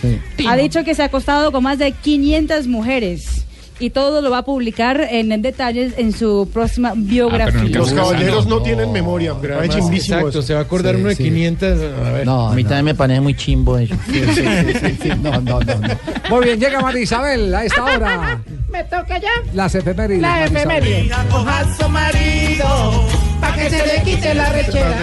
sí. 0.00 0.46
ha 0.46 0.56
dicho 0.56 0.84
que 0.84 0.94
se 0.94 1.02
ha 1.02 1.06
acostado 1.06 1.50
con 1.50 1.62
más 1.64 1.78
de 1.78 1.92
500 1.92 2.66
mujeres. 2.68 3.43
Y 3.80 3.90
todo 3.90 4.22
lo 4.22 4.30
va 4.30 4.38
a 4.38 4.44
publicar 4.44 5.00
en 5.10 5.42
detalles 5.42 5.94
en 5.98 6.12
su 6.12 6.48
próxima 6.52 6.92
biografía. 6.94 7.60
Ah, 7.64 7.78
Los 7.78 7.92
caballeros 7.92 8.46
no 8.46 8.62
tienen 8.62 8.92
memoria. 8.92 9.34
Pero 9.40 9.58
además, 9.58 9.76
chimbísimo 9.76 10.18
exacto, 10.18 10.28
eso. 10.38 10.42
se 10.42 10.54
va 10.54 10.60
a 10.60 10.62
acordar 10.62 10.94
Sí, 10.94 11.00
uno 11.00 11.08
de 11.10 11.16
sí. 11.16 11.24
500. 11.24 11.80
A 11.80 12.10
ver. 12.12 12.24
No, 12.26 12.48
A 12.50 12.54
mí 12.54 12.62
no. 12.62 12.68
también 12.68 12.84
me 12.84 12.94
parece 12.94 13.20
muy 13.20 13.34
chimbo 13.34 13.76
eso. 13.76 13.94
Sí, 14.06 14.22
sí, 14.32 14.34
sí, 14.42 14.78
sí, 14.80 14.98
sí. 15.02 15.08
No, 15.20 15.32
no, 15.40 15.58
no, 15.60 15.74
no. 15.74 15.88
Muy 16.30 16.44
bien, 16.44 16.60
llega 16.60 16.80
María 16.80 17.02
Isabel 17.02 17.52
a 17.54 17.64
esta 17.64 17.84
hora. 17.84 18.40
¿Me 18.70 18.84
toca 18.84 19.18
ya? 19.18 19.30
Las 19.52 19.74
efemérides. 19.74 20.22
La 20.22 20.28
María 20.30 20.46
Isabel. 20.46 20.76
efeméride. 20.78 21.14
Coja 21.30 21.76
su 21.76 21.88
marido 21.88 23.04
para 23.40 23.54
que 23.56 23.70
se 23.70 23.86
le 23.86 24.02
quite 24.04 24.34
la 24.34 24.52
rechera. 24.52 24.98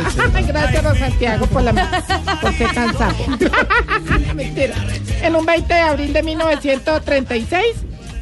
Gracias, 0.47 0.83
don 0.83 0.97
Santiago, 0.97 1.45
por 1.47 1.61
la 1.61 1.73
por 2.41 2.53
ser 2.53 2.73
tan 2.73 2.97
sapo. 2.97 3.25
Mentira. 4.35 4.75
En 5.21 5.35
un 5.35 5.45
20 5.45 5.73
de 5.73 5.79
abril 5.79 6.13
de 6.13 6.23
1936, 6.23 7.63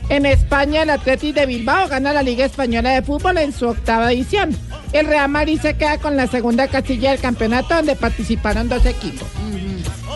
en 0.09 0.25
España, 0.25 0.81
el 0.83 0.89
Athletic 0.89 1.35
de 1.35 1.45
Bilbao 1.45 1.87
gana 1.87 2.13
la 2.13 2.23
Liga 2.23 2.45
Española 2.45 2.91
de 2.91 3.01
Fútbol 3.03 3.37
en 3.37 3.53
su 3.53 3.67
octava 3.67 4.11
edición. 4.11 4.57
El 4.91 5.05
Real 5.05 5.29
Madrid 5.29 5.59
se 5.61 5.75
queda 5.77 5.99
con 5.99 6.15
la 6.17 6.25
segunda 6.27 6.67
casilla 6.67 7.11
del 7.11 7.19
campeonato, 7.19 7.75
donde 7.75 7.95
participaron 7.95 8.67
dos 8.69 8.85
equipos. 8.85 9.27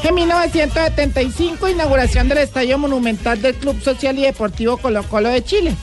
En 0.03 0.15
1975, 0.15 1.69
inauguración 1.69 2.27
del 2.27 2.39
Estadio 2.39 2.77
Monumental 2.77 3.41
del 3.41 3.53
Club 3.55 3.81
Social 3.81 4.17
y 4.17 4.23
Deportivo 4.23 4.77
Colo 4.77 5.03
Colo 5.03 5.29
de 5.29 5.43
Chile. 5.43 5.75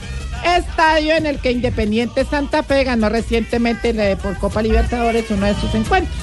Estadio 0.44 1.14
en 1.14 1.26
el 1.26 1.38
que 1.38 1.52
Independiente 1.52 2.24
Santa 2.24 2.62
Fe 2.62 2.84
ganó 2.84 3.08
recientemente 3.08 3.92
la- 3.92 4.16
por 4.16 4.36
Copa 4.38 4.60
Libertadores 4.62 5.30
uno 5.30 5.46
de 5.46 5.54
sus 5.54 5.74
encuentros. 5.74 6.14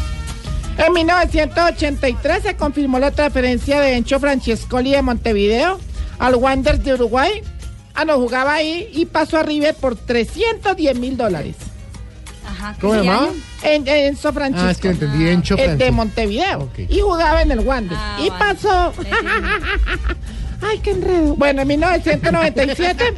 En 0.77 0.93
1983 0.93 2.43
se 2.43 2.55
confirmó 2.55 2.99
la 2.99 3.11
transferencia 3.11 3.79
de 3.79 3.95
Encho 3.95 4.19
Francescoli 4.19 4.91
de 4.91 5.01
Montevideo 5.01 5.79
al 6.19 6.35
Wanderers 6.35 6.83
de 6.83 6.93
Uruguay. 6.93 7.41
Ah, 7.99 8.05
no, 8.05 8.15
jugaba 8.19 8.53
ahí 8.53 8.91
y 8.93 9.07
pasó 9.07 9.37
a 9.39 9.43
River 9.43 9.73
por 9.73 9.95
310 9.95 10.99
mil 10.99 11.17
dólares. 11.17 11.55
Ajá, 12.47 12.75
¿qué 12.75 12.81
¿Cómo 12.81 12.93
se 12.93 12.99
llamaba? 12.99 13.23
año? 13.23 13.33
En, 13.63 13.87
Enzo 13.87 14.31
Francisco. 14.31 14.67
Ah, 14.67 14.71
es 14.71 14.77
que 14.77 14.89
entendí 14.89 15.27
Encho 15.27 15.55
El 15.55 15.61
de 15.61 15.65
Francisco. 15.65 15.93
Montevideo. 15.93 16.59
Ok. 16.59 16.79
Y 16.89 16.99
jugaba 16.99 17.41
en 17.41 17.51
el 17.51 17.59
Wander. 17.61 17.97
Ah, 17.99 18.19
y 18.21 18.29
vale. 18.29 18.53
pasó. 18.53 18.93
Ay, 20.61 20.77
qué 20.83 20.91
enredo. 20.91 21.35
Bueno, 21.35 21.63
en 21.63 21.67
1997 21.69 23.13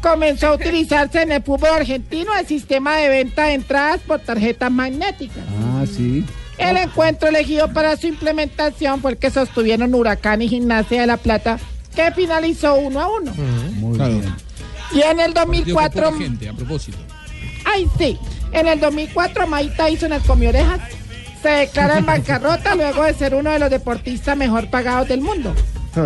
comenzó 0.00 0.46
a 0.46 0.54
utilizarse 0.54 1.22
en 1.22 1.32
el 1.32 1.42
fútbol 1.42 1.70
argentino 1.70 2.32
el 2.38 2.46
sistema 2.46 2.96
de 2.98 3.08
venta 3.08 3.46
de 3.46 3.54
entradas 3.54 4.00
por 4.06 4.20
tarjetas 4.20 4.70
magnéticas. 4.70 5.42
Ah, 5.60 5.84
sí. 5.84 6.24
El 6.56 6.76
encuentro 6.76 7.28
elegido 7.28 7.72
para 7.72 7.96
su 7.96 8.06
implementación 8.06 9.00
fue 9.00 9.12
el 9.12 9.16
que 9.18 9.30
sostuvieron 9.30 9.92
Huracán 9.92 10.40
y 10.40 10.48
Gimnasia 10.48 11.00
de 11.00 11.06
la 11.08 11.16
Plata, 11.16 11.58
que 11.98 12.12
finalizó 12.12 12.76
uno 12.76 13.00
a 13.00 13.08
uno. 13.08 13.32
Muy 13.74 13.98
bien. 13.98 14.34
Y 14.92 15.00
en 15.02 15.18
el 15.20 15.32
Partido 15.34 15.34
con 15.34 15.44
2004, 15.52 16.02
poca 16.10 16.18
gente, 16.18 16.48
a 16.48 16.52
propósito. 16.52 16.96
ay 17.64 17.86
sí, 17.98 18.16
en 18.52 18.68
el 18.68 18.78
2004 18.80 19.46
Mike 19.48 19.74
Tyson, 19.76 20.12
el 20.12 20.22
comiorejas, 20.22 20.80
se 21.42 21.48
declara 21.48 21.98
en 21.98 22.06
bancarrota 22.12 22.74
luego 22.76 23.02
de 23.02 23.14
ser 23.14 23.34
uno 23.34 23.50
de 23.50 23.58
los 23.58 23.68
deportistas 23.70 24.36
mejor 24.36 24.70
pagados 24.70 25.08
del 25.08 25.20
mundo. 25.20 25.52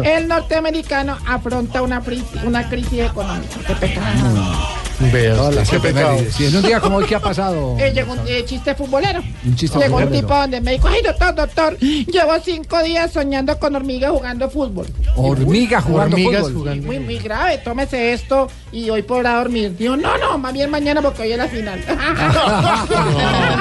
El 0.05 0.27
norteamericano 0.29 1.19
afronta 1.27 1.83
una, 1.83 2.01
crisis- 2.01 2.43
una 2.45 2.67
crisis 2.71 3.01
económica. 3.01 3.57
Qué 3.67 3.75
pecado. 3.75 4.82
Vea 5.01 5.35
Hola, 5.43 5.63
usted, 5.63 5.79
qué 5.81 5.81
pecado. 5.93 6.19
Si 6.31 6.47
en 6.47 6.57
un 6.57 6.63
día 6.63 6.81
como 6.81 6.97
hoy, 6.99 7.05
¿qué 7.07 7.17
ha 7.17 7.21
pasado? 7.21 7.77
Eh, 7.83 7.93
llegó 7.93 8.13
un 8.13 8.21
eh, 8.27 8.45
chiste 8.45 8.75
futbolero. 8.75 9.21
Un 9.45 9.57
chiste 9.57 9.79
Llegó 9.79 9.97
un 9.97 10.11
tipo 10.13 10.35
donde 10.35 10.61
me 10.61 10.73
dijo, 10.73 10.87
ay 10.89 11.03
doctor, 11.03 11.35
doctor, 11.35 11.77
llevo 11.79 12.33
cinco 12.45 12.81
días 12.83 13.13
soñando 13.13 13.59
con 13.59 13.75
hormigas 13.75 14.11
jugando 14.13 14.49
fútbol. 14.49 14.87
Hormiga 15.17 15.81
jugando 15.81 16.17
Hormigas 16.17 16.43
fútbol. 16.43 16.55
jugando. 16.55 16.87
Muy, 16.87 17.01
muy 17.01 17.19
grave, 17.19 17.59
tómese 17.59 18.13
esto 18.13 18.49
y 18.71 18.89
hoy 18.91 19.03
podrá 19.03 19.37
dormir. 19.39 19.77
Dijo, 19.77 19.97
no, 19.97 20.17
no, 20.19 20.39
más 20.39 20.53
bien 20.53 20.71
mañana 20.71 21.03
porque 21.03 21.23
hoy 21.23 21.33
es 21.33 21.39
la 21.39 21.49
final. 21.49 21.81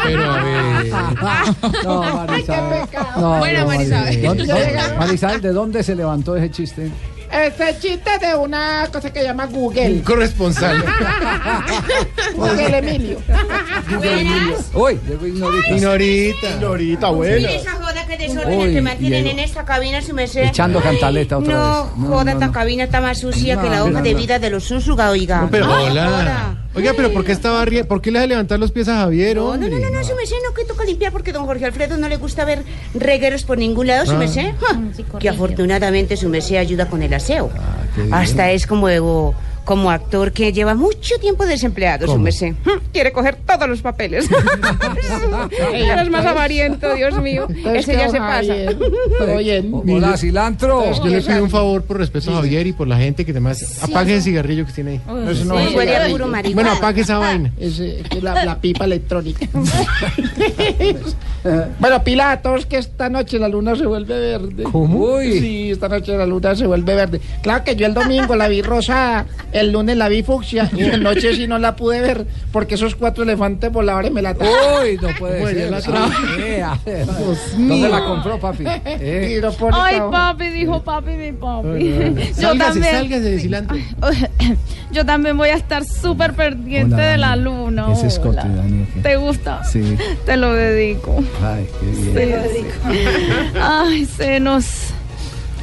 Pero 0.04 0.32
a 0.32 0.44
ver. 0.44 0.62
No, 1.84 2.04
Ay, 2.04 2.44
qué 2.44 2.52
Marisabel. 2.52 2.82
pecado. 2.88 3.22
No, 3.22 3.38
Bueno, 3.40 3.60
no, 3.62 3.68
Marisabel. 3.68 4.22
¿Dónde- 4.22 4.46
Yo 4.46 4.54
dónde- 4.54 4.68
llegaba- 4.70 4.98
Marisabel, 5.00 5.42
¿de 5.42 5.50
dónde 5.54 5.84
se 5.84 5.96
levantó 5.96 6.36
ese 6.36 6.52
chiste? 6.52 6.92
Ese 7.32 7.80
chiste 7.80 8.10
de 8.20 8.36
una 8.36 8.88
cosa 8.92 9.12
que 9.12 9.24
llama 9.24 9.46
Un 9.46 9.52
Google. 9.54 10.02
corresponsal. 10.04 10.84
Google 12.36 12.78
Emilio. 12.78 13.18
Uy, 14.74 15.00
llegó 15.08 15.28
Ignorita. 15.28 15.70
Ignorita. 15.76 16.50
Ignorita, 16.50 17.10
buena. 17.10 17.36
Mire 17.38 17.56
esa 17.56 17.72
joda 17.72 18.06
que 18.06 18.18
desorden 18.18 18.74
que 18.74 18.82
mantienen 18.82 19.28
en 19.28 19.40
esta 19.40 19.64
cabina, 19.66 20.02
su 20.02 20.14
merced. 20.14 20.44
Echando 20.44 20.82
cantaleta 20.82 21.38
otra 21.38 21.54
no, 21.54 21.84
vez. 21.86 21.98
No, 21.98 22.08
joda, 22.08 22.24
no, 22.26 22.32
esta 22.32 22.52
cabina 22.52 22.84
está 22.84 23.02
más 23.02 23.20
sucia 23.20 23.56
No, 23.56 23.62
que 23.62 23.70
la 23.70 23.78
no, 23.80 23.86
hoja 23.86 24.02
de 24.02 24.14
vida 24.14 24.40
de 24.40 24.50
los 24.50 24.66
Zúñiga, 24.68 25.10
oiga. 25.10 25.48
Pero 25.50 25.74
Ay, 25.74 25.90
hola. 25.90 26.58
Oiga, 26.74 26.94
pero 26.96 27.12
¿por 27.12 27.26
qué 27.26 27.34
estaba 27.34 27.66
rie- 27.66 27.84
¿Por 27.86 28.02
qué 28.02 28.12
le 28.12 28.20
hace 28.20 28.28
levantar 28.30 28.58
los 28.58 28.72
pies 28.72 28.88
a 28.88 28.96
Javier, 28.98 29.36
No, 29.36 29.44
no, 29.44 29.50
hombre? 29.52 29.70
no, 29.70 29.80
no, 29.80 29.90
no, 29.90 30.04
su 30.06 30.16
merced, 30.16 30.36
no 30.48 30.54
que 30.54 30.64
toca 30.64 30.86
limpiar 30.86 31.12
porque 31.12 31.34
don 31.34 31.46
Jorge 31.46 31.66
Alfredo 31.66 31.98
no 31.98 32.08
le 32.08 32.16
gusta 32.16 32.46
ver 32.46 32.64
regueros 32.94 33.44
por 33.44 33.58
ningún 33.58 33.88
lado, 33.88 34.06
su 34.06 34.14
Ah. 34.14 34.18
merced. 34.18 34.52
Ja, 34.60 35.20
que 35.20 35.28
afortunadamente 35.30 36.16
su 36.16 36.30
merced 36.30 36.56
ayuda 36.56 36.88
con 36.90 37.02
el 37.04 37.14
aseo. 37.14 37.50
bien. 37.96 38.14
Hasta 38.14 38.52
es 38.52 38.66
como, 38.68 38.88
como 39.72 39.90
actor 39.90 40.34
que 40.34 40.52
lleva 40.52 40.76
mucho 40.76 41.16
tiempo 41.22 41.46
desempleado, 41.46 42.06
su 42.06 42.12
¿Cómo? 42.12 42.26
merced. 42.26 42.56
Hm, 42.66 42.80
Quiere 42.92 43.14
coger 43.14 43.38
todos 43.38 43.70
los 43.70 43.82
papeles. 43.82 44.28
Eres 45.74 46.10
más 46.10 46.26
avariento, 46.26 46.94
Dios 46.94 47.18
mío. 47.22 47.48
Ese 47.74 47.94
ya 47.94 48.10
se 48.10 48.18
pasa. 48.18 48.54
Todo 49.18 49.38
bien. 49.38 49.72
Hola, 49.74 50.18
cilantro. 50.18 50.92
Yo 50.92 51.06
le 51.06 51.22
pido 51.22 51.42
un 51.44 51.50
favor 51.50 51.84
por 51.84 52.00
respeto 52.00 52.32
a 52.32 52.36
Javier 52.42 52.68
y 52.68 52.74
por 52.74 52.90
la 52.90 52.98
gente 52.98 53.24
que 53.26 53.32
demás 53.32 53.82
apague 53.82 54.16
ese 54.16 54.24
cigarrillo 54.32 54.66
que 54.66 54.74
tiene 54.74 54.92
ahí. 54.92 55.02
Eso 55.30 55.46
no 55.46 55.58
Sí, 55.58 55.68
es 55.70 55.76
huele 55.76 55.92
a 55.92 55.94
cigarrillo. 55.96 56.18
puro 56.18 56.28
marihuana. 56.28 56.70
Bueno, 56.70 56.78
apague 56.78 57.02
esa 57.04 57.18
vaina. 57.18 57.54
Es 57.58 57.80
eh, 57.80 58.04
la, 58.22 58.44
la 58.44 58.60
pipa 58.60 58.84
electrónica. 58.84 59.48
bueno, 61.80 62.04
pila 62.04 62.32
a 62.32 62.42
todos 62.42 62.66
que 62.66 62.78
esta 62.78 63.08
noche 63.10 63.40
la 63.40 63.48
luna 63.48 63.78
se 63.78 63.86
vuelve 63.86 64.20
verde. 64.20 64.64
¿Cómo? 64.64 65.20
Sí, 65.22 65.72
esta 65.72 65.88
noche 65.88 66.18
la 66.18 66.26
luna 66.26 66.56
se 66.56 66.68
vuelve 66.68 66.96
verde. 66.96 67.22
Claro 67.42 67.64
que 67.64 67.78
yo 67.78 67.86
el 67.86 67.94
domingo 67.94 68.36
la 68.36 68.50
vi 68.50 68.62
rosada, 68.62 69.26
el 69.62 69.72
lunes 69.72 69.96
la 69.98 70.10
vi 70.10 70.24
fucsia 70.24 70.70
y 70.76 70.84
anoche 70.84 71.36
sí 71.36 71.48
no 71.48 71.58
la 71.58 71.76
pude 71.76 72.02
ver 72.02 72.26
porque 72.52 72.76
esos 72.76 72.96
cuatro 72.96 73.24
elefantes 73.24 73.72
voladores 73.72 74.12
me 74.12 74.22
la 74.22 74.32
Uy, 74.32 74.98
no 75.02 75.10
puede 75.18 75.40
Bueno, 75.42 75.60
ser. 75.60 75.72
la 75.72 75.78
eso. 75.80 75.92
tra- 75.94 76.40
Eh, 76.40 76.62
a 76.64 76.78
ver, 76.86 77.06
Dios 77.06 77.40
¿Dónde 77.58 77.90
la 77.90 78.04
compró, 78.04 78.40
papi? 78.40 78.64
Eh. 78.86 79.36
Y 79.38 79.42
lo 79.42 79.52
pone 79.54 79.78
Ay, 79.80 80.00
papi, 80.12 80.50
dijo 80.50 80.82
papi, 80.84 81.12
mi 81.12 81.32
papi. 81.32 81.90
Yo 82.16 82.34
Sálgase, 82.34 82.58
también, 82.58 82.92
sálgase 82.96 83.22
de 83.22 83.40
cilantro. 83.40 83.78
yo 84.92 85.06
también 85.06 85.38
voy 85.38 85.50
a 85.50 85.56
estar 85.56 85.86
súper 85.86 86.34
pendiente 86.34 86.96
Hola, 86.96 87.06
de 87.12 87.18
la 87.18 87.36
luna. 87.36 87.94
Ese 87.94 88.08
es 88.08 88.16
Scotty, 88.16 88.40
Hola. 88.40 88.56
Dani, 88.56 88.84
¿o 88.84 88.94
qué? 88.94 89.00
¿Te 89.02 89.16
gusta? 89.16 89.64
Sí. 89.64 89.98
Te 90.26 90.36
lo 90.38 90.54
dedico. 90.54 91.24
Ay, 91.44 91.68
qué 91.80 91.86
bien. 92.26 92.42
sí. 92.54 92.66
Ay, 93.62 94.06
se 94.06 94.40
nos 94.40 94.66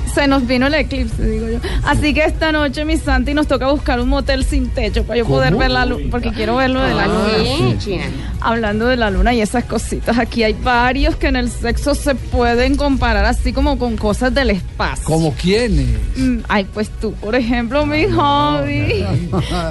se 0.09 0.27
nos 0.27 0.47
vino 0.47 0.67
el 0.67 0.75
eclipse, 0.75 1.23
digo 1.29 1.49
yo. 1.49 1.59
Así 1.85 2.15
que 2.15 2.25
esta 2.25 2.53
noche, 2.53 2.85
mi 2.85 2.97
Santi, 2.97 3.35
nos 3.35 3.47
toca 3.47 3.71
buscar 3.71 4.01
un 4.01 4.09
motel 4.09 4.45
sin 4.45 4.69
techo 4.71 5.05
para 5.05 5.19
yo 5.19 5.27
poder 5.27 5.55
ver 5.57 5.71
la 5.71 5.85
luna, 5.87 6.07
porque 6.11 6.33
quiero 6.33 6.57
verlo 6.57 6.81
de 6.83 6.95
la 6.95 7.07
luna. 7.07 7.29
Sí, 7.45 7.77
China. 7.79 8.05
Hablando 8.41 8.87
de 8.87 8.97
la 8.97 9.11
luna 9.11 9.35
y 9.35 9.41
esas 9.41 9.65
cositas, 9.65 10.19
aquí 10.19 10.43
hay 10.45 10.53
varios 10.53 11.17
que 11.17 11.27
en 11.29 11.37
el 11.37 11.51
sexo 11.51 11.95
se 11.95 12.15
pueden 12.15 12.77
comparar 12.77 13.25
así 13.25 13.53
como 13.53 13.79
con 13.79 13.97
cosas 13.97 14.33
del 14.35 14.51
espacio. 14.51 15.05
¿Como 15.05 15.33
quiénes? 15.35 15.87
Mm, 16.17 16.39
Ay, 16.49 16.67
pues 16.73 16.89
tú, 17.01 17.13
por 17.15 17.35
ejemplo, 17.35 17.85
mi 17.87 18.05
hobby. 18.07 19.05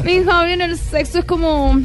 Mi 0.03 0.23
hobby 0.23 0.51
en 0.51 0.61
el 0.61 0.77
sexo 0.77 1.19
es 1.19 1.25
como. 1.25 1.79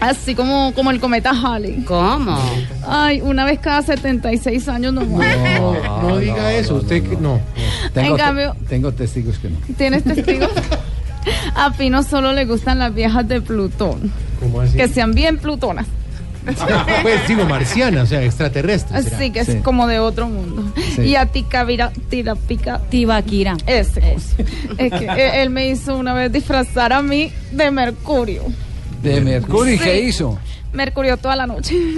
Así 0.00 0.34
como, 0.34 0.72
como 0.74 0.90
el 0.90 1.00
cometa 1.00 1.30
Halley. 1.30 1.82
¿Cómo? 1.84 2.38
Ay, 2.86 3.20
una 3.22 3.44
vez 3.44 3.58
cada 3.58 3.82
76 3.82 4.68
años 4.68 4.92
no 4.92 5.02
No, 5.04 6.02
no 6.02 6.18
diga 6.18 6.52
eso. 6.52 6.76
Usted 6.76 7.02
que 7.02 7.16
no. 7.16 7.40
Tengo, 7.94 8.14
En 8.14 8.16
cambio- 8.16 8.56
tengo 8.68 8.92
testigos 8.92 9.38
que 9.38 9.48
no. 9.50 9.56
¿Tienes 9.76 10.04
testigos? 10.04 10.50
A 11.56 11.72
Pino 11.72 12.02
solo 12.04 12.32
le 12.32 12.44
gustan 12.44 12.78
las 12.78 12.94
viejas 12.94 13.26
de 13.26 13.40
Plutón. 13.40 14.12
¿Cómo 14.40 14.60
así? 14.60 14.76
Que 14.76 14.86
sean 14.88 15.12
bien 15.12 15.38
plutonas. 15.38 15.86
Pues 17.02 17.26
digo, 17.26 17.44
marciana, 17.44 18.02
o 18.02 18.06
sea, 18.06 18.22
extraterrestre. 18.22 19.02
será. 19.02 19.16
Así 19.16 19.30
que 19.32 19.40
es 19.40 19.46
Sí. 19.48 19.58
como 19.64 19.88
de 19.88 19.98
otro 19.98 20.28
mundo. 20.28 20.62
Sí. 20.94 21.02
Y 21.02 21.16
a 21.16 21.26
ti, 21.26 21.42
Kavira, 21.42 21.90
Tirapica. 22.08 22.80
Tibaquira. 22.88 23.56
Ese. 23.66 24.00
cosa. 24.00 24.36
Es 24.78 24.92
que 24.92 25.42
él 25.42 25.50
me 25.50 25.66
hizo 25.68 25.96
una 25.96 26.14
vez 26.14 26.30
disfrazar 26.30 26.92
a 26.92 27.02
mí 27.02 27.32
de 27.50 27.70
Mercurio. 27.72 28.42
De 29.02 29.20
Mercurio, 29.20 29.74
¿y 29.74 29.78
Sí. 29.78 29.84
qué 29.84 30.00
hizo? 30.02 30.38
Mercurio 30.72 31.16
toda 31.16 31.36
la 31.36 31.46
noche. 31.46 31.74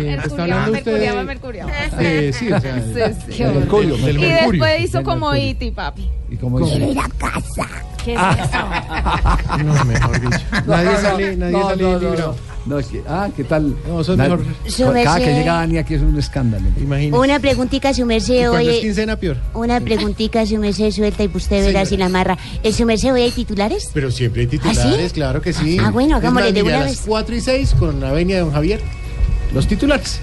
Eh, 0.00 0.18
¿Está 0.24 0.42
hablando 0.42 0.70
usted 0.72 0.84
Mercuriaba, 0.84 1.18
de... 1.20 1.24
mercuriaba. 1.26 1.70
Eh, 2.00 2.32
sí, 2.32 2.52
o 2.52 2.60
sea, 2.60 2.80
Sí, 2.80 3.32
sí. 3.36 3.42
Mercurio. 3.44 3.96
del 3.96 4.16
Y 4.16 4.20
Mercurio. 4.20 4.50
después 4.50 4.80
hizo 4.84 4.98
Del 4.98 5.04
como 5.06 5.30
Mercurio. 5.30 5.50
Iti, 5.50 5.70
papi. 5.72 6.10
¿Y 6.30 6.36
cómo 6.36 6.60
hizo? 6.60 6.78
¿Qué 8.04 8.14
es 8.14 8.20
No, 9.64 9.84
mejor 9.84 10.20
dicho. 10.20 10.38
Nadie 10.66 10.96
sale, 10.98 11.36
nadie 11.36 11.52
no, 11.52 11.68
sale 11.68 11.82
no, 11.82 11.92
no, 11.92 11.98
librado. 11.98 12.36
No. 12.68 12.76
No, 12.80 12.86
que- 12.88 13.02
ah, 13.08 13.28
¿qué 13.34 13.44
tal? 13.44 13.74
No, 13.86 14.04
son 14.04 14.18
Na- 14.18 14.24
mejor. 14.24 14.44
Cada 15.04 15.18
que 15.18 15.24
llega 15.34 15.54
Dani 15.54 15.78
aquí 15.78 15.94
es 15.94 16.02
un 16.02 16.18
escándalo. 16.18 16.64
Imagínese. 16.80 17.16
Una 17.18 17.38
preguntita, 17.40 17.92
su 17.94 18.04
merced, 18.06 18.48
cuando 18.48 18.58
es 18.60 18.68
oye. 18.68 18.80
quincena, 18.80 19.16
peor. 19.16 19.36
Una 19.54 19.80
preguntita, 19.80 20.44
su 20.46 20.58
merced, 20.58 20.90
suelta 20.90 21.24
y 21.24 21.30
usted 21.32 21.64
verá 21.66 21.84
si 21.86 21.96
la 21.96 22.06
amarra. 22.06 22.36
¿Es 22.62 22.76
su 22.76 22.84
merced 22.86 23.12
hoy 23.12 23.22
hay 23.22 23.30
titulares? 23.30 23.90
Pero 23.94 24.10
siempre 24.10 24.42
hay 24.42 24.46
titulares, 24.48 25.12
claro 25.12 25.40
que 25.40 25.52
sí. 25.52 25.78
Ah, 25.80 25.90
bueno, 25.90 26.16
Es 26.18 26.22
hagámosle 26.22 26.52
de 26.52 26.62
una 26.62 26.76
a 26.76 26.80
las 26.80 26.90
vez. 26.90 27.02
4 27.06 27.34
y 27.36 27.40
6 27.40 27.74
con 27.78 28.00
la 28.00 28.12
venia 28.12 28.36
de 28.36 28.42
don 28.42 28.52
Javier. 28.52 28.80
Los 29.54 29.66
titulares. 29.66 30.20